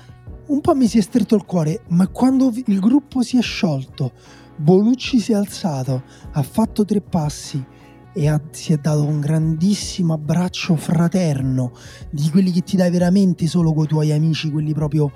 un 0.46 0.62
po' 0.62 0.76
mi 0.76 0.88
si 0.88 1.00
è 1.00 1.02
stretto 1.02 1.36
il 1.36 1.44
cuore, 1.44 1.82
ma 1.90 2.08
quando 2.08 2.54
il 2.68 2.80
gruppo 2.80 3.22
si 3.22 3.38
è 3.38 3.42
sciolto, 3.42 4.14
Bonucci 4.56 5.20
si 5.20 5.34
è 5.34 5.36
alzato, 5.36 6.04
ha 6.32 6.42
fatto 6.42 6.86
tre 6.86 7.02
passi 7.02 7.62
e 8.14 8.28
ha, 8.28 8.40
si 8.52 8.74
è 8.74 8.78
dato 8.78 9.04
un 9.04 9.20
grandissimo 9.20 10.14
abbraccio 10.14 10.76
fraterno 10.76 11.72
di 12.10 12.30
quelli 12.30 12.52
che 12.52 12.62
ti 12.62 12.78
dai 12.78 12.92
veramente 12.92 13.48
solo 13.48 13.74
con 13.74 13.86
i 13.86 13.88
tuoi 13.88 14.12
amici, 14.12 14.52
quelli 14.52 14.74
proprio 14.74 15.12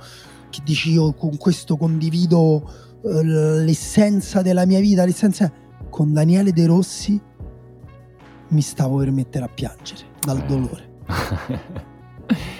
che 0.49 0.61
dici 0.63 0.91
io 0.91 1.13
con 1.13 1.37
questo 1.37 1.77
condivido 1.77 2.69
uh, 3.01 3.21
l'essenza 3.21 4.41
della 4.41 4.65
mia 4.65 4.79
vita, 4.79 5.05
l'essenza 5.05 5.51
con 5.89 6.13
Daniele 6.13 6.51
De 6.51 6.65
Rossi 6.65 7.21
mi 8.49 8.61
stavo 8.61 8.97
per 8.97 9.11
mettere 9.11 9.45
a 9.45 9.49
piangere 9.49 10.01
dal 10.19 10.43
dolore. 10.45 10.95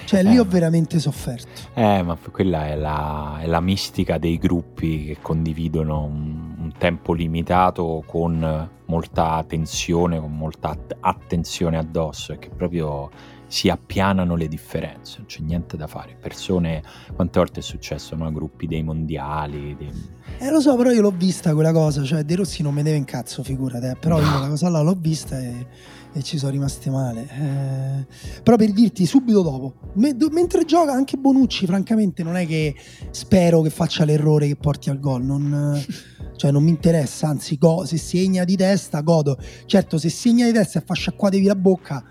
Cioè, 0.04 0.22
lì 0.22 0.36
eh, 0.36 0.38
ho 0.38 0.44
veramente 0.44 0.98
sofferto. 0.98 1.48
Eh, 1.74 2.02
ma 2.02 2.16
quella 2.30 2.68
è 2.68 2.74
la, 2.74 3.40
è 3.42 3.46
la 3.46 3.60
mistica 3.60 4.16
dei 4.16 4.38
gruppi 4.38 5.04
che 5.04 5.18
condividono 5.20 6.56
un, 6.68 6.72
tempo 6.78 7.12
limitato 7.12 8.02
con 8.06 8.70
molta 8.86 9.44
tensione, 9.46 10.20
con 10.20 10.36
molta 10.36 10.76
attenzione 11.00 11.78
addosso 11.78 12.32
e 12.32 12.38
che 12.38 12.50
proprio 12.50 13.10
si 13.46 13.70
appianano 13.70 14.36
le 14.36 14.46
differenze, 14.46 15.18
non 15.18 15.26
c'è 15.26 15.40
niente 15.40 15.76
da 15.76 15.86
fare. 15.86 16.16
Persone, 16.20 16.82
quante 17.14 17.38
volte 17.38 17.60
è 17.60 17.62
successo, 17.62 18.14
no? 18.14 18.30
Gruppi 18.30 18.66
dei 18.66 18.82
mondiali. 18.82 19.74
Dei... 19.76 19.90
Eh, 20.38 20.50
lo 20.50 20.60
so, 20.60 20.76
però 20.76 20.90
io 20.90 21.00
l'ho 21.00 21.14
vista 21.16 21.54
quella 21.54 21.72
cosa, 21.72 22.04
cioè 22.04 22.24
De 22.24 22.36
Rossi 22.36 22.62
non 22.62 22.74
mi 22.74 22.82
deve 22.82 22.96
in 22.96 23.04
cazzo, 23.04 23.42
figurate, 23.42 23.90
eh, 23.90 23.96
però 23.96 24.18
no. 24.18 24.24
io 24.24 24.30
quella 24.32 24.48
cosa 24.48 24.68
là 24.68 24.80
l'ho 24.82 24.96
vista 24.98 25.38
e 25.38 25.66
e 26.12 26.22
ci 26.22 26.38
sono 26.38 26.52
rimaste 26.52 26.90
male. 26.90 27.28
Eh, 27.28 28.06
però 28.42 28.56
per 28.56 28.72
dirti 28.72 29.06
subito 29.06 29.42
dopo, 29.42 29.74
me, 29.94 30.16
do, 30.16 30.28
mentre 30.30 30.64
gioca 30.64 30.92
anche 30.92 31.16
Bonucci, 31.16 31.66
francamente 31.66 32.22
non 32.22 32.36
è 32.36 32.46
che 32.46 32.74
spero 33.10 33.60
che 33.60 33.70
faccia 33.70 34.04
l'errore 34.04 34.46
che 34.46 34.56
porti 34.56 34.90
al 34.90 35.00
gol. 35.00 35.24
Non, 35.24 35.82
Cioè 36.38 36.52
non 36.52 36.62
mi 36.62 36.70
interessa, 36.70 37.26
anzi 37.26 37.58
go, 37.58 37.84
se 37.84 37.96
segna 37.96 38.44
di 38.44 38.54
testa 38.54 39.00
godo. 39.00 39.36
Certo, 39.66 39.98
se 39.98 40.08
segna 40.08 40.46
di 40.46 40.52
testa 40.52 40.78
e 40.78 40.82
fa 40.86 40.94
sciacquatevi 40.94 41.44
la 41.44 41.56
bocca, 41.56 42.04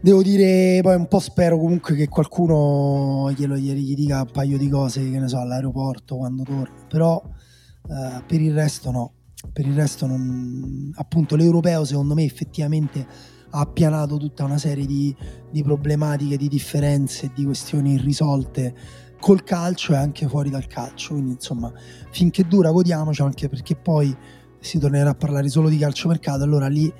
devo 0.00 0.22
dire, 0.22 0.78
poi 0.80 0.94
un 0.94 1.08
po' 1.08 1.18
spero 1.18 1.58
comunque 1.58 1.96
che 1.96 2.06
qualcuno 2.06 3.32
glielo, 3.32 3.56
gli 3.56 3.94
dica 3.96 4.20
un 4.20 4.30
paio 4.30 4.56
di 4.56 4.68
cose, 4.68 5.10
che 5.10 5.18
ne 5.18 5.26
so, 5.26 5.38
all'aeroporto 5.38 6.18
quando 6.18 6.44
torna. 6.44 6.86
Però 6.88 7.20
uh, 7.20 8.22
per 8.24 8.40
il 8.40 8.54
resto 8.54 8.92
no. 8.92 9.12
Per 9.52 9.66
il 9.66 9.74
resto 9.74 10.06
non... 10.06 10.92
appunto 10.96 11.36
l'europeo 11.36 11.84
secondo 11.84 12.14
me 12.14 12.24
effettivamente 12.24 13.06
ha 13.50 13.60
appianato 13.60 14.16
tutta 14.16 14.44
una 14.44 14.58
serie 14.58 14.86
di, 14.86 15.14
di 15.50 15.62
problematiche, 15.62 16.36
di 16.36 16.48
differenze, 16.48 17.32
di 17.34 17.44
questioni 17.44 17.94
irrisolte 17.94 18.74
col 19.18 19.42
calcio 19.42 19.92
e 19.92 19.96
anche 19.96 20.28
fuori 20.28 20.50
dal 20.50 20.66
calcio. 20.66 21.14
Quindi, 21.14 21.32
insomma, 21.32 21.72
finché 22.10 22.44
dura, 22.44 22.70
godiamoci 22.70 23.22
anche 23.22 23.48
perché 23.48 23.76
poi 23.76 24.16
si 24.60 24.78
tornerà 24.78 25.10
a 25.10 25.14
parlare 25.14 25.48
solo 25.48 25.68
di 25.68 25.78
calciomercato. 25.78 26.42
Allora 26.44 26.68
lì 26.68 26.92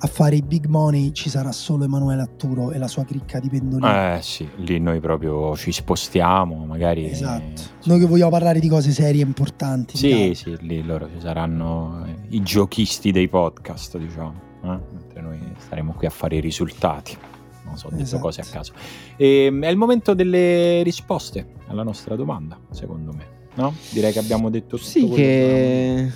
a 0.00 0.06
fare 0.06 0.36
i 0.36 0.42
big 0.42 0.66
money 0.66 1.12
ci 1.12 1.28
sarà 1.28 1.50
solo 1.50 1.84
Emanuele 1.84 2.22
Atturo 2.22 2.70
e 2.70 2.78
la 2.78 2.86
sua 2.86 3.04
cricca 3.04 3.40
di 3.40 3.48
pendolini. 3.48 3.88
Eh 3.88 4.18
sì, 4.22 4.48
lì 4.56 4.78
noi 4.78 5.00
proprio 5.00 5.56
ci 5.56 5.72
spostiamo, 5.72 6.64
magari. 6.66 7.10
Esatto. 7.10 7.62
Noi 7.84 7.98
che 7.98 8.06
vogliamo 8.06 8.30
parlare 8.30 8.60
di 8.60 8.68
cose 8.68 8.92
serie 8.92 9.22
importanti. 9.22 9.96
Sì, 9.96 10.32
sì, 10.34 10.56
lì 10.60 10.82
loro 10.84 11.08
ci 11.12 11.20
saranno 11.20 12.06
i 12.28 12.42
giochisti 12.42 13.10
dei 13.10 13.28
podcast, 13.28 13.98
diciamo. 13.98 14.46
Eh? 14.62 14.78
Mentre 14.92 15.20
noi 15.20 15.40
staremo 15.58 15.92
qui 15.92 16.06
a 16.06 16.10
fare 16.10 16.36
i 16.36 16.40
risultati. 16.40 17.16
Non 17.64 17.76
so, 17.76 17.88
ho 17.88 17.90
detto 17.90 18.02
esatto. 18.02 18.22
cose 18.22 18.40
a 18.40 18.44
caso. 18.44 18.72
E, 19.16 19.44
ehm, 19.44 19.64
è 19.64 19.68
il 19.68 19.76
momento 19.76 20.14
delle 20.14 20.82
risposte 20.82 21.54
alla 21.66 21.82
nostra 21.82 22.14
domanda, 22.14 22.58
secondo 22.70 23.12
me. 23.12 23.36
No? 23.54 23.74
Direi 23.90 24.12
che 24.12 24.20
abbiamo 24.20 24.48
detto 24.48 24.76
tutto. 24.76 24.88
Sì, 24.88 25.08
che 25.08 26.12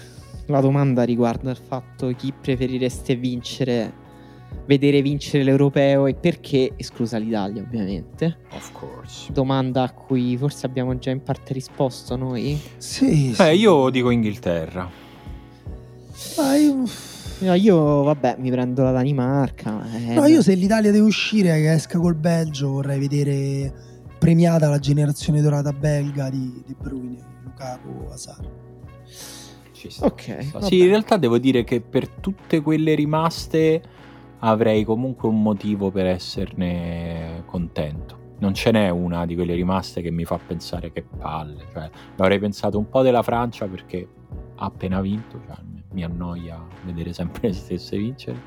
la 0.46 0.60
domanda 0.60 1.02
riguarda 1.04 1.50
il 1.50 1.56
fatto 1.56 2.08
chi 2.08 2.32
preferireste 2.38 3.14
vincere, 3.16 3.92
vedere 4.66 5.02
vincere 5.02 5.44
l'europeo 5.44 6.06
e 6.06 6.14
perché, 6.14 6.72
esclusa 6.76 7.18
l'Italia 7.18 7.62
ovviamente. 7.62 8.38
Of 8.50 8.72
course. 8.72 9.32
Domanda 9.32 9.82
a 9.82 9.92
cui 9.92 10.36
forse 10.36 10.66
abbiamo 10.66 10.96
già 10.98 11.10
in 11.10 11.22
parte 11.22 11.52
risposto 11.52 12.16
noi. 12.16 12.60
Sì. 12.76 13.30
Eh, 13.30 13.34
sì. 13.34 13.42
io 13.42 13.90
dico 13.90 14.10
Inghilterra. 14.10 14.88
Ma 16.36 16.56
io... 16.56 16.84
No, 17.38 17.54
io 17.54 18.02
vabbè 18.04 18.36
mi 18.38 18.50
prendo 18.50 18.84
la 18.84 18.92
Danimarca. 18.92 19.84
Eh, 19.94 20.14
no, 20.14 20.26
io 20.26 20.42
se 20.42 20.54
l'Italia 20.54 20.92
deve 20.92 21.04
uscire 21.04 21.50
che 21.54 21.72
esca 21.72 21.98
col 21.98 22.14
Belgio 22.14 22.70
vorrei 22.70 23.00
vedere 23.00 23.72
premiata 24.16 24.68
la 24.68 24.78
generazione 24.78 25.40
dorata 25.40 25.72
belga 25.72 26.30
di 26.30 26.62
De 26.64 26.76
Bruyne, 26.78 27.18
Lukaku, 27.42 28.06
Hazard. 28.12 28.71
Ci 29.82 29.90
sta. 29.90 30.06
Ok. 30.06 30.62
Sì, 30.62 30.78
in 30.78 30.86
realtà 30.86 31.16
devo 31.16 31.38
dire 31.38 31.64
che 31.64 31.80
per 31.80 32.06
tutte 32.06 32.60
quelle 32.60 32.94
rimaste 32.94 33.82
avrei 34.38 34.84
comunque 34.84 35.28
un 35.28 35.42
motivo 35.42 35.90
per 35.90 36.06
esserne 36.06 37.42
contento. 37.46 38.34
Non 38.38 38.54
ce 38.54 38.70
n'è 38.70 38.90
una 38.90 39.26
di 39.26 39.34
quelle 39.34 39.54
rimaste 39.54 40.00
che 40.00 40.12
mi 40.12 40.24
fa 40.24 40.38
pensare 40.38 40.92
che 40.92 41.02
palle. 41.02 41.64
Cioè, 41.72 41.90
avrei 42.16 42.38
pensato 42.38 42.78
un 42.78 42.88
po' 42.88 43.02
della 43.02 43.22
Francia 43.22 43.66
perché 43.66 44.06
ha 44.54 44.64
appena 44.64 45.00
vinto, 45.00 45.40
cioè, 45.46 45.56
mi 45.92 46.04
annoia 46.04 46.64
vedere 46.84 47.12
sempre 47.12 47.48
le 47.48 47.54
stesse 47.54 47.96
vincere. 47.96 48.40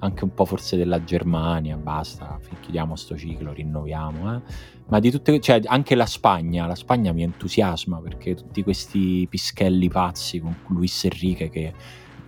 Anche 0.00 0.24
un 0.24 0.34
po' 0.34 0.44
forse 0.44 0.76
della 0.76 1.02
Germania, 1.02 1.76
basta, 1.76 2.38
chiudiamo 2.60 2.94
sto 2.94 3.16
ciclo, 3.16 3.52
rinnoviamo. 3.52 4.34
Eh 4.34 4.72
ma 4.86 5.00
di 5.00 5.10
tutte, 5.10 5.40
cioè 5.40 5.62
anche 5.64 5.94
la 5.94 6.06
Spagna, 6.06 6.66
la 6.66 6.74
Spagna 6.74 7.12
mi 7.12 7.22
entusiasma 7.22 8.00
perché 8.00 8.34
tutti 8.34 8.62
questi 8.62 9.26
pischelli 9.28 9.88
pazzi 9.88 10.40
con 10.40 10.54
Luis 10.68 11.04
Enrique 11.04 11.48
che 11.48 11.72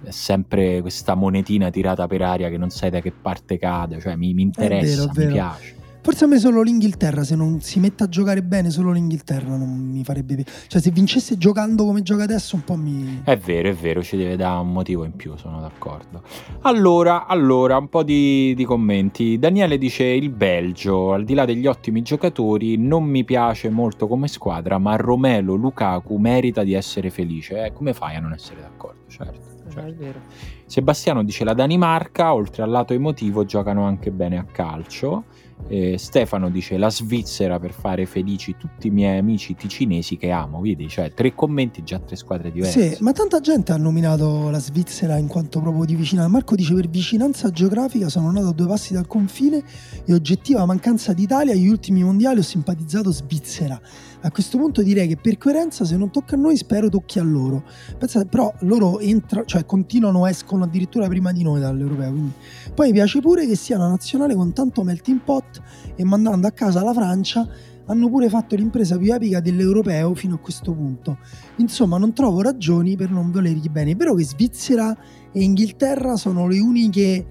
è 0.02 0.10
sempre 0.10 0.80
questa 0.80 1.14
monetina 1.14 1.68
tirata 1.70 2.06
per 2.06 2.22
aria 2.22 2.48
che 2.48 2.56
non 2.56 2.70
sai 2.70 2.90
da 2.90 3.00
che 3.00 3.12
parte 3.12 3.58
cade, 3.58 4.00
cioè 4.00 4.16
mi, 4.16 4.32
mi 4.32 4.42
interessa, 4.42 5.10
vero, 5.12 5.26
mi 5.26 5.32
piace. 5.32 5.75
Forse 6.07 6.22
a 6.22 6.28
me 6.28 6.38
solo 6.38 6.62
l'Inghilterra, 6.62 7.24
se 7.24 7.34
non 7.34 7.61
si 7.61 7.80
mette 7.80 8.04
a 8.04 8.09
giocare 8.09 8.40
bene 8.40 8.70
solo 8.70 8.92
l'Inghilterra 8.92 9.57
non 9.57 9.68
mi 9.68 10.04
farebbe 10.04 10.44
Cioè 10.68 10.80
se 10.80 10.92
vincesse 10.92 11.36
giocando 11.36 11.84
come 11.84 12.02
gioca 12.02 12.22
adesso 12.22 12.54
un 12.54 12.62
po' 12.62 12.76
mi... 12.76 13.22
È 13.24 13.36
vero, 13.36 13.70
è 13.70 13.74
vero, 13.74 14.04
ci 14.04 14.16
deve 14.16 14.36
dare 14.36 14.61
un 14.61 14.70
motivo 14.70 15.02
in 15.02 15.16
più, 15.16 15.36
sono 15.36 15.61
d'accordo. 15.61 16.22
Allora, 16.61 17.26
allora 17.26 17.76
un 17.76 17.88
po' 17.88 18.04
di, 18.04 18.54
di 18.54 18.64
commenti. 18.64 19.36
Daniele 19.40 19.78
dice 19.78 20.04
il 20.04 20.30
Belgio, 20.30 21.12
al 21.12 21.24
di 21.24 21.34
là 21.34 21.44
degli 21.44 21.66
ottimi 21.66 22.02
giocatori, 22.02 22.76
non 22.76 23.02
mi 23.02 23.24
piace 23.24 23.68
molto 23.68 24.07
come 24.07 24.28
squadra, 24.28 24.78
ma 24.78 24.94
Romelo 24.94 25.57
Lukaku 25.57 26.18
merita 26.18 26.62
di 26.62 26.74
essere 26.74 27.11
felice. 27.11 27.64
Eh, 27.64 27.72
come 27.72 27.92
fai 27.94 28.14
a 28.14 28.20
non 28.20 28.32
essere 28.32 28.61
d'accordo? 28.61 29.00
Certo. 29.09 29.40
certo. 29.72 30.20
Sebastiano 30.66 31.24
dice 31.24 31.42
la 31.42 31.54
Danimarca, 31.54 32.32
oltre 32.32 32.62
al 32.62 32.70
lato 32.70 32.92
emotivo, 32.92 33.44
giocano 33.44 33.82
anche 33.82 34.12
bene 34.12 34.38
a 34.38 34.44
calcio. 34.44 35.24
Eh, 35.68 35.98
Stefano 35.98 36.48
dice 36.48 36.76
la 36.76 36.90
Svizzera 36.90 37.59
per 37.59 37.72
fare 37.72 38.07
felici 38.07 38.57
tutti 38.57 38.86
i 38.86 38.90
miei 38.90 39.18
amici 39.18 39.57
ticinesi 39.57 40.16
che 40.16 40.30
amo, 40.30 40.61
vedi? 40.61 40.88
Cioè, 40.88 41.12
tre 41.12 41.34
commenti, 41.34 41.82
già 41.82 41.98
tre 41.98 42.14
squadre 42.14 42.52
diverse. 42.52 42.94
Sì, 42.94 43.02
ma 43.02 43.12
tanta 43.12 43.40
gente 43.40 43.72
ha 43.72 43.76
nominato 43.76 44.48
la 44.50 44.61
Svizzera 44.61 45.16
in 45.16 45.26
quanto 45.26 45.61
proprio 45.61 45.84
di 45.84 45.96
vicinanza. 45.96 46.30
Marco 46.30 46.54
dice 46.54 46.72
per 46.74 46.88
vicinanza 46.88 47.50
geografica 47.50 48.09
sono 48.09 48.30
nato 48.30 48.48
a 48.48 48.52
due 48.52 48.66
passi 48.66 48.92
dal 48.92 49.07
confine 49.07 49.62
e 50.04 50.14
oggettiva 50.14 50.64
mancanza 50.64 51.12
d'Italia 51.12 51.52
agli 51.52 51.68
ultimi 51.68 52.04
mondiali 52.04 52.38
ho 52.38 52.42
simpatizzato 52.42 53.11
Svizzera. 53.11 53.80
A 54.22 54.30
questo 54.30 54.58
punto 54.58 54.82
direi 54.82 55.06
che 55.06 55.16
per 55.16 55.38
coerenza 55.38 55.84
se 55.84 55.96
non 55.96 56.10
tocca 56.10 56.34
a 56.34 56.38
noi 56.38 56.56
spero 56.56 56.88
tocchi 56.88 57.18
a 57.18 57.22
loro. 57.22 57.64
Pensate, 57.98 58.26
però 58.26 58.52
loro 58.60 58.98
entrano, 58.98 59.44
cioè 59.46 59.64
continuano, 59.64 60.26
escono 60.26 60.64
addirittura 60.64 61.06
prima 61.06 61.32
di 61.32 61.42
noi 61.42 61.60
dall'Europeo. 61.60 62.10
Quindi. 62.10 62.32
Poi 62.74 62.86
mi 62.88 62.92
piace 62.94 63.20
pure 63.20 63.46
che 63.46 63.56
sia 63.56 63.76
una 63.76 63.88
nazionale 63.88 64.34
con 64.34 64.52
tanto 64.52 64.82
melting 64.82 65.20
pot 65.20 65.62
e 65.94 66.04
mandando 66.04 66.46
a 66.46 66.50
casa 66.50 66.82
la 66.82 66.92
Francia 66.92 67.48
hanno 67.86 68.08
pure 68.08 68.28
fatto 68.28 68.56
l'impresa 68.56 68.96
più 68.98 69.12
epica 69.12 69.40
dell'Europeo 69.40 70.14
fino 70.14 70.34
a 70.34 70.38
questo 70.38 70.72
punto. 70.72 71.18
Insomma, 71.56 71.98
non 71.98 72.12
trovo 72.12 72.42
ragioni 72.42 72.96
per 72.96 73.10
non 73.10 73.30
volergli 73.30 73.68
bene. 73.68 73.92
È 73.92 73.96
vero 73.96 74.14
che 74.14 74.24
Svizzera 74.24 74.96
e 75.30 75.42
Inghilterra 75.42 76.16
sono 76.16 76.48
le 76.48 76.58
uniche 76.58 77.26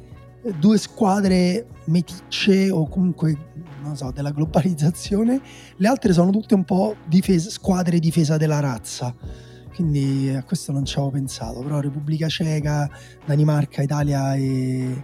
due 0.59 0.77
squadre 0.77 1.65
meticce 1.85 2.69
o 2.69 2.87
comunque 2.87 3.53
non 3.85 3.95
so, 3.95 4.11
della 4.11 4.31
globalizzazione, 4.31 5.39
le 5.77 5.87
altre 5.87 6.11
sono 6.11 6.31
tutte 6.31 6.53
un 6.53 6.63
po' 6.63 6.95
difesa, 7.05 7.49
squadre 7.49 7.99
difesa 7.99 8.37
della 8.37 8.59
razza. 8.59 9.15
Quindi 9.73 10.29
a 10.29 10.43
questo 10.43 10.71
non 10.71 10.85
ci 10.85 10.95
avevo 10.97 11.11
pensato, 11.11 11.59
però 11.61 11.79
Repubblica 11.79 12.27
Ceca, 12.27 12.89
Danimarca, 13.25 13.81
Italia 13.81 14.33
e, 14.35 15.03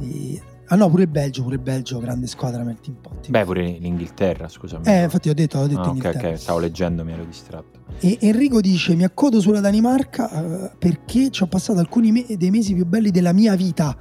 e 0.00 0.42
Ah 0.70 0.76
no, 0.76 0.90
pure 0.90 1.04
il 1.04 1.08
Belgio, 1.08 1.42
pure 1.42 1.54
il 1.54 1.62
Belgio, 1.62 1.98
grande 1.98 2.26
squadra 2.26 2.62
melting 2.62 2.96
pot. 2.96 3.30
Beh, 3.30 3.44
pure 3.44 3.62
l'Inghilterra, 3.78 4.48
scusami. 4.48 4.84
Eh, 4.86 5.04
infatti 5.04 5.30
ho 5.30 5.34
detto, 5.34 5.58
ho 5.58 5.66
detto 5.66 5.80
ah, 5.80 5.86
Inghilterra. 5.86 6.18
Ok, 6.18 6.34
ok, 6.34 6.38
stavo 6.38 6.58
leggendo, 6.58 7.04
mi 7.04 7.12
ero 7.12 7.24
distratto. 7.24 7.80
E 8.00 8.18
Enrico 8.20 8.60
dice, 8.60 8.94
mi 8.94 9.02
accodo 9.02 9.40
sulla 9.40 9.60
Danimarca 9.60 10.28
uh, 10.30 10.70
perché 10.78 11.30
ci 11.30 11.42
ho 11.42 11.46
passato 11.46 11.78
alcuni 11.78 12.12
me- 12.12 12.26
dei 12.36 12.50
mesi 12.50 12.74
più 12.74 12.84
belli 12.84 13.10
della 13.10 13.32
mia 13.32 13.54
vita. 13.56 13.96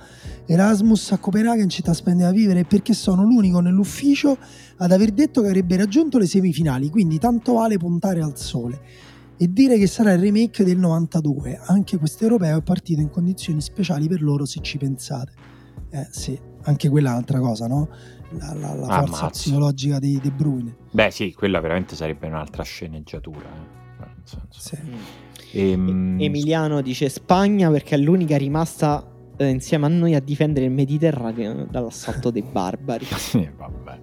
Erasmus 0.45 1.13
a 1.13 1.18
Copenaghen, 1.18 1.70
città 1.70 1.93
splendida 1.93 2.28
da 2.28 2.34
vivere, 2.34 2.65
perché 2.65 2.93
sono 2.93 3.24
l'unico 3.24 3.61
nell'ufficio 3.61 4.38
ad 4.78 4.91
aver 4.91 5.11
detto 5.11 5.41
che 5.41 5.47
avrebbe 5.47 5.78
raggiunto 5.78 6.18
le 6.18 6.28
semifinali, 6.28 6.89
quindi 6.89 7.17
tanto 7.17 7.54
vale 7.54 7.78
puntare 7.78 8.21
al 8.21 8.37
sole. 8.37 8.79
E 9.37 9.54
dire 9.54 9.78
che 9.78 9.87
sarà 9.87 10.12
il 10.13 10.20
remake 10.20 10.66
del 10.66 10.78
92, 10.78 11.59
anche 11.67 11.97
questo 11.97 12.24
europeo 12.24 12.58
è 12.58 12.62
partito 12.62 13.00
in 13.00 13.09
condizioni 13.09 13.62
speciali 13.62 14.08
per 14.08 14.21
loro 14.21 14.46
se 14.46 14.59
ci 14.62 14.78
pensate. 14.78 15.32
Eh 15.89 16.08
sì, 16.12 16.37
anche 16.68 16.89
quella 16.89 17.10
è 17.10 17.12
un'altra 17.14 17.39
cosa, 17.39 17.68
no? 17.68 17.88
La, 18.32 18.54
la, 18.54 18.74
la 18.74 18.86
forza 18.86 18.94
Ammazza. 18.94 19.28
psicologica 19.30 20.00
di 20.00 20.20
De 20.22 20.32
Bruyne. 20.32 20.76
Beh 20.92 21.12
sì, 21.12 21.34
quella 21.34 21.62
veramente 21.62 21.96
sarebbe 21.96 22.28
un'altra 22.28 22.64
sceneggiatura. 22.64 23.48
Eh. 24.02 24.06
Sì. 24.50 24.78
Ehm... 25.54 26.18
Emiliano 26.20 26.82
dice 26.82 27.08
Spagna 27.08 27.72
perché 27.72 27.96
è 27.96 27.98
l'unica 27.98 28.36
rimasta 28.38 29.06
eh, 29.38 29.48
insieme 29.48 29.86
a 29.86 29.89
noi 29.89 30.14
a 30.14 30.20
difendere 30.20 30.66
il 30.66 30.72
Mediterraneo 30.72 31.68
dall'assalto 31.70 32.32
dei 32.32 32.44
barbari. 32.44 33.06
sì, 33.16 33.50
vabbè. 33.56 33.98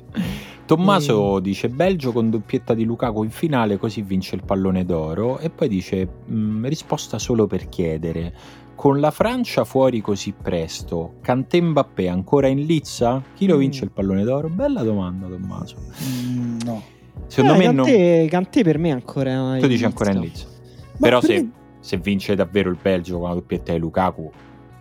Tommaso 0.65 1.37
e... 1.37 1.41
dice 1.43 1.69
Belgio 1.69 2.13
con 2.13 2.31
doppietta 2.31 2.73
di 2.73 2.85
Lukaku 2.85 3.25
in 3.25 3.31
finale 3.31 3.77
così 3.77 4.01
vince 4.01 4.37
il 4.37 4.43
pallone 4.43 4.87
d'oro 4.87 5.39
e 5.39 5.51
poi 5.51 5.69
dice 5.69 6.09
mm, 6.31 6.65
risposta 6.65 7.19
solo 7.19 7.47
per 7.47 7.69
chiedere 7.69 8.33
con 8.75 9.01
la 9.01 9.11
Francia 9.11 9.65
fuori 9.65 10.01
così 10.01 10.33
presto, 10.33 11.15
Kanté 11.21 11.61
Mbappé 11.61 12.09
ancora 12.09 12.49
in 12.49 12.65
lizza? 12.65 13.23
Chi 13.35 13.47
lo 13.47 13.57
mm. 13.57 13.59
vince 13.59 13.81
mm. 13.81 13.85
il 13.85 13.91
pallone 13.91 14.25
d'oro? 14.25 14.49
Bella 14.49 14.83
domanda, 14.83 15.27
Tommaso. 15.27 15.77
Mm, 16.03 16.59
no. 16.65 16.83
Secondo 17.27 17.55
eh, 17.55 17.59
me 17.59 17.65
Kanté, 17.65 18.19
non... 18.19 18.29
Kanté 18.29 18.63
per 18.63 18.79
me 18.79 18.91
ancora 18.93 19.57
Tu 19.59 19.67
dici 19.67 19.85
ancora 19.85 20.13
in 20.13 20.21
lizza. 20.21 20.47
Ma 20.47 20.99
Però 20.99 21.21
se, 21.21 21.43
me... 21.43 21.51
se, 21.81 21.97
vince 21.99 22.35
davvero 22.35 22.71
il 22.71 22.79
Belgio 22.81 23.19
con 23.19 23.29
la 23.29 23.35
doppietta 23.35 23.73
di 23.73 23.79
Lukaku, 23.79 24.31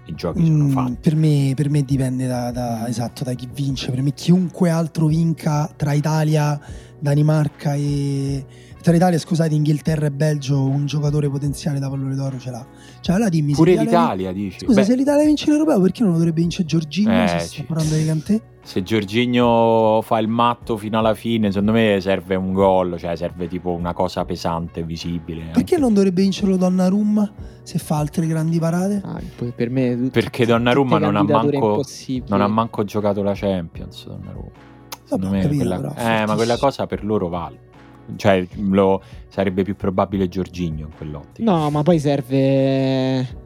i 0.06 0.14
giochi 0.16 0.42
mm, 0.42 0.46
sono 0.46 0.70
fatti. 0.70 0.98
Per 1.02 1.16
me, 1.16 1.54
per 1.56 1.70
me 1.70 1.84
dipende 1.84 2.28
da, 2.28 2.52
da, 2.52 2.88
esatto, 2.88 3.24
da 3.24 3.34
chi 3.34 3.48
vince. 3.52 3.90
Per 3.90 4.02
me 4.02 4.14
chiunque 4.14 4.70
altro 4.70 5.08
vinca 5.08 5.72
tra 5.76 5.94
Italia, 5.94 6.60
Danimarca 7.00 7.74
e 7.76 8.46
tra 8.84 8.94
Italia, 8.94 9.18
scusate, 9.18 9.56
Inghilterra 9.56 10.08
e 10.08 10.12
Belgio 10.12 10.62
un 10.62 10.86
giocatore 10.86 11.30
potenziale 11.30 11.80
da 11.80 11.90
pallone 11.90 12.16
d'oro 12.16 12.38
ce 12.38 12.52
l'ha. 12.52 12.66
Cioè, 13.00 13.16
allora 13.16 13.30
dimmi, 13.30 13.54
Pure 13.54 13.72
l'Italia, 13.72 13.92
l'Italia 13.92 14.32
dici. 14.34 14.66
Scusa, 14.66 14.82
Beh. 14.82 14.86
se 14.86 14.96
l'Italia 14.96 15.26
vince 15.26 15.50
l'Europeo, 15.50 15.80
perché 15.80 16.04
non 16.04 16.12
dovrebbe 16.12 16.42
vincere 16.42 16.68
Giorginio? 16.68 17.24
Eh, 17.24 17.28
se 17.28 17.40
sta 17.40 17.64
parlando 17.66 17.96
di 17.96 18.06
Cantè? 18.06 18.42
Se 18.62 18.84
Giorginio 18.84 20.02
fa 20.02 20.20
il 20.20 20.28
matto 20.28 20.76
fino 20.76 21.00
alla 21.00 21.14
fine, 21.14 21.50
secondo 21.50 21.72
me 21.72 21.98
serve 22.02 22.36
un 22.36 22.52
gol, 22.52 22.98
cioè 23.00 23.16
serve 23.16 23.48
tipo 23.48 23.72
una 23.72 23.94
cosa 23.94 24.26
pesante, 24.26 24.84
visibile. 24.84 25.44
Perché 25.54 25.76
anche. 25.76 25.78
non 25.78 25.94
dovrebbe 25.94 26.22
vincerlo 26.22 26.58
Donnarumma 26.58 27.32
se 27.64 27.80
fa 27.80 27.98
altre 28.00 28.28
grandi 28.28 28.60
parate? 28.60 29.02
Ah, 29.06 29.22
per 29.56 29.70
me 29.70 30.10
Perché 30.12 30.46
Donnarumma 30.46 30.98
non 30.98 31.16
ha, 31.16 31.24
manco, 31.24 31.84
non 32.28 32.42
ha 32.42 32.48
manco 32.48 32.84
giocato 32.84 33.24
la 33.24 33.34
Champions, 33.34 34.08
Donnarumma. 34.08 34.52
Secondo 35.04 35.26
Vabbè, 35.28 35.38
me 35.38 35.42
capito, 35.42 35.64
quella, 35.64 35.80
però, 35.80 35.94
eh, 35.96 36.26
ma 36.26 36.36
quella 36.36 36.58
cosa 36.58 36.86
per 36.86 37.06
loro 37.06 37.30
vale. 37.30 37.72
Cioè, 38.16 38.48
lo, 38.56 39.02
sarebbe 39.28 39.64
più 39.64 39.76
probabile 39.76 40.28
Giorginio 40.28 40.86
in 40.86 40.92
quell'ottica. 40.96 41.50
No, 41.50 41.70
ma 41.70 41.84
poi 41.84 42.00
serve 42.00 43.42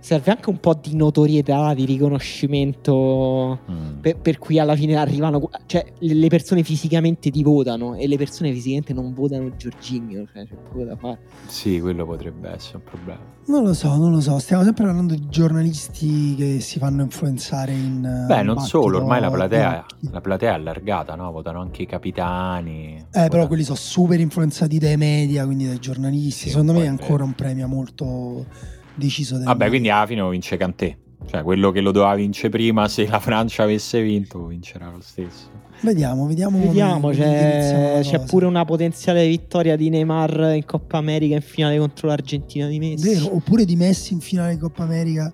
serve 0.00 0.30
anche 0.30 0.48
un 0.48 0.58
po' 0.58 0.74
di 0.74 0.96
notorietà, 0.96 1.74
di 1.74 1.84
riconoscimento 1.84 3.60
mm. 3.70 3.98
per, 4.00 4.18
per, 4.18 4.38
cui 4.38 4.58
alla 4.58 4.74
fine 4.74 4.96
arrivano, 4.96 5.48
cioè 5.66 5.84
le 5.98 6.28
persone 6.28 6.62
fisicamente 6.62 7.30
ti 7.30 7.42
votano 7.42 7.94
e 7.94 8.08
le 8.08 8.16
persone 8.16 8.50
fisicamente 8.52 8.94
non 8.94 9.12
votano 9.12 9.54
Giorginio, 9.56 10.26
cioè 10.32 10.46
c'è 10.46 10.54
poco 10.54 10.84
da 10.84 10.96
fare. 10.96 11.18
Sì, 11.46 11.80
quello 11.80 12.06
potrebbe 12.06 12.50
essere 12.50 12.78
un 12.78 12.82
problema. 12.84 13.20
Non 13.46 13.64
lo 13.64 13.74
so, 13.74 13.96
non 13.96 14.10
lo 14.10 14.20
so, 14.20 14.38
stiamo 14.38 14.62
sempre 14.62 14.84
parlando 14.84 15.14
di 15.14 15.28
giornalisti 15.28 16.34
che 16.34 16.60
si 16.60 16.78
fanno 16.78 17.02
influenzare 17.02 17.72
in... 17.72 18.24
Beh, 18.26 18.42
non 18.42 18.58
solo, 18.60 18.98
ormai 18.98 19.20
la 19.20 19.30
platea, 19.30 19.86
la 20.10 20.20
platea, 20.20 20.52
è 20.52 20.54
allargata, 20.54 21.14
no? 21.14 21.30
Votano 21.30 21.60
anche 21.60 21.82
i 21.82 21.86
capitani. 21.86 22.94
Eh, 22.94 23.04
votano... 23.04 23.28
però 23.28 23.46
quelli 23.48 23.64
sono 23.64 23.76
super 23.76 24.18
influenzati 24.20 24.78
dai 24.78 24.96
media, 24.96 25.44
quindi 25.44 25.66
dai 25.66 25.78
giornalisti. 25.78 26.44
Sì, 26.44 26.50
Secondo 26.50 26.72
me 26.72 26.84
è 26.84 26.86
ancora 26.86 27.24
un 27.24 27.32
premio 27.32 27.66
molto 27.66 28.46
deciso. 29.00 29.42
Vabbè, 29.42 29.68
quindi 29.68 29.90
alla 29.90 30.06
fine 30.06 30.20
lo 30.20 30.28
vince 30.28 30.56
Cantè. 30.56 30.96
Cioè, 31.26 31.42
quello 31.42 31.70
che 31.70 31.80
lo 31.80 31.90
doveva 31.90 32.14
vincere 32.14 32.48
prima, 32.48 32.88
se 32.88 33.06
la 33.06 33.18
Francia 33.18 33.62
avesse 33.62 34.02
vinto, 34.02 34.46
vincerà 34.46 34.90
lo 34.90 35.00
stesso. 35.00 35.58
Vediamo, 35.82 36.26
vediamo. 36.26 36.58
Vediamo, 36.58 37.10
c'è, 37.10 38.00
c'è 38.02 38.20
pure 38.20 38.46
una 38.46 38.64
potenziale 38.64 39.26
vittoria 39.26 39.76
di 39.76 39.88
Neymar 39.88 40.52
in 40.54 40.64
Coppa 40.64 40.98
America 40.98 41.34
in 41.34 41.40
finale 41.40 41.78
contro 41.78 42.08
l'Argentina 42.08 42.66
di 42.66 42.78
Messi. 42.78 43.14
Vero, 43.14 43.34
oppure 43.34 43.64
di 43.64 43.76
Messi 43.76 44.12
in 44.12 44.20
finale 44.20 44.54
di 44.54 44.60
Coppa 44.60 44.82
America. 44.82 45.32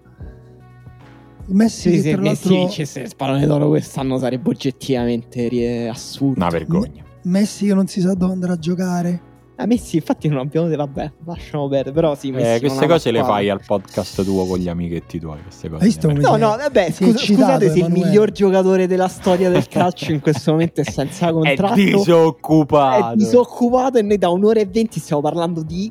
Messi 1.46 1.92
sì, 1.92 2.00
se 2.00 2.12
tra 2.12 2.20
Messi 2.20 2.48
vincesse 2.48 3.00
il 3.00 3.12
pallone 3.16 3.46
d'oro 3.46 3.68
quest'anno 3.68 4.18
sarebbe 4.18 4.48
oggettivamente 4.50 5.88
assurdo. 5.88 6.40
Una 6.40 6.50
vergogna. 6.50 7.04
Messi 7.22 7.66
che 7.66 7.74
non 7.74 7.86
si 7.86 8.00
sa 8.00 8.14
dove 8.14 8.32
andrà 8.32 8.52
a 8.52 8.58
giocare. 8.58 9.25
A 9.58 9.62
eh, 9.62 9.66
Messi 9.66 9.96
infatti 9.96 10.28
non 10.28 10.38
abbiamo 10.38 10.68
detto, 10.68 10.84
vabbè, 10.84 11.12
lasciamo 11.24 11.66
perdere, 11.66 11.94
però 11.94 12.14
sì, 12.14 12.28
eh, 12.30 12.58
queste 12.60 12.86
cose 12.86 13.10
le 13.10 13.24
fai 13.24 13.48
al 13.48 13.62
podcast 13.64 14.22
tuo 14.22 14.44
con 14.44 14.58
gli 14.58 14.68
amichetti 14.68 15.18
tuoi, 15.18 15.40
queste 15.42 15.70
cose. 15.70 15.82
Visto 15.82 16.12
no, 16.12 16.36
no, 16.36 16.56
vabbè, 16.56 16.90
scusa, 16.90 17.16
scusate 17.16 17.70
se 17.70 17.78
il 17.78 17.90
miglior 17.90 18.32
giocatore 18.32 18.86
della 18.86 19.08
storia 19.08 19.48
del 19.48 19.66
calcio 19.68 20.12
in 20.12 20.20
questo 20.20 20.50
momento 20.50 20.82
è 20.82 20.84
senza 20.84 21.32
contratto. 21.32 21.72
È 21.72 21.84
disoccupato. 21.84 23.14
È 23.14 23.16
disoccupato 23.16 23.96
e 23.96 24.02
noi 24.02 24.18
da 24.18 24.28
un'ora 24.28 24.60
e 24.60 24.66
venti 24.66 25.00
stiamo 25.00 25.22
parlando 25.22 25.62
di 25.62 25.90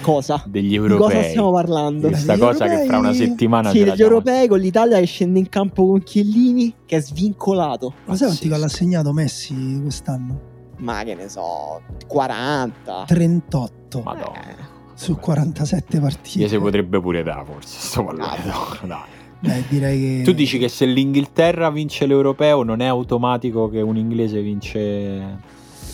cosa? 0.00 0.42
Degli 0.48 0.74
europei. 0.74 1.08
Di 1.08 1.14
cosa 1.14 1.28
stiamo 1.28 1.52
parlando? 1.52 2.08
Questa 2.08 2.38
cosa 2.38 2.64
europei... 2.64 2.78
che 2.78 2.86
fra 2.86 2.98
una 2.98 3.12
settimana 3.12 3.68
Sì, 3.68 3.84
degli 3.84 4.00
europei 4.00 4.48
con 4.48 4.58
l'Italia 4.58 4.98
che 4.98 5.04
scende 5.04 5.38
in 5.38 5.50
campo 5.50 5.86
con 5.86 6.02
Chiellini 6.02 6.74
che 6.86 6.96
è 6.96 7.00
svincolato. 7.02 7.92
Ma 8.06 8.16
sai 8.16 8.28
quanti 8.28 8.48
gol 8.48 8.62
ha 8.62 8.68
segnato 8.68 9.12
Messi 9.12 9.54
quest'anno? 9.82 10.52
Ma 10.84 11.02
che 11.02 11.14
ne 11.14 11.28
so, 11.28 11.80
40. 12.06 13.04
38. 13.06 14.02
Madonna. 14.02 14.48
Eh. 14.48 14.72
Su 14.94 15.16
47 15.16 15.98
partite. 15.98 16.46
Si 16.46 16.58
potrebbe 16.58 17.00
pure 17.00 17.22
dare 17.22 17.44
forse 17.44 17.80
sto 17.80 18.04
pallone 18.04 18.36
dai. 18.86 18.98
Beh, 19.40 19.64
direi 19.68 20.00
che... 20.00 20.22
Tu 20.24 20.32
dici 20.32 20.58
che 20.58 20.68
se 20.68 20.86
l'Inghilterra 20.86 21.68
vince 21.70 22.06
l'Europeo 22.06 22.62
non 22.62 22.80
è 22.80 22.86
automatico 22.86 23.68
che 23.68 23.80
un 23.80 23.96
inglese 23.96 24.40
vince 24.40 25.38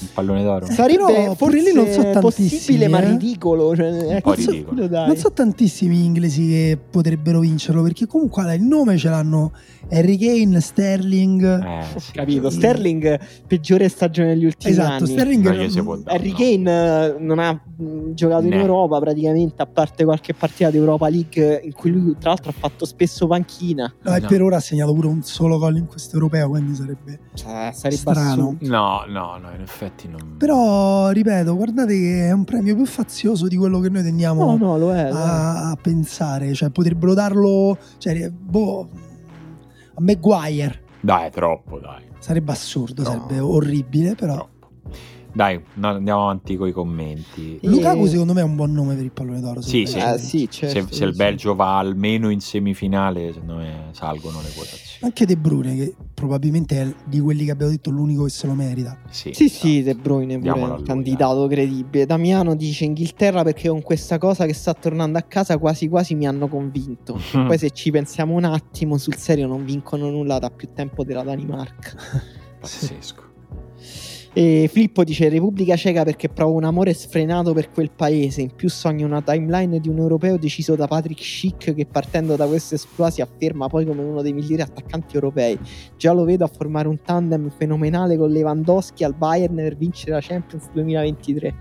il 0.00 0.08
pallone 0.12 0.42
d'oro. 0.42 0.66
Sarebbe 0.66 1.34
forse 1.36 1.62
lì 1.62 1.72
non 1.72 1.90
so 1.90 2.20
possibile, 2.20 2.86
eh? 2.86 2.88
ma 2.88 3.00
ridicolo. 3.00 3.74
Cioè, 3.74 4.20
non, 4.24 4.36
so, 4.36 4.52
non 4.70 5.16
so 5.16 5.32
tantissimi 5.32 6.04
inglesi 6.04 6.46
che 6.48 6.78
potrebbero 6.90 7.40
vincerlo 7.40 7.82
perché 7.82 8.06
comunque 8.06 8.54
il 8.54 8.62
nome 8.62 8.96
ce 8.96 9.08
l'hanno 9.08 9.52
Harry 9.90 10.16
Kane, 10.16 10.60
Sterling. 10.60 11.42
Eh, 11.42 12.00
capito. 12.12 12.50
Sì. 12.50 12.56
Sterling, 12.58 13.18
peggiore 13.46 13.88
stagione 13.88 14.34
degli 14.34 14.44
ultimi 14.44 14.72
esatto, 14.72 15.04
anni. 15.04 15.06
Sterling 15.06 15.44
non, 15.44 16.02
Harry 16.06 16.30
no. 16.30 16.36
Kane 16.36 17.06
eh, 17.06 17.16
non 17.18 17.38
ha 17.38 17.52
mm, 17.52 18.12
giocato 18.12 18.46
in 18.46 18.52
Europa 18.52 18.98
praticamente, 19.00 19.62
a 19.62 19.66
parte 19.66 20.04
qualche 20.04 20.34
partita 20.34 20.70
di 20.70 20.76
Europa 20.76 21.08
League 21.08 21.60
in 21.64 21.72
cui 21.72 21.90
lui 21.90 22.16
tra 22.18 22.30
l'altro 22.30 22.50
ha 22.50 22.54
fatto 22.56 22.84
spesso 22.84 23.26
panchina. 23.26 23.92
No, 24.02 24.14
e 24.14 24.20
per 24.20 24.42
ora 24.42 24.56
ha 24.56 24.60
segnato 24.60 24.92
pure 24.92 25.08
un 25.08 25.22
solo 25.22 25.58
gol 25.58 25.76
in 25.76 25.86
questo 25.86 26.16
europeo, 26.16 26.48
quindi 26.50 26.74
sarebbe, 26.74 27.18
cioè, 27.34 27.70
sarebbe 27.72 27.96
strano. 27.96 28.30
Assurdo. 28.30 28.66
No, 28.68 29.04
no, 29.08 29.38
no, 29.38 29.50
in 29.54 29.62
effetti 29.62 29.89
non... 30.08 30.36
Però, 30.36 31.10
ripeto, 31.10 31.54
guardate 31.56 31.94
che 31.94 32.28
è 32.28 32.32
un 32.32 32.44
premio 32.44 32.74
più 32.74 32.86
fazioso 32.86 33.48
di 33.48 33.56
quello 33.56 33.80
che 33.80 33.88
noi 33.88 34.02
tendiamo 34.02 34.56
no, 34.56 34.76
no, 34.76 34.92
è, 34.92 35.08
a, 35.10 35.70
a, 35.70 35.78
pensare. 35.80 36.52
Cioè, 36.54 36.70
potrebbero 36.70 37.14
darlo... 37.14 37.76
Cioè, 37.98 38.30
boh 38.30 38.88
a 39.94 40.00
Maguire. 40.00 40.82
Dai, 41.00 41.26
è 41.26 41.30
troppo, 41.30 41.78
dai. 41.78 42.04
Sarebbe 42.18 42.52
assurdo, 42.52 43.02
no. 43.02 43.08
sarebbe 43.08 43.38
orribile, 43.38 44.14
però. 44.14 44.34
Troppo. 44.34 44.59
Dai, 45.32 45.60
no, 45.74 45.88
andiamo 45.88 46.22
avanti 46.22 46.56
con 46.56 46.68
i 46.68 46.72
commenti. 46.72 47.58
E... 47.60 47.68
Lukaku 47.68 48.06
secondo 48.06 48.32
me 48.32 48.40
è 48.40 48.44
un 48.44 48.56
buon 48.56 48.72
nome 48.72 48.94
per 48.94 49.04
il 49.04 49.12
pallone 49.12 49.40
d'oro. 49.40 49.60
Sì, 49.60 49.86
sì. 49.86 49.98
Eh, 49.98 50.18
sì 50.18 50.48
certo, 50.50 50.88
se, 50.88 50.94
se, 50.94 51.04
il 51.04 51.14
Belgio 51.14 51.54
va 51.54 51.78
almeno 51.78 52.30
in 52.30 52.40
semifinale, 52.40 53.32
secondo 53.32 53.56
me 53.56 53.88
salgono 53.92 54.40
le 54.40 54.48
quotazioni. 54.54 54.98
Anche 55.02 55.26
De 55.26 55.36
Bruyne, 55.36 55.76
che 55.76 55.94
probabilmente 56.12 56.82
è 56.82 56.94
di 57.04 57.20
quelli 57.20 57.44
che 57.44 57.52
abbiamo 57.52 57.70
detto 57.70 57.90
l'unico 57.90 58.24
che 58.24 58.30
se 58.30 58.46
lo 58.46 58.54
merita. 58.54 58.98
Sì, 59.08 59.32
sì, 59.32 59.48
sì 59.48 59.78
esatto. 59.78 59.96
De 59.96 60.02
Bruyne 60.02 60.40
è 60.40 60.50
un 60.50 60.82
candidato 60.84 61.46
credibile. 61.46 62.06
Damiano 62.06 62.54
dice 62.54 62.84
Inghilterra 62.84 63.42
perché 63.42 63.68
con 63.68 63.82
questa 63.82 64.18
cosa 64.18 64.46
che 64.46 64.54
sta 64.54 64.74
tornando 64.74 65.18
a 65.18 65.22
casa 65.22 65.58
quasi 65.58 65.88
quasi 65.88 66.14
mi 66.14 66.26
hanno 66.26 66.48
convinto. 66.48 67.20
Poi 67.32 67.56
se 67.58 67.70
ci 67.70 67.90
pensiamo 67.90 68.34
un 68.34 68.44
attimo, 68.44 68.98
sul 68.98 69.16
serio 69.16 69.46
non 69.46 69.64
vincono 69.64 70.10
nulla 70.10 70.38
da 70.38 70.50
più 70.50 70.68
tempo 70.74 71.04
della 71.04 71.22
Danimarca. 71.22 71.92
Pazzesco. 72.60 73.29
E 74.32 74.70
Filippo 74.72 75.02
dice 75.02 75.28
Repubblica 75.28 75.74
Ceca 75.74 76.04
perché 76.04 76.28
provo 76.28 76.52
un 76.52 76.62
amore 76.62 76.94
sfrenato 76.94 77.52
per 77.52 77.70
quel 77.70 77.90
paese. 77.90 78.42
In 78.42 78.54
più 78.54 78.68
sogno 78.68 79.04
una 79.04 79.22
timeline 79.22 79.80
di 79.80 79.88
un 79.88 79.98
europeo 79.98 80.36
deciso 80.36 80.76
da 80.76 80.86
Patrick 80.86 81.20
Schick 81.20 81.74
che 81.74 81.84
partendo 81.84 82.36
da 82.36 82.46
questo 82.46 82.76
esploit 82.76 83.12
si 83.12 83.22
afferma 83.22 83.66
poi 83.66 83.84
come 83.84 84.02
uno 84.02 84.22
dei 84.22 84.32
migliori 84.32 84.62
attaccanti 84.62 85.16
europei. 85.16 85.58
Già 85.96 86.12
lo 86.12 86.22
vedo 86.22 86.44
a 86.44 86.48
formare 86.48 86.86
un 86.86 87.02
tandem 87.02 87.50
fenomenale 87.50 88.16
con 88.16 88.30
Lewandowski 88.30 89.02
al 89.02 89.14
Bayern 89.14 89.56
per 89.56 89.76
vincere 89.76 90.12
la 90.12 90.20
Champions 90.20 90.70
2023. 90.72 91.54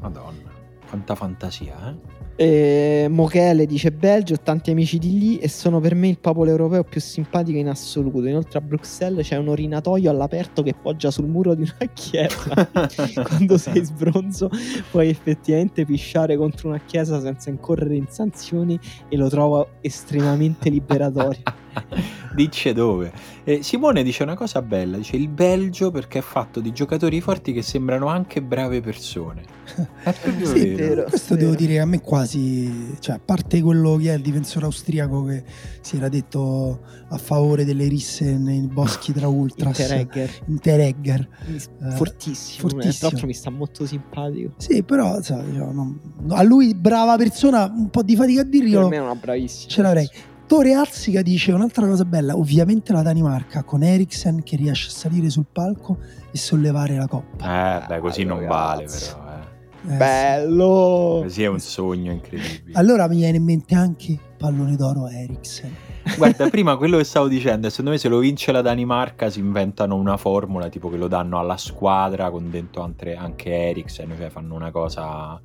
Madonna, 0.00 0.50
quanta 0.88 1.14
fantasia, 1.14 1.90
eh? 1.90 2.19
Eh, 2.42 3.06
Mochele 3.10 3.66
dice 3.66 3.92
Belgio, 3.92 4.32
ho 4.32 4.40
tanti 4.42 4.70
amici 4.70 4.96
di 4.96 5.18
lì 5.18 5.36
e 5.36 5.46
sono 5.46 5.78
per 5.78 5.94
me 5.94 6.08
il 6.08 6.18
popolo 6.18 6.48
europeo 6.48 6.82
più 6.84 6.98
simpatico 6.98 7.58
in 7.58 7.68
assoluto. 7.68 8.26
Inoltre 8.26 8.58
a 8.58 8.62
Bruxelles 8.62 9.26
c'è 9.26 9.36
un 9.36 9.48
orinatoio 9.48 10.08
all'aperto 10.08 10.62
che 10.62 10.72
poggia 10.72 11.10
sul 11.10 11.26
muro 11.26 11.52
di 11.52 11.64
una 11.64 11.92
chiesa. 11.92 12.66
Quando 13.28 13.58
sei 13.58 13.84
sbronzo 13.84 14.48
puoi 14.90 15.10
effettivamente 15.10 15.84
pisciare 15.84 16.38
contro 16.38 16.68
una 16.68 16.80
chiesa 16.80 17.20
senza 17.20 17.50
incorrere 17.50 17.96
in 17.96 18.06
sanzioni 18.08 18.80
e 19.10 19.16
lo 19.18 19.28
trovo 19.28 19.72
estremamente 19.82 20.70
liberatorio. 20.70 21.42
dice 22.34 22.72
dove. 22.72 23.12
Eh, 23.44 23.62
Simone 23.62 24.02
dice 24.02 24.22
una 24.22 24.34
cosa 24.34 24.62
bella, 24.62 24.96
dice 24.96 25.16
il 25.16 25.28
Belgio 25.28 25.90
perché 25.90 26.18
è 26.18 26.22
fatto 26.22 26.60
di 26.60 26.72
giocatori 26.72 27.20
forti 27.20 27.52
che 27.52 27.62
sembrano 27.62 28.06
anche 28.06 28.42
brave 28.42 28.80
persone. 28.80 29.58
È 30.02 30.12
proprio 30.12 30.46
sì, 30.46 30.70
vero. 30.70 30.76
vero. 30.76 31.04
Questo 31.04 31.34
vero. 31.34 31.46
devo 31.46 31.56
dire 31.56 31.78
a 31.78 31.84
me 31.84 32.00
quasi, 32.00 32.96
cioè 32.98 33.16
a 33.16 33.20
parte 33.24 33.60
quello 33.62 33.96
che 33.96 34.12
è 34.12 34.16
il 34.16 34.22
difensore 34.22 34.64
austriaco 34.64 35.24
che 35.24 35.44
si 35.80 35.96
era 35.96 36.08
detto 36.08 36.80
a 37.08 37.18
favore 37.18 37.64
delle 37.64 37.86
risse 37.86 38.36
nei 38.36 38.60
boschi 38.62 39.12
tra 39.12 39.28
ultras. 39.28 39.78
Interregger. 39.78 40.30
Interregger. 40.46 41.28
Uh, 41.46 41.90
fortissimo, 41.90 42.68
fortissimo. 42.68 42.92
Tra 42.92 43.08
l'altro 43.08 43.26
mi 43.26 43.34
sta 43.34 43.50
molto 43.50 43.86
simpatico. 43.86 44.54
Sì, 44.56 44.82
però 44.82 45.20
so, 45.22 45.40
diciamo, 45.40 45.72
non, 45.72 46.00
a 46.30 46.42
lui 46.42 46.74
brava 46.74 47.16
persona, 47.16 47.64
un 47.64 47.90
po' 47.90 48.02
di 48.02 48.16
fatica 48.16 48.40
a 48.40 48.44
dirglielo. 48.44 48.88
Per 48.88 48.90
me 48.90 48.96
è 48.96 49.04
una 49.04 49.14
bravissima. 49.14 49.70
Ce 49.70 49.82
l'avrei. 49.82 50.10
Tore 50.50 50.74
Alzica 50.74 51.22
dice 51.22 51.52
un'altra 51.52 51.86
cosa 51.86 52.04
bella, 52.04 52.34
ovviamente 52.34 52.92
la 52.92 53.02
Danimarca 53.02 53.62
con 53.62 53.84
Eriksen 53.84 54.42
che 54.42 54.56
riesce 54.56 54.88
a 54.88 54.90
salire 54.90 55.30
sul 55.30 55.46
palco 55.50 55.98
e 56.32 56.36
sollevare 56.36 56.96
la 56.96 57.06
coppa. 57.06 57.82
Eh, 57.84 57.86
beh, 57.86 58.00
così 58.00 58.24
non 58.24 58.44
vale 58.48 58.86
però, 58.86 59.28
eh. 59.28 59.94
eh 59.94 59.96
Bello! 59.96 61.20
Così 61.22 61.44
è 61.44 61.46
un 61.46 61.60
sogno 61.60 62.10
incredibile. 62.10 62.76
Allora 62.76 63.06
mi 63.06 63.18
viene 63.18 63.36
in 63.36 63.44
mente 63.44 63.76
anche 63.76 64.18
pallone 64.36 64.74
d'oro 64.74 65.06
Eriksen. 65.06 65.72
Guarda, 66.16 66.48
prima 66.50 66.76
quello 66.76 66.96
che 66.96 67.04
stavo 67.04 67.28
dicendo, 67.28 67.70
secondo 67.70 67.92
me 67.92 67.98
se 67.98 68.08
lo 68.08 68.18
vince 68.18 68.50
la 68.50 68.60
Danimarca 68.60 69.30
si 69.30 69.38
inventano 69.38 69.94
una 69.94 70.16
formula 70.16 70.68
tipo 70.68 70.90
che 70.90 70.96
lo 70.96 71.06
danno 71.06 71.38
alla 71.38 71.58
squadra 71.58 72.28
con 72.28 72.50
dentro 72.50 72.82
anche, 72.82 73.14
anche 73.14 73.52
Eriksen, 73.52 74.12
cioè 74.18 74.30
fanno 74.30 74.56
una 74.56 74.72
cosa 74.72 75.40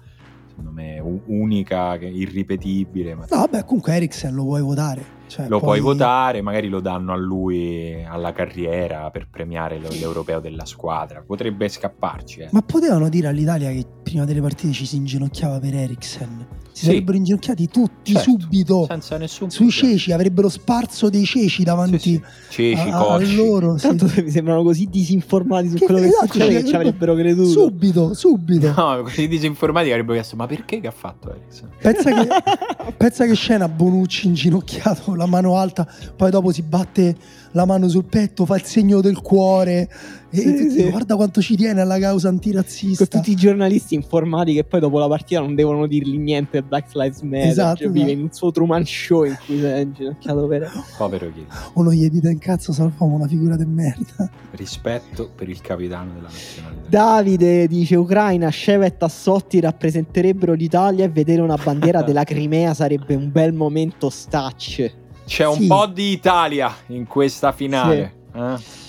secondo 0.56 0.72
me 0.72 1.02
unica, 1.26 1.96
irripetibile. 1.96 3.14
Ma... 3.14 3.26
No, 3.30 3.40
vabbè, 3.40 3.66
comunque 3.66 3.94
Eriksen 3.94 4.34
lo 4.34 4.44
vuoi 4.44 4.62
votare. 4.62 5.14
Cioè, 5.28 5.48
lo 5.50 5.60
poi... 5.60 5.80
puoi 5.80 5.80
votare, 5.82 6.42
magari 6.42 6.70
lo 6.70 6.80
danno 6.80 7.12
a 7.12 7.18
lui 7.18 8.04
alla 8.08 8.32
carriera 8.32 9.10
per 9.12 9.28
premiare 9.30 9.80
l'europeo 9.80 10.40
della 10.40 10.66
squadra. 10.66 11.22
Potrebbe 11.26 11.68
scapparci. 11.68 12.42
Eh. 12.42 12.50
Ma 12.52 12.62
potevano 12.62 13.10
dire 13.10 13.28
all'Italia 13.28 13.70
che 13.72 13.86
prima 14.04 14.24
delle 14.24 14.42
partite 14.42 14.72
ci 14.72 14.86
si 14.86 14.96
inginocchiava 14.96 15.60
per 15.60 15.76
Eriksen? 15.76 16.48
Si 16.76 16.82
sì. 16.82 16.86
sarebbero 16.88 17.16
inginocchiati 17.16 17.70
tutti 17.70 18.12
certo, 18.12 18.32
subito 18.32 18.86
senza 18.90 19.18
nessun 19.18 19.50
sui 19.50 19.70
ceci, 19.70 20.12
avrebbero 20.12 20.50
sparso 20.50 21.10
dei 21.10 21.24
ceci 21.24 21.64
davanti 21.64 22.00
sì, 22.00 22.22
sì. 22.50 22.76
Ceci, 22.76 22.90
a, 22.90 23.14
a 23.14 23.20
loro. 23.34 23.76
Tanto 23.76 24.12
mi 24.22 24.30
sembrano 24.30 24.62
così 24.62 24.90
disinformati 24.92 25.70
su 25.70 25.76
che 25.78 25.86
quello 25.86 26.02
che 26.02 26.08
esatto, 26.08 26.34
succede 26.34 26.62
che 26.62 26.68
ci 26.68 26.76
avrebbero 26.76 27.16
creduto. 27.16 27.48
Subito, 27.48 28.14
subito. 28.14 28.74
No, 28.76 29.04
così 29.04 29.30
disinformati 29.30 29.90
avrebbero 29.90 30.16
chiesto 30.16 30.36
ma 30.36 30.48
perché 30.48 30.82
che 30.82 30.88
ha 30.88 30.92
fatto 30.92 31.30
Eriksen? 31.30 31.70
Pensa 31.80 32.12
che, 32.12 32.92
pensa 32.98 33.26
che 33.26 33.36
scena 33.36 33.70
Bonucci 33.70 34.28
inginocchiato 34.28 35.16
la 35.16 35.28
mano 35.28 35.56
alta, 35.56 35.88
poi 36.14 36.30
dopo 36.30 36.52
si 36.52 36.62
batte 36.62 37.16
la 37.52 37.66
mano 37.66 37.88
sul 37.88 38.04
petto, 38.04 38.46
fa 38.46 38.56
il 38.56 38.64
segno 38.64 39.00
del 39.00 39.22
cuore. 39.22 39.90
E 40.42 40.58
sì, 40.58 40.70
sì. 40.70 40.90
guarda 40.90 41.16
quanto 41.16 41.42
ci 41.42 41.56
tiene 41.56 41.82
alla 41.82 42.00
causa 42.00 42.30
antirazzista. 42.30 43.08
Con 43.08 43.20
tutti 43.20 43.32
i 43.32 43.36
giornalisti 43.36 43.96
informati 43.96 44.54
che 44.54 44.64
poi 44.64 44.80
dopo 44.80 45.00
la 45.00 45.08
partita 45.08 45.40
non 45.40 45.56
devono 45.56 45.88
dirgli 45.88 46.18
niente 46.18 46.62
Black 46.62 46.94
Lives 46.94 47.22
Matter. 47.22 47.48
Esatto, 47.48 47.78
cioè, 47.78 47.90
vive 47.90 48.12
in 48.12 48.22
un 48.22 48.32
suo 48.32 48.52
Truman 48.52 48.86
Show 48.86 49.24
in 49.24 49.38
cui 49.46 49.58
si 49.58 49.66
è 49.66 49.78
inginocchiato 49.78 50.48
per... 50.48 50.72
Povero 50.98 51.32
Chino. 51.32 51.48
O 51.74 51.84
non 51.84 51.94
gli 51.94 52.10
dite 52.10 52.30
in 52.30 52.40
cazzo, 52.40 52.74
salviamo 52.74 53.16
una 53.16 53.28
figura 53.28 53.56
di 53.56 53.66
merda. 53.66 54.30
Rispetto 54.52 55.30
per 55.34 55.50
il 55.50 55.62
capitano 55.62 56.14
della 56.14 56.28
nazionale. 56.28 56.76
Davide 56.88 57.68
dice 57.68 57.96
Ucraina, 57.96 58.52
Sheva 58.52 58.86
e 58.86 58.98
Tassotti 58.98 59.60
rappresenterebbero 59.60 60.54
l'Italia 60.54 61.06
e 61.06 61.10
vedere 61.10 61.42
una 61.42 61.58
bandiera 61.62 62.02
della 62.02 62.24
Crimea 62.26 62.74
sarebbe 62.74 63.16
un 63.16 63.32
bel 63.32 63.54
momento 63.54 64.10
stacce. 64.10 65.04
C'è 65.26 65.48
un 65.48 65.66
po' 65.68 65.88
di 65.88 66.12
Italia 66.12 66.74
in 66.88 67.08
questa 67.08 67.52
finale. 67.52 68.14
Sì. 68.32 68.40
Eh? 68.40 68.85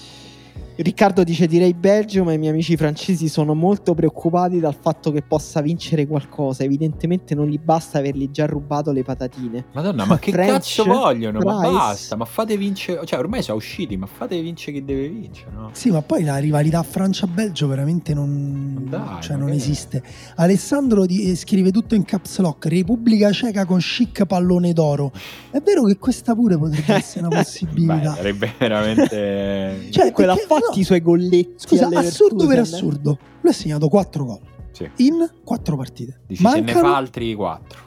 Riccardo 0.79 1.25
dice 1.25 1.47
direi 1.47 1.73
Belgio, 1.73 2.23
ma 2.23 2.35
i 2.35 2.39
miei 2.39 2.53
amici 2.53 2.77
francesi 2.77 3.29
sono 3.29 3.55
molto 3.55 3.95
preoccupati 3.95 4.61
dal 4.61 4.77
fatto 4.79 5.11
che 5.11 5.23
possa 5.23 5.63
vincere 5.63 6.07
qualcosa. 6.07 6.65
Evidentemente 6.65 7.35
non 7.35 7.47
gli 7.47 7.59
basta 7.59 7.99
avergli 7.99 8.31
già 8.31 8.45
rubato 8.45 8.93
le 8.93 9.03
patatine. 9.03 9.67
Madonna, 9.73 10.05
ma 10.05 10.19
che 10.19 10.33
French, 10.33 10.51
cazzo 10.53 10.85
vogliono? 10.85 11.39
Price. 11.39 11.55
Ma 11.55 11.71
basta, 11.71 12.17
ma 12.17 12.25
fate 12.27 12.59
vincere. 12.59 13.07
Cioè, 13.07 13.19
ormai 13.19 13.43
sono 13.43 13.57
usciti, 13.57 13.97
ma 13.97 14.05
fate 14.05 14.39
vincere 14.43 14.73
chi 14.73 14.85
deve 14.85 15.09
vincere, 15.09 15.51
no? 15.51 15.71
Sì, 15.73 15.91
ma 15.91 16.03
poi 16.03 16.25
la 16.25 16.37
rivalità 16.37 16.83
Francia-Belgio 16.83 17.69
veramente 17.69 18.13
non, 18.13 18.87
Dai, 18.87 19.23
cioè, 19.23 19.37
non 19.37 19.51
esiste. 19.51 20.03
Alessandro 20.37 21.07
di... 21.07 21.31
Eh, 21.31 21.37
scrive 21.37 21.71
tutto 21.71 21.95
in 21.95 22.05
caps 22.05 22.39
lock: 22.41 22.67
Repubblica 22.67 23.33
Ceca 23.33 23.65
con 23.65 23.79
chic 23.79 24.27
pallone 24.27 24.75
d'oro. 24.75 25.11
È 25.51 25.61
vero 25.61 25.85
che 25.85 25.97
questa 25.97 26.35
pure 26.35 26.59
potrebbe 26.59 26.93
essere 27.01 27.27
una 27.27 27.35
possibilità. 27.35 28.11
Beh, 28.11 28.17
sarebbe 28.17 28.53
veramente. 28.59 29.89
cioè, 29.91 30.13
quella 30.13 30.37
perché, 30.67 30.69
fatti 30.69 30.81
i 30.81 30.85
suoi 30.85 31.01
golletti. 31.01 31.55
Scusa, 31.57 31.89
assurdo 31.93 32.47
per 32.47 32.59
assurdo. 32.59 33.19
Lui 33.41 33.53
ha 33.53 33.55
segnato 33.55 33.89
4 33.89 34.25
gol 34.25 34.41
sì. 34.73 34.91
in 34.97 35.31
4 35.45 35.77
partite. 35.77 36.21
Dici, 36.27 36.43
Mancano, 36.43 36.67
se 36.67 36.75
ne 36.75 36.81
fa 36.81 36.97
altri 36.97 37.35
4. 37.35 37.79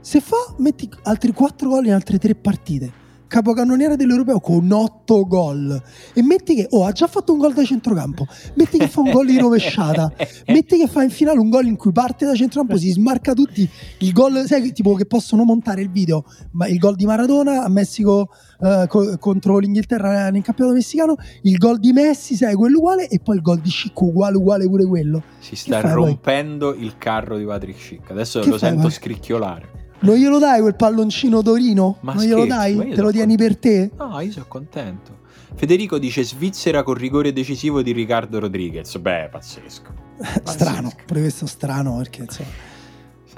Se 0.00 0.20
fa, 0.20 0.54
metti 0.58 0.88
altri 1.02 1.32
4 1.32 1.68
gol 1.68 1.86
in 1.86 1.92
altre 1.92 2.18
3 2.18 2.34
partite 2.34 3.06
capocannoniere 3.28 3.94
dell'Europeo 3.96 4.40
con 4.40 4.70
8 4.70 5.26
gol. 5.26 5.82
E 6.14 6.22
metti 6.22 6.54
che 6.54 6.66
oh, 6.70 6.84
ha 6.84 6.92
già 6.92 7.06
fatto 7.06 7.32
un 7.32 7.38
gol 7.38 7.52
da 7.52 7.62
centrocampo. 7.62 8.26
Metti 8.54 8.78
che 8.78 8.88
fa 8.88 9.00
un 9.00 9.10
gol 9.10 9.28
in 9.28 9.40
rovesciata. 9.40 10.12
Metti 10.46 10.78
che 10.78 10.88
fa 10.88 11.02
in 11.02 11.10
finale 11.10 11.38
un 11.38 11.50
gol 11.50 11.66
in 11.66 11.76
cui 11.76 11.92
parte 11.92 12.26
da 12.26 12.34
centrocampo 12.34 12.76
si 12.76 12.90
smarca 12.90 13.34
tutti. 13.34 13.68
Il 13.98 14.12
gol 14.12 14.44
sai 14.46 14.72
tipo 14.72 14.94
che 14.94 15.06
possono 15.06 15.44
montare 15.44 15.82
il 15.82 15.90
video 15.90 16.24
ma 16.52 16.66
il 16.66 16.78
gol 16.78 16.96
di 16.96 17.04
Maradona 17.04 17.62
a 17.62 17.68
Messico 17.68 18.30
uh, 18.58 18.86
co- 18.86 19.16
contro 19.18 19.58
l'Inghilterra 19.58 20.30
nel 20.30 20.42
campionato 20.42 20.76
messicano 20.76 21.16
il 21.42 21.56
gol 21.56 21.78
di 21.78 21.92
Messi 21.92 22.34
sai 22.34 22.54
quello 22.54 22.78
uguale 22.78 23.08
e 23.08 23.20
poi 23.20 23.36
il 23.36 23.42
gol 23.42 23.60
di 23.60 23.70
Schick 23.70 24.00
uguale 24.00 24.36
uguale 24.36 24.66
pure 24.66 24.86
quello. 24.86 25.22
Si 25.38 25.54
sta 25.54 25.80
rompendo 25.80 26.72
poi? 26.72 26.84
il 26.84 26.96
carro 26.98 27.36
di 27.36 27.44
Patrick 27.44 27.78
Schick 27.78 28.10
adesso 28.10 28.40
che 28.40 28.48
lo 28.48 28.58
fai, 28.58 28.68
sento 28.68 28.82
poi? 28.82 28.90
scricchiolare 28.90 29.77
non 30.00 30.16
glielo 30.16 30.38
dai 30.38 30.60
quel 30.60 30.76
palloncino 30.76 31.42
Torino? 31.42 31.98
Ma 32.00 32.14
non 32.14 32.24
glielo 32.24 32.46
dai? 32.46 32.92
Te 32.94 33.00
lo 33.00 33.10
tieni 33.10 33.36
per 33.36 33.56
te? 33.56 33.90
No, 33.96 34.20
io 34.20 34.30
sono 34.30 34.46
contento. 34.46 35.26
Federico 35.54 35.98
dice 35.98 36.22
Svizzera 36.22 36.82
con 36.82 36.94
rigore 36.94 37.32
decisivo 37.32 37.82
di 37.82 37.92
Riccardo 37.92 38.38
Rodriguez. 38.38 38.96
Beh, 38.98 39.28
pazzesco. 39.30 39.92
pazzesco. 40.18 40.50
strano, 40.50 40.92
pure 41.06 41.20
questo 41.20 41.46
strano 41.46 41.96
perché 41.96 42.22
insomma. 42.22 42.66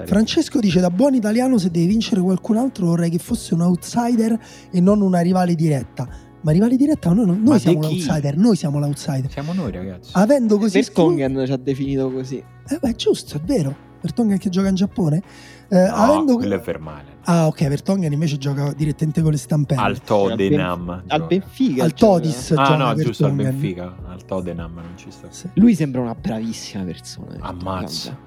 Francesco 0.03 0.59
dice 0.59 0.79
da 0.79 0.89
buon 0.89 1.13
italiano 1.13 1.59
se 1.59 1.69
devi 1.69 1.85
vincere 1.85 2.21
qualcun 2.21 2.57
altro 2.57 2.87
vorrei 2.87 3.11
che 3.11 3.19
fosse 3.19 3.53
un 3.53 3.61
outsider 3.61 4.39
e 4.71 4.81
non 4.81 5.01
una 5.01 5.19
rivale 5.19 5.53
diretta. 5.53 6.07
Ma 6.41 6.51
rivale 6.51 6.75
diretta 6.75 7.13
noi, 7.13 7.39
noi 7.39 7.59
siamo 7.59 7.81
l'outsider, 7.81 8.35
noi 8.35 8.55
siamo 8.55 8.79
l'outsider. 8.79 9.29
Siamo 9.29 9.53
noi 9.53 9.71
ragazzi. 9.71 10.11
Avendo 10.13 10.57
così... 10.57 10.77
Vescongen 10.79 11.43
ci 11.45 11.51
ha 11.51 11.57
definito 11.57 12.11
così. 12.11 12.43
Eh 12.67 12.77
beh, 12.79 12.95
giusto, 12.95 13.37
è 13.37 13.41
vero. 13.41 13.89
Vertonghen 14.01 14.37
che 14.37 14.49
gioca 14.49 14.67
in 14.67 14.75
Giappone? 14.75 15.21
Eh, 15.69 15.87
no, 15.87 15.95
avendo... 15.95 16.35
quello 16.35 16.55
è 16.55 16.59
Vermalen. 16.59 17.19
Ah, 17.23 17.47
ok, 17.47 17.67
Vertonghen 17.67 18.11
invece 18.11 18.37
gioca 18.37 18.73
direttamente 18.73 19.21
con 19.21 19.31
le 19.31 19.37
stampelle. 19.37 19.81
Al 19.81 20.01
Tottenham. 20.01 20.89
Al, 20.89 21.03
al 21.07 21.27
Benfica. 21.27 21.83
Al 21.83 21.93
Todis. 21.93 22.53
Ah, 22.55 22.75
no, 22.75 22.95
giusto, 22.95 23.25
al 23.25 23.33
Benfica. 23.33 23.95
Al 24.07 24.25
Tottenham 24.25 24.73
non 24.73 24.93
ci 24.95 25.11
sta. 25.11 25.27
Sì. 25.29 25.49
Lui 25.53 25.75
sembra 25.75 26.01
una 26.01 26.15
bravissima 26.15 26.83
persona. 26.83 27.37
Ammazza. 27.39 28.17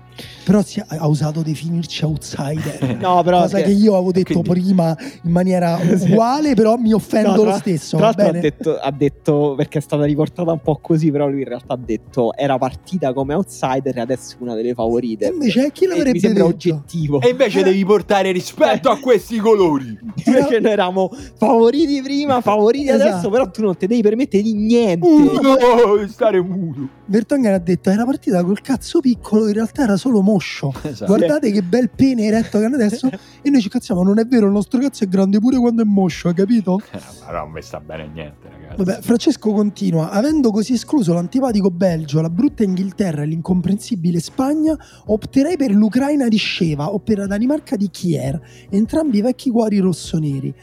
Però 0.45 0.63
si 0.63 0.81
ha, 0.87 1.09
usato 1.09 1.43
definirci 1.43 2.05
outsider. 2.05 2.97
no, 3.01 3.23
però 3.23 3.41
cosa 3.41 3.59
che, 3.59 3.65
che 3.65 3.71
io 3.71 3.95
avevo 3.95 4.13
detto 4.13 4.41
quindi... 4.41 4.61
prima 4.61 4.97
in 5.23 5.31
maniera 5.31 5.79
uguale, 5.83 6.55
però 6.55 6.77
mi 6.77 6.93
offendo 6.93 7.45
no, 7.45 7.51
lo 7.51 7.57
stesso. 7.57 7.97
Tra 7.97 8.07
l'altro 8.07 8.29
ha 8.29 8.33
detto, 8.33 8.79
ha 8.79 8.91
detto, 8.91 9.55
perché 9.57 9.79
è 9.79 9.81
stata 9.81 10.05
riportata 10.05 10.53
un 10.53 10.61
po' 10.61 10.79
così, 10.81 11.11
però 11.11 11.29
lui 11.29 11.41
in 11.41 11.49
realtà 11.49 11.75
ha 11.75 11.79
detto 11.79 12.35
era 12.37 12.59
partita 12.59 13.13
come 13.13 13.35
outsider 13.35 13.97
e 13.97 14.01
adesso 14.01 14.35
è 14.35 14.43
una 14.43 14.55
delle 14.55 14.75
favorite. 14.75 15.27
E 15.27 15.31
invece 15.31 15.73
chi 15.73 15.87
l'avrebbe 15.87 16.13
mi 16.13 16.21
sembra 16.21 16.45
detto? 16.45 16.55
oggettivo. 16.55 17.21
E 17.21 17.29
invece 17.31 17.61
eh. 17.61 17.65
devi 17.65 17.85
portare 17.85 18.31
rispetto 18.31 18.91
a 18.91 18.99
questi 18.99 19.39
colori. 19.39 19.99
invece 20.25 20.61
noi 20.61 20.73
eravamo 20.73 21.11
favoriti 21.37 22.03
prima, 22.03 22.41
favoriti 22.41 22.89
esatto. 22.89 23.09
adesso, 23.09 23.31
però 23.31 23.51
tu 23.51 23.63
non 23.63 23.77
ti 23.77 23.87
devi 23.87 24.03
permettere 24.03 24.43
di 24.43 24.55
niente. 24.55 25.07
Uh, 25.07 25.41
no, 25.41 26.07
stare 26.09 26.41
muto. 26.41 26.89
Vertonghen 27.07 27.53
ha 27.53 27.59
detto 27.59 27.91
era 27.91 28.05
partita 28.05 28.43
col 28.43 28.61
cazzo 28.61 29.01
piccolo, 29.01 29.47
in 29.47 29.55
realtà 29.55 29.83
era 29.83 29.97
solo 29.97 30.23
moscio. 30.23 30.73
Esatto. 30.95 31.13
Guardate 31.13 31.51
che 31.51 31.63
bel 31.63 31.91
pene 31.91 32.27
eretto 32.27 32.59
che 32.59 32.65
hanno 32.67 32.77
adesso. 32.77 33.11
e 33.43 33.51
noi 33.51 33.61
ci 33.61 33.69
cazziamo, 33.69 34.05
non 34.05 34.19
è 34.19 34.27
vero, 34.27 34.47
il 34.47 34.53
nostro 34.53 34.79
cazzo 34.79 35.03
è 35.03 35.09
grande 35.09 35.41
pure 35.41 35.59
quando 35.59 35.83
è 35.83 35.85
moscio, 35.85 36.29
hai 36.29 36.35
capito? 36.35 36.81
Eh, 36.95 37.01
ma 37.27 37.41
non 37.41 37.51
mi 37.51 37.63
sta 37.63 37.81
bene 37.81 38.07
niente, 38.07 38.49
ragazzi. 38.49 38.77
Vabbè, 38.77 39.01
Francesco 39.03 39.53
continua, 39.53 40.11
avendo 40.11 40.51
così 40.51 40.75
escluso 40.75 41.13
l'antipatico 41.13 41.71
Belgio, 41.71 42.21
la 42.21 42.31
brutta 42.31 42.63
Inghilterra 42.63 43.23
e 43.23 43.27
l'incomprensibile 43.27 44.21
Spagna, 44.21 44.77
opterei 45.07 45.57
per 45.57 45.73
l'Ucraina 45.73 46.29
di 46.29 46.37
Sceva 46.37 46.93
o 46.93 47.01
per 47.01 47.19
la 47.19 47.27
Danimarca 47.27 47.77
di 47.77 47.91
Kier, 47.91 48.41
entrambi 48.71 49.21
vecchi 49.23 49.51
cuori 49.51 49.79
rossoneri. 49.79 50.55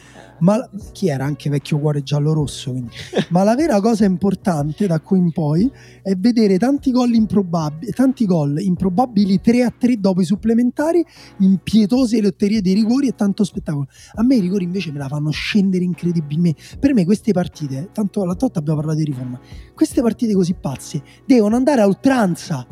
Ma 0.41 0.68
chi 0.91 1.07
era 1.07 1.23
anche 1.23 1.49
vecchio 1.49 1.80
cuore 1.80 2.01
giallo-rosso? 2.01 2.72
Quindi. 2.72 2.91
Ma 3.30 3.43
la 3.43 3.55
vera 3.55 3.80
cosa 3.80 4.05
importante 4.05 4.88
da 4.88 4.99
qui 4.99 5.19
in 5.19 5.31
poi 5.31 5.72
è 6.02 6.15
vedere 6.15 6.57
tanti 6.57 6.91
gol 6.91 7.14
improbabili, 7.14 7.91
tanti 7.91 8.26
gol 8.26 8.60
improbabili 8.60 9.40
3 9.40 9.64
a 9.64 9.73
3 9.76 9.99
dopo 9.99 10.22
i 10.22 10.26
supplementari, 10.26 11.06
impietose 11.40 12.22
lotterie 12.22 12.61
dei 12.61 12.73
rigori 12.73 13.07
e 13.07 13.15
tanto 13.15 13.44
spettacolo. 13.44 13.88
A 14.15 14.23
me 14.23 14.36
i 14.36 14.40
rigori 14.40 14.64
invece 14.64 14.91
me 14.91 14.99
la 14.99 15.07
fanno 15.07 15.32
scendere 15.32 15.84
incredibilmente. 15.84 16.61
Per 16.80 16.94
me 16.94 17.06
queste 17.06 17.32
partite, 17.32 17.90
tanto 17.91 18.22
alla 18.22 18.36
Totta 18.36 18.60
abbiamo 18.60 18.80
parlato 18.80 18.99
di 18.99 19.06
riforma, 19.06 19.40
queste 19.73 20.02
partite 20.02 20.34
così 20.34 20.53
pazze 20.53 21.02
devono 21.26 21.56
andare 21.56 21.82
a 21.82 21.86
oltranza. 21.86 22.65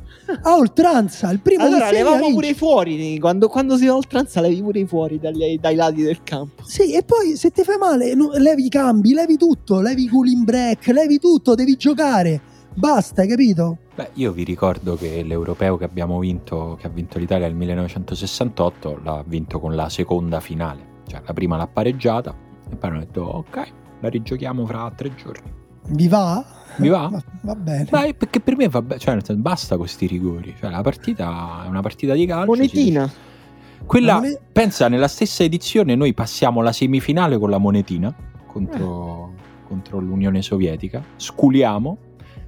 A 0.43 0.55
oltranza, 0.55 1.31
il 1.31 1.39
primo 1.39 1.63
allora, 1.63 1.89
levamo 1.91 2.31
pure 2.31 2.53
fuori. 2.53 3.17
Quando, 3.19 3.47
quando, 3.47 3.77
si 3.77 3.85
va 3.85 3.93
a 3.93 3.95
oltranza, 3.95 4.41
levi 4.41 4.61
pure 4.61 4.85
fuori 4.85 5.19
dagli, 5.19 5.57
dai 5.57 5.75
lati 5.75 6.03
del 6.03 6.21
campo. 6.23 6.63
Sì, 6.65 6.93
e 6.93 7.03
poi 7.03 7.35
se 7.35 7.49
ti 7.49 7.63
fai 7.63 7.77
male, 7.77 8.13
levi 8.37 8.65
i 8.65 8.69
cambi, 8.69 9.13
levi 9.13 9.37
tutto, 9.37 9.81
levi 9.81 10.03
i 10.03 10.07
cooling 10.07 10.43
break, 10.43 10.87
levi 10.87 11.17
tutto, 11.17 11.55
devi 11.55 11.75
giocare. 11.75 12.41
Basta, 12.73 13.21
hai 13.21 13.27
capito? 13.27 13.77
Beh, 13.95 14.11
io 14.13 14.31
vi 14.31 14.43
ricordo 14.43 14.95
che 14.95 15.23
l'europeo 15.23 15.77
che 15.77 15.83
abbiamo 15.83 16.19
vinto, 16.19 16.77
che 16.79 16.87
ha 16.87 16.89
vinto 16.89 17.19
l'Italia 17.19 17.47
nel 17.47 17.55
1968, 17.55 19.01
l'ha 19.03 19.23
vinto 19.25 19.59
con 19.59 19.75
la 19.75 19.89
seconda 19.89 20.39
finale. 20.39 20.97
Cioè, 21.07 21.21
la 21.25 21.33
prima 21.33 21.57
l'ha 21.57 21.67
pareggiata 21.67 22.33
e 22.69 22.75
poi 22.75 22.89
hanno 22.89 22.99
detto, 22.99 23.21
ok, 23.21 23.71
la 23.99 24.09
rigiochiamo 24.09 24.65
fra 24.65 24.91
tre 24.95 25.13
giorni. 25.15 25.51
Vi 25.89 26.07
va? 26.07 26.45
Mi 26.77 26.87
va? 26.87 27.09
Va, 27.11 27.23
va 27.41 27.55
bene. 27.55 27.87
Dai, 27.89 28.13
perché 28.13 28.39
per 28.39 28.55
me 28.55 28.69
va 28.69 28.81
bene, 28.81 28.99
cioè, 28.99 29.35
basta 29.35 29.75
questi 29.75 30.05
rigori. 30.05 30.55
Cioè, 30.57 30.69
la 30.69 30.81
partita 30.81 31.63
è 31.65 31.67
una 31.67 31.81
partita 31.81 32.13
di 32.13 32.25
calcio. 32.25 32.45
Monetina. 32.45 33.11
Quella, 33.85 34.15
monet- 34.15 34.39
pensa, 34.51 34.87
nella 34.87 35.07
stessa 35.07 35.43
edizione 35.43 35.95
noi 35.95 36.13
passiamo 36.13 36.61
la 36.61 36.71
semifinale 36.71 37.37
con 37.37 37.49
la 37.49 37.57
monetina 37.57 38.13
contro, 38.45 39.33
eh. 39.35 39.67
contro 39.67 39.99
l'Unione 39.99 40.41
Sovietica, 40.41 41.03
sculiamo, 41.15 41.97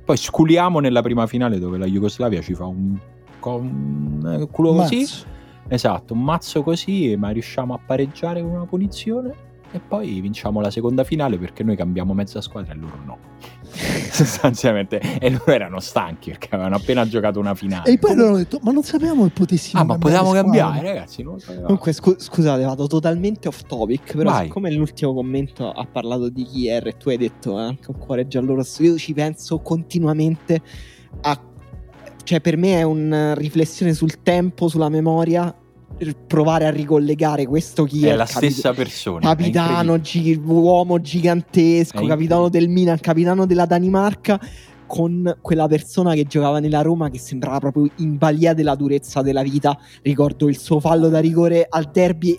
poi 0.03 0.17
sculiamo 0.17 0.79
nella 0.79 1.01
prima 1.01 1.27
finale 1.27 1.59
dove 1.59 1.77
la 1.77 1.85
Jugoslavia 1.85 2.41
ci 2.41 2.53
fa 2.53 2.65
un, 2.65 2.97
un 3.43 4.39
eh, 4.41 4.47
culo 4.51 4.73
così. 4.73 4.99
Mazzo. 4.99 5.25
Esatto, 5.67 6.13
un 6.13 6.23
mazzo 6.23 6.63
così, 6.63 7.15
ma 7.17 7.29
riusciamo 7.29 7.73
a 7.73 7.79
pareggiare 7.83 8.41
con 8.41 8.51
una 8.51 8.65
punizione 8.65 9.33
e 9.71 9.79
poi 9.79 10.19
vinciamo 10.19 10.59
la 10.59 10.69
seconda 10.69 11.03
finale 11.03 11.37
perché 11.37 11.63
noi 11.63 11.75
cambiamo 11.77 12.13
mezza 12.13 12.41
squadra 12.41 12.73
e 12.73 12.75
loro 12.75 12.99
no. 13.05 13.17
Sostanzialmente, 14.11 14.99
e 15.19 15.29
loro 15.29 15.51
erano 15.51 15.79
stanchi 15.79 16.29
perché 16.31 16.49
avevano 16.51 16.75
appena 16.75 17.07
giocato 17.07 17.39
una 17.39 17.55
finale. 17.55 17.91
E 17.91 17.97
poi 17.97 18.15
loro 18.15 18.27
hanno 18.29 18.37
detto: 18.37 18.59
Ma 18.63 18.71
non 18.71 18.83
sapevamo 18.83 19.23
che 19.23 19.31
potessimo. 19.31 19.81
Ah, 19.81 19.85
ma 19.85 19.97
potevamo 19.97 20.31
cambiare, 20.31 20.81
ragazzi. 20.81 21.23
Non 21.23 21.37
Comunque, 21.43 21.93
scu- 21.93 22.19
scusate, 22.19 22.63
vado 22.63 22.87
totalmente 22.87 23.47
off 23.47 23.63
topic. 23.65 24.15
Però, 24.15 24.29
Vai. 24.29 24.45
siccome 24.45 24.71
l'ultimo 24.71 25.13
commento 25.13 25.69
ha 25.69 25.85
parlato 25.85 26.29
di 26.29 26.43
Kier 26.43 26.87
e 26.87 26.97
tu 26.97 27.09
hai 27.09 27.17
detto 27.17 27.57
eh, 27.59 27.63
anche 27.63 27.91
un 27.91 27.97
cuore 27.97 28.27
giallo-rosso, 28.27 28.83
io 28.83 28.97
ci 28.97 29.13
penso 29.13 29.59
continuamente 29.59 30.61
a. 31.21 31.39
Cioè, 32.23 32.39
per 32.39 32.55
me 32.55 32.77
è 32.77 32.83
una 32.83 33.33
riflessione 33.33 33.93
sul 33.93 34.21
tempo, 34.21 34.67
sulla 34.67 34.89
memoria 34.89 35.53
provare 36.27 36.65
a 36.65 36.69
ricollegare 36.69 37.45
questo 37.45 37.83
chi 37.83 38.05
è, 38.05 38.11
è 38.11 38.15
la 38.15 38.25
capi- 38.25 38.49
stessa 38.49 38.73
persona 38.73 39.19
capitano 39.19 39.99
gi- 39.99 40.41
uomo 40.43 40.99
gigantesco 40.99 42.05
capitano 42.05 42.49
del 42.49 42.69
Milan 42.69 42.99
capitano 42.99 43.45
della 43.45 43.65
Danimarca 43.65 44.39
con 44.91 45.37
quella 45.39 45.69
persona 45.69 46.13
che 46.13 46.25
giocava 46.25 46.59
nella 46.59 46.81
Roma 46.81 47.09
che 47.09 47.17
sembrava 47.17 47.59
proprio 47.59 47.89
in 47.99 48.17
balia 48.17 48.53
della 48.53 48.75
durezza 48.75 49.21
della 49.21 49.41
vita. 49.41 49.79
Ricordo 50.01 50.49
il 50.49 50.59
suo 50.59 50.81
fallo 50.81 51.07
da 51.07 51.19
rigore 51.19 51.65
al 51.69 51.89
derby 51.93 52.37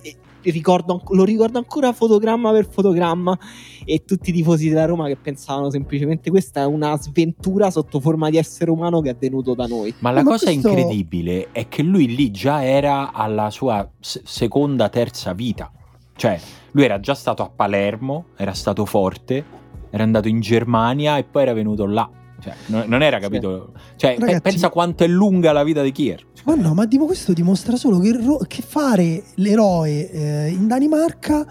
ricordo, 0.51 1.01
lo 1.11 1.25
ricordo 1.25 1.59
ancora 1.59 1.93
fotogramma 1.93 2.51
per 2.51 2.69
fotogramma 2.69 3.39
e 3.85 4.05
tutti 4.05 4.31
i 4.31 4.33
tifosi 4.33 4.69
della 4.69 4.87
Roma 4.87 5.07
che 5.07 5.17
pensavano 5.17 5.71
semplicemente 5.71 6.31
questa 6.31 6.63
è 6.63 6.67
una 6.67 6.97
sventura 6.99 7.71
sotto 7.71 8.01
forma 8.01 8.31
di 8.31 8.37
essere 8.37 8.71
umano 8.71 9.01
che 9.01 9.11
è 9.11 9.17
venuto 9.17 9.55
da 9.55 9.67
noi. 9.67 9.95
Ma 10.01 10.11
la 10.11 10.23
Ma 10.23 10.31
cosa 10.31 10.47
questo... 10.47 10.69
incredibile 10.69 11.49
è 11.53 11.69
che 11.69 11.83
lui 11.83 12.15
lì 12.15 12.31
già 12.31 12.65
era 12.65 13.13
alla 13.13 13.51
sua 13.51 13.89
seconda, 14.01 14.89
terza 14.89 15.33
vita. 15.33 15.71
Cioè, 16.15 16.39
lui 16.73 16.85
era 16.85 17.01
già 17.01 17.15
stato 17.15 17.43
a 17.43 17.49
Palermo, 17.49 18.27
era 18.37 18.53
stato 18.53 18.85
forte, 18.85 19.45
era 19.91 20.03
andato 20.03 20.29
in 20.29 20.41
Germania 20.41 21.19
e 21.19 21.25
poi 21.25 21.43
era 21.43 21.53
venuto 21.53 21.87
là. 21.87 22.09
Cioè, 22.43 22.55
non 22.67 23.03
era 23.03 23.21
capito. 23.21 23.73
Cioè, 23.95 24.17
Ragazzi, 24.19 24.41
pensa 24.41 24.69
quanto 24.69 25.05
è 25.05 25.07
lunga 25.07 25.53
la 25.53 25.63
vita 25.63 25.81
di 25.81 25.93
Kier. 25.93 26.27
Ma 26.45 26.55
no, 26.55 26.75
ma 26.75 26.87
tipo 26.87 27.07
questo 27.07 27.33
dimostra 27.33 27.77
solo 27.77 27.99
che, 28.01 28.19
che 28.49 28.63
fare 28.63 29.23
l'eroe 29.37 30.11
eh, 30.11 30.49
in 30.49 30.67
Danimarca 30.67 31.47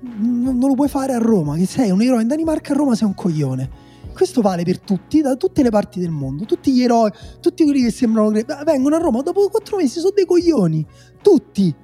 non 0.00 0.58
lo 0.58 0.74
puoi 0.74 0.88
fare 0.88 1.12
a 1.12 1.18
Roma. 1.18 1.56
Che 1.56 1.66
sei 1.66 1.90
un 1.90 2.00
eroe 2.00 2.22
in 2.22 2.28
Danimarca, 2.28 2.72
a 2.72 2.76
Roma 2.76 2.94
sei 2.94 3.06
un 3.06 3.14
coglione. 3.14 3.88
Questo 4.14 4.40
vale 4.40 4.64
per 4.64 4.80
tutti, 4.80 5.20
da 5.20 5.36
tutte 5.36 5.62
le 5.62 5.70
parti 5.70 6.00
del 6.00 6.10
mondo. 6.10 6.44
Tutti 6.46 6.72
gli 6.72 6.82
eroi, 6.82 7.10
tutti 7.40 7.64
quelli 7.64 7.82
che 7.82 7.90
sembrano 7.90 8.30
che 8.30 8.46
vengono 8.64 8.96
a 8.96 8.98
Roma 8.98 9.20
dopo 9.20 9.46
quattro 9.48 9.76
mesi 9.76 10.00
sono 10.00 10.12
dei 10.14 10.24
coglioni. 10.24 10.86
Tutti. 11.20 11.74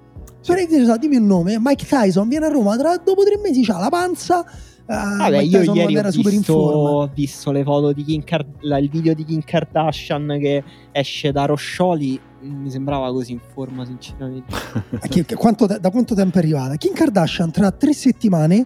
Sì. 0.41 0.53
Per 0.53 0.59
esempio, 0.59 0.97
dimmi 0.97 1.17
un 1.17 1.27
nome: 1.27 1.59
Mike 1.61 1.85
Tyson 1.87 2.27
viene 2.29 2.47
a 2.47 2.49
Roma, 2.49 2.75
tra, 2.77 2.97
dopo 2.97 3.23
tre 3.23 3.37
mesi 3.37 3.71
ha 3.71 3.79
la 3.79 3.91
panza 3.91 4.47
Uh, 4.87 5.17
Vabbè, 5.17 5.39
io 5.39 5.75
ieri 5.75 5.97
ho 5.97 6.11
visto, 6.11 6.53
ho 6.55 7.11
visto, 7.13 7.51
le 7.51 7.65
foto 7.65 7.93
di 7.93 8.05
Kim 8.05 8.23
Card- 8.23 8.59
la, 8.61 8.79
il 8.79 8.89
video 8.89 9.15
di 9.15 9.25
Kim 9.25 9.43
Kardashian 9.43 10.37
che 10.41 10.63
esce 10.93 11.33
da 11.33 11.45
Roscioli. 11.45 12.21
Mi 12.43 12.71
sembrava 12.71 13.11
così 13.11 13.33
in 13.33 13.41
forma, 13.53 13.85
sinceramente. 13.85 14.55
che, 15.09 15.25
che, 15.25 15.35
quanto, 15.35 15.67
da 15.67 15.91
quanto 15.91 16.15
tempo 16.15 16.37
è 16.37 16.41
arrivata? 16.41 16.77
Kim 16.77 16.93
Kardashian 16.93 17.51
tra 17.51 17.73
tre 17.73 17.93
settimane 17.93 18.65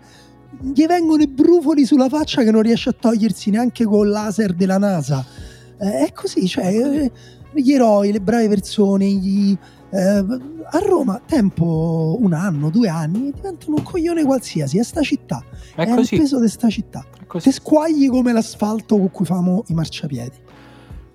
gli 0.61 0.85
vengono 0.85 1.23
i 1.23 1.29
brufoli 1.29 1.87
sulla 1.87 2.09
faccia 2.09 2.43
che 2.43 2.51
non 2.51 2.63
riesce 2.63 2.91
a 2.91 2.95
togliersi 2.99 3.51
neanche 3.51 3.85
con 3.85 4.09
laser 4.11 4.53
della 4.53 4.77
NASA. 4.77 5.25
Eh, 5.79 6.07
è 6.07 6.13
così, 6.13 6.47
cioè, 6.47 6.67
eh, 6.67 7.13
gli 7.53 7.73
eroi, 7.73 8.13
le 8.13 8.21
brave 8.21 8.49
persone, 8.49 9.07
gli, 9.07 9.57
eh, 9.91 10.25
a 10.73 10.79
Roma, 10.85 11.21
tempo 11.27 12.17
un 12.21 12.33
anno, 12.33 12.71
due 12.71 12.89
anni, 12.89 13.33
diventano 13.33 13.77
un 13.77 13.83
coglione 13.83 14.25
qualsiasi. 14.25 14.79
È 14.79 14.83
sta 14.83 15.03
città. 15.03 15.43
È, 15.81 15.86
è 15.86 15.94
così. 15.94 16.15
il 16.15 16.20
peso 16.20 16.40
di 16.40 16.48
sta 16.48 16.69
città. 16.69 17.05
Te 17.27 17.52
squagli 17.52 18.09
come 18.09 18.32
l'asfalto 18.32 18.98
con 18.98 19.11
cui 19.11 19.24
famo 19.24 19.65
i 19.69 19.74
marciapiedi. 19.74 20.48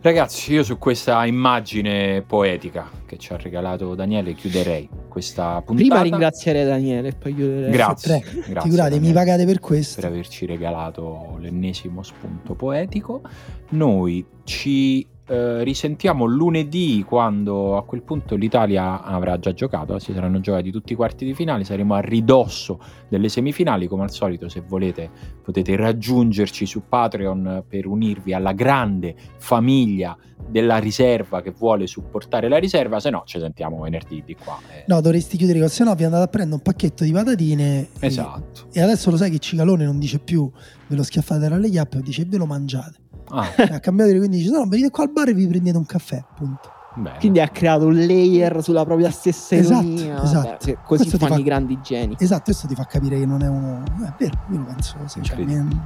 Ragazzi, 0.02 0.54
io 0.54 0.64
su 0.64 0.78
questa 0.78 1.26
immagine 1.26 2.22
poetica 2.22 2.88
che 3.06 3.18
ci 3.18 3.34
ha 3.34 3.38
regalato 3.38 3.96
Daniele 3.96 4.36
chiuderei 4.36 4.88
questa 5.08 5.62
puntata. 5.66 5.76
Prima 5.76 6.02
ringrazierei 6.02 6.64
Daniele 6.64 7.08
e 7.08 7.14
poi 7.14 7.34
chiuderei. 7.34 7.72
Grazie. 7.72 8.20
grazie 8.20 8.62
Figurate, 8.62 9.00
mi 9.00 9.12
pagate 9.12 9.46
per 9.46 9.60
questo. 9.60 10.02
Per 10.02 10.10
averci 10.12 10.46
regalato 10.46 11.38
l'ennesimo 11.40 12.04
spunto 12.04 12.54
poetico. 12.54 13.22
Noi 13.70 14.24
ci 14.44 15.08
eh, 15.28 15.64
risentiamo 15.64 16.26
lunedì 16.26 17.04
quando 17.08 17.78
a 17.78 17.84
quel 17.84 18.04
punto 18.04 18.36
l'Italia 18.36 19.02
avrà 19.02 19.40
già 19.40 19.54
giocato, 19.54 19.98
si 19.98 20.14
saranno 20.14 20.40
giocati 20.40 20.72
tutti 20.72 20.94
i 20.94 20.96
quarti 20.96 21.26
di 21.26 21.34
finale, 21.34 21.64
saremo 21.64 21.96
a 21.96 22.00
ridosso 22.00 22.80
delle 23.10 23.30
semifinali, 23.30 23.88
come 23.88 24.04
al 24.04 24.12
solito 24.12 24.50
se 24.50 24.62
volete 24.62 25.10
potete 25.42 25.76
raggiungerci 25.76 26.66
su 26.66 26.84
Patreon 26.88 27.64
per 27.68 27.88
unirvi 27.88 28.34
alla 28.34 28.54
grande 28.54 29.16
famiglia 29.38 30.16
della 30.48 30.78
riserva 30.78 31.42
che 31.42 31.52
vuole 31.52 31.88
supportare 31.88 32.48
la 32.48 32.58
riserva, 32.58 33.00
se 33.00 33.10
no 33.10 33.24
ci 33.26 33.40
sentiamo 33.40 33.82
venerdì 33.82 34.22
di 34.24 34.36
qua. 34.36 34.60
Eh. 34.72 34.84
No, 34.88 35.02
dovresti 35.02 35.38
chiudere, 35.38 35.68
se 35.70 35.84
no 35.84 35.96
vi 35.96 36.04
andate 36.04 36.24
a 36.24 36.28
prendere 36.28 36.58
un 36.58 36.62
pacchetto 36.62 37.04
di 37.04 37.12
patatine. 37.12 37.88
Esatto. 38.00 38.68
E, 38.72 38.80
e 38.80 38.82
adesso 38.84 39.10
lo 39.10 39.18
sai 39.18 39.32
che 39.32 39.40
Cicalone 39.40 39.86
non 39.86 39.98
dice 39.98 40.20
più 40.20 40.52
ve 40.88 40.96
lo 40.96 41.04
schiaffate 41.04 41.48
dalle 41.48 41.70
chiappe, 41.70 42.02
dice 42.02 42.26
ve 42.26 42.38
lo 42.38 42.46
mangiate. 42.46 42.98
Ah. 43.30 43.50
Cioè, 43.56 43.74
ha 43.74 43.80
cambiato 43.80 44.12
quindi 44.18 44.38
dice 44.38 44.52
no, 44.52 44.66
venite 44.66 44.90
qua 44.90 45.04
al 45.04 45.12
bar 45.12 45.30
e 45.30 45.34
vi 45.34 45.48
prendete 45.48 45.78
un 45.78 45.86
caffè, 45.86 46.24
punto. 46.36 46.74
Bene. 46.96 47.18
Quindi 47.20 47.42
ha 47.42 47.50
creato 47.50 47.88
un 47.88 47.94
layer 47.94 48.64
sulla 48.64 48.86
propria 48.86 49.12
stessa 49.12 49.56
esatto, 49.56 49.86
ironia. 49.86 50.24
Esatto. 50.24 50.66
Beh, 50.66 50.78
così 50.84 51.04
questo 51.04 51.18
fanno 51.18 51.34
fa... 51.34 51.40
i 51.40 51.44
grandi 51.44 51.80
geni. 51.82 52.16
Esatto, 52.18 52.44
questo 52.46 52.68
ti 52.68 52.76
fa 52.76 52.86
capire 52.86 53.20
che 53.20 53.26
non 53.26 53.42
è 53.42 53.48
uno. 53.48 53.84
È 53.84 54.14
vero, 54.18 54.38
io 54.50 54.58
lo 54.58 54.64
penso. 54.64 54.96
Mi... 55.36 55.82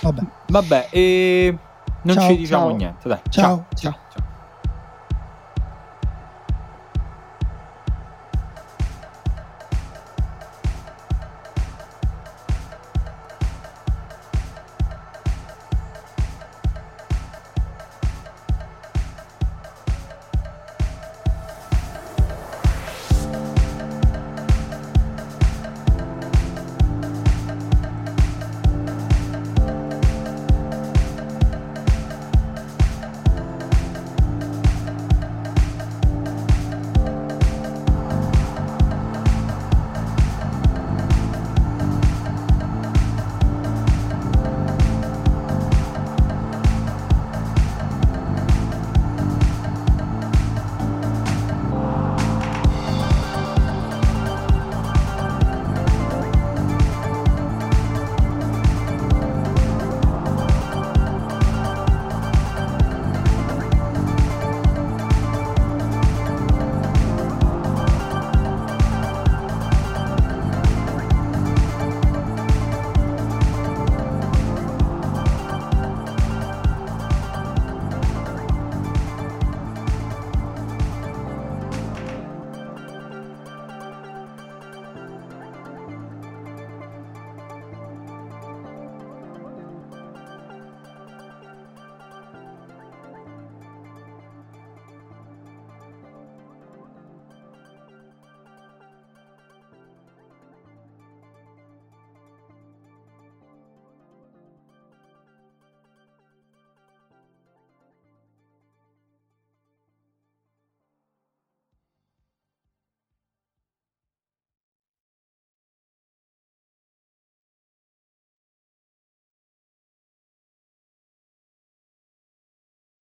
Vabbè. 0.00 0.22
Vabbè, 0.48 0.88
e 0.90 1.58
non 2.02 2.16
ciao, 2.16 2.28
ci 2.28 2.36
diciamo 2.36 2.68
ciao. 2.68 2.76
niente. 2.76 3.08
Dai. 3.08 3.20
ciao. 3.30 3.66
ciao. 3.74 3.96
ciao. 4.10 4.32